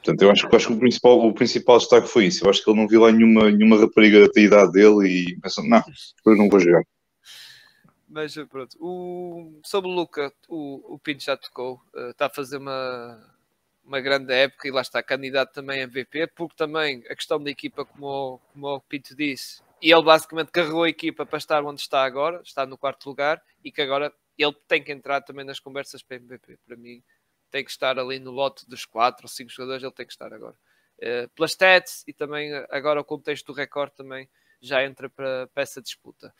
Portanto, 0.05 0.21
eu 0.21 0.29
acho, 0.29 0.55
acho 0.55 0.67
que 0.67 0.73
o 0.73 0.79
principal, 0.79 1.19
o 1.19 1.33
principal 1.33 1.79
destaque 1.79 2.07
foi 2.07 2.25
isso. 2.27 2.45
Eu 2.45 2.49
acho 2.51 2.63
que 2.63 2.69
ele 2.69 2.79
não 2.79 2.87
viu 2.87 3.01
lá 3.01 3.11
nenhuma, 3.11 3.49
nenhuma 3.49 3.79
rapariga 3.79 4.29
da 4.29 4.39
idade 4.39 4.71
dele 4.71 5.07
e 5.07 5.39
pensou, 5.41 5.67
não, 5.67 5.83
depois 6.17 6.37
não 6.37 6.47
vou 6.47 6.59
jogar. 6.59 6.83
Mas 8.07 8.35
pronto, 8.35 8.77
o, 8.79 9.59
sobre 9.63 9.89
o 9.89 9.93
Luca, 9.93 10.31
o, 10.47 10.93
o 10.93 10.99
Pinto 10.99 11.23
já 11.23 11.35
tocou, 11.35 11.81
uh, 11.95 12.11
está 12.11 12.27
a 12.27 12.29
fazer 12.29 12.57
uma, 12.57 13.19
uma 13.83 13.99
grande 13.99 14.31
época 14.31 14.67
e 14.67 14.71
lá 14.71 14.81
está 14.81 15.01
candidato 15.01 15.53
também 15.53 15.81
a 15.81 15.83
MVP, 15.85 16.27
porque 16.35 16.55
também 16.55 17.03
a 17.09 17.15
questão 17.15 17.43
da 17.43 17.49
equipa, 17.49 17.83
como, 17.83 18.39
como 18.53 18.67
o 18.75 18.81
Pinto 18.81 19.15
disse, 19.15 19.59
e 19.81 19.91
ele 19.91 20.03
basicamente 20.03 20.51
carregou 20.51 20.83
a 20.83 20.89
equipa 20.89 21.25
para 21.25 21.39
estar 21.39 21.65
onde 21.65 21.81
está 21.81 22.05
agora, 22.05 22.41
está 22.43 22.63
no 22.63 22.77
quarto 22.77 23.09
lugar, 23.09 23.41
e 23.63 23.71
que 23.71 23.81
agora 23.81 24.13
ele 24.37 24.55
tem 24.67 24.83
que 24.83 24.91
entrar 24.91 25.21
também 25.21 25.43
nas 25.43 25.59
conversas 25.59 26.03
para 26.03 26.17
MVP. 26.17 26.59
Para 26.65 26.77
mim, 26.77 27.01
tem 27.51 27.63
que 27.63 27.71
estar 27.71 27.97
ali 27.99 28.19
no 28.19 28.31
lote 28.31 28.67
dos 28.67 28.85
quatro 28.85 29.25
ou 29.25 29.29
cinco 29.29 29.51
jogadores, 29.51 29.83
ele 29.83 29.91
tem 29.91 30.05
que 30.05 30.11
estar 30.11 30.33
agora. 30.33 30.55
Uh, 30.97 31.29
pelas 31.35 31.51
stats 31.51 32.03
e 32.07 32.13
também 32.13 32.53
agora 32.69 33.01
o 33.01 33.03
contexto 33.03 33.47
do 33.47 33.53
recorde 33.53 33.93
também 33.95 34.29
já 34.61 34.83
entra 34.83 35.09
para, 35.09 35.47
para 35.47 35.63
essa 35.63 35.81
disputa. 35.81 36.33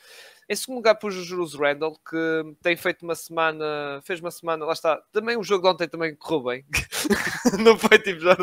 Em 0.49 0.55
segundo 0.55 0.77
lugar, 0.77 0.95
pus 0.95 1.15
o 1.15 1.23
Jules 1.23 1.53
Randall, 1.53 1.97
que 2.07 2.55
tem 2.61 2.75
feito 2.75 3.03
uma 3.03 3.15
semana, 3.15 4.01
fez 4.03 4.19
uma 4.19 4.31
semana, 4.31 4.65
lá 4.65 4.73
está. 4.73 5.01
Também 5.11 5.37
o 5.37 5.43
jogo 5.43 5.63
de 5.63 5.73
ontem 5.73 5.87
também 5.87 6.15
correu 6.15 6.43
bem. 6.43 6.65
não 7.63 7.77
foi 7.77 7.99
tipo 7.99 8.19
já. 8.19 8.35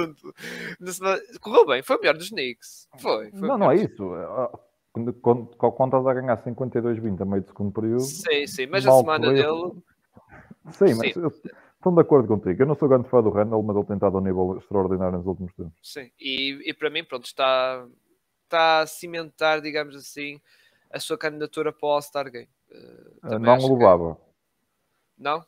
Semana, 0.92 1.20
correu 1.40 1.66
bem, 1.66 1.82
foi 1.82 1.96
o 1.96 2.00
melhor 2.00 2.16
dos 2.16 2.30
Knicks. 2.30 2.88
Foi. 2.98 3.30
foi 3.30 3.48
não, 3.48 3.58
não 3.58 3.70
é 3.70 3.76
isso. 3.76 4.10
Quando, 4.92 5.12
quando, 5.14 5.46
quando 5.56 5.96
estás 5.96 6.06
a 6.06 6.14
ganhar 6.14 6.36
52-20 6.36 7.20
a 7.20 7.24
meio 7.24 7.42
do 7.42 7.48
segundo 7.48 7.72
período. 7.72 8.00
Sim, 8.00 8.46
sim, 8.46 8.66
mas 8.66 8.86
a 8.86 8.92
semana 8.92 9.32
dele. 9.32 9.72
Sim, 10.70 10.94
mas 10.94 11.12
sim. 11.12 11.50
Estou 11.82 11.92
de 11.92 12.00
acordo 12.00 12.28
contigo. 12.28 12.62
Eu 12.62 12.66
não 12.66 12.76
sou 12.76 12.88
grande 12.88 13.08
fã 13.08 13.20
do 13.20 13.30
Randall, 13.30 13.62
mas 13.62 13.76
ele 13.76 13.86
tem 13.86 13.96
estado 13.96 14.16
a 14.16 14.20
um 14.20 14.24
nível 14.24 14.56
extraordinário 14.58 15.18
nos 15.18 15.26
últimos 15.26 15.52
tempos. 15.54 15.74
Sim, 15.82 16.10
e, 16.18 16.70
e 16.70 16.72
para 16.72 16.88
mim, 16.88 17.04
pronto, 17.04 17.26
está, 17.26 17.84
está 18.44 18.80
a 18.80 18.86
cimentar, 18.86 19.60
digamos 19.60 19.96
assim, 19.96 20.40
a 20.90 21.00
sua 21.00 21.18
candidatura 21.18 21.72
para 21.72 21.86
o 21.86 21.90
All-Star 21.90 22.30
Game. 22.30 22.48
Uh, 22.70 23.38
não 23.38 23.56
levava. 23.56 24.14
Que... 24.14 24.20
Não? 25.18 25.44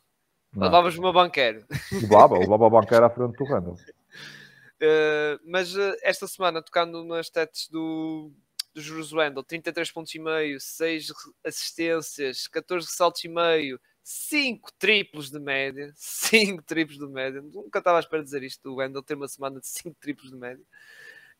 não? 0.53 0.65
Levavas 0.65 0.99
uma 0.99 1.13
banqueira. 1.13 1.65
Levava, 2.03 2.39
levava 2.39 2.67
a 2.67 2.71
banqueira 2.71 3.07
à 3.07 3.11
frente 3.11 3.37
do 3.37 3.45
Randall. 3.45 3.75
Uh, 3.75 5.39
mas 5.47 5.75
uh, 5.77 5.95
esta 6.03 6.27
semana, 6.27 6.61
tocando 6.61 7.05
nas 7.05 7.27
stats 7.27 7.69
do, 7.69 8.33
do 8.75 8.81
Jules 8.81 9.13
Wendel, 9.13 9.45
33 9.45 9.93
pontos 9.93 10.15
e 10.15 10.19
meio, 10.19 10.61
6 10.61 11.13
assistências, 11.45 12.49
14 12.49 12.87
ressaltos 12.87 13.25
e 13.25 13.29
meio, 13.29 13.81
5 14.05 14.71
triplos 14.79 15.31
de 15.31 15.41
média, 15.41 15.91
5 15.97 16.63
triplos 16.63 16.99
de 16.99 17.07
média. 17.07 17.41
Nunca 17.41 17.79
estava 17.79 17.99
à 17.99 18.01
espera 18.01 18.23
de 18.23 18.27
dizer 18.27 18.43
isto 18.43 18.63
do 18.63 18.77
Wendel 18.77 19.03
ter 19.03 19.15
uma 19.15 19.27
semana 19.27 19.59
de 19.59 19.67
5 19.67 19.97
triplos 19.99 20.31
de 20.31 20.37
média. 20.37 20.63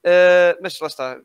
Uh, 0.03 0.57
mas 0.63 0.79
lá 0.81 0.87
está, 0.87 1.21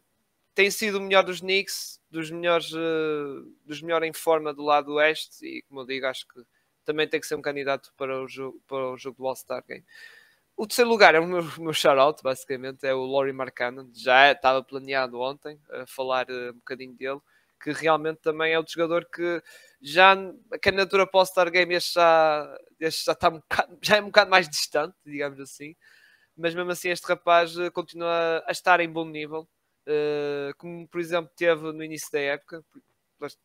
tem 0.53 0.69
sido 0.69 0.97
o 0.97 1.01
melhor 1.01 1.23
dos 1.23 1.39
Knicks, 1.39 2.01
dos 2.11 2.29
melhores, 2.29 2.71
uh, 2.73 3.49
dos 3.65 3.81
melhores 3.81 4.09
em 4.09 4.13
forma 4.13 4.53
do 4.53 4.63
lado 4.63 4.93
oeste, 4.95 5.45
e 5.45 5.61
como 5.63 5.81
eu 5.81 5.85
digo, 5.85 6.05
acho 6.05 6.27
que 6.27 6.43
também 6.83 7.07
tem 7.07 7.19
que 7.19 7.27
ser 7.27 7.35
um 7.35 7.41
candidato 7.41 7.93
para 7.95 8.21
o 8.21 8.27
jogo, 8.27 8.61
para 8.67 8.91
o 8.91 8.97
jogo 8.97 9.17
do 9.17 9.27
All-Star 9.27 9.63
Game. 9.65 9.85
O 10.57 10.67
terceiro 10.67 10.89
lugar 10.89 11.15
é 11.15 11.19
o 11.19 11.25
meu, 11.25 11.43
meu 11.57 11.73
shout-out, 11.73 12.21
basicamente, 12.21 12.85
é 12.85 12.93
o 12.93 13.05
Laurie 13.05 13.31
Markkanen. 13.31 13.89
Já 13.93 14.33
estava 14.33 14.61
planeado 14.61 15.19
ontem 15.21 15.57
a 15.71 15.85
falar 15.85 16.29
uh, 16.29 16.51
um 16.51 16.55
bocadinho 16.55 16.93
dele, 16.93 17.21
que 17.63 17.71
realmente 17.71 18.17
também 18.17 18.51
é 18.51 18.57
outro 18.57 18.73
jogador 18.73 19.05
que 19.05 19.41
já 19.81 20.13
a 20.51 20.59
candidatura 20.59 21.07
para 21.07 21.17
o 21.17 21.19
All-Star 21.21 21.51
Game 21.51 21.73
este 21.73 21.93
já, 21.93 22.57
este 22.79 23.05
já, 23.05 23.13
está 23.13 23.29
um 23.29 23.39
bocado, 23.39 23.77
já 23.81 23.97
é 23.97 24.01
um 24.01 24.05
bocado 24.05 24.31
mais 24.31 24.49
distante, 24.49 24.95
digamos 25.05 25.39
assim. 25.39 25.75
Mas 26.35 26.55
mesmo 26.55 26.71
assim, 26.71 26.89
este 26.89 27.05
rapaz 27.07 27.57
eh, 27.57 27.69
continua 27.69 28.43
a 28.47 28.51
estar 28.51 28.79
em 28.79 28.89
bom 28.89 29.05
nível 29.05 29.47
eh, 29.91 30.53
como 30.57 30.87
por 30.87 31.01
exemplo 31.01 31.31
teve 31.35 31.71
no 31.71 31.83
início 31.83 32.11
da 32.11 32.19
época, 32.19 32.63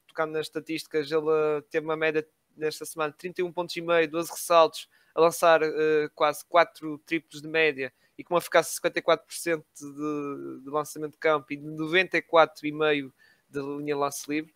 tocando 0.07 0.33
nas 0.33 0.47
estatísticas, 0.47 1.11
ele 1.11 1.27
eh, 1.31 1.63
teve 1.71 1.87
uma 1.87 1.97
média 1.97 2.27
nesta 2.55 2.85
semana 2.85 3.13
de 3.13 3.17
31 3.19 3.51
pontos 3.51 3.75
e 3.77 3.81
meio, 3.81 4.11
12 4.11 4.31
ressaltos, 4.31 4.89
a 5.15 5.21
lançar 5.21 5.63
uh, 5.63 6.11
quase 6.15 6.45
4 6.47 6.99
triplos 6.99 7.41
de 7.41 7.49
média 7.49 7.93
e 8.19 8.23
com 8.23 8.35
uma 8.35 8.39
eficácia 8.41 8.79
de 8.81 9.01
54% 9.01 9.65
de, 9.81 10.65
de 10.65 10.71
lançamento 10.71 11.13
de 11.13 11.19
campo 11.19 11.47
e 11.53 11.57
de 11.57 11.67
94,5% 11.67 13.13
de 13.49 13.61
linha 13.61 13.97
lance 13.97 14.29
livre. 14.29 14.53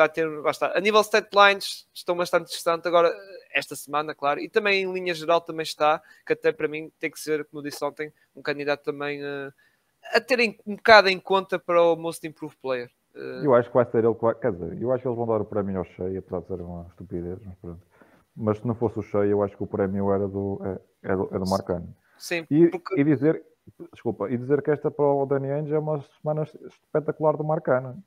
Está 0.00 0.04
a, 0.04 0.08
ter, 0.08 0.40
basta. 0.40 0.72
a 0.74 0.80
nível 0.80 1.02
stat 1.02 1.28
lines 1.34 1.86
estão 1.92 2.16
bastante 2.16 2.44
interessantes 2.44 2.86
agora 2.86 3.12
esta 3.52 3.76
semana, 3.76 4.14
claro, 4.14 4.40
e 4.40 4.48
também 4.48 4.82
em 4.82 4.90
linha 4.90 5.12
geral 5.12 5.42
também 5.42 5.62
está, 5.62 6.00
que 6.26 6.32
até 6.32 6.52
para 6.52 6.68
mim 6.68 6.90
tem 6.98 7.10
que 7.10 7.20
ser, 7.20 7.44
como 7.44 7.60
eu 7.60 7.68
disse 7.68 7.84
ontem, 7.84 8.10
um 8.34 8.40
candidato 8.40 8.82
também 8.82 9.22
uh, 9.22 9.52
a 10.14 10.20
terem 10.20 10.58
um 10.66 10.76
bocado 10.76 11.10
em 11.10 11.20
conta 11.20 11.58
para 11.58 11.82
o 11.82 11.96
Most 11.96 12.26
Improved 12.26 12.56
Player. 12.62 12.90
Uh... 13.14 13.44
Eu 13.44 13.54
acho 13.54 13.68
que 13.68 13.74
vai 13.74 13.84
ser 13.90 14.04
ele. 14.04 14.14
Quer 14.40 14.52
dizer, 14.52 14.80
eu 14.80 14.90
acho 14.90 15.02
que 15.02 15.08
eles 15.08 15.18
vão 15.18 15.26
dar 15.26 15.42
o 15.42 15.44
prémio 15.44 15.78
ao 15.78 15.84
Shea, 15.84 16.18
apesar 16.18 16.40
de 16.40 16.46
ser 16.46 16.60
uma 16.62 16.86
estupidez, 16.88 17.38
mas 17.44 17.54
pronto. 17.56 17.86
Mas 18.34 18.58
se 18.58 18.66
não 18.66 18.74
fosse 18.74 18.98
o 19.00 19.02
Shea, 19.02 19.26
eu 19.26 19.42
acho 19.42 19.54
que 19.54 19.62
o 19.62 19.66
prémio 19.66 20.10
era 20.12 20.26
do, 20.26 20.62
é, 20.64 21.10
é 21.10 21.14
do, 21.16 21.28
é 21.30 21.38
do 21.38 21.46
Marcano. 21.46 21.94
Sim, 22.16 22.46
e, 22.50 22.68
porque... 22.68 22.98
e 22.98 23.04
dizer, 23.04 23.42
desculpa, 23.92 24.30
e 24.30 24.38
dizer 24.38 24.62
que 24.62 24.70
esta 24.70 24.90
para 24.90 25.04
o 25.04 25.26
Danny 25.26 25.50
Ainge 25.50 25.74
é 25.74 25.78
uma 25.78 26.02
semana 26.22 26.44
espetacular 26.44 27.36
do 27.36 27.44
Marcano. 27.44 28.02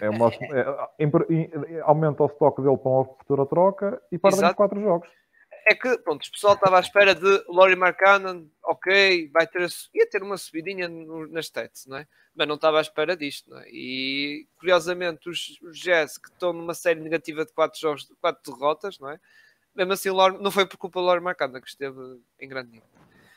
É 0.00 0.10
uma, 0.10 0.28
é, 0.28 1.76
é, 1.76 1.80
aumenta 1.82 2.22
o 2.22 2.26
estoque 2.26 2.62
dele 2.62 2.76
para 2.76 2.90
uma 2.90 3.04
futura 3.04 3.46
troca 3.46 4.02
e 4.10 4.18
perdem 4.18 4.54
quatro 4.54 4.80
jogos 4.80 5.08
é 5.68 5.74
que 5.74 5.98
pronto, 5.98 6.24
o 6.24 6.30
pessoal 6.30 6.54
estava 6.54 6.76
à 6.76 6.80
espera 6.80 7.12
de 7.12 7.44
Laurie 7.48 7.74
Markkanen, 7.74 8.48
ok, 8.64 9.28
vai 9.32 9.48
ter, 9.48 9.66
ia 9.92 10.08
ter 10.08 10.22
uma 10.22 10.36
subidinha 10.36 10.88
no, 10.88 11.26
nas 11.26 11.46
stats, 11.46 11.86
não 11.86 11.96
é? 11.96 12.06
Mas 12.36 12.46
não 12.46 12.54
estava 12.54 12.78
à 12.78 12.80
espera 12.80 13.16
disto, 13.16 13.50
não 13.50 13.58
é? 13.58 13.64
E 13.68 14.46
curiosamente, 14.56 15.28
os, 15.28 15.60
os 15.60 15.76
Jazz 15.76 16.18
que 16.18 16.28
estão 16.28 16.52
numa 16.52 16.72
série 16.72 17.00
negativa 17.00 17.44
de 17.44 17.52
quatro 17.52 17.80
jogos, 17.80 18.08
quatro 18.20 18.52
derrotas, 18.52 19.00
não 19.00 19.10
é? 19.10 19.18
mesmo 19.74 19.92
assim, 19.92 20.08
não 20.40 20.50
foi 20.50 20.66
por 20.66 20.78
culpa 20.78 21.00
do 21.00 21.06
Lore 21.06 21.20
Marcanda 21.20 21.60
que 21.60 21.68
esteve 21.68 21.98
em 22.40 22.48
grande 22.48 22.70
nível. 22.70 22.88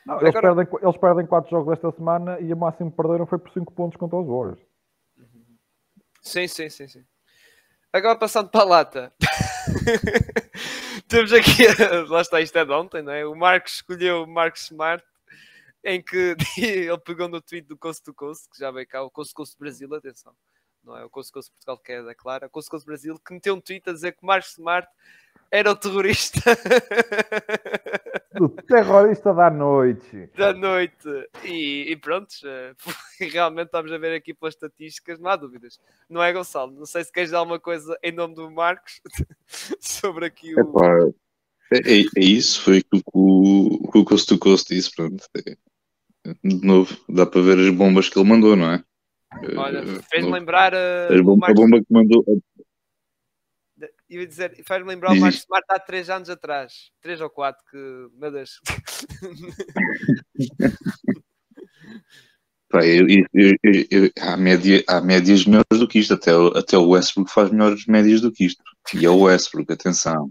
Não, 0.06 0.18
eles, 0.20 0.34
Agora... 0.34 0.54
perdem, 0.54 0.78
eles 0.82 0.96
perdem 0.96 1.26
4 1.26 1.50
jogos 1.50 1.72
esta 1.74 1.92
semana 1.92 2.40
e 2.40 2.50
o 2.52 2.56
máximo 2.56 2.90
que 2.90 2.96
perderam 2.96 3.26
foi 3.26 3.38
por 3.38 3.52
5 3.52 3.72
pontos 3.74 3.98
contra 3.98 4.18
os 4.18 4.26
Warriors. 4.26 4.69
Sim, 6.20 6.46
sim, 6.46 6.68
sim, 6.68 6.86
sim. 6.88 7.04
Agora 7.92 8.18
passando 8.18 8.48
para 8.50 8.60
a 8.60 8.64
lata. 8.64 9.12
Temos 11.08 11.32
aqui, 11.32 11.64
lá 12.08 12.20
está, 12.20 12.40
isto 12.40 12.56
é 12.56 12.64
de 12.64 12.72
ontem, 12.72 13.02
não 13.02 13.12
é? 13.12 13.26
O 13.26 13.34
Marcos 13.34 13.74
escolheu 13.74 14.22
o 14.22 14.26
Marcos 14.26 14.62
Smart, 14.62 15.04
em 15.82 16.00
que 16.00 16.36
ele 16.56 16.98
pegou 16.98 17.28
no 17.28 17.40
tweet 17.40 17.66
do 17.66 17.76
Coast 17.76 18.02
to 18.04 18.14
Coast, 18.14 18.48
que 18.48 18.58
já 18.58 18.70
veio 18.70 18.86
cá, 18.86 19.02
o 19.02 19.10
Coast 19.10 19.32
to 19.32 19.36
Coast 19.36 19.58
Brasil, 19.58 19.92
atenção, 19.94 20.34
não 20.84 20.96
é 20.96 21.04
o 21.04 21.10
Coast 21.10 21.30
to 21.30 21.34
Coast 21.34 21.50
Portugal 21.50 21.78
que 21.78 21.92
é 21.92 22.02
da 22.02 22.14
Clara, 22.14 22.46
o 22.46 22.50
Coast 22.50 22.68
to 22.68 22.70
Coast 22.70 22.86
Brasil, 22.86 23.18
que 23.18 23.32
meteu 23.34 23.54
um 23.54 23.60
tweet 23.60 23.88
a 23.90 23.92
dizer 23.92 24.12
que 24.12 24.22
o 24.22 24.26
Marcos 24.26 24.52
Smart 24.52 24.88
era 25.50 25.70
o 25.70 25.76
terrorista. 25.76 26.40
O 28.38 28.48
terrorista 28.48 29.34
da 29.34 29.50
noite. 29.50 30.30
Da 30.36 30.52
noite. 30.54 31.08
E, 31.44 31.90
e 31.90 31.96
pronto, 31.96 32.32
realmente 33.20 33.66
estamos 33.66 33.92
a 33.92 33.98
ver 33.98 34.14
aqui 34.14 34.32
pelas 34.32 34.54
estatísticas, 34.54 35.18
não 35.18 35.30
há 35.30 35.36
dúvidas. 35.36 35.78
Não 36.08 36.22
é, 36.22 36.32
Gonçalo? 36.32 36.72
Não 36.72 36.86
sei 36.86 37.04
se 37.04 37.12
queres 37.12 37.32
dar 37.32 37.38
alguma 37.38 37.58
coisa 37.58 37.98
em 38.02 38.12
nome 38.12 38.34
do 38.34 38.50
Marcos 38.50 39.00
sobre 39.80 40.26
aqui 40.26 40.54
o. 40.54 40.60
Epá, 40.60 41.10
é, 41.72 41.78
é, 41.78 42.00
é 42.16 42.24
isso, 42.24 42.62
foi 42.62 42.78
aquilo 42.78 43.02
que 43.02 43.10
o, 43.12 43.90
que 43.92 43.98
o 43.98 44.04
Coast 44.04 44.26
to 44.26 44.38
Coast 44.38 44.74
disse. 44.74 44.94
Pronto. 44.94 45.22
É, 45.36 45.56
de 46.44 46.66
novo, 46.66 46.96
dá 47.08 47.26
para 47.26 47.42
ver 47.42 47.58
as 47.58 47.74
bombas 47.74 48.08
que 48.08 48.18
ele 48.18 48.28
mandou, 48.28 48.56
não 48.56 48.70
é? 48.70 48.84
Olha, 49.56 49.80
eh, 49.80 50.02
fez-me 50.08 50.32
lembrar. 50.32 50.72
Uh, 50.72 51.18
a, 51.18 51.22
bomba, 51.22 51.46
Marcos... 51.48 51.62
a 51.62 51.66
bomba 51.66 51.78
que 51.78 51.92
mandou, 51.92 52.24
ia 54.10 54.26
dizer, 54.26 54.62
faz-me 54.66 54.88
lembrar 54.88 55.12
o 55.12 55.20
Marcos 55.20 55.40
Smart 55.40 55.64
há 55.68 55.78
3 55.78 56.10
anos 56.10 56.28
atrás, 56.28 56.90
3 57.00 57.20
ou 57.20 57.30
4, 57.30 57.64
que, 57.70 58.08
meu 58.18 58.32
Deus. 58.32 58.60
Pá, 62.70 62.86
eu, 62.86 63.04
eu, 63.08 63.56
eu, 63.90 64.10
há, 64.20 64.36
média, 64.36 64.84
há 64.88 65.00
médias 65.00 65.44
melhores 65.44 65.78
do 65.78 65.88
que 65.88 65.98
isto, 65.98 66.14
até, 66.14 66.30
até 66.56 66.78
o 66.78 66.90
Westbrook 66.90 67.32
faz 67.32 67.50
melhores 67.50 67.84
médias 67.86 68.20
do 68.20 68.30
que 68.30 68.44
isto. 68.44 68.62
E 68.94 69.04
é 69.04 69.10
o 69.10 69.22
Westbrook, 69.22 69.72
atenção. 69.72 70.30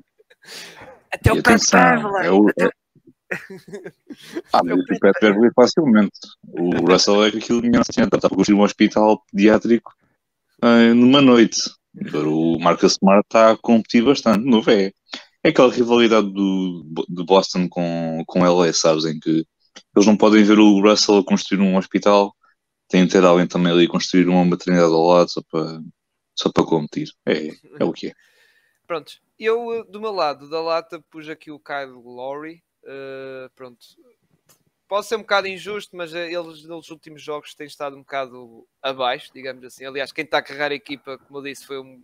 Até 1.12 1.32
e 1.32 1.40
o 1.40 1.44
Pat 1.44 1.62
Beverly. 1.70 2.26
É 2.26 2.32
o, 2.32 2.50
é... 2.50 2.70
Ah, 4.54 4.62
mas 4.64 4.80
o 4.80 4.86
Pat 4.86 5.14
Beverly 5.22 5.50
facilmente. 5.54 6.18
O 6.48 6.90
Russell 6.90 7.26
é 7.26 7.32
que 7.32 7.40
aquilo 7.40 7.62
vinha 7.62 7.82
assim, 7.82 8.02
estava 8.02 8.28
a 8.28 8.30
construir 8.30 8.58
um 8.58 8.64
hospital 8.64 9.22
pediátrico 9.32 9.94
uh, 10.64 10.96
numa 10.96 11.22
noite. 11.22 11.60
O 12.26 12.60
Marcus 12.60 12.94
Smart 12.94 13.26
está 13.26 13.52
a 13.52 13.58
competir 13.58 14.04
bastante. 14.04 14.46
No 14.46 14.62
é, 14.70 14.92
é 15.44 15.50
aquela 15.50 15.72
rivalidade 15.72 16.32
do, 16.32 16.86
do 17.08 17.26
Boston 17.26 17.68
com, 17.68 18.24
com 18.28 18.44
LA, 18.44 18.74
sabes? 18.74 19.06
Em 19.06 19.20
que 19.20 19.46
eles 19.96 20.08
não 20.08 20.18
podem 20.18 20.44
ver 20.44 20.60
o 20.60 20.82
Russell 20.82 21.24
construir 21.24 21.62
um 21.62 21.78
hospital, 21.78 22.36
têm 22.88 23.06
de 23.06 23.12
ter 23.12 23.24
alguém 23.24 23.48
também 23.48 23.72
ali 23.72 23.88
construir 23.88 24.28
uma 24.28 24.44
maternidade 24.46 24.92
ao 24.92 25.08
lado 25.08 25.30
só 25.30 25.42
para, 25.50 25.82
só 26.36 26.52
para 26.52 26.66
competir. 26.66 27.10
É, 27.26 27.50
é 27.80 27.84
o 27.84 27.94
que 27.94 28.08
é. 28.08 28.14
Pronto, 28.88 29.14
eu 29.38 29.86
do 29.90 30.02
meu 30.02 30.12
lado 30.12 30.50
da 30.50 30.62
lata 30.62 31.04
pus 31.12 31.30
aqui 31.30 31.52
o 31.52 31.60
Kyle 31.60 31.92
Lowry. 31.92 32.64
Uh, 32.84 33.50
pronto, 33.56 33.80
pode 34.90 35.06
ser 35.06 35.16
um 35.16 35.22
bocado 35.22 35.48
injusto, 35.48 35.96
mas 35.96 36.14
eh, 36.14 36.34
eles 36.34 36.66
nos 36.66 36.90
últimos 36.90 37.22
jogos 37.22 37.54
têm 37.54 37.68
estado 37.68 37.96
um 37.96 38.00
bocado 38.00 38.68
abaixo, 38.82 39.32
digamos 39.32 39.64
assim. 39.64 39.86
Aliás, 39.86 40.12
quem 40.12 40.26
está 40.26 40.40
a 40.40 40.42
carregar 40.42 40.72
a 40.72 40.76
equipa, 40.76 41.18
como 41.20 41.40
eu 41.40 41.44
disse, 41.44 41.66
foi 41.66 41.80
um, 41.80 42.04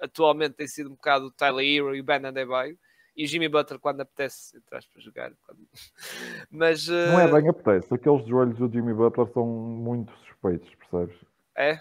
atualmente 0.00 0.54
tem 0.54 0.66
sido 0.66 0.88
um 0.88 0.94
bocado 0.94 1.26
o 1.26 1.30
Tyler 1.30 1.64
Hero 1.64 1.94
e 1.94 2.00
o 2.00 2.04
Ben 2.04 2.24
Adebayo. 2.24 2.76
E 3.14 3.24
o 3.26 3.28
Jimmy 3.28 3.46
Butler 3.46 3.78
quando 3.78 4.00
apetece 4.00 4.56
entrar 4.56 4.80
para 4.90 5.02
jogar. 5.02 5.32
Quando... 5.46 5.60
Mas, 6.50 6.88
uh... 6.88 7.12
Não 7.12 7.20
é 7.20 7.30
bem 7.30 7.50
apetece. 7.50 7.92
Aqueles 7.92 8.26
joelhos 8.26 8.56
do 8.56 8.72
Jimmy 8.72 8.94
Butler 8.94 9.30
são 9.34 9.46
muito 9.46 10.10
suspeitos, 10.26 10.74
percebes? 10.76 11.20
É? 11.54 11.72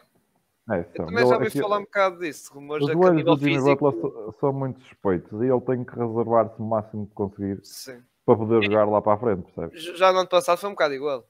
É, 0.70 0.84
são. 0.84 1.06
Eu 1.06 1.06
também 1.06 1.28
já 1.28 1.36
ouvi 1.36 1.48
aqui... 1.48 1.62
falar 1.62 1.78
um 1.78 1.84
bocado 1.84 2.20
disso. 2.20 2.54
Rumores 2.54 2.86
Os 2.86 2.92
joelhos 2.92 3.24
do 3.24 3.40
Jimmy 3.40 3.56
físico... 3.56 3.92
Butler 3.92 4.34
são 4.42 4.52
muito 4.52 4.82
suspeitos 4.82 5.42
e 5.42 5.46
ele 5.46 5.62
tem 5.62 5.86
que 5.86 5.98
reservar-se 5.98 6.60
o 6.60 6.66
máximo 6.66 7.08
que 7.08 7.14
conseguir. 7.14 7.62
Sim 7.64 8.04
para 8.36 8.46
poder 8.46 8.64
jogar 8.64 8.86
lá 8.86 9.02
para 9.02 9.14
a 9.14 9.18
frente, 9.18 9.44
percebes? 9.44 9.84
Já 9.98 10.12
no 10.12 10.20
ano 10.20 10.30
passado 10.30 10.58
foi 10.58 10.70
um 10.70 10.74
bocado 10.74 10.94
igual. 10.94 11.26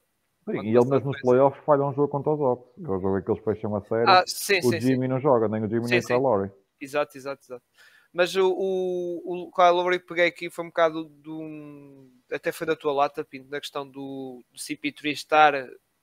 Sim, 0.45 0.61
e 0.63 0.75
ele 0.75 0.85
mesmo 0.85 1.11
nos 1.11 1.21
playoffs 1.21 1.63
falha 1.63 1.83
um 1.83 1.93
jogo 1.93 2.07
contra 2.07 2.31
os 2.31 2.39
Ox. 2.39 2.67
É 2.77 2.89
o 2.89 2.99
jogo 2.99 3.21
que 3.21 3.31
eles 3.31 3.43
fecham 3.43 3.75
a 3.75 3.81
série. 3.81 4.09
Ah, 4.09 4.23
sim, 4.25 4.59
o 4.59 4.71
sim, 4.71 4.79
Jimmy 4.79 5.05
sim. 5.05 5.07
não 5.07 5.19
joga, 5.19 5.47
nem 5.47 5.63
o 5.63 5.69
Jimmy 5.69 5.87
nem 5.87 5.99
o 5.99 6.03
Kyle 6.03 6.19
Lowry. 6.19 6.51
Exato, 6.79 7.15
exato, 7.17 7.43
exato. 7.43 7.63
Mas 8.11 8.35
o, 8.35 8.49
o, 8.49 9.45
o 9.47 9.51
Kyle 9.51 9.69
Lowry 9.69 9.99
que 9.99 10.07
peguei 10.07 10.27
aqui 10.27 10.49
foi 10.49 10.65
um 10.65 10.69
bocado 10.69 11.05
do. 11.05 11.39
Um, 11.39 12.11
até 12.31 12.51
foi 12.51 12.65
da 12.65 12.75
tua 12.75 12.91
lata, 12.91 13.23
Pinto, 13.23 13.49
na 13.49 13.59
questão 13.59 13.87
do, 13.87 14.43
do 14.51 14.59
CP3 14.59 15.11
estar 15.11 15.53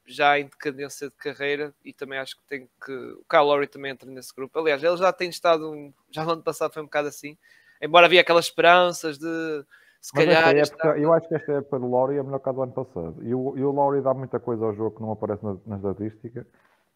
já 0.06 0.38
em 0.38 0.44
decadência 0.44 1.10
de 1.10 1.16
carreira 1.16 1.74
e 1.84 1.92
também 1.92 2.18
acho 2.18 2.36
que 2.36 2.42
tem 2.44 2.68
que. 2.84 2.92
O 2.92 3.24
Kyle 3.28 3.42
Lowry 3.42 3.66
também 3.66 3.90
entra 3.90 4.08
nesse 4.10 4.34
grupo. 4.34 4.58
Aliás, 4.58 4.82
ele 4.82 4.96
já 4.96 5.12
tem 5.12 5.28
estado. 5.28 5.92
Já 6.10 6.24
no 6.24 6.32
ano 6.32 6.42
passado 6.42 6.72
foi 6.72 6.82
um 6.82 6.86
bocado 6.86 7.08
assim. 7.08 7.36
Embora 7.82 8.06
havia 8.06 8.20
aquelas 8.20 8.46
esperanças 8.46 9.18
de 9.18 9.64
se 10.00 10.12
Mas 10.14 10.24
calhar. 10.24 10.56
Época, 10.56 10.98
Eu 10.98 11.12
acho 11.12 11.28
que 11.28 11.34
esta 11.34 11.52
época 11.52 11.78
do 11.78 11.90
Laurie 11.90 12.18
é 12.18 12.22
melhor 12.22 12.38
que 12.38 12.48
a 12.48 12.52
do 12.52 12.62
ano 12.62 12.72
passado. 12.72 13.16
E 13.22 13.34
o, 13.34 13.56
e 13.56 13.62
o 13.62 13.72
Laurie 13.72 14.02
dá 14.02 14.14
muita 14.14 14.38
coisa 14.38 14.64
ao 14.64 14.74
jogo 14.74 14.96
que 14.96 15.02
não 15.02 15.12
aparece 15.12 15.44
na, 15.44 15.56
na 15.66 15.76
estatística. 15.76 16.46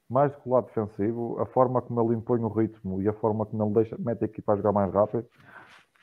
Mais 0.08 0.32
do 0.32 0.40
que 0.40 0.48
o 0.48 0.52
lado 0.52 0.66
defensivo, 0.66 1.40
a 1.40 1.46
forma 1.46 1.80
como 1.80 2.00
ele 2.02 2.18
impõe 2.18 2.40
o 2.40 2.48
ritmo 2.48 3.00
e 3.00 3.08
a 3.08 3.12
forma 3.14 3.46
como 3.46 3.64
ele 3.64 3.74
deixa, 3.74 3.96
mete 3.98 4.22
a 4.22 4.26
equipa 4.26 4.52
a 4.52 4.56
jogar 4.56 4.72
mais 4.72 4.92
rápido 4.92 5.26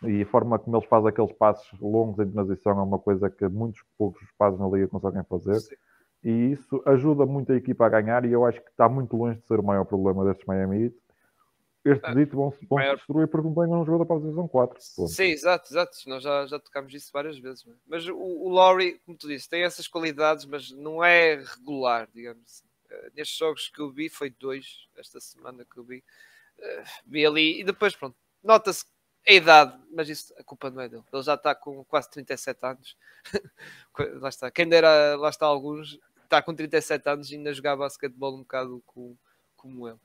e 0.03 0.21
a 0.21 0.25
forma 0.25 0.57
como 0.57 0.77
eles 0.77 0.87
fazem 0.87 1.09
aqueles 1.09 1.31
passos 1.33 1.79
longos 1.79 2.25
em 2.25 2.31
transição 2.31 2.79
é 2.79 2.83
uma 2.83 2.99
coisa 2.99 3.29
que 3.29 3.47
muitos 3.47 3.83
poucos 3.97 4.25
passos 4.37 4.59
na 4.59 4.67
liga 4.67 4.87
conseguem 4.87 5.23
fazer. 5.23 5.59
Sim. 5.59 5.75
E 6.23 6.51
isso 6.51 6.81
ajuda 6.85 7.25
muito 7.25 7.51
a 7.51 7.55
equipa 7.55 7.85
a 7.85 7.89
ganhar 7.89 8.25
e 8.25 8.31
eu 8.31 8.45
acho 8.45 8.61
que 8.61 8.69
está 8.69 8.89
muito 8.89 9.15
longe 9.15 9.39
de 9.39 9.47
ser 9.47 9.59
o 9.59 9.63
maior 9.63 9.85
problema 9.85 10.25
destes 10.25 10.45
Miami 10.45 10.83
Heat 10.83 10.95
este 11.85 12.05
ah, 12.05 12.13
dito 12.13 12.35
vão, 12.35 12.49
vão 12.49 12.77
maior... 12.77 12.95
destruir 12.97 13.27
porque 13.27 13.47
não 13.47 13.55
têm 13.55 13.73
um 13.73 13.85
jogador 13.85 14.05
para 14.05 14.15
a 14.17 14.19
divisão 14.19 14.47
4. 14.47 14.79
Ponto. 14.95 15.07
Sim, 15.09 15.23
exato, 15.23 15.71
exato. 15.71 15.97
Nós 16.07 16.23
já, 16.23 16.45
já 16.45 16.59
tocámos 16.59 16.93
isso 16.93 17.09
várias 17.11 17.37
vezes. 17.39 17.65
Mas 17.87 18.07
o, 18.07 18.17
o 18.17 18.49
Laurie, 18.49 18.99
como 19.05 19.17
tu 19.17 19.27
disse, 19.27 19.49
tem 19.49 19.63
essas 19.63 19.87
qualidades, 19.87 20.45
mas 20.45 20.71
não 20.71 21.03
é 21.03 21.35
regular, 21.35 22.09
digamos 22.13 22.43
assim. 22.43 22.65
Uh, 22.91 23.11
nestes 23.15 23.37
jogos 23.37 23.69
que 23.69 23.79
eu 23.79 23.89
vi, 23.89 24.09
foi 24.09 24.29
dois, 24.29 24.87
esta 24.97 25.19
semana 25.21 25.63
que 25.63 25.77
eu 25.77 25.83
vi, 25.83 26.03
uh, 26.59 26.83
vi 27.05 27.25
ali 27.25 27.61
e 27.61 27.63
depois, 27.63 27.95
pronto, 27.95 28.17
nota-se 28.43 28.83
a 29.27 29.31
idade, 29.31 29.79
mas 29.91 30.09
isso 30.09 30.33
a 30.37 30.43
culpa 30.43 30.69
não 30.69 30.81
é 30.81 30.89
dele. 30.89 31.03
Ele 31.13 31.23
já 31.23 31.35
está 31.35 31.53
com 31.53 31.83
quase 31.85 32.09
37 32.09 32.59
anos. 32.65 32.97
lá 34.19 34.29
está. 34.29 34.51
Quem 34.51 34.67
dera, 34.67 35.15
lá 35.15 35.29
está 35.29 35.45
alguns, 35.45 35.99
está 36.23 36.41
com 36.41 36.53
37 36.53 37.07
anos 37.09 37.31
e 37.31 37.35
ainda 37.35 37.53
jogar 37.53 37.75
basquetebol 37.75 38.35
um 38.35 38.39
bocado 38.39 38.81
com, 38.85 39.15
como 39.55 39.87
ele. 39.87 39.99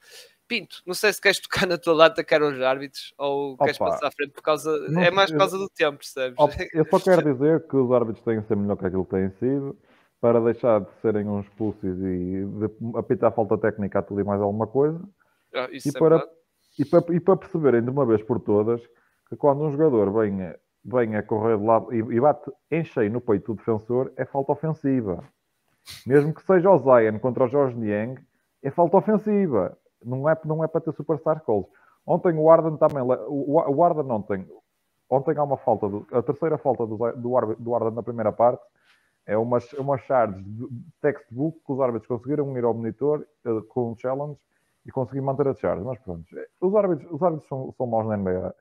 Pinto, 0.46 0.82
não 0.86 0.94
sei 0.94 1.12
se 1.12 1.20
queres 1.20 1.40
tocar 1.40 1.66
na 1.66 1.78
tua 1.78 1.94
lata, 1.94 2.22
quero 2.22 2.48
os 2.48 2.60
árbitros, 2.60 3.14
ou 3.16 3.54
Opa, 3.54 3.64
queres 3.64 3.78
passar 3.78 4.08
à 4.08 4.10
frente 4.10 4.32
por 4.32 4.42
causa. 4.42 4.88
Não, 4.88 5.00
é 5.00 5.10
mais 5.10 5.30
por 5.30 5.38
causa 5.38 5.56
do 5.56 5.68
tempo, 5.68 5.98
percebes? 5.98 6.36
Eu 6.72 6.84
só 6.86 7.00
quero 7.00 7.22
dizer 7.32 7.66
que 7.66 7.76
os 7.76 7.90
árbitros 7.90 8.22
têm 8.24 8.42
que 8.42 8.48
ser 8.48 8.56
melhor 8.56 8.76
que 8.76 8.86
aquilo 8.86 9.04
que 9.04 9.10
têm 9.12 9.30
sido, 9.30 9.78
para 10.20 10.40
deixar 10.40 10.80
de 10.80 10.90
serem 11.00 11.26
uns 11.26 11.48
pulsos 11.50 11.98
e 11.98 12.44
de 12.44 12.98
apitar 12.98 13.32
falta 13.32 13.56
técnica 13.56 14.00
a 14.00 14.02
tudo 14.02 14.20
e 14.20 14.24
mais 14.24 14.40
alguma 14.40 14.66
coisa. 14.66 15.00
Ah, 15.54 15.68
e, 15.70 15.78
é 15.78 15.98
para, 15.98 16.22
e, 16.78 16.84
para, 16.84 17.14
e 17.14 17.20
para 17.20 17.36
perceberem 17.36 17.82
de 17.82 17.90
uma 17.90 18.04
vez 18.04 18.22
por 18.22 18.40
todas 18.40 18.82
que 19.28 19.36
quando 19.36 19.62
um 19.62 19.70
jogador 19.70 20.12
vem, 20.12 20.54
vem 20.84 21.16
a 21.16 21.22
correr 21.22 21.56
de 21.56 21.64
lado 21.64 21.94
e, 21.94 21.98
e 21.98 22.20
bate 22.20 22.50
em 22.70 22.84
cheio 22.84 23.10
no 23.10 23.20
peito 23.20 23.52
do 23.52 23.58
defensor, 23.58 24.12
é 24.16 24.24
falta 24.24 24.52
ofensiva. 24.52 25.24
Mesmo 26.06 26.34
que 26.34 26.42
seja 26.42 26.70
o 26.70 26.78
Zion 26.78 27.18
contra 27.18 27.44
o 27.44 27.48
Jorge 27.48 27.76
Niang, 27.76 28.20
é 28.62 28.70
falta 28.70 28.96
ofensiva 28.96 29.76
não 30.04 30.28
é, 30.28 30.38
não 30.44 30.62
é 30.64 30.68
para 30.68 30.80
ter 30.80 30.92
superstar 30.94 31.42
calls. 31.44 31.66
Ontem 32.06 32.36
o 32.36 32.50
Arden 32.50 32.76
também. 32.76 33.02
O, 33.02 33.82
Arden 33.82 34.10
ontem. 34.10 34.46
Ontem 35.08 35.36
há 35.36 35.42
uma 35.42 35.56
falta. 35.56 35.86
A 36.12 36.22
terceira 36.22 36.58
falta 36.58 36.86
do, 36.86 37.74
Arden 37.74 37.94
na 37.94 38.02
primeira 38.02 38.32
parte 38.32 38.62
é 39.26 39.36
umas, 39.38 39.64
charges 40.06 40.44
de 40.44 40.68
textbook 41.00 41.58
que 41.64 41.72
os 41.72 41.80
árbitros 41.80 42.06
conseguiram 42.06 42.56
ir 42.58 42.64
ao 42.64 42.74
monitor 42.74 43.26
uh, 43.46 43.62
com 43.62 43.92
um 43.92 43.96
challenge 43.96 44.38
e 44.84 44.90
conseguir 44.90 45.22
manter 45.22 45.48
a 45.48 45.54
charge. 45.54 45.82
Mas 45.82 45.98
pronto, 46.00 46.24
os 46.60 46.74
árbitros, 46.74 47.10
os 47.10 47.22
árbitros 47.22 47.48
são, 47.48 47.72
são 47.76 47.86
maus 47.86 48.06
na 48.06 48.16
NBA 48.16 48.54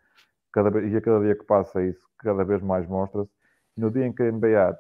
cada, 0.54 0.80
e 0.80 0.96
a 0.96 1.02
cada 1.02 1.20
dia 1.20 1.36
que 1.36 1.44
passa 1.44 1.84
isso, 1.84 2.08
cada 2.20 2.46
vez 2.46 2.62
mais 2.62 2.88
mostra-se. 2.88 3.30
No 3.76 3.90
dia 3.90 4.06
em 4.06 4.14
que 4.14 4.22
a 4.22 4.32
NBA 4.32 4.78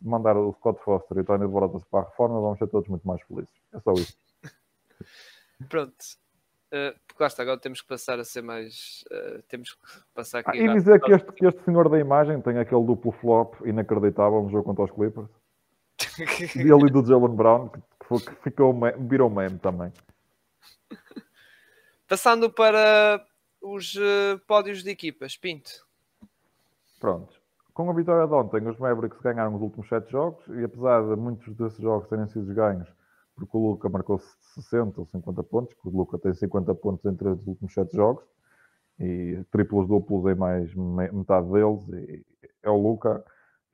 mandar 0.00 0.36
o 0.36 0.52
Scott 0.54 0.80
Foster 0.84 1.18
e 1.18 1.20
o 1.20 1.24
Tony 1.24 1.46
Borotas 1.48 1.84
para 1.90 2.06
a 2.06 2.08
reforma, 2.08 2.40
vamos 2.40 2.58
ser 2.58 2.68
todos 2.68 2.88
muito 2.88 3.06
mais 3.06 3.20
felizes. 3.22 3.52
É 3.72 3.80
só 3.80 3.92
isso. 3.92 4.16
Pronto. 5.68 6.04
Uh, 6.66 6.98
porque 7.06 7.22
lá 7.22 7.26
está, 7.28 7.42
agora 7.42 7.60
temos 7.60 7.80
que 7.80 7.88
passar 7.88 8.18
a 8.18 8.24
ser 8.24 8.42
mais. 8.42 9.04
Uh, 9.10 9.42
temos 9.48 9.72
que 9.72 9.80
passar 10.14 10.40
aqui. 10.40 10.58
Ah, 10.58 10.64
e 10.64 10.74
dizer 10.74 11.00
que 11.00 11.12
este, 11.12 11.32
que 11.32 11.46
este 11.46 11.64
senhor 11.64 11.88
da 11.88 11.98
imagem 11.98 12.40
tem 12.40 12.58
aquele 12.58 12.84
duplo 12.84 13.12
flop 13.12 13.54
inacreditável 13.64 14.42
no 14.42 14.50
jogo 14.50 14.64
contra 14.64 14.84
os 14.84 14.90
Clippers. 14.90 15.28
E 16.56 16.90
do 16.90 17.04
Jalen 17.04 17.34
Brown, 17.34 17.68
que, 17.68 17.80
que 17.80 18.34
ficou, 18.42 18.74
virou 19.08 19.30
meme 19.30 19.58
também. 19.58 19.92
Passando 22.06 22.50
para 22.50 23.24
os 23.62 23.94
uh, 23.94 24.38
pódios 24.46 24.82
de 24.82 24.90
equipas, 24.90 25.36
Pinto. 25.36 25.86
Pronto. 27.00 27.40
com 27.72 27.90
a 27.90 27.94
vitória 27.94 28.26
de 28.26 28.34
ontem, 28.34 28.68
os 28.68 28.78
Mavericks 28.78 29.20
ganharam 29.20 29.54
os 29.54 29.62
últimos 29.62 29.88
7 29.88 30.10
jogos 30.10 30.46
e 30.48 30.64
apesar 30.64 31.02
de 31.02 31.16
muitos 31.16 31.54
desses 31.56 31.78
jogos 31.78 32.08
terem 32.08 32.26
sido 32.28 32.54
ganhos 32.54 32.88
porque 33.36 33.56
o 33.56 33.70
Luca 33.70 33.88
marcou 33.88 34.18
60 34.18 35.00
ou 35.00 35.06
50 35.06 35.42
pontos, 35.44 35.74
porque 35.74 35.88
o 35.88 35.98
Luca 35.98 36.18
tem 36.18 36.34
50 36.34 36.74
pontos 36.74 37.04
entre 37.04 37.28
os 37.28 37.46
últimos 37.46 37.72
7 37.74 37.94
jogos 37.94 38.24
e 38.98 39.44
triplos 39.50 39.86
duplos 39.86 40.24
em 40.32 40.34
mais 40.34 40.74
metade 40.74 41.46
deles 41.52 41.86
e 41.88 42.24
é 42.62 42.70
o 42.70 42.76
Luca 42.76 43.22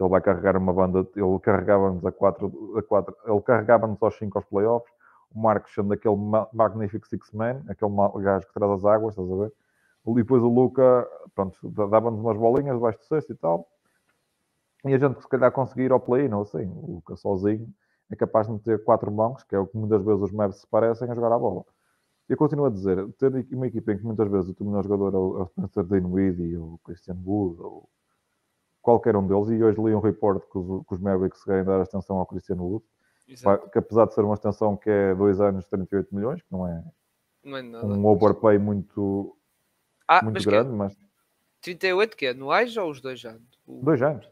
ele 0.00 0.08
vai 0.08 0.20
carregar 0.20 0.56
uma 0.56 0.72
banda, 0.72 1.06
ele 1.14 1.38
carregava-nos 1.40 2.04
a 2.04 2.10
4, 2.10 2.76
a 2.76 2.82
4 2.82 3.16
ele 3.24 3.40
carregava-nos 3.42 4.02
aos 4.02 4.18
5 4.18 4.36
aos 4.36 4.44
playoffs 4.46 4.92
o 5.34 5.40
Marcos 5.40 5.72
sendo 5.74 5.92
aquele 5.92 6.16
magnífico 6.52 7.06
six-man, 7.06 7.62
aquele 7.68 7.90
gajo 8.22 8.46
que 8.46 8.52
traz 8.52 8.70
as 8.72 8.84
águas, 8.84 9.14
estás 9.14 9.30
a 9.30 9.36
ver? 9.36 9.52
E 10.06 10.14
depois 10.14 10.42
o 10.42 10.48
Luca, 10.48 11.08
pronto, 11.34 11.56
dava-nos 11.88 12.20
umas 12.20 12.36
bolinhas 12.36 12.76
debaixo 12.76 12.98
do 12.98 13.04
sexto 13.04 13.32
e 13.32 13.36
tal. 13.36 13.68
E 14.84 14.92
a 14.92 14.98
gente, 14.98 15.20
se 15.20 15.28
calhar, 15.28 15.50
conseguir 15.52 15.84
ir 15.84 15.92
ao 15.92 16.00
play, 16.00 16.28
não 16.28 16.42
assim. 16.42 16.66
O 16.66 16.96
Luca 16.96 17.16
sozinho 17.16 17.72
é 18.14 18.16
capaz 18.16 18.46
de 18.46 18.52
meter 18.52 18.82
quatro 18.84 19.10
mãos, 19.10 19.42
que 19.44 19.54
é 19.54 19.58
o 19.58 19.66
que 19.66 19.76
muitas 19.76 20.04
vezes 20.04 20.22
os 20.22 20.32
Mavs 20.32 20.60
se 20.60 20.66
parecem, 20.66 21.10
a 21.10 21.14
jogar 21.14 21.32
a 21.32 21.38
bola. 21.38 21.64
Eu 22.28 22.36
continuo 22.36 22.66
a 22.66 22.70
dizer, 22.70 23.06
ter 23.18 23.30
uma 23.52 23.66
equipa 23.66 23.92
em 23.92 23.98
que 23.98 24.04
muitas 24.04 24.30
vezes 24.30 24.50
o 24.50 24.54
teu 24.54 24.66
melhor 24.66 24.84
jogador 24.84 25.14
é 25.14 25.42
o 25.42 25.46
Spencer 25.46 25.84
Dinwiddie, 25.84 26.56
ou 26.56 26.74
o 26.74 26.78
Christian 26.78 27.16
Wood, 27.24 27.60
ou 27.60 27.88
qualquer 28.80 29.16
um 29.16 29.26
deles, 29.26 29.48
e 29.48 29.62
hoje 29.62 29.80
li 29.80 29.94
um 29.94 30.00
report 30.00 30.42
que 30.50 30.58
os, 30.58 30.86
que 30.86 30.94
os 30.94 31.00
Mavericks 31.00 31.44
querem 31.44 31.64
dar 31.64 31.82
extensão 31.82 32.16
ao 32.16 32.26
Christian 32.26 32.56
Wood, 32.56 32.84
Exato. 33.28 33.70
que 33.70 33.78
apesar 33.78 34.06
de 34.06 34.14
ser 34.14 34.22
uma 34.22 34.34
extensão 34.34 34.76
que 34.76 34.90
é 34.90 35.14
dois 35.14 35.40
anos, 35.40 35.64
38 35.66 36.14
milhões, 36.14 36.42
que 36.42 36.50
não 36.50 36.66
é, 36.66 36.84
não 37.44 37.56
é 37.56 37.62
um 37.62 38.06
overpay 38.06 38.58
muito, 38.58 39.36
ah, 40.06 40.22
muito 40.22 40.34
mas 40.34 40.44
grande, 40.44 40.68
que 40.68 40.74
é? 40.74 40.78
mas... 40.78 40.96
38 41.60 42.16
que 42.16 42.26
é? 42.26 42.30
Anuais 42.30 42.76
ou 42.76 42.90
os 42.90 43.00
dois 43.00 43.24
anos? 43.24 43.58
O... 43.66 43.82
Dois 43.82 44.02
anos. 44.02 44.28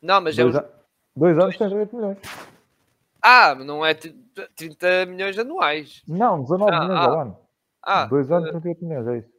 Não, 0.00 0.20
mas 0.20 0.38
é 0.38 0.42
dois 0.42 0.54
é 0.54 0.60
os... 0.60 0.76
Dois 1.16 1.38
anos, 1.38 1.56
38 1.56 1.96
milhões. 1.96 2.18
Ah, 3.28 3.56
não 3.56 3.84
é 3.84 3.92
30 3.92 5.06
milhões 5.06 5.36
anuais. 5.36 6.00
Não, 6.06 6.42
19 6.42 6.72
ah, 6.72 6.80
milhões 6.80 7.00
ah, 7.00 7.04
ao 7.04 7.20
ano. 7.20 7.38
Ah, 7.82 8.06
dois 8.06 8.30
anos, 8.30 8.50
38 8.50 8.78
uh... 8.78 8.88
milhões, 8.88 9.06
é 9.08 9.18
isso. 9.18 9.32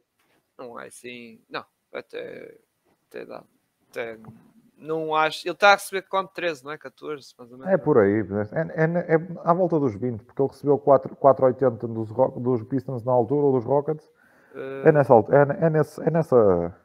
Não 0.58 0.78
é 0.78 0.88
assim... 0.88 1.40
Não, 1.48 1.64
até... 1.94 2.58
Até 3.08 3.24
dá... 3.24 3.42
Até 3.88 4.18
não 4.76 5.14
acho. 5.14 5.46
Ele 5.46 5.54
está 5.54 5.70
a 5.70 5.74
receber 5.74 6.02
quanto? 6.02 6.32
13, 6.34 6.64
não 6.64 6.70
é? 6.70 6.78
14, 6.78 7.34
mais 7.38 7.50
ou 7.50 7.58
menos. 7.58 7.72
É 7.72 7.76
por 7.78 7.98
aí, 7.98 8.20
é, 8.20 8.84
é, 8.84 9.14
é 9.14 9.28
à 9.42 9.52
volta 9.52 9.80
dos 9.80 9.94
20, 9.94 10.22
porque 10.22 10.40
ele 10.40 10.50
recebeu 10.50 10.78
4,80 10.78 11.78
dos, 11.88 12.08
dos 12.42 12.62
Pistons 12.68 13.02
na 13.02 13.12
altura 13.12 13.46
ou 13.46 13.52
dos 13.52 13.64
Rockets. 13.64 14.06
Uh... 14.54 14.86
É, 14.86 14.92
nessa, 14.92 15.14
é, 15.14 15.66
é, 15.66 15.70
nesse, 15.70 16.02
é 16.02 16.10
nessa. 16.10 16.76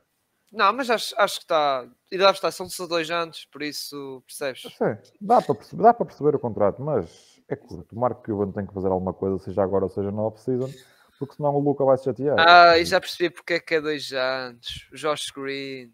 Não, 0.54 0.72
mas 0.72 0.88
acho, 0.88 1.16
acho 1.18 1.38
que 1.38 1.46
está. 1.46 1.86
E 2.12 2.18
deve 2.18 2.32
estar, 2.32 2.52
são 2.52 2.70
só 2.70 2.86
dois 2.86 3.10
anos, 3.10 3.46
por 3.52 3.64
isso 3.64 4.24
percebes? 4.28 4.62
Sim, 4.78 4.96
dá 5.20 5.42
para 5.42 5.56
perceber, 5.56 5.82
dá 5.82 5.94
para 5.94 6.06
perceber 6.06 6.36
o 6.36 6.40
contrato, 6.40 6.80
mas 6.80 7.42
é 7.50 7.56
curto. 7.56 7.96
O 7.96 8.00
Marco 8.00 8.24
Cuban 8.24 8.52
tem 8.52 8.68
que 8.68 8.74
fazer 8.74 8.90
alguma 8.90 9.14
coisa, 9.14 9.44
seja 9.44 9.64
agora, 9.64 9.90
seja 9.90 10.12
na 10.12 10.22
off-season, 10.22 10.70
porque 11.18 11.36
senão 11.36 11.56
o 11.56 11.60
Luca 11.60 11.84
vai 11.84 11.98
se 11.98 12.04
chatear. 12.04 12.36
Ah, 12.38 12.78
e 12.78 12.86
já 12.86 13.02
percebi 13.02 13.32
porque 13.32 13.54
é 13.54 13.60
que 13.60 13.74
é 13.74 13.82
dois 13.82 14.14
anos. 14.14 14.88
O 14.94 14.96
Josh 14.96 15.32
Green 15.32 15.92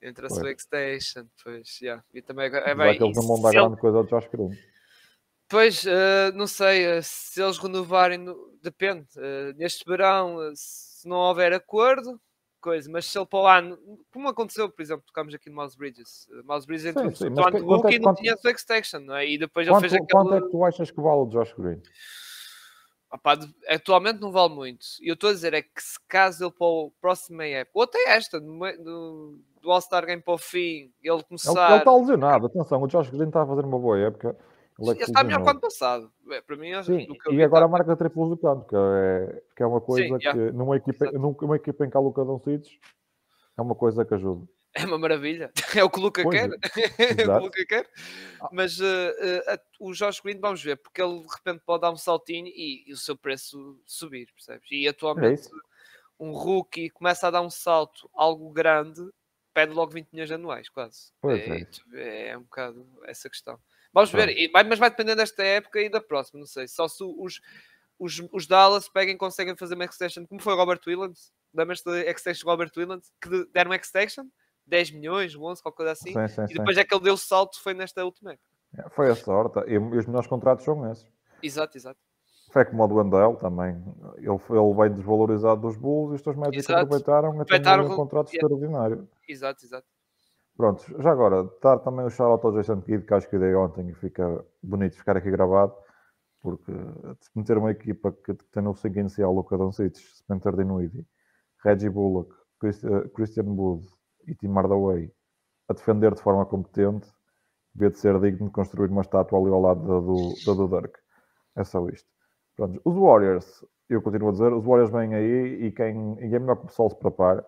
entre 0.00 0.26
a 0.26 0.30
Swag 0.30 0.60
Station, 0.60 1.26
pois, 1.42 1.80
yeah. 1.80 2.02
e 2.14 2.22
também 2.22 2.46
é 2.46 2.74
bem. 2.74 2.96
que 2.96 3.04
eles 3.04 3.16
não 3.16 3.26
vão 3.26 3.42
dar 3.42 3.52
grande 3.52 3.76
coisa 3.76 3.98
ao 3.98 4.04
Josh 4.04 4.28
Green. 4.28 4.50
Pois, 5.48 5.84
uh, 5.84 6.32
não 6.34 6.46
sei, 6.46 6.98
uh, 6.98 7.02
se 7.02 7.42
eles 7.42 7.58
renovarem, 7.58 8.18
no... 8.18 8.58
depende. 8.62 9.06
Uh, 9.16 9.54
neste 9.56 9.84
verão, 9.84 10.38
se 10.54 11.06
não 11.06 11.18
houver 11.18 11.52
acordo, 11.52 12.18
coisa, 12.64 12.90
mas 12.90 13.04
se 13.04 13.18
ele 13.18 13.26
para 13.26 13.38
o 13.38 13.46
ano, 13.46 13.78
como 14.10 14.26
aconteceu, 14.26 14.70
por 14.70 14.80
exemplo, 14.80 15.04
tocámos 15.06 15.34
aqui 15.34 15.50
no 15.50 15.56
Mouse 15.56 15.76
Bridges. 15.76 16.26
Mouse 16.44 16.66
Bridges 16.66 16.86
entrou 16.86 17.10
sim, 17.10 17.28
sim, 17.28 17.60
Hulk 17.60 17.88
é, 17.88 17.96
e 17.96 17.98
não 17.98 18.04
quanto, 18.06 18.22
tinha 18.22 18.36
Swag 18.38 18.58
Station, 18.58 19.00
não 19.00 19.16
é? 19.16 19.28
E 19.28 19.36
depois 19.36 19.68
quanto, 19.68 19.84
ele 19.84 19.90
fez 19.90 20.02
aquele. 20.02 20.10
Quanto 20.10 20.34
é 20.34 20.40
que 20.40 20.48
tu 20.48 20.64
achas 20.64 20.90
que 20.90 21.00
vale 21.00 21.20
o 21.20 21.26
Josh 21.26 21.52
Green? 21.58 21.82
Opa, 23.12 23.38
atualmente 23.68 24.20
não 24.20 24.32
vale 24.32 24.54
muito. 24.54 24.86
E 25.02 25.08
eu 25.08 25.14
estou 25.14 25.28
a 25.28 25.32
dizer 25.34 25.52
é 25.52 25.60
que 25.60 25.82
se 25.82 25.98
caso 26.08 26.44
ele 26.44 26.52
para 26.52 26.66
o 26.66 26.90
próximo 27.00 27.42
época, 27.42 27.78
ou 27.78 27.82
até 27.82 27.98
esta, 28.08 28.40
no, 28.40 29.38
do 29.60 29.70
All-Star 29.70 30.06
Game 30.06 30.22
para 30.22 30.34
o 30.34 30.38
fim, 30.38 30.90
ele 31.02 31.22
começar. 31.22 31.68
Ele, 31.68 31.78
está 31.78 31.94
lesionado, 31.94 32.46
atenção, 32.46 32.82
o 32.82 32.88
Josh 32.88 33.10
Green 33.10 33.28
está 33.28 33.42
a 33.42 33.46
fazer 33.46 33.64
uma 33.66 33.78
boa 33.78 33.98
época. 33.98 34.36
Ele, 34.78 34.90
é 34.90 35.02
está 35.04 35.22
melhor 35.22 35.40
que 35.40 35.46
o 35.46 35.50
ano 35.50 35.60
passado. 35.60 36.12
É, 36.30 36.40
para 36.40 36.56
mim, 36.56 36.70
Sim, 36.82 37.06
e 37.30 37.42
agora 37.42 37.64
a 37.64 37.68
marca 37.68 37.96
triplos 37.96 38.30
do 38.30 38.36
canto, 38.36 38.66
que 38.66 38.74
é, 38.76 39.42
que 39.56 39.62
é 39.62 39.66
uma 39.66 39.80
coisa 39.80 40.06
Sim, 40.06 40.18
que 40.18 40.26
yeah. 40.26 40.52
numa, 40.52 40.76
equipa, 40.76 41.12
numa 41.12 41.56
equipa 41.56 41.86
em 41.86 41.90
que 41.90 41.96
há 41.96 42.00
Luca 42.00 42.24
Doncic 42.24 42.66
é 43.56 43.62
uma 43.62 43.74
coisa 43.74 44.04
que 44.04 44.14
ajuda. 44.14 44.48
É 44.76 44.84
uma 44.84 44.98
maravilha, 44.98 45.52
é 45.78 45.84
o 45.84 45.88
que 45.88 46.00
o 46.00 46.02
Luca 46.02 46.22
pois 46.24 46.40
quer. 46.40 46.50
É, 46.98 47.22
é 47.22 47.28
o 47.28 47.38
que 47.38 47.44
Luca 47.44 47.66
quer. 47.66 47.88
Ah. 48.40 48.48
Mas 48.52 48.80
uh, 48.80 48.84
uh, 48.84 49.88
o 49.88 49.92
Josh 49.92 50.18
Green, 50.18 50.40
vamos 50.40 50.60
ver, 50.60 50.76
porque 50.76 51.00
ele 51.00 51.20
de 51.20 51.28
repente 51.32 51.62
pode 51.64 51.82
dar 51.82 51.92
um 51.92 51.96
saltinho 51.96 52.48
e, 52.48 52.84
e 52.88 52.92
o 52.92 52.96
seu 52.96 53.16
preço 53.16 53.80
subir, 53.86 54.26
percebes? 54.34 54.68
E 54.72 54.88
atualmente 54.88 55.46
é 55.46 55.50
um 56.18 56.32
rookie 56.32 56.90
começa 56.90 57.28
a 57.28 57.30
dar 57.30 57.42
um 57.42 57.50
salto 57.50 58.08
algo 58.14 58.50
grande 58.50 59.08
pede 59.54 59.72
logo 59.72 59.92
20 59.92 60.08
milhões 60.12 60.30
anuais, 60.32 60.68
quase. 60.68 61.12
Pois 61.20 61.40
é, 61.40 61.66
é, 61.94 62.28
é 62.30 62.38
um 62.38 62.42
bocado 62.42 62.84
essa 63.04 63.30
questão. 63.30 63.58
Vamos 63.94 64.10
ver, 64.10 64.30
e, 64.30 64.50
mas 64.52 64.78
vai 64.78 64.90
depender 64.90 65.14
desta 65.14 65.44
época 65.44 65.80
e 65.80 65.88
da 65.88 66.00
próxima, 66.00 66.40
não 66.40 66.46
sei. 66.46 66.66
Só 66.66 66.88
se 66.88 67.04
os, 67.04 67.40
os, 67.96 68.20
os 68.32 68.44
Dallas 68.44 68.88
peguem 68.88 69.16
conseguem 69.16 69.56
fazer 69.56 69.76
uma 69.76 69.84
extension, 69.84 70.26
como 70.26 70.42
foi 70.42 70.52
o 70.52 70.56
Robert 70.56 70.80
Williams, 70.84 71.32
lembras-te 71.54 71.84
da 71.84 72.00
extension 72.10 72.50
Robert 72.50 72.72
Williams, 72.76 73.12
que 73.22 73.48
deram 73.52 73.70
uma 73.70 73.76
extension, 73.76 74.26
10 74.66 74.90
milhões, 74.90 75.36
11, 75.36 75.62
qualquer 75.62 75.76
coisa 75.76 75.92
assim, 75.92 76.12
sim, 76.12 76.28
sim, 76.28 76.42
e 76.50 76.54
depois 76.54 76.74
sim. 76.74 76.80
é 76.80 76.84
que 76.84 76.92
ele 76.92 77.04
deu 77.04 77.14
o 77.14 77.18
salto, 77.18 77.62
foi 77.62 77.72
nesta 77.72 78.04
última 78.04 78.32
época. 78.32 78.48
É, 78.76 78.88
foi 78.90 79.08
a 79.08 79.14
sorte, 79.14 79.60
e, 79.68 79.78
os 79.78 80.06
melhores 80.06 80.26
contratos 80.26 80.64
são 80.64 80.90
esses. 80.90 81.06
Exato, 81.40 81.78
exato. 81.78 82.00
Foi 82.50 82.64
como 82.64 82.84
o 82.84 82.88
do 82.88 82.96
Wendell 82.96 83.36
também. 83.36 83.74
Ele, 84.16 84.28
ele 84.28 84.74
veio 84.76 84.94
desvalorizado 84.94 85.60
dos 85.60 85.76
Bulls 85.76 86.12
e 86.12 86.14
os 86.16 86.22
teus 86.22 86.36
médicos 86.36 86.70
aproveitaram 86.70 87.36
e 87.36 87.40
aproveitaram 87.40 87.84
um 87.86 87.96
contrato 87.96 88.32
yeah. 88.32 88.46
extraordinário. 88.46 89.08
Exato, 89.28 89.64
exato. 89.64 89.86
Pronto, 90.56 90.84
já 91.02 91.10
agora, 91.10 91.50
dar 91.60 91.78
também 91.80 92.06
o 92.06 92.10
shout 92.10 92.46
ao 92.46 92.52
Jason 92.52 92.80
Kidd, 92.80 93.04
que 93.04 93.14
acho 93.14 93.28
que 93.28 93.38
dei 93.38 93.54
ontem 93.54 93.88
e 93.88 93.94
fica 93.94 94.44
bonito 94.62 94.96
ficar 94.96 95.16
aqui 95.16 95.30
gravado, 95.30 95.74
porque 96.40 96.72
meter 97.34 97.58
uma 97.58 97.72
equipa 97.72 98.12
que 98.12 98.34
tem 98.52 98.62
no 98.62 98.74
5 98.74 98.98
inicial 98.98 99.32
Luca 99.32 99.58
Doncic, 99.58 99.96
Spencer 99.96 100.54
Dinwiddie, 100.56 101.04
Reggie 101.64 101.90
Bullock, 101.90 102.32
Christian 103.14 103.46
Wood 103.46 103.86
e 104.26 104.34
Tim 104.34 104.52
Hardaway 104.52 105.10
a 105.68 105.72
defender 105.72 106.14
de 106.14 106.22
forma 106.22 106.46
competente, 106.46 107.08
devia 107.74 107.90
de 107.90 107.98
ser 107.98 108.20
digno 108.20 108.46
de 108.46 108.52
construir 108.52 108.90
uma 108.90 109.02
estátua 109.02 109.38
ali 109.38 109.48
ao 109.50 109.60
lado 109.60 109.80
da 109.80 110.00
do, 110.00 110.54
do 110.54 110.68
Dirk. 110.68 110.98
É 111.56 111.64
só 111.64 111.86
isto. 111.88 112.08
Pronto, 112.56 112.80
os 112.84 112.94
Warriors, 112.94 113.64
eu 113.88 114.00
continuo 114.02 114.28
a 114.28 114.32
dizer, 114.32 114.52
os 114.52 114.64
Warriors 114.64 114.90
vêm 114.90 115.14
aí 115.14 115.66
e 115.66 115.72
quem 115.72 116.16
e 116.20 116.34
é 116.34 116.38
melhor 116.38 116.56
que 116.56 116.64
o 116.64 116.66
pessoal 116.66 116.90
se 116.90 116.96
prepare 116.96 117.42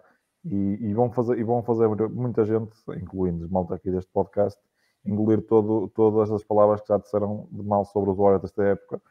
e, 0.49 0.79
e, 0.81 0.95
vão 0.95 1.11
fazer, 1.11 1.39
e 1.39 1.43
vão 1.43 1.63
fazer 1.63 1.89
muita 2.09 2.45
gente, 2.45 2.73
incluindo 2.97 3.49
malta 3.51 3.75
aqui 3.75 3.91
deste 3.91 4.11
podcast, 4.13 4.61
engolir 5.05 5.43
todo, 5.43 5.89
todas 5.89 6.31
as 6.31 6.45
palavras 6.45 6.81
que 6.81 6.89
já 6.89 6.99
disseram 6.99 7.49
de 7.51 7.63
mal 7.63 7.85
sobre 7.85 8.11
os 8.11 8.17
Warriors 8.17 8.43
desta 8.43 8.63
época. 8.63 9.03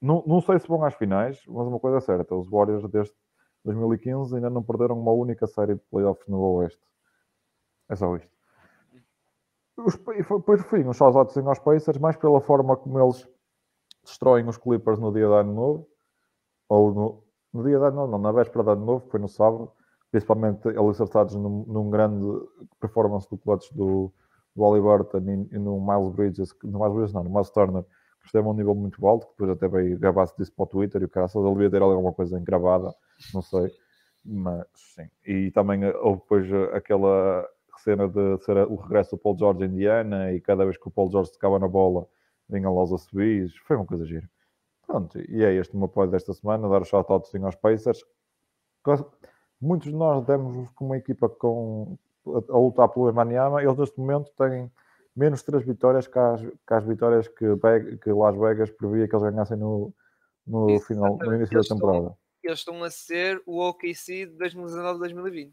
Não, 0.00 0.22
não 0.26 0.40
sei 0.40 0.58
se 0.58 0.68
vão 0.68 0.84
às 0.84 0.94
finais, 0.94 1.42
mas 1.46 1.66
uma 1.66 1.78
coisa 1.78 1.98
é 1.98 2.00
certa, 2.00 2.34
os 2.34 2.48
Warriors 2.48 2.88
desde 2.90 3.14
2015 3.64 4.34
ainda 4.34 4.50
não 4.50 4.62
perderam 4.62 4.98
uma 4.98 5.12
única 5.12 5.46
série 5.46 5.74
de 5.74 5.80
playoffs 5.90 6.26
no 6.26 6.40
Oeste. 6.40 6.80
É 7.88 7.96
só 7.96 8.14
isto. 8.16 8.30
Os, 9.78 9.96
depois, 9.96 10.62
fim, 10.66 10.86
os 10.86 10.96
shoutouts 10.96 11.36
aos 11.38 11.58
Pacers, 11.58 11.98
mais 11.98 12.16
pela 12.16 12.40
forma 12.40 12.76
como 12.76 13.00
eles 13.00 13.26
destroem 14.04 14.46
os 14.46 14.58
Clippers 14.58 14.98
no 14.98 15.12
dia 15.12 15.26
de 15.26 15.32
ano 15.32 15.54
novo, 15.54 15.88
ou 16.68 16.94
no, 16.94 17.24
no 17.52 17.64
dia 17.64 17.78
de 17.78 17.84
ano 17.84 17.96
novo, 17.96 18.12
não, 18.12 18.18
na 18.18 18.32
véspera 18.32 18.64
de 18.64 18.70
ano 18.70 18.84
novo, 18.84 19.06
foi 19.08 19.20
no 19.20 19.28
sábado, 19.28 19.72
principalmente 20.10 20.68
eles 20.68 20.90
acertados 20.90 21.34
num, 21.34 21.64
num 21.66 21.90
grande 21.90 22.24
performance 22.80 23.28
do 23.30 23.38
clutch 23.38 23.70
do, 23.72 24.12
do 24.54 24.62
Oliverton 24.62 25.18
e, 25.18 25.54
e, 25.54 25.58
no 25.58 25.80
Miles 25.80 26.14
Bridges, 26.14 26.54
no 26.62 26.80
Miles 26.80 26.94
Bridges 26.94 27.12
não, 27.12 27.24
no 27.24 27.30
Miles 27.30 27.50
Turner, 27.50 27.82
que 27.82 28.26
esteve 28.26 28.46
a 28.46 28.50
um 28.50 28.54
nível 28.54 28.74
muito 28.74 29.06
alto, 29.06 29.26
que 29.26 29.32
depois 29.32 29.50
até 29.50 29.68
veio 29.68 29.98
gravar-se 29.98 30.36
disso 30.36 30.52
para 30.52 30.64
o 30.64 30.66
Twitter 30.66 31.02
e 31.02 31.04
o 31.04 31.08
cara 31.08 31.28
só 31.28 31.42
devia 31.52 31.70
ter 31.70 31.80
alguma 31.80 32.12
coisa 32.12 32.38
engravada, 32.38 32.94
não 33.32 33.42
sei, 33.42 33.70
mas 34.24 34.66
sim. 34.74 35.08
E 35.24 35.50
também 35.52 35.84
houve 36.02 36.20
depois 36.20 36.52
aquela 36.74 37.48
cena 37.78 38.08
de 38.08 38.38
ser 38.44 38.56
o 38.58 38.74
regresso 38.74 39.16
do 39.16 39.18
Paul 39.18 39.38
George 39.38 39.64
em 39.64 39.68
Indiana 39.68 40.32
e 40.32 40.40
cada 40.40 40.64
vez 40.64 40.76
que 40.76 40.86
o 40.86 40.90
Paul 40.90 41.10
George 41.10 41.32
tocava 41.32 41.58
na 41.58 41.68
bola 41.68 42.06
vinham 42.50 42.74
lá 42.74 42.82
os 42.82 42.92
assobios, 42.92 43.56
foi 43.58 43.76
uma 43.76 43.86
coisa 43.86 44.04
gira. 44.04 44.28
Pronto, 44.86 45.18
e 45.30 45.44
é 45.44 45.54
este 45.54 45.74
o 45.74 45.78
meu 45.78 45.86
apoio 45.86 46.10
desta 46.10 46.32
semana, 46.34 46.68
dar 46.68 46.82
o 46.82 46.84
shout-out 46.84 47.24
aos 47.38 47.54
Pacers. 47.54 48.04
Muitos 49.60 49.88
de 49.88 49.94
nós 49.94 50.24
demos 50.24 50.68
com 50.74 50.86
uma 50.86 50.96
equipa 50.96 51.28
com, 51.28 51.98
a, 52.26 52.52
a 52.52 52.58
lutar 52.58 52.88
pelo 52.88 53.08
Emaniama, 53.08 53.62
eles 53.62 53.76
neste 53.76 53.98
momento 53.98 54.30
têm 54.36 54.70
menos 55.14 55.42
três 55.42 55.64
vitórias 55.64 56.06
que 56.06 56.18
as, 56.18 56.40
que 56.40 56.74
as 56.74 56.84
vitórias 56.84 57.28
que, 57.28 57.44
que 58.02 58.12
Las 58.12 58.36
Vegas 58.36 58.70
previa 58.70 59.06
que 59.06 59.14
eles 59.14 59.30
ganhassem 59.30 59.56
no, 59.56 59.92
no, 60.46 60.80
final, 60.80 61.18
no 61.18 61.34
início 61.34 61.60
da 61.60 61.68
temporada. 61.68 61.98
Estão, 61.98 62.16
eles 62.42 62.58
estão 62.58 62.84
a 62.84 62.90
ser 62.90 63.42
o 63.46 63.60
OKC 63.60 64.26
de 64.26 64.36
2019-2020. 64.38 65.52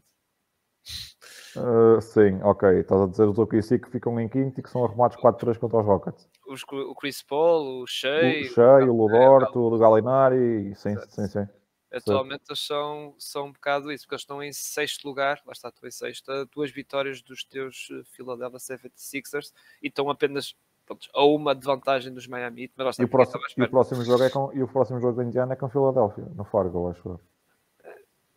Uh, 1.56 2.00
sim, 2.00 2.40
ok. 2.42 2.80
Estás 2.80 3.00
a 3.02 3.06
dizer 3.06 3.24
os 3.24 3.38
OKC 3.38 3.78
que 3.78 3.90
ficam 3.90 4.18
em 4.20 4.28
quinto 4.28 4.60
e 4.60 4.62
que 4.62 4.70
são 4.70 4.84
arrumados 4.84 5.16
4-3 5.16 5.58
contra 5.58 5.80
os 5.80 5.86
Rockets. 5.86 6.28
Os, 6.46 6.62
o 6.62 6.94
Chris 6.94 7.22
Paul, 7.22 7.82
o 7.82 7.86
Shea, 7.86 8.42
o, 8.42 8.44
Shea, 8.44 8.90
o 8.90 8.96
Lodorto, 8.96 9.60
o 9.60 9.78
Galinari, 9.78 10.74
sim, 10.74 10.96
sim, 11.08 11.26
sim. 11.26 11.46
Atualmente 11.90 12.44
eles 12.48 12.66
são, 12.66 13.14
são 13.18 13.46
um 13.46 13.52
bocado 13.52 13.90
isso, 13.90 14.04
porque 14.04 14.14
eles 14.14 14.22
estão 14.22 14.42
em 14.42 14.52
sexto 14.52 15.06
lugar, 15.06 15.40
lá 15.46 15.52
está, 15.52 15.68
estou 15.68 15.88
em 15.88 15.92
sexto, 15.92 16.30
duas 16.54 16.70
vitórias 16.70 17.22
dos 17.22 17.44
teus 17.44 17.88
eh, 17.90 18.02
Philadelphia 18.12 18.58
76ers 18.58 19.52
e 19.82 19.88
estão 19.88 20.10
apenas 20.10 20.54
pronto, 20.84 21.08
a 21.14 21.24
uma 21.24 21.54
de 21.54 21.64
vantagem 21.64 22.12
dos 22.12 22.26
Miami 22.26 22.70
Mas 22.76 22.88
está, 22.90 23.02
e, 23.02 23.06
o 23.06 23.08
próximo, 23.08 23.40
e, 23.56 23.62
o 23.62 23.70
próximo 23.70 24.04
jogo 24.04 24.22
é 24.22 24.30
com, 24.30 24.52
e 24.52 24.62
o 24.62 24.68
próximo 24.68 25.00
jogo 25.00 25.16
da 25.16 25.24
Indiana 25.24 25.54
é 25.54 25.56
com 25.56 25.68
Philadelphia, 25.70 26.24
no 26.36 26.44
Fargo, 26.44 26.90
acho 26.90 27.18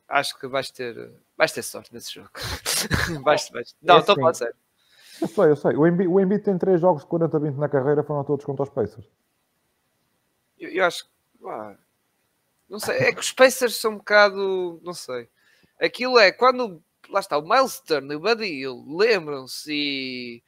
Acho 0.08 0.38
que 0.38 0.46
vais 0.46 0.70
ter, 0.70 1.12
vais 1.38 1.54
ter 1.54 1.64
sorte 1.64 1.94
nesse 1.94 2.14
jogo. 2.14 2.30
vais, 3.24 3.50
vais. 3.50 3.74
Não, 3.82 4.00
estou 4.00 4.20
é, 4.20 4.30
a 4.30 4.34
sério. 4.34 4.56
Eu 5.22 5.28
sei, 5.28 5.46
eu 5.46 5.56
sei. 5.56 5.76
O 5.78 5.88
Embiid, 5.88 6.10
o 6.10 6.20
Embiid 6.20 6.44
tem 6.44 6.58
três 6.58 6.82
jogos 6.82 7.04
de 7.04 7.10
40-20 7.10 7.56
na 7.56 7.70
carreira, 7.70 8.04
foram 8.04 8.22
todos 8.26 8.46
contra 8.46 8.64
os 8.64 8.70
Pacers. 8.70 9.08
Eu, 10.60 10.70
eu 10.70 10.84
acho 10.84 11.06
que. 11.06 11.12
Ah, 11.48 11.78
não 12.72 12.80
sei, 12.80 12.98
é 13.00 13.14
que 13.14 13.20
os 13.20 13.34
Pacers 13.34 13.76
são 13.76 13.92
um 13.92 13.98
bocado. 13.98 14.80
Não 14.82 14.94
sei. 14.94 15.28
Aquilo 15.80 16.18
é 16.18 16.32
quando. 16.32 16.82
Lá 17.10 17.20
está, 17.20 17.38
o 17.38 17.42
Miles 17.42 17.82
Turner 17.82 18.14
e 18.14 18.16
o 18.16 18.20
Buddy 18.22 18.46
Hill 18.46 18.86
lembram-se 18.88 19.74
e. 19.74 20.44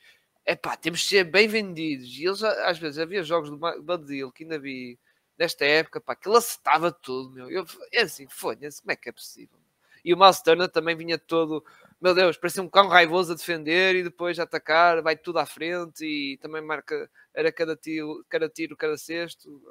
É 0.45 0.55
pá, 0.55 0.77
temos 0.77 1.01
de 1.01 1.07
ser 1.07 1.25
bem 1.25 1.47
vendidos. 1.49 2.07
E 2.17 2.25
eles, 2.25 2.41
às 2.43 2.79
vezes, 2.79 2.97
havia 2.97 3.23
jogos 3.23 3.49
do 3.49 3.57
Buddy 3.57 4.15
Hill 4.15 4.31
que 4.31 4.43
ainda 4.43 4.57
vi 4.57 4.97
nesta 5.37 5.65
época, 5.65 5.99
pá, 5.99 6.15
que 6.15 6.29
ele 6.29 6.37
acertava 6.37 6.91
tudo, 6.93 7.33
meu. 7.33 7.51
Eu, 7.51 7.65
é 7.91 8.03
assim, 8.03 8.25
foi-se, 8.29 8.81
como 8.81 8.91
é 8.91 8.95
que 8.95 9.09
é 9.09 9.11
possível? 9.11 9.57
E 10.05 10.13
o 10.13 10.17
Miles 10.17 10.41
Turner 10.41 10.69
também 10.69 10.95
vinha 10.95 11.17
todo, 11.17 11.63
meu 12.01 12.13
Deus, 12.13 12.37
parecia 12.37 12.61
um 12.61 12.69
cão 12.69 12.87
raivoso 12.87 13.33
a 13.33 13.35
defender 13.35 13.95
e 13.95 14.03
depois 14.03 14.37
a 14.39 14.43
atacar, 14.43 15.01
vai 15.01 15.15
tudo 15.15 15.39
à 15.39 15.45
frente 15.45 16.05
e 16.05 16.37
também 16.37 16.61
marca, 16.61 17.09
era 17.33 17.51
cada 17.51 17.75
tiro, 17.75 18.25
cada 18.29 18.49
tiro, 18.49 18.75
cada 18.77 18.97
cesto. 18.97 19.61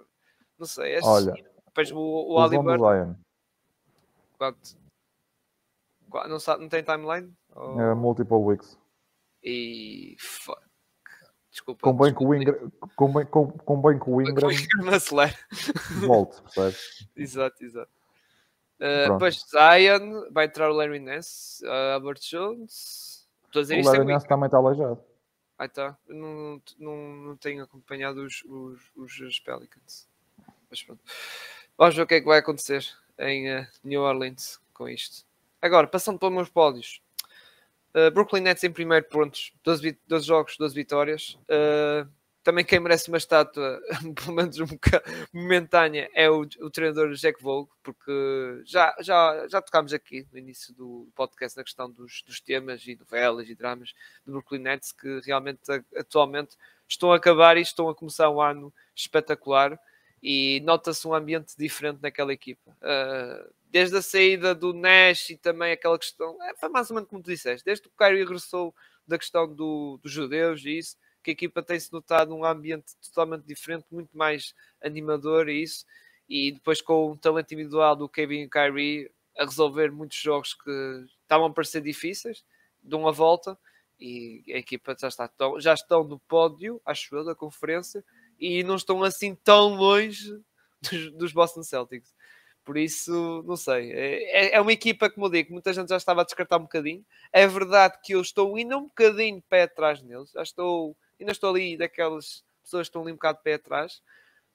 Não 0.58 0.66
sei, 0.66 0.94
é 0.94 1.00
Olha, 1.02 1.34
depois 1.74 1.90
o, 1.90 1.98
o 1.98 2.34
Oliver. 2.34 2.78
Quanto? 4.38 4.76
Não, 6.28 6.38
sabe, 6.38 6.62
não 6.62 6.68
tem 6.68 6.82
timeline? 6.82 7.32
Ou... 7.54 7.80
É, 7.80 7.94
multiple 7.94 8.36
weeks. 8.36 8.78
E 9.42 10.14
fuck. 10.18 10.60
Desculpa. 11.50 11.80
Com 11.82 11.96
bem 11.96 12.14
com 12.14 12.26
o 12.26 12.34
Ingram, 12.34 12.72
com 12.96 13.12
bem, 13.12 13.26
com, 13.26 13.48
com 13.50 13.82
bem 13.82 13.98
com 13.98 14.14
o 14.14 14.22
Ingram. 14.22 14.48
O. 14.48 14.52
Volte, 16.06 16.42
percebes? 16.42 17.08
exato, 17.16 17.64
exato. 17.64 17.90
Uh, 18.80 19.12
depois 19.12 19.44
Zion, 19.48 20.30
vai 20.32 20.46
entrar 20.46 20.70
o 20.70 20.74
Larry 20.74 20.98
Nance, 20.98 21.64
uh, 21.64 21.94
Albert 21.94 22.20
Jones. 22.20 23.28
O 23.54 23.60
isto 23.60 23.90
Larry 23.90 24.04
Nance 24.04 24.26
também 24.26 24.46
está 24.46 24.58
aleijado. 24.58 24.98
Ah, 25.58 25.68
tá. 25.68 25.96
Não, 26.08 26.60
não, 26.78 26.96
não 26.96 27.36
tenho 27.36 27.62
acompanhado 27.62 28.24
os, 28.24 28.42
os, 28.44 29.20
os 29.20 29.38
Pelicans. 29.40 30.08
Mas 30.70 30.82
pronto. 30.82 31.02
Vamos 31.82 31.96
ver 31.96 32.02
o 32.02 32.06
que 32.06 32.14
é 32.14 32.20
que 32.20 32.26
vai 32.26 32.38
acontecer 32.38 32.86
em 33.18 33.52
uh, 33.52 33.66
New 33.82 34.02
Orleans 34.02 34.60
com 34.72 34.88
isto. 34.88 35.26
Agora, 35.60 35.84
passando 35.84 36.16
para 36.16 36.28
os 36.28 36.34
meus 36.36 36.48
pódios. 36.48 37.02
Uh, 37.92 38.08
Brooklyn 38.12 38.40
Nets 38.40 38.62
em 38.62 38.70
primeiro, 38.70 39.04
prontos. 39.06 39.52
12, 39.64 39.98
12 40.06 40.24
jogos, 40.24 40.56
12 40.56 40.76
vitórias. 40.76 41.36
Uh, 41.50 42.08
também 42.44 42.64
quem 42.64 42.78
merece 42.78 43.08
uma 43.08 43.18
estátua, 43.18 43.80
pelo 44.14 44.32
menos 44.32 44.60
um 44.60 44.66
momentânea, 45.32 46.08
é 46.14 46.30
o, 46.30 46.42
o 46.60 46.70
treinador 46.70 47.12
Jack 47.14 47.42
Vogue, 47.42 47.72
porque 47.82 48.62
já, 48.64 48.94
já, 49.00 49.48
já 49.48 49.60
tocámos 49.60 49.92
aqui 49.92 50.24
no 50.30 50.38
início 50.38 50.72
do 50.72 51.08
podcast 51.16 51.58
na 51.58 51.64
questão 51.64 51.90
dos, 51.90 52.22
dos 52.24 52.40
temas 52.40 52.86
e 52.86 52.94
novelas 52.94 53.48
e 53.48 53.56
dramas 53.56 53.92
do 54.24 54.30
Brooklyn 54.30 54.60
Nets, 54.60 54.92
que 54.92 55.18
realmente 55.26 55.62
atualmente 55.96 56.56
estão 56.88 57.10
a 57.12 57.16
acabar 57.16 57.56
e 57.56 57.60
estão 57.60 57.88
a 57.88 57.94
começar 57.94 58.30
um 58.30 58.40
ano 58.40 58.72
espetacular 58.94 59.76
e 60.22 60.60
nota-se 60.60 61.06
um 61.08 61.14
ambiente 61.14 61.54
diferente 61.58 61.98
naquela 62.00 62.32
equipa. 62.32 62.76
Uh, 62.80 63.52
desde 63.70 63.96
a 63.96 64.02
saída 64.02 64.54
do 64.54 64.72
Nash 64.72 65.30
e 65.30 65.36
também 65.36 65.72
aquela 65.72 65.98
questão, 65.98 66.40
é, 66.42 66.54
foi 66.54 66.68
mais 66.68 66.90
ou 66.90 66.94
menos 66.94 67.10
como 67.10 67.22
tu 67.22 67.30
disseste, 67.30 67.64
desde 67.64 67.82
que 67.82 67.88
o 67.88 67.92
Kyrie 67.98 68.20
regressou 68.20 68.74
da 69.06 69.18
questão 69.18 69.52
do, 69.52 69.98
dos 70.02 70.12
judeus 70.12 70.64
e 70.64 70.78
isso, 70.78 70.96
que 71.22 71.30
a 71.30 71.32
equipa 71.32 71.62
tem-se 71.62 71.92
notado 71.92 72.34
um 72.34 72.44
ambiente 72.44 72.94
totalmente 73.02 73.44
diferente, 73.44 73.86
muito 73.90 74.16
mais 74.16 74.54
animador 74.82 75.48
e 75.48 75.62
isso, 75.62 75.84
e 76.28 76.52
depois 76.52 76.80
com 76.80 77.12
o 77.12 77.16
talento 77.16 77.52
individual 77.52 77.96
do 77.96 78.08
Kevin 78.08 78.42
e 78.42 78.48
Kyrie 78.48 79.10
a 79.36 79.44
resolver 79.44 79.90
muitos 79.90 80.18
jogos 80.18 80.54
que 80.54 80.70
estavam 81.22 81.46
a 81.46 81.52
parecer 81.52 81.80
difíceis, 81.80 82.44
dão 82.82 83.08
a 83.08 83.10
volta 83.10 83.58
e 83.98 84.44
a 84.48 84.58
equipa 84.58 84.94
já 84.98 85.08
está 85.08 85.30
já 85.58 85.74
estão 85.74 86.04
no 86.04 86.18
pódio, 86.18 86.80
acho 86.84 87.14
eu, 87.14 87.24
da 87.24 87.34
conferência 87.34 88.04
e 88.42 88.64
não 88.64 88.74
estão 88.74 89.04
assim 89.04 89.36
tão 89.36 89.76
longe 89.76 90.36
dos, 90.82 91.12
dos 91.12 91.32
Boston 91.32 91.62
Celtics. 91.62 92.12
Por 92.64 92.76
isso, 92.76 93.42
não 93.46 93.56
sei. 93.56 93.92
É, 93.92 94.46
é, 94.46 94.54
é 94.56 94.60
uma 94.60 94.72
equipa, 94.72 95.08
como 95.08 95.26
eu 95.26 95.30
digo, 95.30 95.52
muita 95.52 95.72
gente 95.72 95.88
já 95.88 95.96
estava 95.96 96.22
a 96.22 96.24
descartar 96.24 96.56
um 96.58 96.62
bocadinho. 96.62 97.04
É 97.32 97.46
verdade 97.46 97.98
que 98.02 98.14
eu 98.14 98.20
estou 98.20 98.54
ainda 98.56 98.76
um 98.76 98.84
bocadinho 98.84 99.36
de 99.36 99.42
pé 99.42 99.62
atrás 99.62 100.02
neles. 100.02 100.32
Já 100.32 100.42
estou, 100.42 100.96
ainda 101.20 101.30
estou 101.30 101.50
ali 101.50 101.76
daquelas 101.76 102.44
pessoas 102.62 102.86
que 102.86 102.90
estão 102.90 103.02
ali 103.02 103.12
um 103.12 103.16
bocado 103.16 103.38
de 103.38 103.44
pé 103.44 103.54
atrás. 103.54 104.02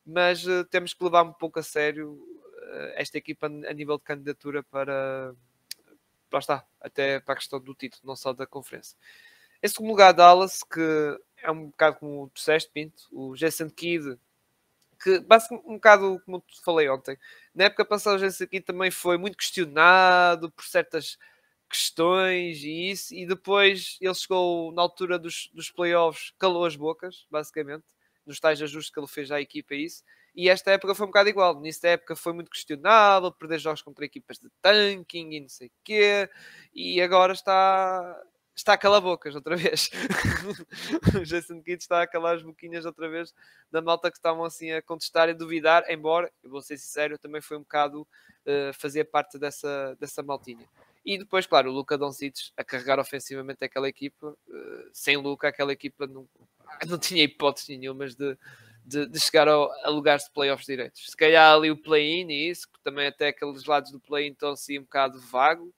Mas 0.06 0.46
uh, 0.46 0.66
temos 0.66 0.94
que 0.94 1.04
levar 1.04 1.24
um 1.24 1.34
pouco 1.34 1.60
a 1.60 1.64
sério 1.64 2.14
uh, 2.14 2.92
esta 2.96 3.18
equipa 3.18 3.48
a 3.48 3.74
nível 3.74 3.98
de 3.98 4.04
candidatura 4.04 4.64
para. 4.64 5.34
Lá 6.32 6.40
está, 6.40 6.66
até 6.82 7.22
para 7.22 7.34
a 7.34 7.38
questão 7.38 7.60
do 7.60 7.74
título, 7.74 8.04
não 8.06 8.16
só 8.18 8.34
da 8.34 8.46
conferência. 8.46 8.98
Em 9.64 9.68
segundo 9.68 9.90
lugar, 9.90 10.14
Dallas, 10.14 10.62
que 10.62 11.20
é 11.42 11.52
um 11.52 11.68
bocado 11.68 11.98
como 11.98 12.30
tu 12.30 12.36
disseste, 12.36 12.70
Pinto, 12.72 13.04
o 13.12 13.36
Jason 13.36 13.70
Kidd, 13.70 14.18
que 15.02 15.20
basicamente 15.20 15.68
um 15.68 15.76
bocado 15.76 16.22
como 16.26 16.42
te 16.42 16.62
falei 16.62 16.90
ontem, 16.90 17.18
na 17.54 17.66
época 17.66 17.86
passada 17.86 18.18
o 18.18 18.20
Jason 18.20 18.48
Kidd 18.48 18.66
também 18.66 18.92
foi 18.92 19.18
muito 19.18 19.38
questionado 19.38 20.52
por 20.52 20.66
certas 20.66 21.18
questões 21.70 22.64
e 22.64 22.92
isso, 22.92 23.14
e 23.14 23.26
depois 23.26 23.98
ele 24.02 24.14
chegou 24.14 24.72
na 24.72 24.82
altura 24.82 25.20
dos, 25.20 25.50
dos 25.54 25.70
playoffs, 25.70 26.34
calou 26.40 26.66
as 26.66 26.76
bocas, 26.76 27.26
basicamente, 27.30 27.86
nos 28.26 28.40
tais 28.40 28.62
ajustes 28.62 28.94
que 28.94 29.00
ele 29.00 29.08
fez 29.08 29.32
à 29.32 29.40
equipa 29.42 29.76
e 29.76 29.86
isso, 29.86 30.04
e 30.36 30.50
esta 30.50 30.72
época 30.72 30.94
foi 30.94 31.06
um 31.06 31.10
bocado 31.10 31.30
igual. 31.30 31.60
Nesta 31.60 31.88
época 31.88 32.16
foi 32.16 32.32
muito 32.32 32.52
questionável, 32.52 33.32
perder 33.32 33.58
jogos 33.60 33.82
contra 33.82 34.06
equipas 34.06 34.38
de 34.38 34.48
tanking 34.62 35.34
e 35.34 35.40
não 35.42 35.50
sei 35.50 35.68
o 35.68 35.72
quê, 35.84 36.30
e 36.74 37.02
agora 37.02 37.34
está 37.34 38.22
está 38.58 38.74
a 38.74 38.78
calar 38.78 39.02
bocas 39.02 39.36
outra 39.36 39.56
vez. 39.56 39.90
o 41.16 41.24
Jason 41.24 41.62
Kidd 41.62 41.82
está 41.82 42.02
a 42.02 42.08
calar 42.08 42.36
as 42.36 42.44
boquinhas 42.44 42.86
outra 42.86 43.08
vez 43.08 43.34
da 43.72 43.82
malta 43.82 44.10
que 44.10 44.18
estavam 44.18 44.44
assim 44.44 44.72
a 44.72 44.82
contestar 44.82 45.30
e 45.30 45.34
duvidar, 45.34 45.86
embora, 45.90 46.32
eu 46.44 46.50
vou 46.50 46.62
ser 46.62 46.78
sincero, 46.78 47.18
também 47.18 47.42
foi 47.42 47.58
um 47.58 47.62
bocado 47.62 48.02
uh, 48.02 48.74
fazer 48.74 49.06
parte 49.06 49.38
dessa, 49.38 49.96
dessa 50.00 50.24
maltinha. 50.24 50.68
E 51.06 51.18
depois, 51.18 51.46
claro, 51.46 51.70
o 51.70 51.74
Luca 51.74 51.98
Doncic 51.98 52.52
a 52.58 52.64
carregar 52.64 53.00
ofensivamente 53.00 53.64
aquela 53.64 53.88
equipa. 53.88 54.36
Uh, 54.48 54.90
sem 54.92 55.16
Luca, 55.16 55.48
aquela 55.48 55.72
equipa 55.72 56.08
não, 56.08 56.28
não 56.86 56.98
tinha 56.98 57.24
hipótese 57.24 57.78
nenhuma 57.78 58.08
de, 58.08 58.38
de, 58.84 59.06
de 59.08 59.20
chegar 59.20 59.48
ao, 59.48 59.72
a 59.86 59.90
lugares 59.90 60.26
de 60.26 60.32
playoffs 60.32 60.66
direitos. 60.66 61.06
Se 61.06 61.16
calhar 61.16 61.56
ali 61.56 61.70
o 61.72 61.78
play-in 61.78 62.30
e 62.30 62.50
isso, 62.50 62.68
que 62.68 62.80
também 62.84 63.08
até 63.08 63.28
aqueles 63.28 63.64
lados 63.66 63.92
do 63.92 64.00
play-in 64.00 64.32
estão 64.32 64.52
assim 64.52 64.80
um 64.80 64.84
bocado 64.84 65.20
vago 65.22 65.74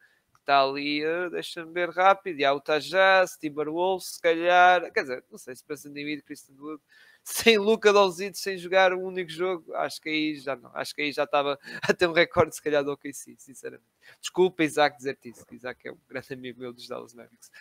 está 0.50 0.64
ali, 0.64 1.06
uh, 1.06 1.30
deixa-me 1.30 1.72
ver 1.72 1.90
rápido, 1.90 2.40
e 2.40 2.46
há 2.46 2.52
o 2.52 2.60
Tajaz, 2.60 3.38
Timberwolves, 3.38 4.16
se 4.16 4.22
calhar, 4.22 4.92
quer 4.92 5.02
dizer, 5.04 5.24
não 5.30 5.38
sei 5.38 5.56
se 5.56 5.64
pensa 5.64 5.88
em 5.88 5.92
mim, 5.92 6.20
Christian 6.22 6.56
Wood, 6.60 6.82
sem 7.24 7.60
Luca 7.60 7.94
Dolzito, 7.94 8.38
sem 8.38 8.58
jogar 8.58 8.92
um 8.92 9.04
único 9.04 9.30
jogo, 9.30 9.72
acho 9.76 10.02
que 10.02 10.10
aí 10.10 10.36
já 10.38 10.56
não, 10.56 10.72
acho 10.74 10.96
que 10.96 11.04
aí 11.04 11.12
já 11.12 11.26
estava 11.26 11.60
a 11.88 11.94
ter 11.94 12.08
um 12.08 12.14
recorde, 12.14 12.56
se 12.56 12.62
calhar, 12.62 12.84
do 12.84 12.92
OKC, 12.92 13.36
sinceramente. 13.38 13.86
Desculpa, 14.20 14.64
Isaac, 14.64 14.98
dizer-te 14.98 15.30
isso, 15.30 15.46
Isaac 15.52 15.88
é 15.88 15.92
um 15.92 15.98
grande 16.10 16.34
amigo 16.34 16.60
meu 16.60 16.74
dos 16.74 16.88
Dallas 16.88 17.14
Mavericks. 17.14 17.52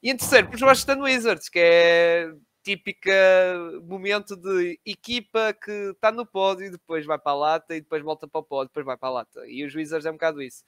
E 0.00 0.08
em 0.08 0.16
terceiro, 0.16 0.48
por 0.48 0.62
Washington 0.62 1.02
Wizards, 1.02 1.48
que 1.48 1.58
é 1.58 2.32
típica 2.62 3.12
momento 3.84 4.36
de 4.36 4.78
equipa 4.84 5.52
que 5.52 5.90
está 5.90 6.12
no 6.12 6.26
pódio, 6.26 6.70
depois 6.70 7.04
vai 7.06 7.18
para 7.18 7.32
a 7.32 7.34
lata 7.36 7.74
e 7.74 7.80
depois 7.80 8.02
volta 8.02 8.28
para 8.28 8.40
o 8.40 8.44
pódio, 8.44 8.68
depois 8.68 8.86
vai 8.86 8.96
para 8.96 9.08
a 9.08 9.12
lata. 9.12 9.46
E 9.46 9.64
os 9.64 9.74
Wizards 9.74 10.06
é 10.06 10.10
um 10.10 10.14
bocado 10.14 10.42
isso. 10.42 10.64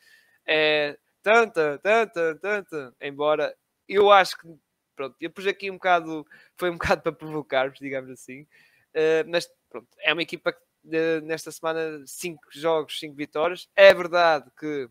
É, 0.46 0.96
tanta, 1.22 1.78
tanta, 1.82 2.34
tanta, 2.36 2.94
embora 3.00 3.54
eu 3.88 4.10
acho 4.10 4.36
que 4.38 4.48
pronto, 4.94 5.16
eu 5.20 5.30
pus 5.30 5.46
aqui 5.46 5.70
um 5.70 5.74
bocado, 5.74 6.26
foi 6.56 6.70
um 6.70 6.76
bocado 6.78 7.02
para 7.02 7.12
provocar-vos, 7.12 7.78
digamos 7.78 8.10
assim, 8.10 8.42
uh, 8.42 9.24
mas 9.28 9.48
pronto, 9.70 9.88
é 10.00 10.12
uma 10.12 10.22
equipa 10.22 10.52
que 10.52 10.58
uh, 10.86 11.20
nesta 11.24 11.52
semana, 11.52 12.02
5 12.06 12.42
jogos, 12.50 12.98
5 12.98 13.14
vitórias. 13.14 13.68
É 13.76 13.94
verdade 13.94 14.50
que 14.58 14.88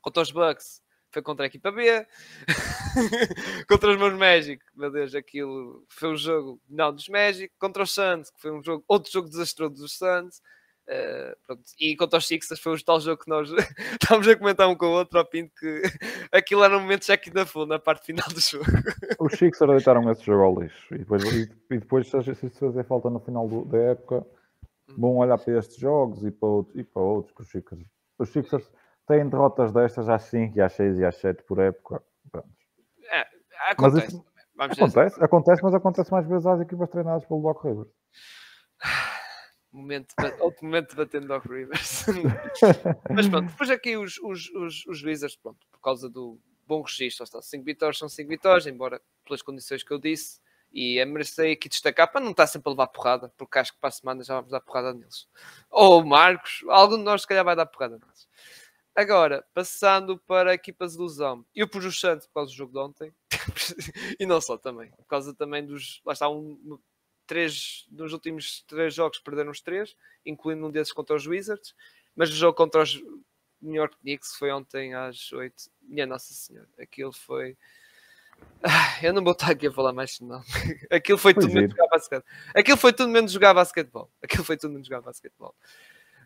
contra 0.00 0.22
os 0.22 0.30
Bucks 0.30 0.82
foi 1.12 1.22
contra 1.22 1.44
a 1.44 1.48
equipa 1.48 1.72
B, 1.72 2.06
contra 3.68 3.90
os 3.90 3.98
meus 3.98 4.14
Magic, 4.14 4.64
meu 4.74 4.90
Deus, 4.90 5.14
aquilo 5.14 5.84
foi 5.88 6.10
um 6.10 6.16
jogo 6.16 6.60
não 6.68 6.94
dos 6.94 7.08
Magic, 7.08 7.52
contra 7.58 7.82
os 7.82 7.92
Suns, 7.92 8.30
que 8.30 8.40
foi 8.40 8.52
um 8.52 8.62
jogo, 8.62 8.84
outro 8.86 9.10
jogo 9.10 9.28
desastroso 9.28 9.74
dos 9.74 9.98
Suns, 9.98 10.40
Uh, 10.88 11.56
e 11.78 11.96
quanto 11.96 12.14
aos 12.14 12.26
Sixers, 12.26 12.60
foi 12.60 12.74
o 12.74 12.84
tal 12.84 13.00
jogo 13.00 13.22
que 13.22 13.30
nós 13.30 13.48
estávamos 14.00 14.26
a 14.26 14.36
comentar 14.36 14.68
um 14.68 14.74
com 14.74 14.86
o 14.86 14.90
outro 14.90 15.18
ao 15.18 15.24
Pinto 15.24 15.52
que 15.56 15.82
aquilo 16.32 16.64
era 16.64 16.76
um 16.76 16.80
momento 16.80 17.02
check 17.02 17.32
da 17.32 17.46
full 17.46 17.66
na 17.66 17.78
parte 17.78 18.06
final 18.06 18.26
do 18.28 18.40
jogo. 18.40 18.64
Os 19.20 19.32
Sixers 19.32 19.70
deitaram 19.70 20.10
esse 20.10 20.24
jogo 20.24 20.42
ao 20.42 20.60
lixo 20.60 20.94
e 20.94 20.98
depois, 20.98 21.22
e, 21.32 21.48
depois 21.70 22.08
se 22.08 22.18
isso 22.18 22.50
fazer 22.50 22.84
falta 22.84 23.08
no 23.08 23.20
final 23.20 23.46
do, 23.46 23.64
da 23.66 23.78
época, 23.78 24.26
vão 24.98 25.16
olhar 25.16 25.38
para 25.38 25.58
estes 25.58 25.76
jogos 25.76 26.24
e 26.24 26.30
para 26.30 26.48
outros, 26.48 26.76
e 26.76 26.82
para 26.82 27.02
outros 27.02 27.34
que 27.34 27.42
os 27.42 27.50
Sixers. 27.50 27.86
Os 28.18 28.28
Sixers 28.30 28.70
têm 29.06 29.28
derrotas 29.28 29.72
destas 29.72 30.08
às 30.08 30.22
5 30.24 30.58
e 30.58 30.60
às 30.60 30.72
6 30.72 30.98
e 30.98 31.04
às 31.04 31.16
7 31.16 31.42
por 31.44 31.58
época. 31.58 32.02
É, 33.12 33.26
acontece. 33.70 34.06
Isso, 34.08 34.24
acontece, 34.58 35.14
assim. 35.14 35.24
acontece, 35.24 35.62
mas 35.62 35.74
acontece 35.74 36.12
mais 36.12 36.26
vezes 36.26 36.46
às 36.46 36.60
equipas 36.60 36.90
treinadas 36.90 37.24
pelo 37.26 37.42
Doc 37.42 37.64
Rivers. 37.64 37.88
Momento, 39.72 40.14
outro 40.40 40.64
momento 40.64 40.96
batendo 40.96 41.28
Doc 41.28 41.44
Rivers. 41.46 42.06
mas 43.14 43.28
pronto, 43.28 43.50
depois 43.50 43.70
aqui 43.70 43.96
os, 43.96 44.18
os, 44.18 44.50
os, 44.50 44.86
os 44.86 45.02
Wizards, 45.02 45.36
pronto, 45.36 45.64
por 45.70 45.80
causa 45.80 46.08
do 46.08 46.40
bom 46.66 46.82
registro, 46.82 47.24
está 47.24 47.40
5 47.40 47.64
vitórias 47.64 47.98
são 47.98 48.08
5 48.08 48.28
vitórias, 48.28 48.66
embora 48.66 49.00
pelas 49.24 49.42
condições 49.42 49.82
que 49.82 49.92
eu 49.92 49.98
disse, 49.98 50.40
e 50.72 50.98
é 50.98 51.04
merecer 51.04 51.52
aqui 51.52 51.68
destacar 51.68 52.10
para 52.10 52.20
não 52.20 52.30
estar 52.30 52.46
sempre 52.46 52.68
a 52.68 52.70
levar 52.70 52.86
porrada, 52.88 53.32
porque 53.36 53.58
acho 53.58 53.72
que 53.72 53.80
para 53.80 53.88
a 53.88 53.92
semana 53.92 54.22
já 54.24 54.36
vamos 54.36 54.50
dar 54.50 54.60
porrada 54.60 54.94
neles. 54.94 55.28
Ou 55.70 56.04
Marcos, 56.04 56.64
algum 56.68 56.96
de 56.96 57.04
nós 57.04 57.22
se 57.22 57.26
calhar 57.26 57.44
vai 57.44 57.56
dar 57.56 57.66
porrada 57.66 57.98
neles. 57.98 58.28
Agora, 58.94 59.44
passando 59.54 60.18
para 60.18 60.54
equipas 60.54 60.92
de 60.92 60.98
ilusão, 60.98 61.44
eu 61.54 61.68
pus 61.68 61.84
o 61.84 61.92
Santos 61.92 62.26
por 62.26 62.34
causa 62.34 62.52
do 62.52 62.56
jogo 62.56 62.72
de 62.72 62.78
ontem, 62.78 63.14
e 64.18 64.26
não 64.26 64.40
só 64.40 64.58
também, 64.58 64.90
por 64.90 65.06
causa 65.06 65.34
também 65.34 65.64
dos. 65.64 66.00
Lá 66.04 66.12
está, 66.12 66.28
um, 66.28 66.78
três, 67.30 67.86
nos 67.92 68.12
últimos 68.12 68.64
três 68.66 68.92
jogos 68.92 69.20
perderam 69.20 69.52
os 69.52 69.60
três, 69.60 69.94
incluindo 70.26 70.66
um 70.66 70.70
desses 70.70 70.92
contra 70.92 71.14
os 71.14 71.28
Wizards, 71.28 71.76
mas 72.16 72.28
o 72.28 72.34
jogo 72.34 72.56
contra 72.56 72.82
os 72.82 73.00
New 73.62 73.76
York 73.76 73.96
Knicks 73.98 74.34
foi 74.34 74.50
ontem 74.50 74.94
às 74.94 75.32
8. 75.32 75.70
Minha 75.82 76.06
Nossa 76.08 76.34
Senhora, 76.34 76.68
aquilo 76.76 77.12
foi. 77.12 77.56
Ah, 78.64 78.98
eu 79.06 79.12
não 79.12 79.22
vou 79.22 79.30
estar 79.32 79.52
aqui 79.52 79.68
a 79.68 79.72
falar 79.72 79.92
mais 79.92 80.18
não. 80.18 80.42
Aquilo 80.90 81.18
foi 81.18 81.32
tudo 81.32 81.52
menos 81.54 81.70
jogar 81.70 81.86
basquete. 81.86 82.24
Aquilo 82.52 82.76
foi 82.76 82.92
tudo 82.92 83.08
menos 83.10 83.30
jogar 83.30 83.54
basquetebol. 83.54 84.10
Aquilo 84.20 84.42
foi 84.42 84.56
tudo 84.56 84.72
menos 84.72 84.88
jogar 84.88 85.02
basquetebol. 85.02 85.54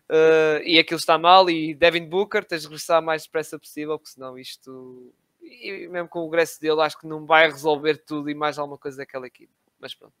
Uh, 0.09 0.63
e 0.63 0.79
aquilo 0.79 0.97
está 0.97 1.19
mal. 1.19 1.47
E 1.51 1.75
Devin 1.75 2.09
Booker, 2.09 2.43
tens 2.43 2.61
de 2.61 2.67
regressar 2.67 2.99
o 2.99 3.05
mais 3.05 3.23
depressa 3.23 3.59
possível, 3.59 3.99
porque 3.99 4.13
senão 4.13 4.39
isto, 4.39 5.13
e 5.39 5.87
mesmo 5.87 6.09
com 6.09 6.21
o 6.21 6.25
regresso 6.25 6.59
dele, 6.59 6.81
acho 6.81 6.97
que 6.97 7.05
não 7.05 7.27
vai 7.27 7.47
resolver 7.47 7.97
tudo 7.97 8.27
e 8.27 8.33
mais 8.33 8.57
alguma 8.57 8.77
coisa 8.77 8.97
daquela 8.97 9.27
equipe. 9.27 9.53
Mas 9.79 9.93
pronto. 9.93 10.15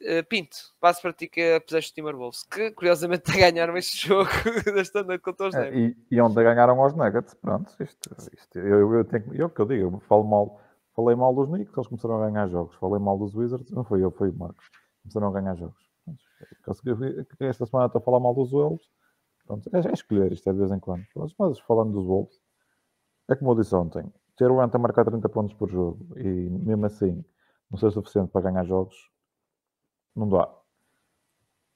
Uh, 0.00 0.24
Pinto, 0.28 0.56
passo 0.80 1.02
para 1.02 1.12
ti 1.12 1.28
que 1.28 1.54
apesar 1.54 1.82
Timberwolves, 1.82 2.42
que 2.44 2.70
curiosamente 2.70 3.30
ganharam 3.32 3.76
este 3.76 4.08
jogo 4.08 4.30
desta 4.64 5.02
noite 5.02 5.20
contra 5.20 5.48
os 5.48 5.54
é, 5.54 5.74
e, 5.74 5.96
e 6.10 6.20
onde 6.20 6.42
ganharam 6.42 6.80
aos 6.82 6.94
Nuggets, 6.94 7.34
pronto, 7.34 7.70
isto, 7.80 8.10
isto 8.34 8.58
eu, 8.58 8.94
eu, 8.94 9.04
tenho, 9.04 9.34
eu 9.34 9.50
que 9.50 9.60
eu 9.60 9.66
digo, 9.66 9.96
eu 9.96 10.00
falo 10.00 10.24
mal, 10.24 10.60
falei 10.96 11.14
mal 11.14 11.34
dos 11.34 11.48
Knicks, 11.48 11.76
eles 11.76 11.86
começaram 11.86 12.22
a 12.22 12.30
ganhar 12.30 12.48
jogos, 12.48 12.74
falei 12.76 12.98
mal 12.98 13.18
dos 13.18 13.34
Wizards, 13.34 13.70
não 13.72 13.84
foi 13.84 14.02
eu, 14.02 14.10
foi 14.10 14.30
o 14.30 14.34
Marcos, 14.34 14.70
começaram 15.02 15.28
a 15.28 15.32
ganhar 15.32 15.54
jogos. 15.56 15.90
Esta 17.40 17.66
semana 17.66 17.86
estou 17.86 18.00
a 18.00 18.02
falar 18.02 18.20
mal 18.20 18.34
dos 18.34 18.52
Wolves, 18.52 18.86
pronto, 19.46 19.68
é, 19.74 19.86
é 19.86 19.92
escolher 19.92 20.32
isto 20.32 20.48
é 20.48 20.52
de 20.52 20.58
vez 20.60 20.70
em 20.70 20.80
quando, 20.80 21.04
mas 21.14 21.58
falando 21.60 21.92
dos 21.92 22.06
Wolves, 22.06 22.40
é 23.28 23.36
como 23.36 23.52
eu 23.52 23.56
disse 23.56 23.74
ontem, 23.74 24.10
ter 24.36 24.50
o 24.50 24.60
Ant 24.62 24.74
a 24.74 24.78
marcar 24.78 25.04
30 25.04 25.28
pontos 25.28 25.54
por 25.54 25.68
jogo 25.68 26.18
e 26.18 26.22
mesmo 26.24 26.86
assim 26.86 27.22
não 27.70 27.78
ser 27.78 27.90
suficiente 27.90 28.30
para 28.30 28.50
ganhar 28.50 28.64
jogos, 28.64 29.09
não 30.14 30.28
dá. 30.28 30.48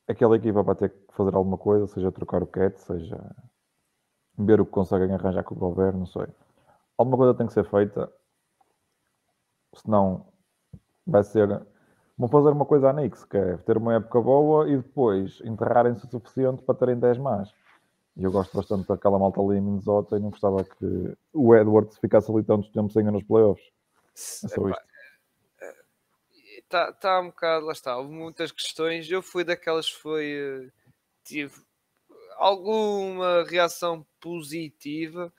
Aquela 0.07 0.37
equipa 0.37 0.63
vai 0.63 0.75
ter 0.75 0.91
que 0.91 1.15
fazer 1.15 1.35
alguma 1.35 1.57
coisa, 1.57 1.87
seja 1.87 2.13
trocar 2.13 2.43
o 2.43 2.47
Cat, 2.47 2.79
seja 2.81 3.19
ver 4.37 4.61
o 4.61 4.67
que 4.67 4.73
conseguem 4.73 5.15
arranjar 5.15 5.45
com 5.45 5.55
o 5.55 5.59
governo, 5.59 6.01
não 6.01 6.07
sei. 6.07 6.27
Alguma 6.99 7.17
coisa 7.17 7.35
tem 7.35 7.47
que 7.47 7.53
ser 7.53 7.65
feita, 7.65 8.13
senão 9.75 10.27
vai 11.07 11.23
ser. 11.25 11.67
Vão 12.17 12.29
fazer 12.29 12.51
uma 12.51 12.65
coisa 12.65 12.91
a 12.91 12.93
Nix, 12.93 13.25
que 13.25 13.37
é 13.37 13.57
ter 13.59 13.77
uma 13.77 13.95
época 13.95 14.21
boa 14.21 14.69
e 14.69 14.77
depois 14.77 15.41
enterrarem-se 15.45 16.07
o 16.07 16.09
suficiente 16.09 16.63
para 16.63 16.75
terem 16.75 16.99
10 16.99 17.19
mais. 17.19 17.53
E 18.17 18.23
eu 18.23 18.31
gosto 18.31 18.57
bastante 18.57 18.87
daquela 18.87 19.19
malta 19.19 19.41
ali 19.41 19.59
em 19.59 19.61
Minnesota 19.61 20.17
e 20.17 20.21
não 20.21 20.31
gostava 20.31 20.63
que 20.63 21.17
o 21.33 21.55
Edwards 21.55 21.99
ficasse 21.99 22.31
ali 22.31 22.45
tanto 22.45 22.71
tempo 22.71 22.93
sem 22.93 23.05
ir 23.05 23.11
nos 23.11 23.25
playoffs. 23.25 23.65
É 24.45 24.49
só 24.49 24.69
isto. 24.69 24.94
Está 26.75 26.93
tá 26.93 27.21
um 27.21 27.27
bocado, 27.27 27.67
lá 27.67 27.73
está, 27.73 27.97
houve 27.97 28.13
muitas 28.13 28.51
questões. 28.51 29.09
Eu 29.09 29.23
fui 29.23 29.45
daquelas 29.45 29.89
que 29.89 29.97
foi. 29.97 30.25
Eh, 30.67 30.71
tive 31.23 31.55
alguma 32.37 33.45
reação 33.45 34.05
positiva 34.21 35.33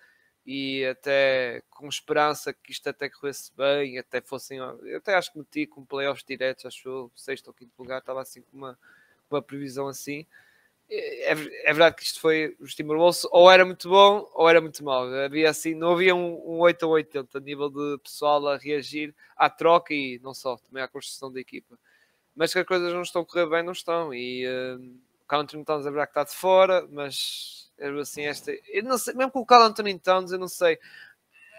e 0.45 0.85
até 0.85 1.61
com 1.69 1.89
esperança 1.89 2.53
que 2.53 2.71
isto 2.71 2.87
até 2.87 3.09
corresse 3.09 3.51
bem, 3.53 3.97
até 3.99 4.21
fossem. 4.21 4.59
Eu 4.59 4.97
até 4.97 5.15
acho 5.15 5.33
que 5.33 5.39
meti 5.39 5.67
com 5.67 5.85
playoffs 5.85 6.23
diretos, 6.25 6.65
acho 6.65 7.11
sexto 7.13 7.49
ou 7.49 7.53
quinto 7.53 7.73
lugar, 7.77 7.99
estava 7.99 8.21
assim 8.21 8.41
com 8.41 8.55
uma, 8.55 8.79
uma 9.29 9.41
previsão 9.41 9.89
assim. 9.89 10.25
É, 10.89 11.31
é, 11.31 11.73
verdade 11.73 11.95
que 11.95 12.03
isto 12.03 12.19
foi 12.19 12.55
os 12.59 12.75
Timberwolves 12.75 13.25
ou 13.31 13.49
era 13.49 13.65
muito 13.65 13.89
bom 13.89 14.29
ou 14.33 14.47
era 14.47 14.61
muito 14.61 14.83
mau. 14.83 15.03
Havia 15.03 15.49
assim, 15.49 15.73
não 15.73 15.93
havia 15.93 16.13
um, 16.15 16.35
um 16.45 16.59
8 16.59 16.83
ou 16.83 16.91
80 16.93 17.37
a 17.37 17.41
nível 17.41 17.69
de 17.69 17.97
pessoal 18.03 18.47
a 18.47 18.57
reagir 18.57 19.13
à 19.35 19.49
troca 19.49 19.93
e 19.93 20.19
não 20.23 20.33
só, 20.33 20.57
também 20.57 20.83
à 20.83 20.87
construção 20.87 21.31
da 21.31 21.39
equipa. 21.39 21.77
Mas 22.35 22.53
que 22.53 22.59
as 22.59 22.65
coisas 22.65 22.93
não 22.93 23.01
estão 23.01 23.23
a 23.23 23.25
correr 23.25 23.47
bem, 23.47 23.63
não 23.63 23.71
estão. 23.71 24.13
E 24.13 24.45
uh, 24.45 24.79
o 25.23 25.27
Cal 25.27 25.41
Anthony 25.41 25.65
Towns 25.65 25.85
é 25.85 25.89
verdade 25.89 26.07
que 26.07 26.19
está 26.19 26.23
de 26.31 26.37
fora, 26.37 26.87
mas 26.91 27.71
assim, 28.01 28.25
esta, 28.25 28.51
eu 28.67 28.83
não 28.83 28.97
sei, 28.97 29.13
mesmo 29.15 29.31
com 29.31 29.39
o 29.39 29.45
Cal 29.45 29.63
Anthony 29.63 29.97
Towns, 29.97 30.31
eu 30.31 30.39
não 30.39 30.47
sei. 30.47 30.77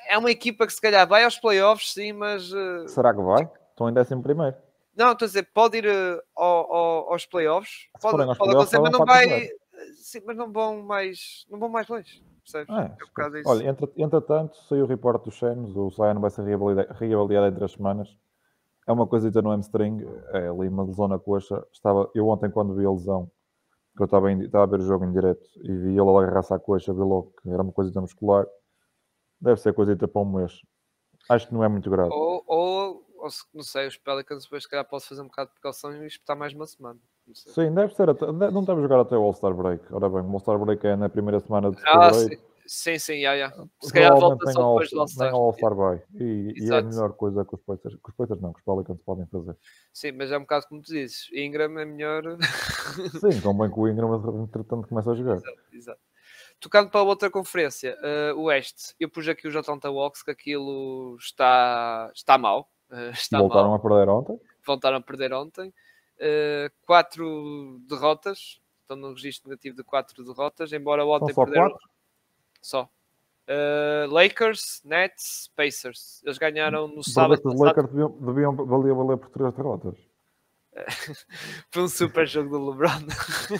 É 0.08 0.16
uma 0.16 0.30
equipa 0.30 0.66
que 0.66 0.72
se 0.72 0.80
calhar 0.80 1.06
vai 1.06 1.24
aos 1.24 1.36
playoffs, 1.36 1.92
sim, 1.92 2.12
mas. 2.12 2.52
Uh, 2.52 2.86
Será 2.86 3.12
que 3.12 3.20
vai? 3.20 3.50
Estão 3.70 3.88
em 3.88 3.92
décimo 3.92 4.22
primeiro. 4.22 4.56
Não, 4.96 5.12
estou 5.12 5.26
a 5.26 5.28
dizer, 5.28 5.48
pode 5.52 5.76
ir 5.76 5.86
uh, 5.86 6.22
ao, 6.34 6.72
ao, 6.72 7.12
aos 7.12 7.26
playoffs, 7.26 7.88
pode, 8.00 8.38
pode 8.38 8.52
acontecer, 8.52 8.78
mas 8.78 8.90
não 8.90 9.04
vai. 9.04 9.50
Sim, 9.96 10.22
mas 10.24 10.36
não 10.36 10.50
vão 10.50 10.82
mais, 10.82 11.46
não 11.50 11.58
vão 11.58 11.68
mais 11.68 11.86
longe. 11.86 12.24
Percebes? 12.42 12.74
É, 12.74 12.82
é 12.82 13.40
um 13.44 13.50
Olha, 13.50 13.68
entre, 13.68 13.92
entretanto, 13.96 14.56
saiu 14.68 14.84
o 14.84 14.86
reporte 14.86 15.24
dos 15.24 15.34
Shams, 15.34 15.76
o 15.76 15.90
Zion 15.90 16.20
vai 16.20 16.30
ser 16.30 16.44
reavaliado, 16.44 17.46
em 17.48 17.54
três 17.54 17.72
semanas. 17.72 18.16
É 18.86 18.92
uma 18.92 19.06
coisita 19.06 19.42
no 19.42 19.50
hamstring, 19.50 20.06
é 20.32 20.48
ali 20.48 20.68
uma 20.68 20.84
lesão 20.84 21.08
na 21.08 21.18
coxa. 21.18 21.62
Estava, 21.72 22.08
eu 22.14 22.28
ontem, 22.28 22.48
quando 22.48 22.74
vi 22.74 22.86
a 22.86 22.90
lesão, 22.90 23.28
que 23.96 24.02
eu 24.02 24.04
estava, 24.04 24.30
em, 24.30 24.42
estava 24.44 24.64
a 24.64 24.66
ver 24.66 24.78
o 24.78 24.86
jogo 24.86 25.04
em 25.04 25.12
direto 25.12 25.44
e 25.56 25.72
vi 25.76 25.98
ele 25.98 26.08
agarrar-se 26.08 26.54
à 26.54 26.58
coxa, 26.58 26.92
vi 26.92 27.00
logo 27.00 27.34
que 27.42 27.50
era 27.50 27.62
uma 27.62 27.72
coisita 27.72 28.00
muscular. 28.00 28.46
Deve 29.40 29.60
ser 29.60 29.74
coisita 29.74 30.06
para 30.06 30.22
um 30.22 30.32
mês. 30.36 30.62
Acho 31.28 31.48
que 31.48 31.54
não 31.54 31.64
é 31.64 31.68
muito 31.68 31.90
grave. 31.90 32.10
Ou, 32.12 32.44
ou 32.46 32.95
ou 33.26 33.30
se, 33.30 33.44
não 33.52 33.62
sei, 33.62 33.86
os 33.86 33.96
Pelicans 33.96 34.44
depois 34.44 34.62
se 34.62 34.68
calhar 34.68 34.84
posso 34.84 35.08
fazer 35.08 35.20
um 35.20 35.26
bocado 35.26 35.48
de 35.48 35.54
precaução 35.54 35.92
e 35.92 36.06
espetar 36.06 36.36
mais 36.36 36.54
uma 36.54 36.66
semana. 36.66 36.98
Sim, 37.34 37.74
deve 37.74 37.92
ser, 37.94 38.08
até, 38.08 38.30
não 38.30 38.64
deve 38.64 38.80
jogar 38.82 39.00
até 39.00 39.16
o 39.16 39.22
All-Star 39.22 39.52
Break. 39.52 39.84
Ora 39.92 40.08
bem, 40.08 40.20
o 40.20 40.32
All-Star 40.32 40.58
Break 40.58 40.86
é 40.86 40.96
na 40.96 41.08
primeira 41.08 41.40
semana 41.40 41.72
de 41.72 41.82
ah, 41.84 42.12
fevereiro. 42.12 42.42
Sim, 42.66 42.98
sim. 42.98 43.22
Se 43.82 43.92
calhar 43.92 44.12
volta 44.12 44.50
só 44.52 44.68
depois 44.68 44.90
do 44.90 45.00
All-Star. 45.00 45.34
All-Star 45.34 45.74
Bay. 45.74 46.02
E, 46.14 46.54
e, 46.56 46.70
é 46.70 46.78
a 46.78 46.82
melhor 46.82 47.12
coisa 47.14 47.44
que 47.44 47.54
os 47.54 47.60
Pacers, 47.62 47.94
que 47.94 48.10
os 48.10 48.14
Pacers 48.14 48.40
não, 48.40 48.52
que 48.52 48.60
os 48.60 48.64
Pelicans 48.64 49.00
podem 49.04 49.26
fazer. 49.26 49.56
Sim, 49.92 50.12
mas 50.12 50.30
é 50.30 50.38
um 50.38 50.42
bocado 50.42 50.66
como 50.68 50.82
tu 50.82 50.92
dizes. 50.92 51.28
Ingram 51.32 51.78
é 51.78 51.84
melhor... 51.84 52.22
sim, 53.20 53.40
tão 53.40 53.56
bem 53.56 53.70
que 53.70 53.78
o 53.78 53.88
Ingram 53.88 54.14
entretanto 54.44 54.88
começa 54.88 55.10
a 55.10 55.14
jogar. 55.14 55.36
Exato, 55.36 55.60
exato. 55.72 56.00
Tocando 56.60 56.90
para 56.90 57.02
outra 57.02 57.30
conferência, 57.30 57.96
uh, 58.00 58.38
o 58.38 58.44
Oeste, 58.44 58.94
eu 58.98 59.10
pus 59.10 59.28
aqui 59.28 59.46
o 59.46 59.58
Atlanta 59.58 59.90
Walks, 59.90 60.22
que 60.22 60.30
aquilo 60.30 61.16
está, 61.18 62.10
está 62.14 62.38
mal. 62.38 62.70
Uh, 62.96 63.10
Voltaram 63.38 63.70
mal. 63.70 63.74
a 63.74 63.78
perder 63.80 64.08
ontem? 64.08 64.40
Voltaram 64.64 64.96
a 64.98 65.00
perder 65.00 65.32
ontem. 65.32 65.74
Uh, 66.18 66.70
quatro 66.86 67.80
derrotas, 67.88 68.60
estão 68.82 68.96
no 68.96 69.12
registro 69.12 69.50
negativo 69.50 69.76
de 69.76 69.82
quatro 69.82 70.24
derrotas, 70.24 70.72
embora 70.72 71.04
ontem 71.04 71.34
só 71.34 71.44
perderam. 71.44 71.70
Quatro? 71.70 71.90
Só. 72.62 72.90
Uh, 73.48 74.10
Lakers, 74.10 74.82
Nets, 74.84 75.50
Pacers. 75.54 76.22
Eles 76.24 76.38
ganharam 76.38 76.88
no 76.88 77.02
sábado. 77.02 77.40
Os 77.44 77.60
Lakers 77.60 77.88
deviam, 77.88 78.10
deviam 78.20 78.54
valer, 78.54 78.94
valer 78.94 79.16
por 79.18 79.30
três 79.30 79.52
derrotas. 79.54 79.96
Foi 81.70 81.82
um 81.84 81.88
super 81.88 82.26
jogo 82.26 82.50
do 82.50 82.70
LeBron. 82.70 83.06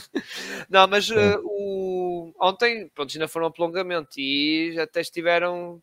não, 0.69 0.87
mas 0.87 1.09
uh, 1.11 1.41
o... 1.45 2.33
ontem, 2.41 2.89
pronto, 2.95 3.13
ainda 3.15 3.29
foram 3.29 3.47
um 3.47 3.53
prolongamento 3.53 4.19
e 4.19 4.79
até 4.79 5.01
estiveram 5.01 5.83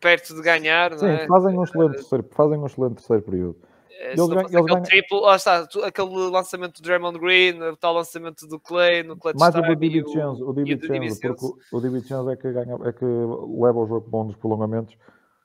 perto 0.00 0.34
de 0.34 0.42
ganhar. 0.42 0.98
Sim, 0.98 1.06
é? 1.06 1.26
fazem, 1.26 1.58
um 1.58 1.64
excelente 1.64 1.92
terceiro, 1.94 2.28
fazem 2.30 2.58
um 2.58 2.66
excelente 2.66 2.94
terceiro 2.94 3.22
período. 3.22 3.56
É, 3.90 4.12
eles, 4.12 4.28
ganham, 4.28 4.48
eles 4.48 4.66
ganham... 4.66 4.82
triplo, 4.82 5.20
lá 5.20 5.36
está, 5.36 5.68
aquele 5.84 6.30
lançamento 6.30 6.80
do 6.80 6.82
Draymond 6.82 7.18
Green, 7.18 7.60
o 7.62 7.76
tal 7.76 7.92
lançamento 7.94 8.46
do 8.46 8.58
Clay 8.58 9.02
no 9.02 9.16
clutch 9.16 9.38
Mais 9.38 9.54
o 9.54 9.60
do 9.60 10.12
Chance, 10.12 10.42
o 10.42 10.54
Chance, 10.54 11.54
porque 11.70 11.88
o 11.88 12.00
Chance 12.00 12.30
é 12.30 12.36
que, 12.36 12.50
ganha, 12.50 12.78
é 12.84 12.92
que 12.92 13.04
leva 13.04 13.78
o 13.78 13.86
jogo 13.86 14.08
bom 14.08 14.26
dos 14.26 14.36
prolongamentos 14.36 14.96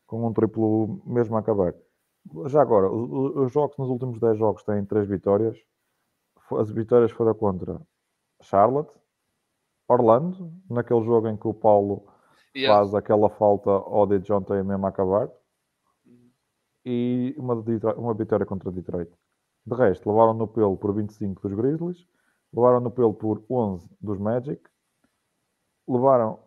com 0.07 0.25
um 0.25 0.31
triplo 0.31 1.01
mesmo 1.05 1.35
a 1.35 1.39
acabar. 1.39 1.73
Já 2.47 2.61
agora, 2.61 2.89
os 2.89 3.51
jogos 3.51 3.77
nos 3.77 3.89
últimos 3.89 4.19
10 4.19 4.37
jogos 4.37 4.63
têm 4.63 4.83
3 4.85 5.07
vitórias. 5.07 5.57
As 6.51 6.69
vitórias 6.71 7.11
foram 7.11 7.33
contra 7.33 7.79
Charlotte, 8.41 8.93
Orlando, 9.87 10.51
naquele 10.69 11.03
jogo 11.03 11.27
em 11.27 11.37
que 11.37 11.47
o 11.47 11.53
Paulo 11.53 12.07
Yeah. 12.55 12.79
faz 12.79 12.93
aquela 12.95 13.29
falta 13.29 13.69
ao 13.69 14.05
de 14.07 14.19
John 14.19 14.41
tem 14.41 14.63
mesmo 14.63 14.85
a 14.85 14.89
acabar, 14.89 15.29
e 16.85 17.35
uma, 17.37 17.55
Detroit- 17.61 17.97
uma 17.97 18.13
vitória 18.13 18.45
contra 18.45 18.71
Detroit. 18.71 19.11
De 19.65 19.75
resto, 19.75 20.07
levaram 20.09 20.33
no 20.33 20.47
pelo 20.47 20.77
por 20.77 20.93
25 20.93 21.41
dos 21.41 21.53
Grizzlies, 21.57 22.05
levaram 22.53 22.79
no 22.79 22.91
pelo 22.91 23.13
por 23.13 23.43
11 23.49 23.89
dos 23.99 24.19
Magic, 24.19 24.61
levaram, 25.87 26.39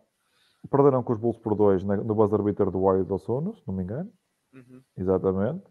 perderam 0.70 1.02
com 1.02 1.12
os 1.12 1.18
Bulls 1.18 1.39
por 1.39 1.55
2 1.56 1.82
na- 1.85 1.97
no 1.97 2.14
buzzer 2.14 2.40
beater 2.43 2.70
do 2.70 2.80
Warriors 2.80 3.10
ao 3.10 3.18
Sono, 3.18 3.55
se 3.56 3.62
não 3.66 3.74
me 3.74 3.82
engano. 3.82 4.10
Uhum. 4.55 4.80
Exatamente. 4.97 5.64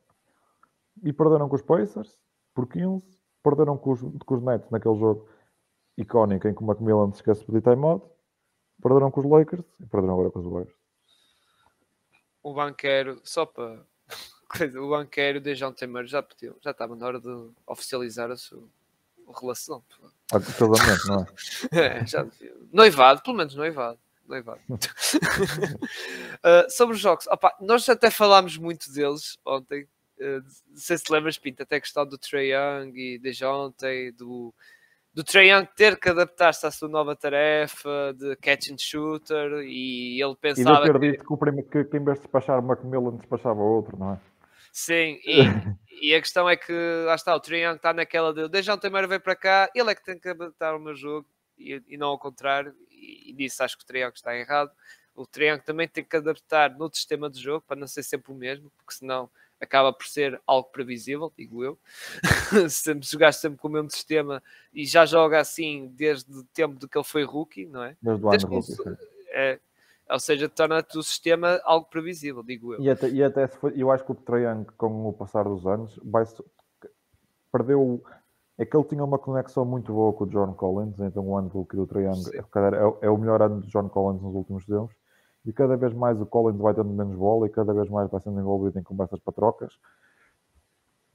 E 1.03 1.13
perderam 1.13 1.47
com 1.47 1.55
os 1.55 1.61
Pacers 1.61 2.19
por 2.53 2.67
15. 2.67 3.05
Perderam 3.43 3.77
com 3.77 3.91
os, 3.91 4.01
com 4.01 4.33
os 4.35 4.41
Nets 4.41 4.69
naquele 4.69 4.95
jogo 4.99 5.27
icónico 5.97 6.47
em 6.47 6.53
que 6.53 6.61
o 6.61 6.65
Macmillan 6.65 7.11
se 7.11 7.17
esquece 7.17 7.39
de 7.41 7.45
pedir 7.47 7.61
timeout. 7.61 8.05
Perderam 8.81 9.11
com 9.11 9.21
os 9.21 9.29
Lakers 9.29 9.63
e 9.79 9.85
perderam 9.85 10.13
agora 10.13 10.29
com 10.29 10.39
os 10.39 10.45
Warriors. 10.45 10.75
O 12.43 12.53
banqueiro, 12.53 13.19
só 13.23 13.45
para. 13.45 13.79
O 14.81 14.89
banqueiro 14.89 15.41
de 15.41 15.53
João 15.53 15.73
Temer 15.73 16.05
já 16.05 16.23
pediu, 16.23 16.55
já 16.61 16.71
estava 16.71 16.95
na 16.95 17.05
hora 17.05 17.19
de 17.19 17.49
oficializar 17.65 18.31
a 18.31 18.37
sua 18.37 18.63
relação. 19.41 19.83
Ah, 20.31 20.39
casamento, 20.39 21.07
não 21.07 21.21
é? 21.21 21.25
É, 22.01 22.05
já. 22.05 22.25
Noivado, 22.71 23.21
pelo 23.21 23.35
menos 23.35 23.55
noivado. 23.55 23.99
Noivado. 24.25 24.61
Uh, 24.69 24.77
sobre 26.71 26.95
os 26.95 27.01
jogos, 27.01 27.27
opá, 27.27 27.55
nós 27.59 27.87
até 27.89 28.09
falámos 28.09 28.57
muito 28.57 28.91
deles 28.91 29.37
ontem. 29.45 29.83
Uh, 30.17 30.41
não 30.69 30.77
sei 30.77 30.97
se 30.97 31.03
te 31.03 31.11
lembras, 31.11 31.37
Pinto, 31.37 31.63
até 31.63 31.75
a 31.75 31.81
questão 31.81 32.05
do 32.05 32.17
Trae 32.17 32.53
Young 32.53 32.97
e 32.97 33.19
de 33.19 33.45
ontem, 33.45 34.11
do, 34.13 34.53
do 35.17 35.23
Trae 35.23 35.49
Young 35.49 35.65
ter 35.75 35.99
que 35.99 36.09
adaptar-se 36.09 36.63
à 36.67 36.69
sua 36.69 36.87
nova 36.87 37.15
tarefa 37.15 38.13
de 38.15 38.35
catch 38.35 38.69
and 38.71 38.77
shooter 38.77 39.63
e 39.63 40.21
ele 40.21 40.31
E 40.31 40.35
de 40.35 40.39
pensava 40.39 40.83
ter 40.83 40.99
que, 40.99 40.99
dito 40.99 41.25
que, 41.25 41.33
o 41.33 41.37
prime- 41.37 41.63
que, 41.63 41.83
que 41.85 41.97
em 41.97 42.03
vez 42.03 42.17
de 42.17 42.25
despachar 42.25 42.59
o 42.59 42.61
Macmillan, 42.61 43.15
despachava 43.15 43.59
outro, 43.59 43.97
não 43.97 44.13
é? 44.13 44.19
sim, 44.71 45.19
e, 45.25 45.41
e 45.89 46.13
a 46.13 46.21
questão 46.21 46.47
é 46.47 46.55
que 46.55 46.71
lá 47.07 47.15
está, 47.15 47.35
o 47.35 47.39
Trae 47.39 47.63
Young 47.63 47.77
está 47.77 47.93
naquela 47.93 48.31
de 48.31 48.47
deixa 48.47 48.71
o 48.71 48.77
Temer 48.77 49.07
vir 49.07 49.19
para 49.19 49.35
cá, 49.35 49.67
ele 49.73 49.89
é 49.89 49.95
que 49.95 50.03
tem 50.03 50.19
que 50.19 50.29
adaptar 50.29 50.75
o 50.75 50.79
meu 50.79 50.93
jogo 50.93 51.27
e, 51.57 51.81
e 51.87 51.97
não 51.97 52.09
ao 52.09 52.19
contrário, 52.19 52.75
e, 52.91 53.31
e 53.31 53.33
nisso 53.33 53.63
acho 53.63 53.75
que 53.75 53.83
o 53.83 53.87
Trae 53.87 54.03
Young 54.03 54.13
está 54.13 54.35
errado. 54.37 54.69
O 55.15 55.25
Trae 55.25 55.47
Young 55.47 55.61
também 55.63 55.87
tem 55.87 56.03
que 56.03 56.15
adaptar 56.15 56.77
no 56.77 56.93
sistema 56.93 57.27
de 57.27 57.41
jogo 57.41 57.65
para 57.67 57.75
não 57.79 57.87
ser 57.87 58.03
sempre 58.03 58.31
o 58.31 58.35
mesmo, 58.35 58.71
porque 58.77 58.93
senão 58.93 59.31
acaba 59.59 59.91
por 59.93 60.05
ser 60.05 60.39
algo 60.45 60.69
previsível, 60.69 61.31
digo 61.37 61.63
eu. 61.63 61.77
sempre 62.69 63.07
jogaste 63.07 63.41
sempre 63.41 63.59
com 63.59 63.67
o 63.67 63.71
mesmo 63.71 63.89
sistema 63.89 64.41
e 64.73 64.85
já 64.85 65.05
joga 65.05 65.39
assim 65.39 65.91
desde 65.95 66.31
o 66.31 66.43
tempo 66.43 66.79
de 66.79 66.87
que 66.87 66.97
ele 66.97 67.05
foi 67.05 67.23
rookie, 67.23 67.65
não 67.65 67.83
é? 67.83 67.97
Desde 68.01 68.25
o 68.25 68.29
ano 68.29 68.37
Desde 68.37 68.47
rookie, 68.47 68.99
é 69.29 69.59
ou 70.09 70.19
seja, 70.19 70.47
torna-te 70.47 70.97
o 70.97 71.03
sistema 71.03 71.59
algo 71.63 71.87
previsível, 71.89 72.41
digo 72.41 72.73
eu. 72.73 72.81
E 72.81 72.89
até, 72.89 73.09
e 73.09 73.21
até 73.21 73.47
se 73.47 73.57
foi- 73.57 73.73
eu 73.75 73.91
acho 73.91 74.05
que 74.05 74.11
o 74.11 74.37
Young, 74.37 74.65
com 74.77 75.09
o 75.09 75.13
passar 75.13 75.43
dos 75.43 75.65
anos, 75.65 75.99
vai 76.03 76.23
perdeu. 77.51 78.01
É 78.57 78.65
que 78.65 78.75
ele 78.75 78.85
tinha 78.85 79.03
uma 79.03 79.19
conexão 79.19 79.63
muito 79.65 79.93
boa 79.93 80.11
com 80.13 80.23
o 80.23 80.27
John 80.29 80.53
Collins, 80.53 80.99
então 80.99 81.27
o 81.27 81.37
ano 81.37 81.49
do 81.49 81.63
do 81.63 81.99
é, 82.33 82.41
calhar, 82.51 82.73
é, 82.73 83.05
é 83.05 83.09
o 83.09 83.17
melhor 83.17 83.41
ano 83.41 83.61
de 83.61 83.67
John 83.67 83.87
Collins 83.87 84.21
nos 84.21 84.33
últimos 84.33 84.65
tempos. 84.65 84.95
E 85.47 85.53
cada 85.53 85.77
vez 85.77 85.93
mais 85.93 86.19
o 86.19 86.25
Collins 86.25 86.59
vai 86.59 86.73
tendo 86.73 86.89
menos 86.89 87.15
bola 87.15 87.47
e 87.47 87.49
cada 87.49 87.73
vez 87.73 87.89
mais 87.89 88.11
vai 88.11 88.19
sendo 88.19 88.37
envolvido 88.37 88.77
em 88.77 88.83
conversas 88.83 89.17
para 89.21 89.31
trocas. 89.31 89.79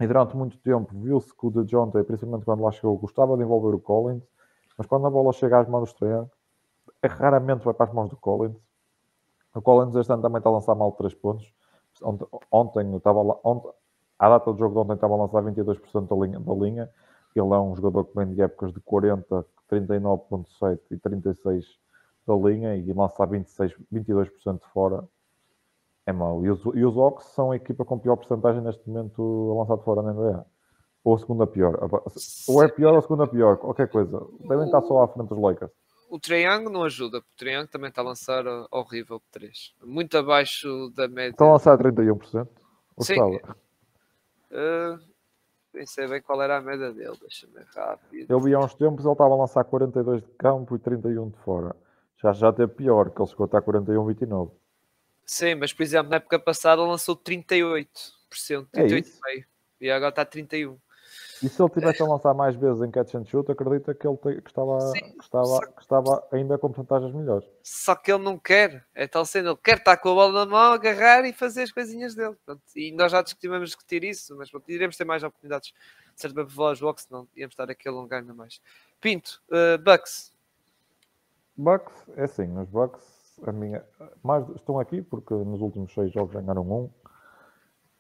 E 0.01 0.07
durante 0.07 0.35
muito 0.35 0.57
tempo 0.57 0.89
viu-se 0.99 1.37
que 1.37 1.47
o 1.47 1.51
de 1.51 1.65
John, 1.65 1.91
principalmente 1.91 2.47
quando 2.47 2.63
lá 2.63 2.73
chegou, 2.73 2.97
gostava 2.97 3.37
de 3.37 3.43
envolver 3.43 3.77
o 3.77 3.79
Collins, 3.79 4.23
mas 4.79 4.87
quando 4.87 5.07
a 5.07 5.11
bola 5.11 5.35
chega 5.35 5.61
às 5.61 5.69
mãos 5.69 5.93
do 5.93 6.07
Young, 6.07 6.31
é, 7.03 7.09
raramente 7.09 7.63
vai 7.63 7.75
para 7.75 7.85
as 7.85 7.93
mãos 7.93 8.09
do 8.09 8.17
Collins. 8.17 8.57
O 9.55 9.61
Collins 9.61 9.95
este 9.97 10.11
ano 10.11 10.23
também 10.23 10.39
está 10.39 10.49
a 10.49 10.53
lançar 10.55 10.75
mal 10.75 10.93
de 10.93 10.97
3 10.97 11.15
pontos. 11.15 11.53
Ontem, 12.03 12.27
ontem 12.51 12.97
estava 12.97 13.23
lá, 13.23 13.37
ontem, 13.45 13.71
à 14.19 14.31
data 14.31 14.51
do 14.51 14.59
jogo 14.59 14.73
de 14.75 14.81
ontem 14.81 14.95
estava 14.95 15.13
a 15.13 15.19
lançar 15.19 15.43
22% 15.43 16.09
da 16.09 16.27
linha, 16.27 16.41
da 16.41 16.55
linha. 16.55 16.91
Ele 17.37 17.53
é 17.53 17.61
um 17.61 17.77
jogador 17.77 18.07
que 18.07 18.17
vem 18.17 18.33
de 18.33 18.41
épocas 18.41 18.73
de 18.73 18.81
40, 18.81 19.45
39.7 19.71 20.81
e 20.91 20.97
36 20.97 21.82
da 22.27 22.35
linha 22.35 22.77
e 22.77 22.93
lançar 22.93 23.27
26, 23.27 23.75
22% 23.93 24.61
de 24.61 24.67
fora 24.73 25.09
é 26.07 26.13
mau. 26.13 26.45
E 26.45 26.51
os, 26.51 26.61
e 26.75 26.85
os 26.85 26.97
Hawks 26.97 27.27
são 27.29 27.53
a 27.53 27.57
equipa 27.57 27.85
com 27.85 27.99
pior 27.99 28.17
porcentagem 28.17 28.63
neste 28.63 28.89
momento 28.89 29.53
a 29.53 29.61
lançar 29.61 29.77
de 29.77 29.85
fora 29.85 30.03
na 30.03 30.13
NBA. 30.13 30.45
Ou 31.05 31.15
a 31.15 31.19
segunda 31.19 31.47
pior. 31.47 31.79
Ou 32.49 32.63
é 32.63 32.69
pior 32.69 32.93
ou 32.93 32.99
a 32.99 33.03
segunda 33.03 33.27
pior. 33.27 33.57
Qualquer 33.57 33.89
coisa. 33.89 34.25
Devem 34.41 34.67
estar 34.67 34.83
só 34.83 35.03
à 35.03 35.09
frente 35.09 35.29
dos 35.29 35.39
Lakers. 35.39 35.73
O 36.09 36.21
Triangle 36.21 36.71
não 36.71 36.85
ajuda, 36.85 37.21
porque 37.21 37.35
o 37.35 37.39
Triangle 37.39 37.69
também 37.69 37.89
está 37.89 38.03
a 38.03 38.05
lançar 38.05 38.45
horrível 38.71 39.19
de 39.19 39.25
3. 39.33 39.75
Muito 39.83 40.17
abaixo 40.19 40.91
da 40.95 41.09
média. 41.09 41.31
Estão 41.31 41.49
a 41.49 41.53
lançar 41.53 41.79
31%. 41.79 42.47
Ou 42.97 43.05
Sim. 43.05 43.19
Uh, 44.53 45.01
nem 45.73 45.87
sei 45.87 46.07
bem 46.07 46.21
qual 46.21 46.43
era 46.43 46.59
a 46.59 46.61
média 46.61 46.93
dele, 46.93 47.17
deixa-me 47.19 47.65
rápido. 47.75 48.27
Eu 48.31 48.41
vi 48.41 48.53
há 48.53 48.59
uns 48.59 48.75
tempos, 48.75 49.05
ele 49.05 49.13
estava 49.13 49.33
a 49.33 49.39
lançar 49.39 49.65
42 49.65 50.23
de 50.23 50.29
campo 50.33 50.77
e 50.77 50.79
31 50.79 51.31
de 51.31 51.39
fora. 51.39 51.75
Já 52.23 52.33
já 52.33 52.53
teve 52.53 52.73
pior, 52.73 53.11
que 53.11 53.21
ele 53.21 53.29
chegou 53.29 53.45
a 53.45 53.47
estar 53.47 53.63
41, 53.63 54.07
29. 54.07 54.53
Sim, 55.25 55.55
mas 55.57 55.73
por 55.73 55.83
exemplo, 55.83 56.11
na 56.11 56.17
época 56.17 56.39
passada 56.39 56.83
lançou 56.83 57.17
38%, 57.17 57.87
É 58.73 58.83
38,5%. 58.83 59.45
E 59.81 59.91
agora 59.91 60.11
está 60.11 60.25
31%. 60.25 60.79
E 61.43 61.49
se 61.49 61.61
ele 61.61 61.71
tivesse 61.71 62.01
a 62.01 62.07
lançar 62.07 62.33
mais 62.33 62.55
vezes 62.55 62.81
em 62.83 62.91
catch 62.91 63.15
and 63.15 63.25
shoot, 63.25 63.51
acredita 63.51 63.93
que 63.93 64.07
ele 64.07 64.17
te- 64.17 64.41
que 64.41 64.49
estava, 64.49 64.81
Sim, 64.81 65.01
que 65.19 65.25
estava, 65.25 65.61
que 65.73 65.83
estava 65.83 66.29
ainda 66.31 66.57
com 66.57 66.69
porcentagens 66.71 67.13
melhores. 67.13 67.47
Só 67.65 67.97
que 67.97 68.13
ele 68.13 68.23
não 68.23 68.39
quer, 68.39 68.87
é 68.95 69.09
tal 69.09 69.25
cena, 69.25 69.51
ele 69.51 69.59
quer 69.63 69.79
estar 69.79 69.97
com 69.97 70.11
a 70.11 70.15
bola 70.15 70.45
na 70.45 70.51
mão, 70.51 70.73
agarrar 70.73 71.25
e 71.25 71.33
fazer 71.33 71.63
as 71.65 71.73
coisinhas 71.73 72.15
dele. 72.15 72.37
Pronto, 72.47 72.63
e 72.77 72.93
nós 72.93 73.11
já 73.11 73.21
discutimos 73.23 73.61
discutir 73.69 74.05
isso, 74.05 74.37
mas 74.37 74.51
pronto, 74.51 74.71
iremos 74.71 74.97
ter 74.97 75.05
mais 75.05 75.25
oportunidades, 75.25 75.73
certamente 76.15 76.47
para 76.47 76.55
falar 76.55 76.73
os 76.73 76.81
Bucks, 76.81 77.09
não 77.11 77.27
íamos 77.37 77.55
estar 77.55 77.69
aqui 77.69 77.89
a 77.89 77.91
alongar 77.91 78.21
ainda 78.21 78.35
mais. 78.35 78.61
Pinto, 79.01 79.43
uh, 79.49 79.83
Bucks, 79.83 80.32
Bucks, 81.57 82.09
é 82.17 82.25
assim, 82.25 82.57
os 82.59 82.69
Bucks 82.69 83.41
a 83.47 83.53
minha, 83.53 83.85
mais, 84.23 84.49
estão 84.51 84.79
aqui 84.79 85.03
porque 85.03 85.35
nos 85.35 85.61
últimos 85.61 85.93
seis 85.93 86.13
jogos 86.13 86.35
ganharam 86.35 86.63
um 86.71 86.91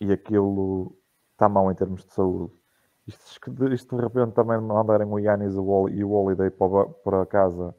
e 0.00 0.12
aquilo 0.12 0.96
está 1.32 1.48
mal 1.48 1.70
em 1.70 1.74
termos 1.74 2.04
de 2.04 2.12
saúde. 2.12 2.52
Isto, 3.06 3.72
isto 3.72 3.96
de 3.96 4.02
repente 4.02 4.32
também 4.32 4.60
mandarem 4.60 5.06
o 5.06 5.18
Yannis 5.18 5.54
e 5.54 5.58
o 6.04 6.10
Holiday 6.10 6.50
para, 6.50 6.86
para 7.04 7.26
casa, 7.26 7.74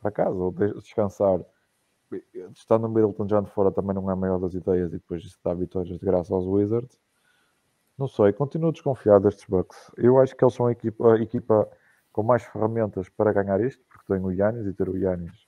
para 0.00 0.10
casa, 0.10 0.36
ou 0.36 0.52
de- 0.52 0.74
descansar, 0.74 1.40
estando 2.54 2.86
o 2.86 2.88
Middleton 2.88 3.28
já 3.28 3.40
de 3.40 3.50
fora 3.50 3.70
também 3.70 3.94
não 3.94 4.08
é 4.08 4.12
a 4.12 4.16
maior 4.16 4.38
das 4.38 4.54
ideias 4.54 4.88
e 4.90 4.98
depois 4.98 5.22
isso 5.22 5.38
dá 5.44 5.52
vitórias 5.54 5.98
de 5.98 6.04
graça 6.04 6.34
aos 6.34 6.46
Wizards. 6.46 6.98
Não 7.98 8.08
sei, 8.08 8.32
continuo 8.32 8.72
desconfiado 8.72 9.24
destes 9.24 9.44
Bucks. 9.46 9.90
Eu 9.96 10.18
acho 10.18 10.34
que 10.34 10.44
eles 10.44 10.54
são 10.54 10.66
a 10.66 10.72
equipa, 10.72 11.14
a 11.14 11.20
equipa 11.20 11.68
com 12.18 12.24
mais 12.24 12.42
ferramentas 12.42 13.08
para 13.10 13.32
ganhar 13.32 13.60
isto, 13.60 13.80
porque 13.88 14.12
tem 14.12 14.20
o 14.20 14.32
Yannis 14.32 14.66
e 14.66 14.72
ter 14.72 14.88
o 14.88 14.96
Yannis 14.96 15.46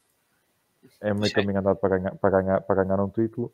é 1.01 1.13
meio 1.13 1.33
caminho 1.33 1.59
andado 1.59 1.77
para 1.79 1.99
ganhar, 1.99 2.15
para, 2.15 2.31
ganhar, 2.31 2.61
para 2.61 2.85
ganhar 2.85 3.03
um 3.03 3.09
título, 3.09 3.53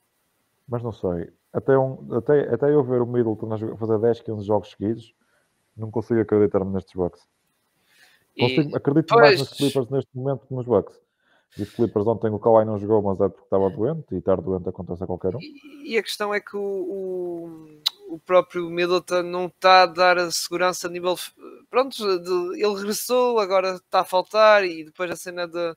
mas 0.68 0.82
não 0.82 0.92
sei. 0.92 1.32
Até, 1.50 1.78
um, 1.78 2.14
até, 2.14 2.40
até 2.52 2.70
eu 2.70 2.84
ver 2.84 3.00
o 3.00 3.06
Middleton 3.06 3.48
fazer 3.78 3.98
10, 4.00 4.20
15 4.20 4.46
jogos 4.46 4.70
seguidos, 4.70 5.14
não 5.74 5.90
consigo 5.90 6.20
acreditar-me 6.20 6.74
nestes 6.74 6.92
Bucks. 6.92 7.26
Consigo, 8.38 8.70
e, 8.72 8.76
acredito 8.76 9.14
mais 9.14 9.38
nos 9.38 9.48
pois. 9.48 9.60
Clippers 9.60 9.88
neste 9.88 10.14
momento 10.14 10.46
que 10.46 10.54
nos 10.54 10.66
Bucks. 10.66 11.00
E 11.58 11.62
os 11.62 11.70
Clippers 11.70 12.06
ontem 12.06 12.30
o 12.30 12.38
Kawhi 12.38 12.64
não 12.64 12.78
jogou, 12.78 13.00
mas 13.02 13.20
é 13.20 13.28
porque 13.28 13.44
estava 13.44 13.70
doente 13.70 14.14
e 14.14 14.18
estar 14.18 14.40
doente 14.40 14.68
acontece 14.68 15.02
a 15.02 15.06
qualquer 15.06 15.34
um. 15.36 15.40
e- 15.40 15.92
e 15.92 15.98
a 15.98 16.02
questão 16.02 16.34
é 16.34 16.40
que 16.40 16.56
o, 16.56 16.60
o, 16.60 18.14
o 18.14 18.18
próprio 18.18 18.68
Middleton 18.68 19.22
não 19.22 19.46
está 19.46 19.82
a 19.84 19.86
dar 19.86 20.18
a 20.18 20.30
segurança 20.30 20.86
a 20.86 20.90
nível. 20.90 21.16
Pronto, 21.70 21.94
de- 22.20 22.62
ele 22.62 22.74
regressou, 22.74 23.38
agora 23.38 23.76
está 23.76 24.00
a 24.00 24.04
faltar 24.04 24.64
e 24.64 24.84
depois 24.84 25.10
a 25.10 25.16
cena 25.16 25.46
de. 25.48 25.74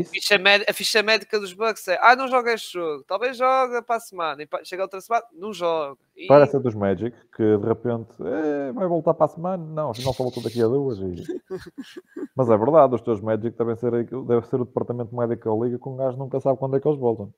É 0.00 0.04
ficha, 0.04 0.36
a 0.68 0.72
ficha 0.72 1.02
médica 1.02 1.38
dos 1.38 1.52
Bucks 1.52 1.86
é 1.88 1.98
ah, 2.00 2.16
não 2.16 2.28
joga 2.28 2.52
este 2.54 2.72
jogo, 2.72 3.04
talvez 3.06 3.36
joga 3.36 3.82
para 3.82 3.96
a 3.96 4.00
semana, 4.00 4.42
e 4.42 4.48
chega 4.64 4.82
outra 4.82 5.00
semana, 5.00 5.24
não 5.32 5.52
joga. 5.52 5.98
E, 6.18 6.26
Parece 6.26 6.56
a 6.56 6.60
dos 6.60 6.74
Magic, 6.74 7.16
que 7.34 7.42
de 7.56 7.66
repente 7.66 8.12
"Eh, 8.20 8.72
vai 8.72 8.86
voltar 8.86 9.14
para 9.14 9.26
a 9.26 9.28
semana. 9.28 9.64
Não, 9.64 9.90
afinal 9.90 10.12
só 10.14 10.22
voltou 10.22 10.42
daqui 10.42 10.60
a 10.62 10.66
duas. 10.68 10.98
e- 11.00 11.28
Mas 12.36 12.48
é 12.50 12.56
verdade, 12.56 12.94
os 12.94 13.02
teus 13.02 13.20
Magic 13.20 13.56
devem 13.58 13.76
ser, 13.76 13.92
deve 14.24 14.46
ser 14.46 14.60
o 14.60 14.64
departamento 14.64 15.14
médico 15.14 15.44
da 15.50 15.64
liga, 15.64 15.78
que 15.78 15.88
um 15.88 15.96
gajo 15.96 16.16
nunca 16.18 16.40
sabe 16.40 16.58
quando 16.58 16.76
é 16.76 16.80
que 16.80 16.88
eles 16.88 16.98
voltam. 16.98 17.34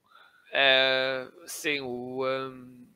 eh, 0.53 1.27
sim, 1.45 1.79
o, 1.81 2.25
hum, 2.25 2.87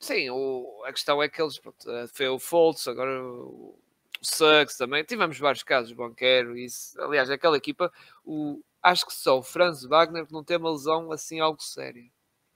sim 0.00 0.30
o, 0.30 0.82
a 0.86 0.92
questão 0.92 1.22
é 1.22 1.28
que 1.28 1.40
eles 1.42 1.60
eh, 1.86 2.06
foi 2.12 2.28
o 2.28 2.38
Fultz, 2.38 2.88
agora 2.88 3.22
o, 3.24 3.78
o 4.20 4.24
Suggs 4.26 4.76
também, 4.78 5.04
tivemos 5.04 5.38
vários 5.38 5.62
casos, 5.62 5.92
Banquero, 5.92 6.56
isso, 6.58 7.00
aliás, 7.02 7.30
aquela 7.30 7.56
equipa, 7.56 7.92
o, 8.24 8.62
acho 8.82 9.06
que 9.06 9.12
só 9.14 9.38
o 9.38 9.42
Franz 9.42 9.84
Wagner 9.84 10.26
que 10.26 10.32
não 10.32 10.44
tem 10.44 10.56
uma 10.58 10.70
lesão 10.72 11.12
assim 11.12 11.40
algo 11.40 11.62
séria, 11.62 12.04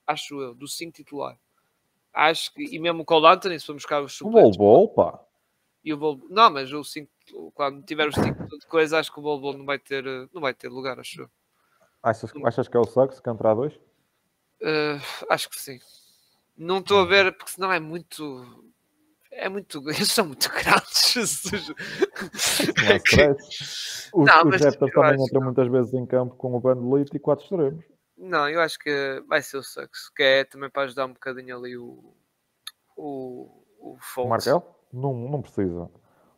acho 0.07 0.41
eu, 0.41 0.55
do 0.55 0.69
5 0.69 0.93
titular. 0.95 1.39
Acho 2.15 2.55
que, 2.55 2.63
e 2.63 2.79
mesmo 2.79 3.03
o 3.03 3.05
Cole 3.05 3.27
Anthony, 3.27 3.59
se 3.59 3.67
formos 3.67 3.83
buscar 3.83 4.03
os 4.03 4.21
O 4.21 4.25
Bol 4.25 4.33
suplentes, 4.33 4.57
Bol, 4.57 4.89
pá. 4.89 5.21
E 5.85 5.93
o 5.93 5.97
Bol 5.97 6.21
Não, 6.31 6.51
mas 6.51 6.73
o 6.73 6.85
5, 6.85 7.11
quando 7.53 7.83
tiver 7.83 8.09
os 8.09 8.15
5 8.15 8.59
de 8.59 8.67
coisa, 8.67 8.99
acho 8.99 9.13
que 9.13 9.19
o 9.19 9.23
Bol 9.23 9.59
não 9.59 9.67
vai 9.67 9.79
ter, 9.79 10.05
não 10.33 10.41
vai 10.41 10.55
ter 10.55 10.69
lugar, 10.69 10.99
acho 11.01 11.23
eu. 11.23 11.31
Achas, 12.03 12.31
achas 12.45 12.69
que 12.69 12.77
é 12.77 12.81
o 12.81 12.85
Suggs 12.85 13.21
que 13.21 13.31
entra 13.31 13.51
a 13.51 13.55
dois? 13.55 13.75
Uh, 14.63 15.01
acho 15.29 15.49
que 15.49 15.59
sim. 15.59 15.79
Não 16.57 16.79
estou 16.79 17.01
a 17.01 17.05
ver, 17.05 17.37
porque 17.37 17.51
senão 17.51 17.73
é 17.73 17.81
muito. 17.81 18.73
É 19.33 19.49
muito. 19.49 19.83
Eles 19.91 20.13
são 20.13 20.27
muito 20.27 20.49
grandes. 20.51 21.43
Não 24.15 24.21
Os, 24.23 24.27
não, 24.27 24.49
os 24.49 24.61
Raptors 24.61 24.93
também 24.93 25.15
entram 25.15 25.41
que... 25.41 25.45
muitas 25.45 25.69
vezes 25.69 25.93
em 25.93 26.07
campo 26.07 26.37
com 26.37 26.55
o 26.55 26.61
Bandelito 26.61 27.17
e 27.17 27.19
quatro 27.19 27.43
extremos. 27.45 27.85
Não, 28.17 28.49
eu 28.49 28.61
acho 28.61 28.79
que 28.79 29.23
vai 29.27 29.43
ser 29.43 29.57
o 29.57 29.63
Suggs, 29.63 30.11
que 30.15 30.23
é 30.23 30.45
também 30.45 30.71
para 30.71 30.83
ajudar 30.83 31.07
um 31.07 31.13
bocadinho 31.13 31.57
ali 31.57 31.77
o. 31.77 32.15
O, 32.97 33.65
o, 33.81 33.99
o 34.19 34.29
Markel? 34.29 34.63
Não, 34.93 35.13
não 35.13 35.43
precisa. 35.43 35.91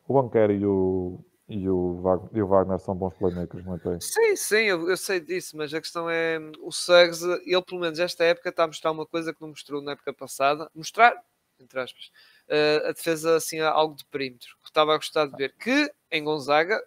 O 0.08 0.14
Banquero 0.14 0.52
e 0.52 0.64
o, 0.64 1.20
e 1.48 1.68
o, 1.68 2.00
Wagner, 2.00 2.30
e 2.32 2.42
o 2.42 2.46
Wagner 2.46 2.78
são 2.80 2.94
bons 2.94 3.14
playmakers, 3.14 3.64
não 3.64 3.76
é? 3.76 4.00
Sim, 4.00 4.36
sim, 4.36 4.62
eu, 4.62 4.88
eu, 4.88 4.96
sei 4.96 5.20
disso, 5.20 5.56
mas 5.56 5.72
a 5.72 5.80
questão 5.80 6.08
é 6.08 6.38
o 6.60 6.72
Suggs, 6.72 7.22
ele 7.44 7.62
pelo 7.62 7.80
menos 7.80 7.98
esta 7.98 8.24
época 8.24 8.48
está 8.48 8.64
a 8.64 8.66
mostrar 8.66 8.90
uma 8.90 9.06
coisa 9.06 9.32
que 9.32 9.40
não 9.40 9.48
mostrou 9.48 9.82
na 9.82 9.92
época 9.92 10.12
passada. 10.12 10.70
Mostrar, 10.74 11.14
entre 11.60 11.78
aspas, 11.78 12.10
uh, 12.48 12.88
a 12.88 12.92
defesa 12.92 13.36
assim, 13.36 13.60
algo 13.60 13.94
de 13.94 14.04
perímetro. 14.06 14.56
Que 14.62 14.70
estava 14.70 14.94
a 14.94 14.96
gostar 14.96 15.26
de 15.26 15.36
ver 15.36 15.54
que 15.56 15.92
em 16.10 16.24
Gonzaga. 16.24 16.82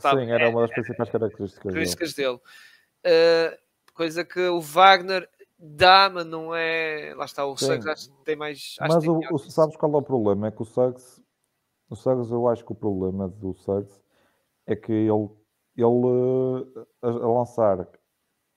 Sim, 0.00 0.30
era 0.30 0.48
uma 0.48 0.62
das 0.62 0.70
principais 0.70 1.10
características, 1.10 1.62
características 1.62 2.14
dele. 2.14 2.40
dele. 3.04 3.54
Uh, 3.54 3.69
coisa 4.00 4.24
que 4.24 4.40
o 4.40 4.62
Wagner 4.62 5.28
dá, 5.58 6.08
mas 6.08 6.24
não 6.24 6.54
é. 6.54 7.12
Lá 7.14 7.26
está, 7.26 7.44
o 7.44 7.54
Sim. 7.54 7.66
Suggs 7.66 7.86
acho 7.86 8.10
que 8.10 8.24
tem 8.24 8.34
mais. 8.34 8.76
Mas 8.80 9.06
o, 9.06 9.20
o, 9.30 9.38
sabes 9.38 9.76
qual 9.76 9.92
é 9.92 9.96
o 9.98 10.02
problema? 10.02 10.48
É 10.48 10.50
que 10.50 10.62
o 10.62 10.64
Suggs, 10.64 11.22
o 11.90 11.94
Suggs, 11.94 12.32
eu 12.32 12.48
acho 12.48 12.64
que 12.64 12.72
o 12.72 12.74
problema 12.74 13.28
do 13.28 13.52
Suggs 13.52 14.00
é 14.66 14.74
que 14.74 14.90
ele, 14.90 15.28
ele 15.76 16.86
a, 17.02 17.08
a 17.08 17.10
lançar 17.10 17.86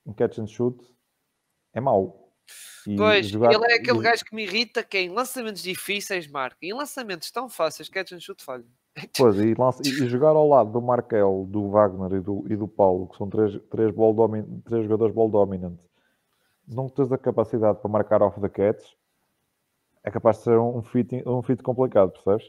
um 0.06 0.14
catch 0.14 0.38
and 0.38 0.46
shoot 0.46 0.82
é 1.74 1.80
mau. 1.80 2.32
E 2.86 2.96
pois, 2.96 3.26
jogar... 3.26 3.52
ele 3.52 3.70
é 3.70 3.74
aquele 3.74 3.98
e... 3.98 4.02
gajo 4.02 4.24
que 4.24 4.34
me 4.34 4.44
irrita 4.44 4.82
que 4.82 4.96
é 4.96 5.02
em 5.02 5.10
lançamentos 5.10 5.62
difíceis 5.62 6.26
marca, 6.26 6.56
em 6.62 6.72
lançamentos 6.72 7.30
tão 7.30 7.50
fáceis, 7.50 7.90
catch 7.90 8.12
and 8.12 8.20
shoot 8.20 8.42
falha. 8.42 8.64
Pois, 9.16 9.36
e, 9.36 9.54
lança, 9.54 9.82
e, 9.84 10.08
jogar 10.08 10.30
ao 10.30 10.48
lado 10.48 10.70
do 10.70 10.80
Markel, 10.80 11.46
do 11.50 11.68
Wagner 11.68 12.12
e 12.18 12.20
do, 12.20 12.44
e 12.48 12.56
do 12.56 12.68
Paulo, 12.68 13.08
que 13.08 13.16
são 13.16 13.28
três, 13.28 13.58
três, 13.70 13.92
ball 13.92 14.14
domin, 14.14 14.60
três 14.60 14.84
jogadores 14.84 15.14
ball 15.14 15.28
dominant, 15.28 15.76
não 16.66 16.88
tens 16.88 17.10
a 17.10 17.18
capacidade 17.18 17.80
para 17.80 17.90
marcar 17.90 18.22
off 18.22 18.40
the 18.40 18.48
catch, 18.48 18.84
é 20.04 20.10
capaz 20.10 20.38
de 20.38 20.44
ser 20.44 20.58
um 20.58 20.82
fit, 20.82 21.22
um 21.26 21.42
fit 21.42 21.62
complicado, 21.62 22.12
percebes? 22.12 22.46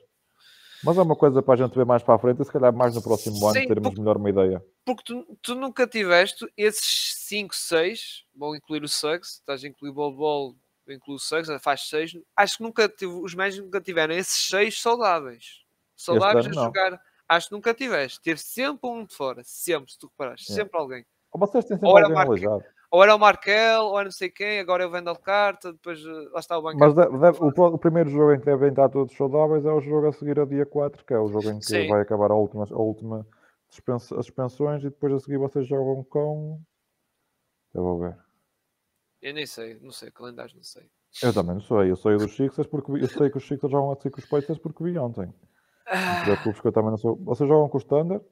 Mas 0.83 0.97
é 0.97 1.01
uma 1.01 1.15
coisa 1.15 1.41
para 1.41 1.55
a 1.55 1.57
gente 1.57 1.73
ver 1.73 1.85
mais 1.85 2.03
para 2.03 2.13
a 2.13 2.19
frente 2.19 2.41
e 2.41 2.45
se 2.45 2.51
calhar 2.51 2.71
mais 2.71 2.93
no 2.93 3.01
próximo 3.01 3.43
ano 3.47 3.59
Sim, 3.59 3.67
termos 3.67 3.87
porque, 3.87 3.99
melhor 3.99 4.17
uma 4.17 4.29
ideia. 4.29 4.63
Porque 4.85 5.03
tu, 5.03 5.37
tu, 5.41 5.55
nunca 5.55 5.87
tiveste 5.87 6.45
esses 6.55 7.15
5, 7.25 7.55
6, 7.55 8.23
vou 8.35 8.55
incluir 8.55 8.83
o 8.83 8.87
Suggs, 8.87 9.39
estás 9.39 9.63
a 9.63 9.67
incluir 9.67 9.89
o 9.89 9.93
Ball 9.93 10.15
Ball, 10.15 10.55
incluir 10.87 11.15
o 11.15 11.19
Suggs, 11.19 11.49
faz 11.59 11.87
6. 11.89 12.17
Acho 12.35 12.57
que 12.57 12.63
nunca 12.63 12.87
tive, 12.87 13.13
os 13.13 13.33
médios 13.33 13.63
nunca 13.63 13.81
tiveram 13.81 14.13
esses 14.13 14.47
6 14.49 14.79
saudáveis. 14.79 15.64
Saudáveis 15.95 16.47
a 16.47 16.51
jogar. 16.51 17.01
Acho 17.27 17.49
que 17.49 17.55
nunca 17.55 17.73
tiveste. 17.73 18.21
Teve 18.21 18.39
sempre 18.39 18.89
um 18.89 19.05
de 19.05 19.15
fora, 19.15 19.41
sempre, 19.43 19.91
se 19.91 19.97
tu 19.97 20.07
reparaste, 20.07 20.51
é. 20.51 20.55
sempre 20.55 20.79
alguém. 20.79 21.05
Ou 21.31 21.39
vocês 21.39 21.65
têm 21.65 21.77
sempre 21.77 21.89
ou 21.89 21.97
alguém 21.97 22.47
ou 22.95 23.03
era 23.03 23.13
o 23.13 23.19
Markel, 23.19 23.83
ou 23.83 23.99
era 23.99 24.05
não 24.05 24.11
sei 24.11 24.29
quem, 24.29 24.57
agora 24.57 24.83
é 24.83 24.85
o 24.87 24.89
Vendel 24.89 25.17
Carta, 25.17 25.73
depois 25.73 25.99
eh, 25.99 26.29
lá 26.31 26.39
está 26.39 26.57
o 26.57 26.61
banco. 26.61 26.79
Mas 26.79 26.93
deve, 26.93 27.17
deve, 27.17 27.39
o, 27.41 27.47
o, 27.47 27.77
primeiro 27.77 28.09
jogo 28.09 28.31
em 28.31 28.39
que 28.39 28.45
devem 28.45 28.69
estar 28.69 28.87
todos 28.87 29.13
saudáveis 29.17 29.65
é 29.65 29.71
o 29.71 29.81
jogo 29.81 30.07
a 30.07 30.13
seguir 30.13 30.39
a 30.39 30.45
dia 30.45 30.65
4, 30.65 31.03
que 31.03 31.13
é 31.13 31.19
o 31.19 31.27
jogo 31.27 31.49
em 31.49 31.59
que 31.59 31.65
Sim. 31.65 31.89
vai 31.89 32.01
acabar 32.01 32.31
a 32.31 32.35
última, 32.35 32.63
a 32.63 32.77
última 32.77 33.27
as 33.67 34.03
suspensões 34.03 34.81
e 34.81 34.89
depois 34.89 35.11
a 35.11 35.19
seguir 35.19 35.37
vocês 35.37 35.67
jogam 35.67 36.05
com. 36.05 36.61
Eu 37.73 37.83
vou 37.83 37.99
ver. 37.99 38.17
Eu 39.21 39.33
nem 39.33 39.45
sei, 39.45 39.77
não 39.81 39.91
sei, 39.91 40.09
calendário 40.11 40.55
não 40.55 40.63
sei. 40.63 40.89
Eu 41.21 41.33
também 41.33 41.55
não 41.55 41.61
sei, 41.61 41.91
eu 41.91 41.97
sei 41.97 42.15
dos 42.15 42.33
Sixers 42.33 42.67
porque 42.67 42.91
eu 42.91 43.07
sei 43.09 43.29
que 43.29 43.37
os 43.37 43.45
Sixers 43.45 43.71
jogam 43.71 43.91
a 43.91 43.95
seguir 43.95 44.11
com 44.11 44.19
os 44.19 44.25
Pacers 44.25 44.59
porque 44.59 44.83
vi 44.83 44.97
ontem. 44.97 45.33
Ah. 45.87 46.23
Não 46.27 46.53
que 46.53 46.67
eu 46.67 46.71
também 46.71 46.91
não 46.91 46.97
sou. 46.97 47.15
Vocês 47.17 47.47
jogam 47.47 47.69
com 47.69 47.77
o 47.77 47.81
Standard? 47.81 48.23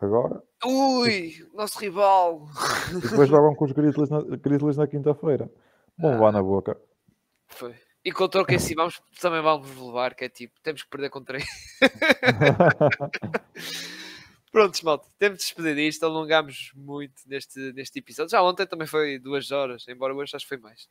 agora. 0.00 0.42
Ui, 0.64 1.34
nosso 1.54 1.78
rival! 1.78 2.48
E 2.90 3.00
depois 3.00 3.28
jogam 3.28 3.54
com 3.54 3.64
os 3.64 3.72
Grizzlies 3.72 4.10
na, 4.10 4.20
Grizzlies 4.20 4.76
na 4.76 4.86
quinta-feira. 4.86 5.50
Bom, 5.98 6.18
vá 6.18 6.30
na 6.32 6.42
boca. 6.42 6.78
Foi. 7.46 7.74
E 8.04 8.12
contra 8.12 8.42
o 8.42 8.44
que 8.44 8.56
assim 8.56 8.74
vamos, 8.74 9.00
também 9.20 9.40
vamos 9.40 9.70
levar, 9.76 10.14
que 10.14 10.24
é 10.24 10.28
tipo, 10.28 10.52
temos 10.62 10.82
que 10.82 10.90
perder 10.90 11.08
contra 11.08 11.38
ele. 11.38 11.46
Prontos, 14.52 14.82
malta, 14.82 15.08
temos 15.18 15.38
de 15.38 15.46
despedir 15.46 15.74
disto, 15.74 16.04
alongámos 16.04 16.70
muito 16.76 17.14
neste, 17.26 17.72
neste 17.72 17.98
episódio. 17.98 18.30
Já 18.30 18.42
ontem 18.42 18.66
também 18.66 18.86
foi 18.86 19.18
duas 19.18 19.50
horas, 19.50 19.88
embora 19.88 20.14
hoje 20.14 20.36
acho 20.36 20.44
que 20.44 20.50
foi 20.50 20.58
mais. 20.58 20.86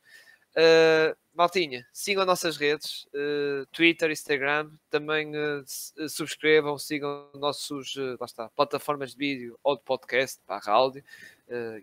Uh, 0.56 1.16
maltinha, 1.34 1.84
sigam 1.92 2.24
nossas 2.24 2.56
redes, 2.56 3.06
uh, 3.06 3.66
Twitter, 3.72 4.08
Instagram, 4.12 4.70
também 4.88 5.32
uh, 5.36 6.08
subscrevam, 6.08 6.78
sigam 6.78 7.28
nossos 7.34 7.96
lá 8.20 8.24
está, 8.24 8.48
plataformas 8.50 9.10
de 9.12 9.18
vídeo 9.18 9.58
ou 9.64 9.76
de 9.76 9.82
podcast, 9.82 10.40
barra 10.46 10.72
áudio, 10.72 11.02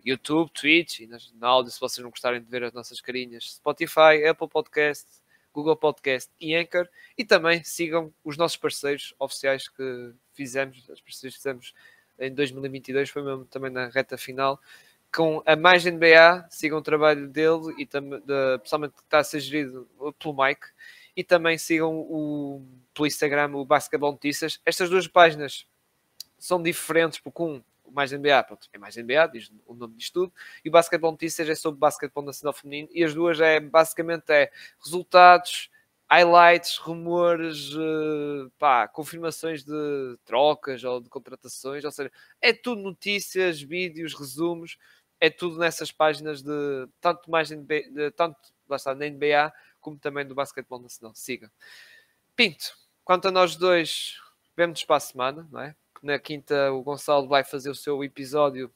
YouTube, 0.04 0.50
Twitch, 0.50 1.00
e 1.00 1.06
nas, 1.06 1.30
na 1.34 1.48
áudio 1.48 1.70
se 1.70 1.78
vocês 1.78 2.02
não 2.02 2.10
gostarem 2.10 2.40
de 2.40 2.48
ver 2.48 2.64
as 2.64 2.72
nossas 2.72 3.00
carinhas, 3.00 3.54
Spotify, 3.54 4.24
Apple 4.26 4.48
Podcast, 4.48 5.06
Google 5.52 5.76
Podcast 5.76 6.30
e 6.40 6.54
Anchor, 6.54 6.88
e 7.16 7.24
também 7.24 7.62
sigam 7.62 8.12
os 8.24 8.38
nossos 8.38 8.56
parceiros 8.56 9.14
oficiais 9.18 9.68
que 9.68 10.12
fizemos, 10.32 10.78
as 10.90 11.00
parcerias 11.00 11.34
que 11.34 11.42
fizemos 11.42 11.74
em 12.18 12.32
2022, 12.32 13.10
foi 13.10 13.22
mesmo 13.22 13.44
também 13.44 13.70
na 13.70 13.88
reta 13.88 14.16
final, 14.16 14.58
com 15.14 15.42
a 15.44 15.54
mais 15.54 15.84
NBA, 15.84 16.46
sigam 16.48 16.78
o 16.78 16.82
trabalho 16.82 17.28
dele 17.28 17.74
e 17.78 17.84
também, 17.84 18.20
pessoalmente 18.62 18.94
que 18.94 19.02
está 19.02 19.18
a 19.18 19.24
ser 19.24 19.40
gerido 19.40 19.86
pelo 20.18 20.34
Mike, 20.34 20.66
e 21.14 21.22
também 21.22 21.58
sigam 21.58 21.94
o, 21.94 22.62
pelo 22.94 23.06
Instagram 23.06 23.54
o 23.54 23.64
Basketball 23.64 24.12
Notícias. 24.12 24.58
Estas 24.64 24.88
duas 24.88 25.06
páginas 25.06 25.66
são 26.38 26.62
diferentes, 26.62 27.18
porque 27.18 27.42
um, 27.42 27.62
mais 27.90 28.10
NBA, 28.10 28.42
pronto, 28.44 28.68
é 28.72 28.78
mais 28.78 28.96
NBA, 28.96 29.26
diz 29.28 29.52
o 29.66 29.74
nome 29.74 29.94
disto 29.96 30.14
tudo, 30.14 30.32
e 30.64 30.68
o 30.70 30.72
Basketball 30.72 31.12
Notícias 31.12 31.48
é 31.48 31.54
sobre 31.54 31.78
Basketball 31.78 32.24
Nacional 32.24 32.54
Feminino, 32.54 32.88
e 32.90 33.04
as 33.04 33.12
duas 33.12 33.38
é 33.38 33.60
basicamente 33.60 34.30
é 34.30 34.50
resultados, 34.82 35.70
highlights, 36.10 36.76
rumores, 36.76 37.74
uh, 37.74 38.50
pá, 38.58 38.86
confirmações 38.88 39.64
de 39.64 40.18
trocas 40.24 40.84
ou 40.84 41.00
de 41.00 41.08
contratações, 41.08 41.84
ou 41.84 41.90
seja, 41.90 42.10
é 42.40 42.52
tudo 42.52 42.82
notícias, 42.82 43.60
vídeos, 43.60 44.14
resumos 44.14 44.76
é 45.22 45.30
tudo 45.30 45.56
nessas 45.56 45.92
páginas 45.92 46.42
de 46.42 46.88
tanto 47.00 47.30
mais 47.30 47.48
de, 47.48 47.56
de 47.56 48.10
tanto 48.10 48.36
lá 48.68 48.74
está, 48.74 48.92
na 48.92 49.08
NBA 49.08 49.52
como 49.80 49.96
também 49.96 50.26
do 50.26 50.34
basquetebol 50.34 50.80
nacional. 50.80 51.14
Siga. 51.14 51.48
Pinto, 52.34 52.76
quanto 53.04 53.28
a 53.28 53.30
nós 53.30 53.54
dois, 53.54 54.20
vemos 54.56 54.84
para 54.84 54.96
a 54.96 55.00
semana, 55.00 55.48
não 55.52 55.60
é? 55.60 55.76
Na 56.02 56.18
quinta 56.18 56.72
o 56.72 56.82
Gonçalo 56.82 57.28
vai 57.28 57.44
fazer 57.44 57.70
o 57.70 57.74
seu 57.74 58.02
episódio 58.02 58.68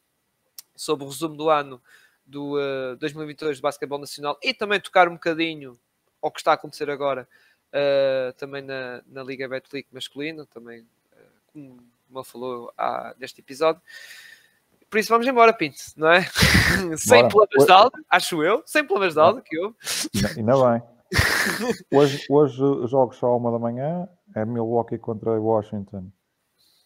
sobre 0.77 1.05
o 1.05 1.09
resumo 1.09 1.36
do 1.36 1.51
ano 1.51 1.82
do 2.24 2.55
uh, 2.55 2.93
eh, 2.93 2.97
2022 3.01 3.59
do 3.59 3.62
basquetebol 3.62 3.98
nacional 3.98 4.39
e 4.40 4.55
também 4.55 4.81
tocar 4.81 5.09
um 5.09 5.14
bocadinho 5.14 5.77
ao 6.23 6.31
que 6.31 6.39
está 6.39 6.52
a 6.52 6.55
acontecer 6.55 6.89
agora 6.89 7.28
uh, 7.73 8.32
também 8.35 8.62
na, 8.62 9.02
na 9.05 9.24
Liga 9.24 9.48
Betclic 9.48 9.89
masculina, 9.93 10.47
também 10.47 10.82
uh, 10.82 11.86
como, 12.09 12.23
falou 12.23 12.73
neste 13.18 13.40
episódio. 13.40 13.82
Por 14.91 14.99
isso 14.99 15.09
vamos 15.09 15.27
embora, 15.27 15.53
Pinto, 15.53 15.77
não 15.97 16.09
é? 16.09 16.23
sem 16.97 17.29
problemas 17.29 17.67
de 17.67 17.73
áudio, 17.73 18.05
acho 18.11 18.43
eu, 18.43 18.63
sem 18.65 18.87
problemas 18.87 19.15
de 19.15 19.21
áudio 19.21 19.43
que 19.43 19.57
eu. 19.57 19.75
Ainda 20.37 20.53
bem. 20.71 20.83
Hoje, 21.93 22.25
hoje 22.29 22.57
jogos 22.89 23.17
só 23.17 23.37
uma 23.37 23.51
da 23.51 23.59
manhã, 23.59 24.09
é 24.35 24.45
Milwaukee 24.45 24.99
contra 24.99 25.41
Washington. 25.41 26.11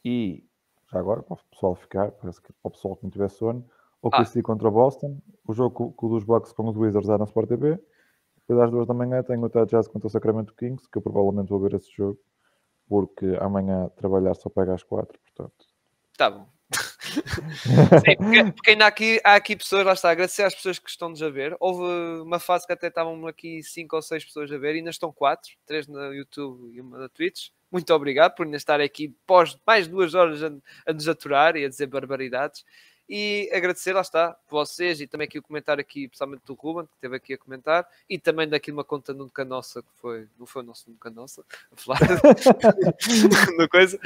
E, 0.04 0.44
já 0.90 0.98
agora, 0.98 1.22
para 1.22 1.34
o 1.34 1.38
pessoal 1.50 1.74
ficar, 1.74 2.10
parece 2.12 2.40
que 2.40 2.52
para 2.52 2.68
o 2.68 2.70
pessoal 2.70 2.96
que 2.96 3.04
não 3.04 3.10
tiver 3.10 3.30
sono, 3.30 3.64
o 4.02 4.10
KC 4.10 4.40
ah. 4.40 4.42
contra 4.42 4.70
Boston, 4.70 5.18
o 5.46 5.52
jogo 5.52 5.92
com, 5.92 6.08
dos 6.08 6.24
Bucks 6.24 6.52
com 6.52 6.68
os 6.68 6.76
Wizards 6.76 7.08
é 7.08 7.18
na 7.18 7.24
Sport 7.24 7.48
TV. 7.48 7.78
Depois 8.36 8.60
às 8.60 8.70
duas 8.70 8.86
da 8.86 8.94
manhã 8.94 9.22
tenho 9.22 9.44
o 9.44 9.66
Jazz 9.66 9.86
contra 9.88 10.08
o 10.08 10.10
Sacramento 10.10 10.54
Kings, 10.54 10.88
que 10.90 10.98
eu 10.98 11.02
provavelmente 11.02 11.48
vou 11.48 11.60
ver 11.60 11.74
esse 11.74 11.90
jogo, 11.94 12.18
porque 12.88 13.26
amanhã 13.40 13.88
trabalhar 13.96 14.34
só 14.34 14.48
pega 14.48 14.74
às 14.74 14.82
quatro, 14.82 15.18
portanto. 15.20 15.66
Tá 16.16 16.30
bom. 16.30 16.48
Sim, 17.10 18.16
porque, 18.16 18.52
porque, 18.52 18.70
ainda 18.70 18.84
há 18.84 18.88
aqui, 18.88 19.20
há 19.24 19.34
aqui 19.34 19.56
pessoas, 19.56 19.84
lá 19.84 19.92
está, 19.92 20.10
agradecer 20.10 20.42
às 20.42 20.54
pessoas 20.54 20.78
que 20.78 20.88
estão-nos 20.88 21.22
a 21.22 21.28
ver. 21.28 21.56
Houve 21.58 22.22
uma 22.22 22.38
fase 22.38 22.66
que 22.66 22.72
até 22.72 22.88
estavam 22.88 23.26
aqui 23.26 23.62
5 23.62 23.96
ou 23.96 24.02
6 24.02 24.24
pessoas 24.24 24.52
a 24.52 24.58
ver, 24.58 24.74
ainda 24.74 24.90
estão 24.90 25.12
4, 25.12 25.50
3 25.66 25.86
no 25.86 26.14
YouTube 26.14 26.74
e 26.74 26.80
uma 26.80 26.98
na 26.98 27.08
Twitch. 27.08 27.48
Muito 27.70 27.92
obrigado 27.94 28.34
por 28.34 28.44
ainda 28.44 28.56
estar 28.56 28.80
aqui 28.80 29.14
pós 29.26 29.56
mais 29.66 29.86
duas 29.86 30.14
horas 30.14 30.42
a, 30.42 30.50
a 30.86 30.92
nos 30.92 31.08
aturar 31.08 31.56
e 31.56 31.64
a 31.64 31.68
dizer 31.68 31.86
barbaridades. 31.86 32.64
E 33.12 33.50
agradecer, 33.52 33.92
lá 33.92 34.02
está, 34.02 34.36
vocês 34.48 35.00
e 35.00 35.06
também 35.08 35.26
aqui 35.26 35.36
o 35.36 35.42
comentário 35.42 35.80
aqui, 35.80 36.06
principalmente 36.06 36.42
do 36.46 36.54
Ruben, 36.54 36.86
que 36.86 36.94
esteve 36.94 37.16
aqui 37.16 37.34
a 37.34 37.38
comentar, 37.38 37.84
e 38.08 38.16
também 38.20 38.48
daqui 38.48 38.70
uma 38.70 38.84
conta 38.84 39.12
Nunca 39.12 39.44
Nossa, 39.44 39.82
que 39.82 39.88
foi, 39.96 40.28
não 40.38 40.46
foi 40.46 40.62
o 40.62 40.64
nosso 40.64 40.88
Nunca 40.88 41.10
Nossa, 41.10 41.44
a 41.72 41.76
falar 41.76 41.98
coisa. 43.68 43.98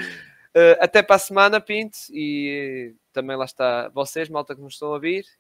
Eh, 0.57 0.79
até 0.81 1.03
para 1.03 1.17
a 1.17 1.19
semana, 1.19 1.61
Pinto, 1.61 1.99
e 2.13 2.95
também 3.13 3.37
lá 3.37 3.45
está 3.45 3.89
vocês, 3.89 4.29
malta 4.29 4.55
que 4.55 4.61
nos 4.61 4.75
estão 4.75 4.89
a 4.89 4.93
ouvir, 4.95 5.25